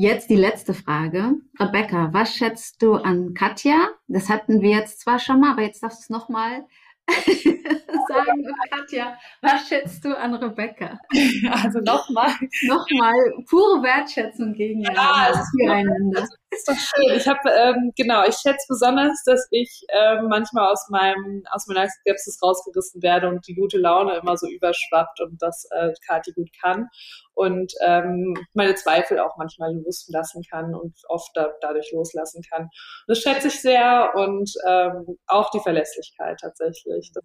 Jetzt 0.00 0.30
die 0.30 0.36
letzte 0.36 0.72
Frage. 0.72 1.34
Rebecca, 1.58 2.08
was 2.14 2.34
schätzt 2.34 2.80
du 2.80 2.94
an 2.94 3.34
Katja? 3.34 3.90
Das 4.08 4.30
hatten 4.30 4.62
wir 4.62 4.70
jetzt 4.70 5.00
zwar 5.00 5.18
schon 5.18 5.40
mal, 5.40 5.52
aber 5.52 5.60
jetzt 5.60 5.82
darfst 5.82 5.98
du 5.98 6.02
es 6.04 6.08
nochmal 6.08 6.64
sagen, 7.06 8.46
Katja, 8.70 9.18
was 9.42 9.68
schätzt 9.68 10.02
du 10.02 10.16
an 10.16 10.32
Rebecca? 10.32 10.98
Also 11.50 11.80
nochmal. 11.80 12.30
nochmal 12.62 13.12
pure 13.46 13.82
Wertschätzung 13.82 14.54
gegeneinander. 14.54 15.02
Ja, 15.02 15.12
also 15.12 15.40
füreinander. 15.58 16.20
Das 16.22 16.30
ist 16.50 16.68
doch 16.68 16.76
schön. 16.76 17.16
Ich 17.16 17.28
habe 17.28 17.48
ähm, 17.50 17.92
genau, 17.96 18.24
ich 18.26 18.34
schätze 18.36 18.66
besonders, 18.68 19.22
dass 19.24 19.46
ich 19.50 19.84
ähm, 19.88 20.26
manchmal 20.28 20.70
aus 20.70 20.88
meinem 20.90 21.44
aus 21.50 21.66
meiner 21.66 21.88
Skepsis 21.88 22.40
rausgerissen 22.42 23.02
werde 23.02 23.28
und 23.28 23.46
die 23.46 23.54
gute 23.54 23.78
Laune 23.78 24.16
immer 24.16 24.36
so 24.36 24.48
überschwappt 24.48 25.20
und 25.20 25.40
das 25.40 25.66
äh, 25.70 25.92
Kathi 26.06 26.32
gut 26.32 26.50
kann 26.60 26.88
und 27.34 27.72
ähm, 27.82 28.34
meine 28.54 28.74
Zweifel 28.74 29.20
auch 29.20 29.36
manchmal 29.36 29.74
loslassen 29.74 30.42
kann 30.50 30.74
und 30.74 30.96
oft 31.08 31.30
da, 31.34 31.52
dadurch 31.60 31.92
loslassen 31.92 32.42
kann. 32.50 32.62
Und 32.62 32.70
das 33.06 33.20
schätze 33.20 33.48
ich 33.48 33.60
sehr 33.60 34.12
und 34.14 34.52
ähm, 34.66 35.18
auch 35.26 35.50
die 35.50 35.60
Verlässlichkeit 35.60 36.38
tatsächlich. 36.40 37.10
Das, 37.14 37.24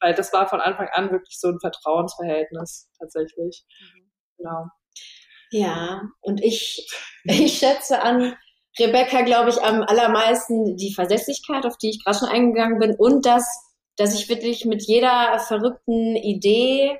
weil 0.00 0.14
das 0.14 0.32
war 0.32 0.48
von 0.48 0.60
Anfang 0.60 0.88
an 0.92 1.10
wirklich 1.12 1.38
so 1.38 1.48
ein 1.48 1.60
Vertrauensverhältnis 1.60 2.90
tatsächlich. 2.98 3.64
Mhm. 3.80 4.10
Genau. 4.36 4.66
Ja, 5.50 6.02
und 6.20 6.42
ich, 6.42 6.90
ich 7.24 7.58
schätze 7.58 8.02
an 8.02 8.36
Rebecca, 8.78 9.22
glaube 9.22 9.50
ich, 9.50 9.62
am 9.62 9.82
allermeisten 9.82 10.76
die 10.76 10.92
Verlässlichkeit, 10.92 11.64
auf 11.64 11.76
die 11.78 11.90
ich 11.90 12.04
gerade 12.04 12.18
schon 12.18 12.28
eingegangen 12.28 12.78
bin, 12.78 12.94
und 12.96 13.24
das, 13.24 13.46
dass 13.96 14.14
ich 14.14 14.28
wirklich 14.28 14.64
mit 14.64 14.82
jeder 14.82 15.38
verrückten 15.38 16.16
Idee 16.16 16.98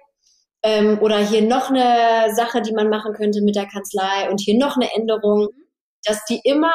ähm, 0.63 0.99
oder 1.01 1.19
hier 1.19 1.43
noch 1.43 1.71
eine 1.71 2.35
Sache, 2.35 2.63
die 2.63 2.73
man 2.73 2.89
machen 2.89 3.13
könnte 3.15 3.43
mit 3.43 3.57
der 3.57 3.67
Kanzlei 3.67 4.31
und 4.31 4.41
hier 4.41 4.57
noch 4.57 4.77
eine 4.77 4.93
Änderung, 4.95 5.49
dass 6.05 6.25
die 6.27 6.41
immer, 6.45 6.73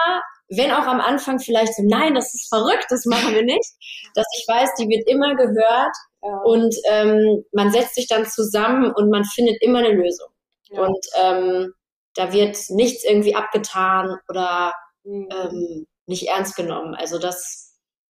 wenn 0.50 0.72
auch 0.72 0.86
am 0.86 1.00
Anfang 1.00 1.40
vielleicht 1.40 1.76
so, 1.76 1.84
nein, 1.86 2.14
das 2.14 2.34
ist 2.34 2.50
verrückt, 2.50 2.86
das 2.90 3.06
machen 3.06 3.34
wir 3.34 3.44
nicht, 3.44 3.72
dass 4.16 4.28
ich 4.38 4.46
weiß, 4.48 4.70
die 4.80 4.88
wird 4.90 5.08
immer 5.08 5.36
gehört 5.36 5.96
ja. 6.22 6.38
und 6.44 6.76
ähm, 6.90 7.46
man 7.54 7.72
setzt 7.72 7.96
sich 7.96 8.08
dann 8.08 8.26
zusammen 8.26 8.92
und 8.92 9.10
man 9.10 9.24
findet 9.24 9.62
immer 9.62 9.80
eine 9.80 9.94
Lösung. 9.94 10.28
Ja. 10.70 10.86
Und 10.86 11.06
ähm, 11.16 11.74
da 12.16 12.34
wird 12.34 12.58
nichts 12.70 13.04
irgendwie 13.04 13.36
abgetan 13.36 14.18
oder 14.28 14.74
mhm. 15.10 15.30
ähm, 15.32 15.88
nicht 16.06 16.28
ernst 16.28 16.56
genommen. 16.56 16.96
Also 16.96 17.20
das 17.20 17.70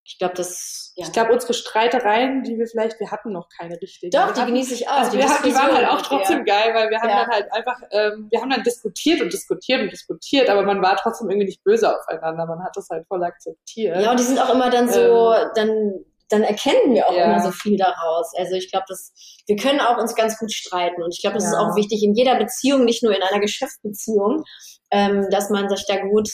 ich 0.10 0.18
glaube, 0.18 0.34
das. 0.34 0.92
Ja. 0.96 1.06
Ich 1.06 1.14
glaube, 1.14 1.32
unsere 1.32 1.54
Streitereien, 1.54 2.42
die 2.42 2.58
wir 2.58 2.66
vielleicht, 2.66 3.00
wir 3.00 3.12
hatten 3.12 3.32
noch 3.32 3.48
keine 3.56 3.80
richtigen. 3.80 4.10
Doch, 4.10 4.34
die 4.34 4.44
genieße 4.44 4.74
ich 4.74 4.88
auch. 4.90 4.94
Also 4.94 5.12
die, 5.12 5.18
die 5.18 5.54
waren 5.54 5.72
halt 5.72 5.88
auch 5.88 6.02
trotzdem 6.02 6.46
ja. 6.48 6.56
geil, 6.56 6.74
weil 6.74 6.90
wir 6.90 7.00
haben 7.00 7.10
ja. 7.10 7.22
dann 7.22 7.30
halt 7.30 7.54
einfach, 7.54 7.80
ähm, 7.92 8.28
wir 8.32 8.42
haben 8.42 8.50
dann 8.50 8.64
diskutiert 8.64 9.22
und 9.22 9.32
diskutiert 9.32 9.82
und 9.82 9.92
diskutiert, 9.92 10.50
aber 10.50 10.64
man 10.64 10.82
war 10.82 10.96
trotzdem 10.98 11.30
irgendwie 11.30 11.46
nicht 11.46 11.64
böse 11.64 11.96
aufeinander. 11.96 12.48
Man 12.48 12.64
hat 12.64 12.72
das 12.76 12.90
halt 12.90 13.06
voll 13.08 13.24
akzeptiert. 13.24 14.02
Ja, 14.02 14.10
und 14.10 14.20
die 14.20 14.24
sind 14.24 14.40
auch 14.40 14.52
immer 14.52 14.72
dann 14.72 14.90
so, 14.90 15.32
ähm, 15.32 15.50
dann 15.54 15.94
dann 16.30 16.44
erkennen 16.44 16.94
wir 16.94 17.08
auch 17.08 17.16
ja. 17.16 17.26
immer 17.26 17.40
so 17.42 17.52
viel 17.52 17.78
daraus. 17.78 18.34
Also 18.38 18.54
ich 18.54 18.72
glaube, 18.72 18.86
dass 18.88 19.14
wir 19.48 19.56
können 19.58 19.80
auch 19.80 19.98
uns 19.98 20.16
ganz 20.16 20.38
gut 20.38 20.52
streiten 20.52 21.04
und 21.04 21.14
ich 21.14 21.22
glaube, 21.22 21.36
das 21.36 21.46
ja. 21.46 21.52
ist 21.52 21.56
auch 21.56 21.76
wichtig 21.76 22.04
in 22.04 22.14
jeder 22.14 22.36
Beziehung, 22.36 22.84
nicht 22.84 23.04
nur 23.04 23.16
in 23.16 23.22
einer 23.22 23.40
Geschäftsbeziehung, 23.40 24.44
ähm, 24.92 25.28
dass 25.32 25.50
man 25.50 25.70
sich 25.70 25.86
da 25.88 25.98
gut 25.98 26.30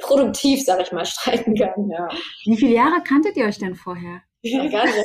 produktiv, 0.00 0.64
sag 0.64 0.80
ich 0.80 0.92
mal, 0.92 1.04
streiten 1.06 1.54
kann. 1.54 1.90
Ja. 1.90 2.08
Wie 2.44 2.56
viele 2.56 2.74
Jahre 2.74 3.02
kanntet 3.02 3.36
ihr 3.36 3.46
euch 3.46 3.58
denn 3.58 3.74
vorher? 3.74 4.22
Ja, 4.42 4.66
gar 4.68 4.84
nicht. 4.84 5.04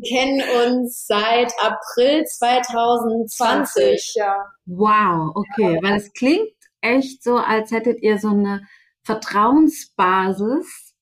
Wir 0.00 0.08
kennen 0.08 0.42
uns 0.66 1.06
seit 1.06 1.52
April 1.60 2.24
2020. 2.24 4.12
Ja. 4.14 4.44
Wow, 4.66 5.32
okay, 5.34 5.80
weil 5.82 5.96
es 5.96 6.12
klingt 6.12 6.52
echt 6.80 7.24
so, 7.24 7.36
als 7.36 7.72
hättet 7.72 8.00
ihr 8.02 8.18
so 8.18 8.28
eine 8.28 8.62
Vertrauensbasis, 9.02 10.94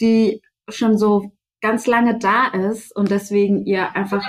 die 0.00 0.42
schon 0.68 0.96
so 0.98 1.32
ganz 1.60 1.86
lange 1.86 2.18
da 2.18 2.48
ist 2.48 2.94
und 2.94 3.10
deswegen 3.10 3.64
ihr 3.66 3.96
einfach. 3.96 4.22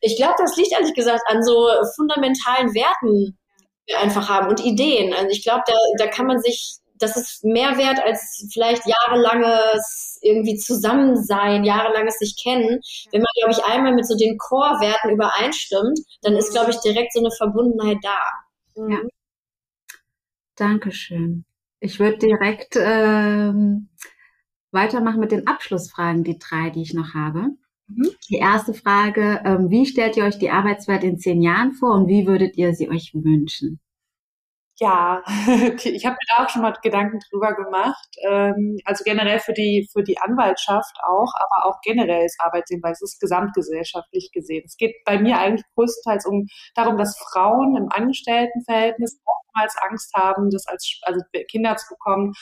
Ich 0.00 0.16
glaube, 0.16 0.34
das 0.38 0.56
liegt 0.56 0.72
ehrlich 0.72 0.94
gesagt 0.94 1.22
an 1.28 1.42
so 1.42 1.68
fundamentalen 1.94 2.74
Werten, 2.74 3.38
wir 3.86 4.00
einfach 4.00 4.28
haben 4.28 4.48
und 4.48 4.64
Ideen. 4.64 5.12
Also 5.14 5.28
ich 5.30 5.42
glaube, 5.42 5.62
da, 5.66 5.74
da 5.98 6.06
kann 6.08 6.26
man 6.26 6.40
sich, 6.40 6.78
das 6.94 7.16
ist 7.16 7.44
mehr 7.44 7.76
wert 7.78 8.00
als 8.04 8.48
vielleicht 8.52 8.82
jahrelanges 8.86 10.18
irgendwie 10.22 10.56
Zusammensein, 10.56 11.64
jahrelanges 11.64 12.18
sich 12.18 12.36
kennen. 12.42 12.80
Wenn 13.12 13.20
man, 13.20 13.32
glaube 13.38 13.52
ich, 13.52 13.64
einmal 13.64 13.94
mit 13.94 14.06
so 14.06 14.16
den 14.16 14.38
Core-Werten 14.38 15.10
übereinstimmt, 15.10 16.00
dann 16.22 16.34
ist, 16.36 16.52
glaube 16.52 16.70
ich, 16.70 16.78
direkt 16.80 17.12
so 17.12 17.20
eine 17.20 17.30
Verbundenheit 17.30 17.98
da. 18.02 18.82
Mhm. 18.82 18.90
Ja. 18.90 18.98
Dankeschön. 20.56 21.44
Ich 21.80 22.00
würde 22.00 22.18
direkt 22.18 22.76
ähm, 22.76 23.90
weitermachen 24.72 25.20
mit 25.20 25.32
den 25.32 25.46
Abschlussfragen, 25.46 26.24
die 26.24 26.38
drei, 26.38 26.70
die 26.70 26.82
ich 26.82 26.94
noch 26.94 27.14
habe. 27.14 27.50
Mhm. 27.88 28.10
Die 28.28 28.36
erste 28.36 28.74
Frage, 28.74 29.40
ähm, 29.44 29.70
wie 29.70 29.86
stellt 29.86 30.16
ihr 30.16 30.24
euch 30.24 30.38
die 30.38 30.50
Arbeitswelt 30.50 31.04
in 31.04 31.18
zehn 31.18 31.42
Jahren 31.42 31.72
vor 31.72 31.94
und 31.94 32.08
wie 32.08 32.26
würdet 32.26 32.56
ihr 32.56 32.74
sie 32.74 32.88
euch 32.88 33.12
wünschen? 33.14 33.80
Ja, 34.78 35.22
ich 35.84 36.04
habe 36.04 36.16
mir 36.16 36.36
da 36.36 36.44
auch 36.44 36.48
schon 36.50 36.60
mal 36.60 36.74
Gedanken 36.82 37.18
drüber 37.30 37.54
gemacht. 37.54 38.08
Ähm, 38.28 38.76
also 38.84 39.04
generell 39.04 39.38
für 39.40 39.54
die 39.54 39.88
für 39.90 40.02
die 40.02 40.18
Anwaltschaft 40.18 40.96
auch, 41.02 41.32
aber 41.34 41.66
auch 41.66 41.80
generell 41.82 42.22
das 42.24 42.36
Arbeitsleben, 42.40 42.82
weil 42.82 42.92
es 42.92 43.00
ist 43.00 43.18
gesamtgesellschaftlich 43.18 44.30
gesehen. 44.32 44.64
Es 44.66 44.76
geht 44.76 44.94
bei 45.06 45.18
mir 45.18 45.38
eigentlich 45.38 45.64
größtenteils 45.74 46.26
um 46.26 46.46
darum, 46.74 46.98
dass 46.98 47.16
Frauen 47.18 47.76
im 47.76 47.88
Angestelltenverhältnis 47.90 49.18
oftmals 49.24 49.76
Angst 49.80 50.12
haben, 50.14 50.50
das 50.50 50.66
als 50.66 51.00
also 51.02 51.22
Kinder 51.50 51.76
zu 51.76 51.86
bekommen. 51.94 52.34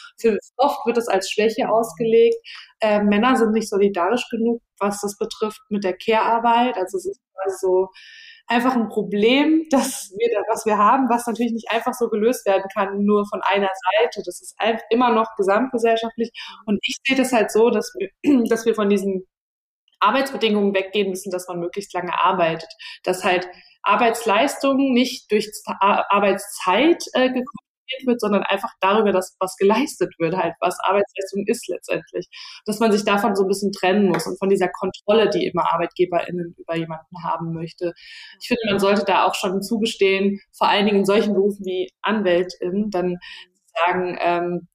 Oft 0.57 0.85
wird 0.87 0.99
es 0.99 1.07
als 1.07 1.31
Schwäche 1.31 1.69
ausgelegt. 1.69 2.37
Äh, 2.81 3.01
Männer 3.03 3.37
sind 3.37 3.53
nicht 3.53 3.69
solidarisch 3.69 4.29
genug, 4.29 4.61
was 4.81 5.01
das 5.01 5.17
betrifft 5.19 5.61
mit 5.69 5.85
der 5.85 5.97
Care-Arbeit. 5.97 6.77
Also 6.77 6.99
es 6.99 7.07
ist 7.07 7.21
also 7.45 7.91
einfach 8.47 8.75
ein 8.77 8.89
Problem, 8.89 9.67
dass 9.71 10.13
wir 10.17 10.43
was 10.51 10.67
wir 10.67 10.79
haben, 10.79 11.09
was 11.09 11.27
natürlich 11.27 11.53
nicht 11.53 11.71
einfach 11.71 11.95
so 11.95 12.09
gelöst 12.09 12.47
werden 12.47 12.65
kann, 12.73 13.05
nur 13.05 13.27
von 13.27 13.41
einer 13.43 13.71
Seite. 13.99 14.23
Das 14.25 14.41
ist 14.41 14.57
immer 14.91 15.11
noch 15.13 15.35
gesamtgesellschaftlich. 15.37 16.31
Und 16.67 16.79
ich 16.83 16.97
sehe 17.07 17.17
das 17.17 17.33
halt 17.33 17.51
so, 17.51 17.71
dass 17.71 17.93
wir, 17.99 18.09
dass 18.49 18.67
wir 18.67 18.75
von 18.75 18.89
diesen 18.89 19.27
Arbeitsbedingungen 20.01 20.75
weggehen 20.75 21.11
müssen, 21.11 21.31
dass 21.31 21.49
man 21.49 21.61
möglichst 21.61 21.95
lange 21.95 22.19
arbeitet. 22.19 22.69
Dass 23.03 23.25
halt 23.25 23.49
Arbeitsleistungen 23.83 24.93
nicht 24.93 25.31
durch 25.31 25.51
Arbeitszeit 25.81 27.03
äh, 27.15 27.31
wird, 28.07 28.21
sondern 28.21 28.43
einfach 28.43 28.71
darüber, 28.81 29.13
dass 29.13 29.37
was 29.41 29.57
geleistet 29.57 30.15
wird, 30.19 30.37
halt, 30.37 30.55
was 30.61 30.79
Arbeitsleistung 30.81 31.45
ist 31.47 31.69
letztendlich. 31.69 32.29
Dass 32.67 32.81
man 32.81 32.93
sich 32.93 33.05
davon 33.05 33.37
so 33.37 33.43
ein 33.45 33.49
bisschen 33.49 33.73
trennen 33.73 34.09
muss 34.09 34.27
und 34.27 34.39
von 34.39 34.49
dieser 34.49 34.69
Kontrolle, 34.69 35.31
die 35.31 35.47
immer 35.47 35.73
ArbeitgeberInnen 35.73 36.55
über 36.59 36.77
jemanden 36.77 37.25
haben 37.25 37.53
möchte. 37.53 37.93
Ich 38.41 38.49
finde, 38.49 38.63
man 38.67 38.79
sollte 38.79 39.05
da 39.05 39.25
auch 39.25 39.35
schon 39.35 39.63
zugestehen, 39.63 40.41
vor 40.57 40.69
allen 40.69 40.87
Dingen 40.87 40.99
in 40.99 41.05
solchen 41.05 41.35
Berufen 41.35 41.65
wie 41.65 41.89
AnwältInnen, 42.03 42.91
dann 42.91 43.19
sagen, 43.75 44.17
ähm, 44.21 44.69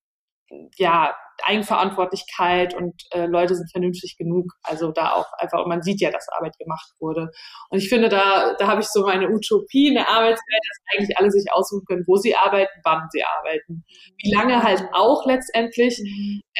ja, 0.78 1.16
Eigenverantwortlichkeit 1.44 2.74
und 2.74 2.94
äh, 3.12 3.26
Leute 3.26 3.56
sind 3.56 3.72
vernünftig 3.72 4.18
genug. 4.18 4.46
Also 4.64 4.92
da 4.92 5.14
auch 5.14 5.28
einfach, 5.38 5.64
und 5.64 5.70
man 5.70 5.82
sieht 5.82 6.02
ja, 6.02 6.12
dass 6.12 6.28
Arbeit 6.30 6.58
gemacht 6.58 6.92
wurde. 7.00 7.30
Und 7.70 7.80
ich 7.80 7.90
finde, 7.90 8.10
da, 8.10 8.56
da 8.58 8.68
habe 8.68 8.82
ich 8.82 8.88
so 8.88 9.04
meine 9.06 9.30
Utopie 9.30 9.90
in 9.90 9.96
der 9.96 10.10
Arbeitswelt, 10.10 10.40
dass 10.68 10.96
eigentlich 10.96 11.18
alle 11.18 11.32
sich 11.32 11.46
aussuchen 11.52 11.86
können, 11.86 12.04
wo 12.08 12.16
sie 12.18 12.36
arbeiten, 12.36 12.72
wann 12.84 13.08
sie 13.12 13.24
arbeiten. 13.24 13.84
Wie 14.18 14.34
lange 14.34 14.64
halt 14.64 14.84
auch 14.94 15.26
letztendlich, 15.26 16.02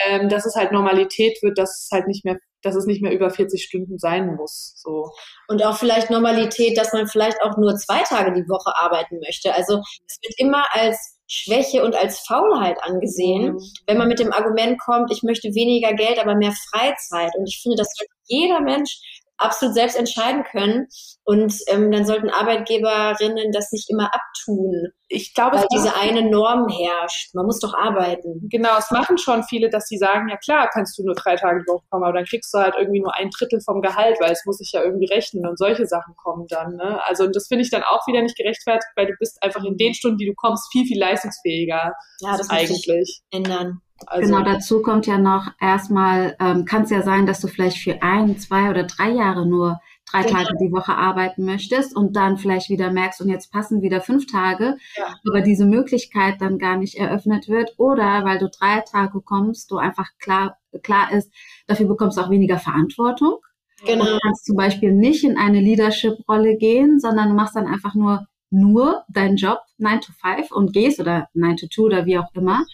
ähm, 0.08 0.30
dass 0.30 0.46
es 0.46 0.56
halt 0.56 0.72
Normalität 0.72 1.38
wird, 1.42 1.58
dass 1.58 1.86
es 1.86 1.90
halt 1.92 2.08
nicht 2.08 2.26
mehr 2.26 2.38
dass 2.62 2.76
es 2.76 2.86
nicht 2.86 3.02
mehr 3.02 3.14
über 3.14 3.30
40 3.30 3.64
Stunden 3.64 3.98
sein 3.98 4.36
muss. 4.36 4.74
So. 4.76 5.12
Und 5.48 5.64
auch 5.64 5.78
vielleicht 5.78 6.10
Normalität, 6.10 6.78
dass 6.78 6.94
man 6.94 7.08
vielleicht 7.08 7.42
auch 7.42 7.58
nur 7.58 7.76
zwei 7.76 8.04
Tage 8.04 8.34
die 8.34 8.50
Woche 8.50 8.74
arbeiten 8.76 9.20
möchte. 9.20 9.54
Also 9.54 9.82
es 10.06 10.20
wird 10.22 10.34
immer 10.38 10.66
als 10.72 11.19
Schwäche 11.32 11.84
und 11.84 11.96
als 11.96 12.20
Faulheit 12.22 12.78
angesehen, 12.82 13.54
mhm. 13.54 13.72
wenn 13.86 13.98
man 13.98 14.08
mit 14.08 14.20
dem 14.20 14.34
Argument 14.34 14.80
kommt, 14.80 15.12
ich 15.12 15.22
möchte 15.22 15.54
weniger 15.54 15.94
Geld, 15.94 16.20
aber 16.20 16.36
mehr 16.36 16.54
Freizeit. 16.72 17.32
Und 17.38 17.48
ich 17.48 17.60
finde, 17.62 17.78
das 17.78 17.94
sollte 17.96 18.12
jeder 18.26 18.60
Mensch 18.62 19.00
absolut 19.40 19.76
selbst 19.76 19.98
entscheiden 19.98 20.44
können. 20.44 20.88
Und 21.24 21.54
ähm, 21.68 21.92
dann 21.92 22.06
sollten 22.06 22.30
Arbeitgeberinnen 22.30 23.52
das 23.52 23.72
nicht 23.72 23.90
immer 23.90 24.12
abtun. 24.14 24.90
Ich 25.08 25.34
glaube, 25.34 25.58
weil 25.58 25.66
diese 25.72 25.96
eine 25.96 26.30
Norm 26.30 26.68
herrscht. 26.70 27.34
Man 27.34 27.46
muss 27.46 27.60
doch 27.60 27.74
arbeiten. 27.74 28.48
Genau, 28.50 28.78
es 28.78 28.92
machen 28.92 29.18
schon 29.18 29.44
viele, 29.44 29.70
dass 29.70 29.86
sie 29.88 29.98
sagen, 29.98 30.30
ja 30.30 30.38
klar, 30.38 30.70
kannst 30.72 30.98
du 30.98 31.04
nur 31.04 31.16
drei 31.16 31.36
Tage 31.36 31.62
die 31.62 31.72
Woche 31.72 31.84
kommen, 31.90 32.04
aber 32.04 32.14
dann 32.14 32.26
kriegst 32.26 32.54
du 32.54 32.60
halt 32.60 32.76
irgendwie 32.78 33.02
nur 33.02 33.16
ein 33.16 33.30
Drittel 33.30 33.60
vom 33.62 33.82
Gehalt, 33.82 34.18
weil 34.20 34.32
es 34.32 34.44
muss 34.46 34.58
sich 34.58 34.72
ja 34.72 34.84
irgendwie 34.84 35.08
rechnen 35.08 35.48
und 35.48 35.58
solche 35.58 35.88
Sachen 35.88 36.16
kommen 36.16 36.46
dann. 36.48 36.76
Ne? 36.76 37.00
Also 37.06 37.24
und 37.24 37.36
das 37.36 37.48
finde 37.48 37.64
ich 37.64 37.72
dann 37.72 37.84
auch 37.84 38.06
wieder 38.08 38.22
nicht 38.22 38.38
gerechtfertigt, 38.38 38.92
weil 38.96 39.08
du 39.08 39.14
bist 39.20 39.42
einfach 39.42 39.64
in 39.64 39.78
den 39.78 39.94
Stunden, 39.94 40.18
die 40.18 40.28
du 40.28 40.34
kommst, 40.36 40.72
viel, 40.72 40.86
viel 40.86 41.00
leistungsfähiger. 41.00 41.94
Ja, 42.22 42.38
das 42.38 42.50
eigentlich. 42.50 43.22
ändern. 43.32 43.82
Also, 44.08 44.34
genau, 44.34 44.44
dazu 44.44 44.82
kommt 44.82 45.08
ja 45.08 45.18
noch 45.18 45.52
erstmal, 45.60 46.36
ähm, 46.40 46.66
kann 46.66 46.84
es 46.84 46.90
ja 46.90 47.02
sein, 47.02 47.26
dass 47.26 47.42
du 47.42 47.48
vielleicht 47.48 47.78
für 47.78 48.02
ein, 48.02 48.38
zwei 48.38 48.70
oder 48.70 48.84
drei 48.84 49.12
Jahre 49.12 49.48
nur 49.48 49.80
drei 50.12 50.24
genau. 50.24 50.40
Tage 50.40 50.58
die 50.60 50.72
Woche 50.72 50.96
arbeiten 50.96 51.46
möchtest 51.46 51.96
und 51.96 52.16
dann 52.16 52.38
vielleicht 52.38 52.70
wieder 52.70 52.92
merkst, 52.92 53.22
und 53.22 53.30
jetzt 53.30 53.52
passen 53.52 53.82
wieder 53.82 54.02
fünf 54.02 54.26
Tage, 54.28 54.78
ja. 54.98 55.16
aber 55.28 55.42
diese 55.42 55.66
Möglichkeit 55.66 56.42
dann 56.42 56.58
gar 56.58 56.78
nicht 56.78 56.96
eröffnet 56.96 57.48
wird 57.48 57.74
oder 57.78 58.24
weil 58.26 58.40
du 58.40 58.50
drei 58.50 58.82
Tage 58.82 59.22
kommst, 59.22 59.72
du 59.72 59.78
einfach 59.78 60.10
klar, 60.20 60.58
klar 60.84 61.12
ist, 61.12 61.32
dafür 61.68 61.88
bekommst 61.88 62.18
du 62.18 62.22
auch 62.22 62.30
weniger 62.30 62.60
Verantwortung. 62.60 63.38
Genau. 63.86 64.04
Und 64.04 64.22
kannst 64.22 64.46
zum 64.46 64.58
Beispiel 64.58 64.92
nicht 64.92 65.24
in 65.24 65.38
eine 65.38 65.62
Leadership-Rolle 65.62 66.58
gehen, 66.58 67.00
sondern 67.00 67.30
du 67.30 67.36
machst 67.36 67.56
dann 67.56 67.68
einfach 67.68 67.96
nur 67.96 68.26
nur 68.52 69.04
deinen 69.10 69.38
Job 69.38 69.60
9 69.78 70.02
to 70.02 70.12
5 70.12 70.52
und 70.52 70.74
gehst 70.74 71.00
oder 71.00 71.28
9 71.34 71.58
to 71.58 71.68
2 71.68 71.84
oder 71.84 72.06
wie 72.08 72.18
auch 72.18 72.34
immer 72.34 72.66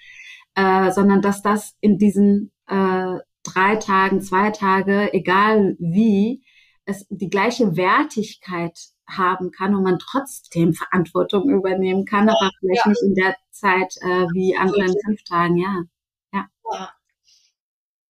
äh, 0.56 0.91
sondern 0.91 1.22
dass 1.22 1.41
das 1.41 1.76
in 1.82 1.97
diesen 1.97 2.51
äh, 2.68 3.18
drei 3.43 3.76
Tagen, 3.78 4.22
zwei 4.22 4.51
Tage, 4.51 5.14
egal 5.14 5.76
wie, 5.80 6.43
es 6.86 7.06
die 7.10 7.30
gleiche 7.30 7.76
Wertigkeit 7.76 8.78
haben 9.08 9.51
kann 9.51 9.76
und 9.76 9.84
man 9.84 9.99
trotzdem 9.99 10.74
Verantwortung 10.74 11.49
übernehmen 11.49 12.06
kann, 12.06 12.30
aber 12.30 12.49
vielleicht 12.60 12.86
ja. 12.86 12.89
nicht 12.89 13.03
in 13.03 13.16
der 13.16 13.36
Zeit 13.51 13.95
äh, 14.01 14.26
wie 14.34 14.56
andere 14.58 14.86
in 14.86 14.95
fünf 15.06 15.24
Tagen, 15.24 15.58
ja. 15.58 15.84
Ja. 16.34 16.47
ja. 16.72 16.93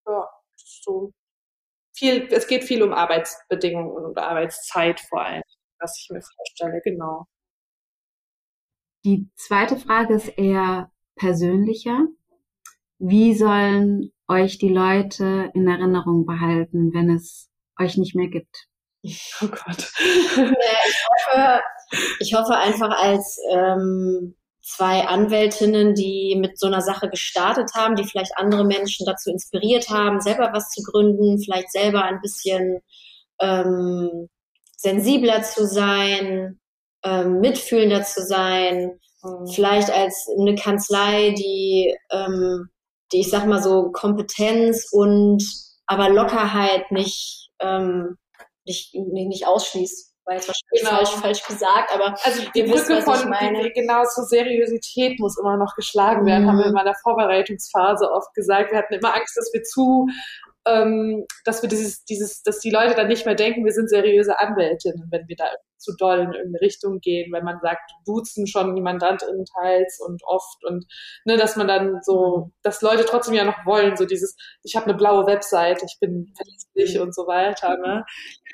ja 0.07 0.29
so. 0.55 1.13
Viel, 1.97 2.29
es 2.33 2.49
geht 2.49 2.65
viel 2.65 2.83
um 2.83 2.93
Arbeitsbedingungen 2.93 4.05
und 4.05 4.19
Arbeitszeit 4.19 5.01
vor 5.01 5.23
allem, 5.23 5.43
was 5.79 5.97
ich 5.99 6.11
mir 6.11 6.21
vorstelle, 6.21 6.81
genau. 6.85 7.27
Die 9.05 9.31
zweite 9.37 9.77
Frage 9.77 10.15
ist 10.15 10.29
eher 10.37 10.91
persönlicher 11.15 12.09
wie 12.99 13.35
sollen 13.35 14.13
euch 14.29 14.59
die 14.59 14.69
Leute 14.69 15.51
in 15.55 15.69
Erinnerung 15.69 16.27
behalten, 16.27 16.93
wenn 16.95 17.11
es 17.11 17.51
euch 17.79 17.97
nicht 17.97 18.15
mehr 18.15 18.29
gibt? 18.29 18.67
Oh 19.43 19.49
Gott. 19.49 19.93
ich, 19.99 21.07
hoffe, 21.09 21.61
ich 22.21 22.35
hoffe 22.35 22.57
einfach 22.57 22.91
als 22.91 23.39
ähm, 23.53 24.35
zwei 24.63 25.07
Anwältinnen, 25.07 25.95
die 25.95 26.37
mit 26.41 26.59
so 26.59 26.67
einer 26.67 26.81
Sache 26.81 27.11
gestartet 27.11 27.73
haben, 27.75 27.97
die 27.97 28.05
vielleicht 28.05 28.33
andere 28.37 28.65
Menschen 28.65 29.05
dazu 29.05 29.31
inspiriert 29.31 29.91
haben, 29.91 30.21
selber 30.21 30.51
was 30.53 30.71
zu 30.71 30.83
gründen, 30.83 31.39
vielleicht 31.39 31.71
selber 31.71 32.03
ein 32.05 32.21
bisschen 32.23 32.81
ähm, 33.41 34.29
sensibler 34.77 35.43
zu 35.43 35.67
sein, 35.67 36.61
ähm, 37.05 37.41
mitfühlender 37.41 38.05
zu 38.05 38.23
sein, 38.23 38.99
mhm. 39.23 39.47
vielleicht 39.53 39.91
als 39.91 40.29
eine 40.39 40.55
Kanzlei, 40.55 41.35
die 41.37 41.95
ähm, 42.11 42.71
die, 43.15 43.21
ich 43.21 43.31
sag 43.31 43.47
mal 43.47 43.63
so, 43.63 43.91
Kompetenz 43.93 44.89
und 44.93 45.43
aber 45.87 46.11
Lockerheit 46.11 46.91
nicht, 46.91 47.51
ähm, 47.61 48.17
nicht, 48.65 48.95
nicht, 48.95 49.29
nicht 49.29 49.47
ausschließt. 49.47 50.13
Weil 50.27 50.39
es 50.39 50.49
wahrscheinlich 50.49 50.81
genau. 50.81 50.97
falsch, 50.97 51.11
falsch 51.21 51.47
gesagt, 51.47 51.93
aber 51.93 52.15
also 52.23 52.43
die 52.55 52.63
Brücke 52.63 52.97
wisst, 52.97 53.05
von 53.05 53.31
die, 53.31 53.73
genau 53.75 54.05
zur 54.05 54.25
Seriosität 54.25 55.21
muss 55.21 55.39
immer 55.39 55.59
noch 55.59 55.75
geschlagen 55.77 56.25
werden, 56.25 56.45
mhm. 56.45 56.49
haben 56.49 56.59
wir 56.61 56.67
in 56.67 56.73
meiner 56.73 56.95
Vorbereitungsphase 57.03 58.11
oft 58.11 58.33
gesagt. 58.33 58.73
Wir 58.73 58.79
hatten 58.79 58.95
immer 58.95 59.15
Angst, 59.15 59.37
dass 59.37 59.51
wir 59.53 59.63
zu 59.65 60.07
ähm, 60.67 61.27
dass 61.45 61.63
wir 61.63 61.69
dieses, 61.69 62.05
dieses, 62.05 62.43
dass 62.43 62.61
die 62.61 62.71
Leute 62.71 62.95
dann 62.95 63.09
nicht 63.09 63.27
mehr 63.27 63.35
denken, 63.35 63.65
wir 63.65 63.73
sind 63.73 63.91
seriöse 63.91 64.39
Anwältinnen, 64.39 65.09
wenn 65.11 65.29
wir 65.29 65.37
da 65.37 65.47
zu 65.85 65.95
doll 65.97 66.21
in 66.21 66.33
irgendeine 66.33 66.61
Richtung 66.63 67.01
gehen, 67.01 67.31
wenn 67.33 67.45
man 67.45 67.61
sagt, 67.61 67.91
duzen 68.07 68.47
schon 68.47 68.75
die 68.75 68.81
Mandantinnen 68.81 69.45
teils 69.61 70.01
und 70.01 70.23
oft 70.25 70.65
und 70.65 70.87
ne, 71.27 71.37
dass 71.37 71.57
man 71.57 71.69
dann 71.69 71.99
so, 72.03 72.51
dass 72.63 72.81
Leute 72.81 73.05
trotzdem 73.05 73.35
ja 73.35 73.45
noch 73.45 73.67
wollen, 73.67 73.97
so 73.97 74.07
dieses, 74.07 74.35
ich 74.63 74.75
habe 74.75 74.87
eine 74.87 74.95
blaue 74.95 75.27
Website, 75.27 75.83
ich 75.85 75.99
bin 76.01 76.33
verlässlich 76.35 77.01
und 77.01 77.15
so 77.15 77.27
weiter. 77.27 77.77
Ne? 77.77 78.05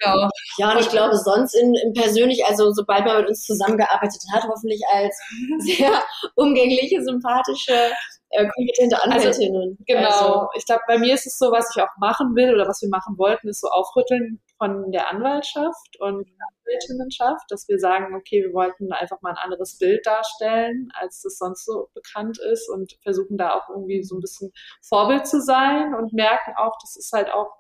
Genau. 0.01 0.29
Ja, 0.59 0.73
und 0.73 0.81
ich 0.81 0.89
glaube 0.89 1.17
sonst 1.17 1.55
in, 1.55 1.75
in 1.75 1.93
persönlich, 1.93 2.45
also 2.47 2.73
sobald 2.73 3.05
man 3.05 3.19
mit 3.19 3.29
uns 3.29 3.45
zusammengearbeitet 3.45 4.21
hat, 4.33 4.45
hoffentlich 4.49 4.83
als 4.93 5.17
sehr 5.61 6.03
umgängliche, 6.35 7.03
sympathische 7.03 7.93
äh, 8.31 8.49
kompetente 8.49 8.97
also, 9.03 9.11
Anwältinnen. 9.11 9.77
Also, 9.79 9.85
genau. 9.87 10.09
Also, 10.09 10.49
ich 10.57 10.67
glaube, 10.67 10.83
bei 10.87 10.99
mir 10.99 11.15
ist 11.15 11.27
es 11.27 11.39
so, 11.39 11.51
was 11.51 11.75
ich 11.75 11.83
auch 11.83 11.97
machen 11.99 12.35
will 12.35 12.55
oder 12.55 12.67
was 12.67 12.81
wir 12.81 12.89
machen 12.89 13.19
wollten, 13.19 13.49
ist 13.49 13.61
so 13.61 13.69
aufrütteln 13.69 14.41
von 14.57 14.93
der 14.93 15.11
Anwaltschaft 15.11 15.99
und 15.99 16.27
Anwältinnenschaft, 16.65 17.45
dass 17.49 17.67
wir 17.69 17.79
sagen, 17.79 18.15
okay, 18.15 18.43
wir 18.43 18.53
wollten 18.53 18.93
einfach 18.93 19.21
mal 19.23 19.31
ein 19.31 19.39
anderes 19.39 19.79
Bild 19.79 20.07
darstellen, 20.07 20.89
als 20.95 21.23
das 21.23 21.39
sonst 21.39 21.65
so 21.65 21.89
bekannt 21.95 22.39
ist 22.39 22.69
und 22.69 22.93
versuchen 23.03 23.37
da 23.37 23.55
auch 23.55 23.69
irgendwie 23.69 24.03
so 24.03 24.17
ein 24.17 24.21
bisschen 24.21 24.53
Vorbild 24.83 25.27
zu 25.27 25.41
sein 25.41 25.95
und 25.95 26.13
merken 26.13 26.55
auch, 26.57 26.77
das 26.81 26.97
ist 26.97 27.13
halt 27.13 27.31
auch 27.33 27.51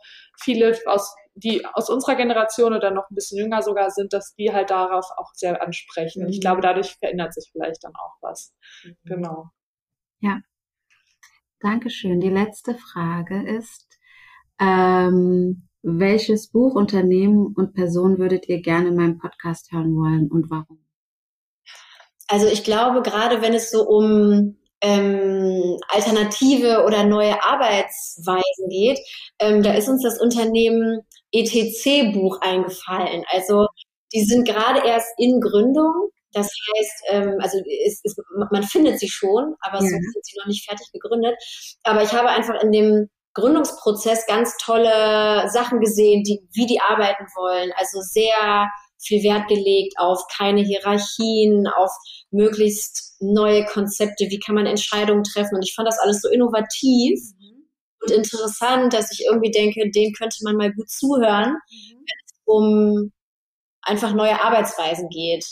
viele 0.41 0.77
aus 0.87 1.15
die 1.35 1.65
aus 1.65 1.89
unserer 1.89 2.17
Generation 2.17 2.75
oder 2.75 2.91
noch 2.91 3.09
ein 3.09 3.15
bisschen 3.15 3.39
jünger 3.39 3.63
sogar 3.63 3.91
sind, 3.91 4.13
dass 4.13 4.35
die 4.35 4.53
halt 4.53 4.71
darauf 4.71 5.07
auch 5.17 5.31
sehr 5.33 5.63
ansprechen. 5.63 6.25
Und 6.25 6.31
ich 6.31 6.39
mhm. 6.39 6.41
glaube, 6.41 6.61
dadurch 6.61 6.97
verändert 6.97 7.33
sich 7.33 7.49
vielleicht 7.53 7.85
dann 7.85 7.95
auch 7.95 8.17
was. 8.21 8.53
Mhm. 8.85 8.97
Genau. 9.05 9.51
Ja, 10.21 10.41
Dankeschön. 11.61 12.21
Die 12.21 12.31
letzte 12.31 12.75
Frage 12.75 13.43
ist, 13.43 13.87
ähm, 14.59 15.69
welches 15.83 16.51
Buch, 16.51 16.75
Unternehmen 16.75 17.55
und 17.55 17.75
Person 17.75 18.19
würdet 18.19 18.49
ihr 18.49 18.63
gerne 18.63 18.89
in 18.89 18.97
meinem 18.97 19.19
Podcast 19.19 19.71
hören 19.73 19.95
wollen 19.95 20.31
und 20.31 20.51
warum? 20.51 20.85
Also 22.29 22.47
ich 22.47 22.65
glaube, 22.65 23.03
gerade 23.03 23.43
wenn 23.43 23.53
es 23.53 23.71
so 23.71 23.87
um 23.87 24.57
ähm, 24.81 25.77
alternative 25.89 26.85
oder 26.87 27.05
neue 27.05 27.43
Arbeitsweisen 27.43 28.69
geht, 28.71 28.99
ähm, 29.39 29.63
da 29.63 29.75
ist 29.75 29.89
uns 29.89 30.03
das 30.03 30.19
Unternehmen 30.19 31.01
ETC-Buch 31.33 32.41
eingefallen. 32.41 33.25
Also 33.31 33.67
die 34.15 34.25
sind 34.25 34.47
gerade 34.47 34.87
erst 34.87 35.09
in 35.19 35.41
Gründung. 35.41 36.11
Das 36.33 36.47
heißt, 36.47 37.03
ähm, 37.09 37.37
also 37.41 37.59
es, 37.87 38.01
es, 38.05 38.17
man 38.51 38.63
findet 38.63 38.99
sie 39.01 39.09
schon, 39.09 39.55
aber 39.61 39.77
ja. 39.77 39.83
so 39.83 39.89
sind 39.89 40.25
sie 40.25 40.39
noch 40.39 40.47
nicht 40.47 40.69
fertig 40.69 40.87
gegründet. 40.93 41.35
Aber 41.83 42.03
ich 42.03 42.13
habe 42.13 42.29
einfach 42.29 42.63
in 42.63 42.73
dem 42.73 43.11
Gründungsprozess 43.35 44.27
ganz 44.27 44.57
tolle 44.59 45.49
Sachen 45.51 45.81
gesehen, 45.81 46.23
die, 46.25 46.41
wie 46.53 46.67
die 46.67 46.81
arbeiten 46.81 47.25
wollen. 47.37 47.73
Also 47.77 48.01
sehr 48.01 48.69
viel 49.03 49.23
Wert 49.23 49.49
gelegt 49.49 49.95
auf 49.99 50.21
keine 50.37 50.63
Hierarchien, 50.63 51.67
auf 51.67 51.91
möglichst 52.31 53.17
neue 53.21 53.65
Konzepte, 53.65 54.27
wie 54.29 54.39
kann 54.39 54.55
man 54.55 54.67
Entscheidungen 54.67 55.25
treffen. 55.25 55.57
Und 55.57 55.63
ich 55.63 55.75
fand 55.75 55.89
das 55.89 55.99
alles 55.99 56.21
so 56.21 56.29
innovativ 56.29 57.19
mhm. 57.39 57.65
und 58.03 58.11
interessant, 58.11 58.93
dass 58.93 59.13
ich 59.13 59.25
irgendwie 59.27 59.51
denke, 59.51 59.91
dem 59.91 60.13
könnte 60.13 60.39
man 60.43 60.57
mal 60.57 60.73
gut 60.73 60.91
zuhören, 60.91 61.53
mhm. 61.53 61.97
wenn 61.97 62.21
es 62.27 62.41
um 62.45 63.13
einfach 63.83 64.13
neue 64.13 64.41
Arbeitsweisen 64.41 65.09
geht. 65.09 65.45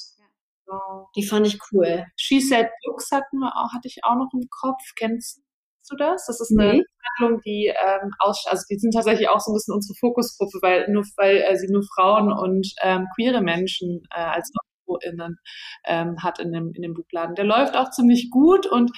Die 1.16 1.26
fand 1.26 1.46
ich 1.46 1.58
cool. 1.72 2.04
She 2.16 2.40
Said 2.40 2.68
Books 2.84 3.10
hatten 3.10 3.38
wir 3.38 3.56
auch, 3.56 3.72
hatte 3.72 3.88
ich 3.88 3.98
auch 4.02 4.16
noch 4.16 4.30
im 4.32 4.48
Kopf. 4.50 4.82
Kennst 4.96 5.40
du 5.88 5.96
das? 5.96 6.26
Das 6.26 6.40
ist 6.40 6.52
eine 6.56 6.74
nee. 6.74 6.82
Handlung, 7.18 7.40
die 7.44 7.66
ähm, 7.66 8.10
aus, 8.18 8.44
also 8.48 8.62
die 8.70 8.78
sind 8.78 8.92
tatsächlich 8.92 9.28
auch 9.28 9.40
so 9.40 9.50
ein 9.50 9.54
bisschen 9.54 9.74
unsere 9.74 9.96
Fokusgruppe, 9.98 10.58
weil 10.60 10.90
nur 10.90 11.04
weil 11.16 11.38
äh, 11.38 11.56
sie 11.56 11.68
nur 11.72 11.82
Frauen 11.94 12.32
und 12.32 12.68
ähm, 12.82 13.06
queere 13.14 13.40
Menschen 13.40 14.02
äh, 14.14 14.20
als 14.20 14.50
AutorInnen 14.86 15.38
ähm, 15.86 16.22
hat 16.22 16.38
in 16.38 16.52
dem 16.52 16.72
in 16.74 16.82
dem 16.82 16.94
Buchladen. 16.94 17.34
Der 17.34 17.44
läuft 17.44 17.76
auch 17.76 17.90
ziemlich 17.90 18.30
gut 18.30 18.66
und 18.66 18.90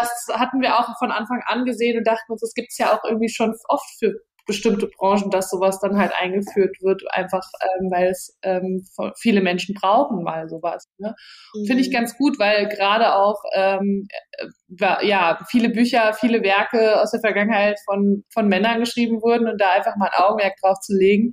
das 0.00 0.26
hatten 0.32 0.60
wir 0.60 0.78
auch 0.78 0.98
von 0.98 1.12
Anfang 1.12 1.42
an 1.46 1.64
gesehen 1.64 1.98
und 1.98 2.06
dachten 2.06 2.32
uns, 2.32 2.40
das 2.40 2.54
gibt's 2.54 2.78
ja 2.78 2.92
auch 2.92 3.04
irgendwie 3.04 3.28
schon 3.28 3.54
oft 3.68 3.88
für 3.98 4.12
bestimmte 4.46 4.88
Branchen, 4.88 5.30
dass 5.30 5.50
sowas 5.50 5.80
dann 5.80 5.96
halt 5.96 6.12
eingeführt 6.18 6.76
wird, 6.80 7.02
einfach 7.10 7.42
ähm, 7.62 7.90
weil 7.90 8.08
es 8.08 8.36
ähm, 8.42 8.86
viele 9.16 9.40
Menschen 9.40 9.74
brauchen 9.74 10.22
mal 10.22 10.48
sowas. 10.48 10.88
Ne? 10.98 11.14
Mhm. 11.54 11.66
Finde 11.66 11.82
ich 11.82 11.92
ganz 11.92 12.16
gut, 12.16 12.38
weil 12.38 12.68
gerade 12.68 13.14
auch 13.14 13.40
ähm, 13.54 14.06
äh, 14.32 15.06
ja 15.06 15.38
viele 15.48 15.70
Bücher, 15.70 16.12
viele 16.14 16.42
Werke 16.42 17.00
aus 17.00 17.10
der 17.10 17.20
Vergangenheit 17.20 17.78
von 17.84 18.24
von 18.32 18.48
Männern 18.48 18.80
geschrieben 18.80 19.22
wurden 19.22 19.48
und 19.48 19.60
da 19.60 19.70
einfach 19.70 19.96
mal 19.96 20.10
ein 20.12 20.22
Augenmerk 20.22 20.56
drauf 20.60 20.80
zu 20.80 20.94
legen, 20.94 21.32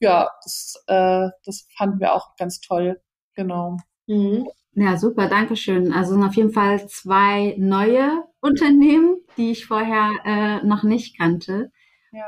ja, 0.00 0.28
das 0.44 0.74
äh, 0.86 1.28
das 1.44 1.66
fanden 1.76 2.00
wir 2.00 2.14
auch 2.14 2.36
ganz 2.36 2.60
toll, 2.60 3.00
genau. 3.34 3.76
Mhm. 4.06 4.48
Ja, 4.74 4.96
super, 4.96 5.28
danke 5.28 5.54
schön. 5.54 5.92
Also 5.92 6.12
sind 6.12 6.24
auf 6.24 6.34
jeden 6.34 6.52
Fall 6.52 6.88
zwei 6.88 7.54
neue 7.58 8.24
Unternehmen, 8.40 9.16
die 9.36 9.50
ich 9.50 9.66
vorher 9.66 10.10
äh, 10.24 10.66
noch 10.66 10.82
nicht 10.82 11.18
kannte. 11.18 11.70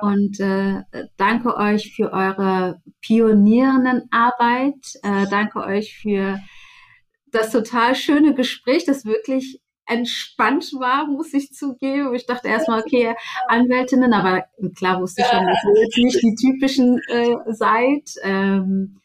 Und 0.01 0.41
äh, 0.41 0.83
danke 1.17 1.57
euch 1.57 1.95
für 1.95 2.13
eure 2.13 2.81
pionierenden 3.03 4.09
Arbeit. 4.11 4.75
Äh, 5.03 5.27
danke 5.31 5.61
euch 5.61 5.99
für 6.01 6.39
das 7.31 7.51
total 7.51 7.95
schöne 7.95 8.35
Gespräch, 8.35 8.85
das 8.87 9.05
wirklich 9.05 9.61
entspannt 9.87 10.73
war, 10.79 11.07
muss 11.07 11.35
ich 11.35 11.53
zugeben. 11.53 12.15
Ich 12.15 12.27
dachte 12.27 12.49
erstmal, 12.49 12.81
okay, 12.81 13.15
Anwältinnen, 13.49 14.15
aber 14.15 14.45
klar 14.77 15.01
wusste 15.01 15.23
ich 15.23 15.29
schon, 15.29 15.47
dass 15.47 15.59
ihr 15.65 15.83
jetzt 15.83 15.99
nicht 15.99 16.23
die 16.23 16.35
typischen 16.35 17.01
äh, 17.09 17.37
seid. 17.53 18.09
Ähm, 18.23 19.01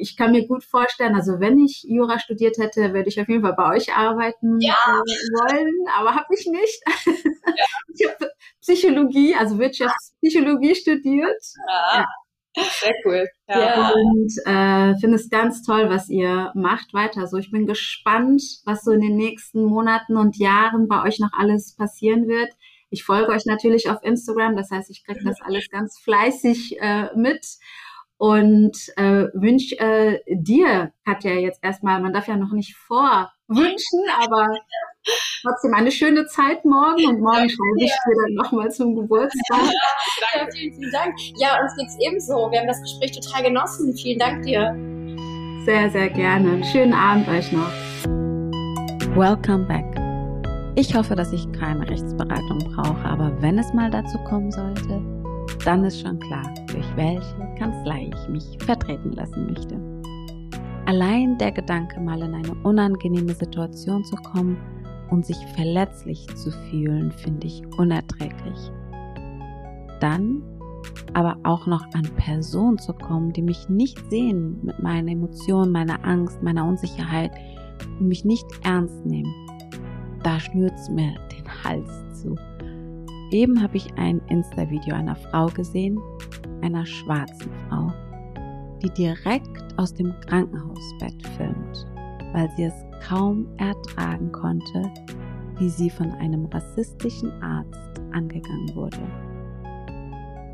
ich 0.00 0.16
kann 0.16 0.32
mir 0.32 0.46
gut 0.46 0.64
vorstellen, 0.64 1.14
also 1.14 1.40
wenn 1.40 1.58
ich 1.58 1.84
Jura 1.84 2.18
studiert 2.18 2.58
hätte, 2.58 2.92
würde 2.92 3.08
ich 3.08 3.20
auf 3.20 3.28
jeden 3.28 3.42
Fall 3.42 3.54
bei 3.54 3.76
euch 3.76 3.94
arbeiten 3.94 4.60
ja. 4.60 4.74
äh, 4.74 5.00
wollen, 5.00 5.86
aber 5.98 6.14
habe 6.14 6.34
ich 6.34 6.46
nicht. 6.46 6.82
Ja. 7.44 7.64
ich 7.92 8.08
habe 8.08 8.30
Psychologie, 8.60 9.34
also 9.34 9.58
Wirtschaftspsychologie 9.58 10.74
studiert. 10.76 11.42
Ja. 11.92 12.06
Sehr 12.54 12.94
cool. 13.04 13.26
Ja. 13.48 13.90
Und 13.90 14.32
äh, 14.46 14.98
finde 15.00 15.16
es 15.16 15.28
ganz 15.28 15.62
toll, 15.62 15.90
was 15.90 16.08
ihr 16.08 16.52
macht 16.54 16.94
weiter. 16.94 17.26
So, 17.26 17.38
ich 17.38 17.50
bin 17.50 17.66
gespannt, 17.66 18.42
was 18.64 18.84
so 18.84 18.92
in 18.92 19.00
den 19.00 19.16
nächsten 19.16 19.64
Monaten 19.64 20.16
und 20.16 20.36
Jahren 20.36 20.86
bei 20.86 21.02
euch 21.02 21.18
noch 21.18 21.32
alles 21.32 21.74
passieren 21.74 22.28
wird. 22.28 22.50
Ich 22.90 23.04
folge 23.04 23.32
euch 23.32 23.46
natürlich 23.46 23.88
auf 23.88 24.02
Instagram, 24.02 24.54
das 24.54 24.70
heißt, 24.70 24.90
ich 24.90 25.04
kriege 25.04 25.24
das 25.24 25.40
alles 25.40 25.68
ganz 25.70 25.98
fleißig 25.98 26.78
äh, 26.78 27.08
mit 27.16 27.44
und 28.22 28.76
äh, 28.98 29.26
wünsche 29.34 29.76
äh, 29.80 30.20
dir, 30.28 30.92
Katja, 31.04 31.32
jetzt 31.32 31.58
erstmal, 31.60 32.00
man 32.00 32.12
darf 32.12 32.28
ja 32.28 32.36
noch 32.36 32.52
nicht 32.52 32.76
vorwünschen, 32.76 34.00
aber 34.22 34.46
trotzdem 35.42 35.74
eine 35.74 35.90
schöne 35.90 36.24
Zeit 36.26 36.64
morgen 36.64 37.04
und 37.04 37.20
morgen 37.20 37.50
schreibe 37.50 37.78
ich 37.78 37.90
dir 37.90 38.14
dann 38.22 38.34
nochmal 38.34 38.70
zum 38.70 38.94
Geburtstag. 38.94 39.58
Ja, 40.36 40.46
vielen, 40.54 40.72
vielen 40.72 40.92
Dank. 40.92 41.14
Ja, 41.36 41.60
uns 41.60 41.74
geht's 41.76 41.96
ebenso. 41.98 42.48
Wir 42.52 42.60
haben 42.60 42.68
das 42.68 42.80
Gespräch 42.80 43.10
total 43.10 43.42
genossen. 43.42 43.92
Vielen 43.96 44.20
Dank 44.20 44.44
dir. 44.44 44.72
Sehr, 45.64 45.90
sehr 45.90 46.08
gerne. 46.08 46.62
schönen 46.64 46.94
Abend 46.94 47.28
euch 47.28 47.50
noch. 47.50 47.72
Welcome 49.16 49.66
back. 49.66 49.84
Ich 50.76 50.94
hoffe, 50.94 51.16
dass 51.16 51.32
ich 51.32 51.50
keine 51.52 51.90
Rechtsberatung 51.90 52.60
brauche, 52.72 53.04
aber 53.04 53.42
wenn 53.42 53.58
es 53.58 53.74
mal 53.74 53.90
dazu 53.90 54.16
kommen 54.18 54.52
sollte, 54.52 55.21
dann 55.64 55.84
ist 55.84 56.00
schon 56.00 56.18
klar, 56.18 56.42
durch 56.66 56.96
welche 56.96 57.54
Kanzlei 57.58 58.10
ich 58.12 58.28
mich 58.28 58.58
vertreten 58.64 59.12
lassen 59.12 59.46
möchte. 59.46 59.78
Allein 60.86 61.38
der 61.38 61.52
Gedanke, 61.52 62.00
mal 62.00 62.20
in 62.20 62.34
eine 62.34 62.54
unangenehme 62.64 63.34
Situation 63.34 64.04
zu 64.04 64.16
kommen 64.16 64.56
und 65.10 65.24
sich 65.24 65.38
verletzlich 65.54 66.26
zu 66.34 66.50
fühlen, 66.50 67.12
finde 67.12 67.46
ich 67.46 67.62
unerträglich. 67.78 68.72
Dann 70.00 70.42
aber 71.14 71.36
auch 71.44 71.66
noch 71.66 71.84
an 71.94 72.08
Personen 72.16 72.78
zu 72.78 72.92
kommen, 72.92 73.32
die 73.32 73.42
mich 73.42 73.68
nicht 73.68 73.98
sehen 74.10 74.58
mit 74.62 74.82
meinen 74.82 75.08
Emotionen, 75.08 75.70
meiner 75.70 76.04
Angst, 76.04 76.42
meiner 76.42 76.66
Unsicherheit 76.66 77.30
und 78.00 78.08
mich 78.08 78.24
nicht 78.24 78.46
ernst 78.64 79.04
nehmen. 79.06 79.32
Da 80.22 80.40
schnürt 80.40 80.74
es 80.74 80.88
mir 80.88 81.14
den 81.30 81.64
Hals 81.64 82.20
zu. 82.20 82.36
Eben 83.32 83.62
habe 83.62 83.78
ich 83.78 83.90
ein 83.96 84.20
Insta-Video 84.28 84.94
einer 84.94 85.16
Frau 85.16 85.46
gesehen, 85.46 85.98
einer 86.60 86.84
schwarzen 86.84 87.50
Frau, 87.66 87.90
die 88.82 88.90
direkt 88.90 89.78
aus 89.78 89.94
dem 89.94 90.12
Krankenhausbett 90.26 91.26
filmt, 91.38 91.86
weil 92.34 92.50
sie 92.56 92.64
es 92.64 92.74
kaum 93.08 93.46
ertragen 93.56 94.30
konnte, 94.32 94.92
wie 95.58 95.70
sie 95.70 95.88
von 95.88 96.10
einem 96.10 96.44
rassistischen 96.44 97.32
Arzt 97.42 98.02
angegangen 98.12 98.74
wurde. 98.74 99.00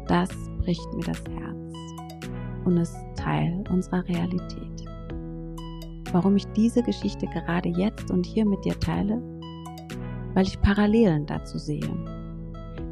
Das 0.06 0.30
bricht 0.58 0.86
mir 0.94 1.04
das 1.04 1.22
Herz 1.24 1.74
und 2.64 2.76
ist 2.76 2.96
Teil 3.16 3.64
unserer 3.70 4.06
Realität. 4.06 4.84
Warum 6.12 6.36
ich 6.36 6.46
diese 6.52 6.84
Geschichte 6.84 7.26
gerade 7.26 7.70
jetzt 7.70 8.12
und 8.12 8.24
hier 8.24 8.46
mit 8.46 8.64
dir 8.64 8.78
teile? 8.78 9.20
Weil 10.34 10.46
ich 10.46 10.60
Parallelen 10.60 11.26
dazu 11.26 11.58
sehe 11.58 12.17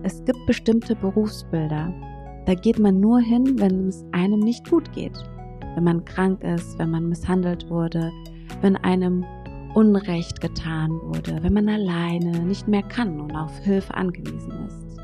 es 0.06 0.24
gibt 0.24 0.46
bestimmte 0.46 0.94
Berufsbilder. 0.94 1.92
Da 2.46 2.54
geht 2.54 2.78
man 2.78 3.00
nur 3.00 3.18
hin, 3.18 3.58
wenn 3.58 3.88
es 3.88 4.04
einem 4.12 4.38
nicht 4.38 4.70
gut 4.70 4.92
geht. 4.92 5.18
Wenn 5.74 5.82
man 5.82 6.04
krank 6.04 6.44
ist, 6.44 6.78
wenn 6.78 6.92
man 6.92 7.08
misshandelt 7.08 7.68
wurde, 7.68 8.12
wenn 8.60 8.76
einem 8.76 9.24
Unrecht 9.74 10.40
getan 10.40 10.92
wurde, 11.02 11.42
wenn 11.42 11.52
man 11.52 11.68
alleine 11.68 12.38
nicht 12.44 12.68
mehr 12.68 12.84
kann 12.84 13.20
und 13.20 13.34
auf 13.34 13.58
Hilfe 13.58 13.92
angewiesen 13.94 14.52
ist. 14.68 15.00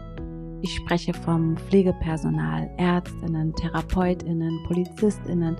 Ich 0.63 0.77
spreche 0.77 1.13
vom 1.13 1.57
Pflegepersonal, 1.57 2.71
Ärztinnen, 2.77 3.53
Therapeutinnen, 3.55 4.61
Polizistinnen 4.69 5.57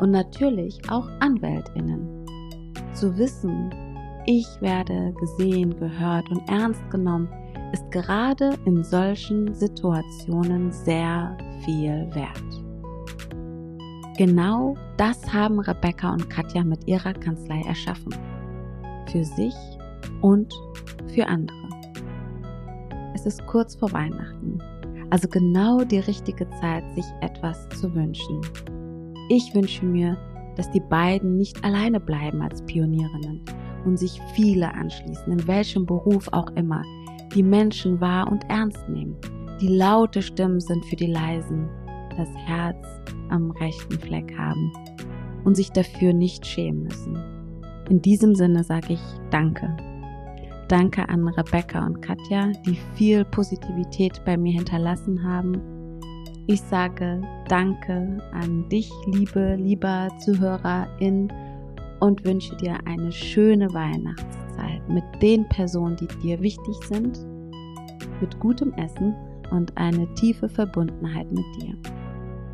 und 0.00 0.10
natürlich 0.10 0.80
auch 0.88 1.06
Anwältinnen. 1.20 2.24
Zu 2.94 3.14
wissen, 3.18 3.70
ich 4.24 4.46
werde 4.60 5.12
gesehen, 5.20 5.78
gehört 5.78 6.30
und 6.30 6.48
ernst 6.48 6.90
genommen, 6.90 7.28
ist 7.72 7.90
gerade 7.90 8.50
in 8.64 8.82
solchen 8.84 9.54
Situationen 9.54 10.72
sehr 10.72 11.36
viel 11.64 12.08
wert. 12.14 12.66
Genau 14.16 14.74
das 14.96 15.32
haben 15.32 15.60
Rebecca 15.60 16.12
und 16.12 16.30
Katja 16.30 16.64
mit 16.64 16.86
ihrer 16.86 17.12
Kanzlei 17.12 17.60
erschaffen. 17.66 18.14
Für 19.10 19.24
sich 19.24 19.54
und 20.22 20.52
für 21.14 21.26
andere. 21.26 21.56
Es 23.14 23.26
ist 23.26 23.46
kurz 23.46 23.74
vor 23.76 23.92
Weihnachten, 23.92 24.58
also 25.10 25.28
genau 25.28 25.84
die 25.84 25.98
richtige 25.98 26.48
Zeit, 26.60 26.84
sich 26.94 27.04
etwas 27.20 27.68
zu 27.70 27.94
wünschen. 27.94 28.40
Ich 29.28 29.54
wünsche 29.54 29.84
mir, 29.84 30.16
dass 30.56 30.70
die 30.70 30.80
beiden 30.80 31.36
nicht 31.36 31.62
alleine 31.64 32.00
bleiben 32.00 32.40
als 32.40 32.62
Pionierinnen 32.62 33.42
und 33.84 33.98
sich 33.98 34.20
viele 34.34 34.72
anschließen, 34.72 35.32
in 35.32 35.46
welchem 35.46 35.86
Beruf 35.86 36.28
auch 36.32 36.50
immer, 36.56 36.82
die 37.36 37.42
Menschen 37.42 38.00
wahr 38.00 38.32
und 38.32 38.44
ernst 38.48 38.88
nehmen, 38.88 39.14
die 39.60 39.68
laute 39.68 40.22
Stimmen 40.22 40.58
sind 40.58 40.84
für 40.86 40.96
die 40.96 41.06
leisen, 41.06 41.68
das 42.16 42.28
Herz 42.46 42.86
am 43.28 43.50
rechten 43.50 43.98
Fleck 43.98 44.36
haben 44.38 44.72
und 45.44 45.54
sich 45.54 45.70
dafür 45.70 46.14
nicht 46.14 46.46
schämen 46.46 46.84
müssen. 46.84 47.16
In 47.90 48.00
diesem 48.00 48.34
Sinne 48.34 48.64
sage 48.64 48.94
ich 48.94 49.00
Danke. 49.30 49.76
Danke 50.68 51.08
an 51.08 51.28
Rebecca 51.28 51.84
und 51.84 52.00
Katja, 52.00 52.50
die 52.66 52.78
viel 52.94 53.24
Positivität 53.26 54.20
bei 54.24 54.36
mir 54.36 54.54
hinterlassen 54.54 55.22
haben. 55.22 55.60
Ich 56.46 56.62
sage 56.62 57.20
Danke 57.48 58.18
an 58.32 58.68
dich, 58.70 58.90
liebe, 59.12 59.56
lieber 59.56 60.08
Zuhörerin, 60.24 61.30
und 62.00 62.24
wünsche 62.26 62.54
dir 62.56 62.78
eine 62.84 63.10
schöne 63.10 63.72
Weihnachtszeit 63.72 64.45
mit 64.88 65.04
den 65.20 65.48
Personen, 65.48 65.96
die 65.96 66.08
dir 66.22 66.40
wichtig 66.40 66.76
sind, 66.88 67.26
mit 68.20 68.38
gutem 68.40 68.72
Essen 68.74 69.14
und 69.50 69.76
eine 69.76 70.12
tiefe 70.14 70.48
Verbundenheit 70.48 71.30
mit 71.30 71.44
dir. 71.60 71.74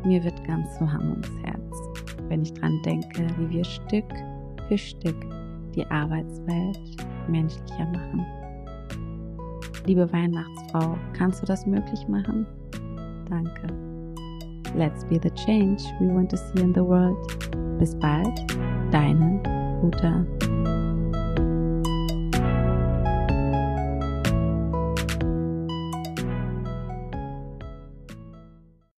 Mir 0.05 0.23
wird 0.23 0.43
ganz 0.45 0.77
so 0.77 0.85
warm 0.85 1.11
ums 1.11 1.31
Herz, 1.43 2.17
wenn 2.27 2.41
ich 2.41 2.53
dran 2.53 2.81
denke, 2.85 3.27
wie 3.37 3.49
wir 3.49 3.63
Stück 3.63 4.05
für 4.67 4.77
Stück 4.77 5.15
die 5.75 5.85
Arbeitswelt 5.87 6.79
menschlicher 7.27 7.85
machen. 7.85 8.25
Liebe 9.85 10.11
Weihnachtsfrau, 10.11 10.97
kannst 11.13 11.41
du 11.41 11.45
das 11.45 11.65
möglich 11.65 12.07
machen? 12.07 12.45
Danke. 13.29 13.67
Let's 14.75 15.05
be 15.05 15.19
the 15.21 15.29
change 15.31 15.83
we 15.99 16.07
want 16.07 16.31
to 16.31 16.37
see 16.37 16.61
in 16.61 16.73
the 16.73 16.81
world. 16.81 17.17
Bis 17.79 17.95
bald, 17.95 18.45
deine 18.91 19.41
Uta. 19.83 20.25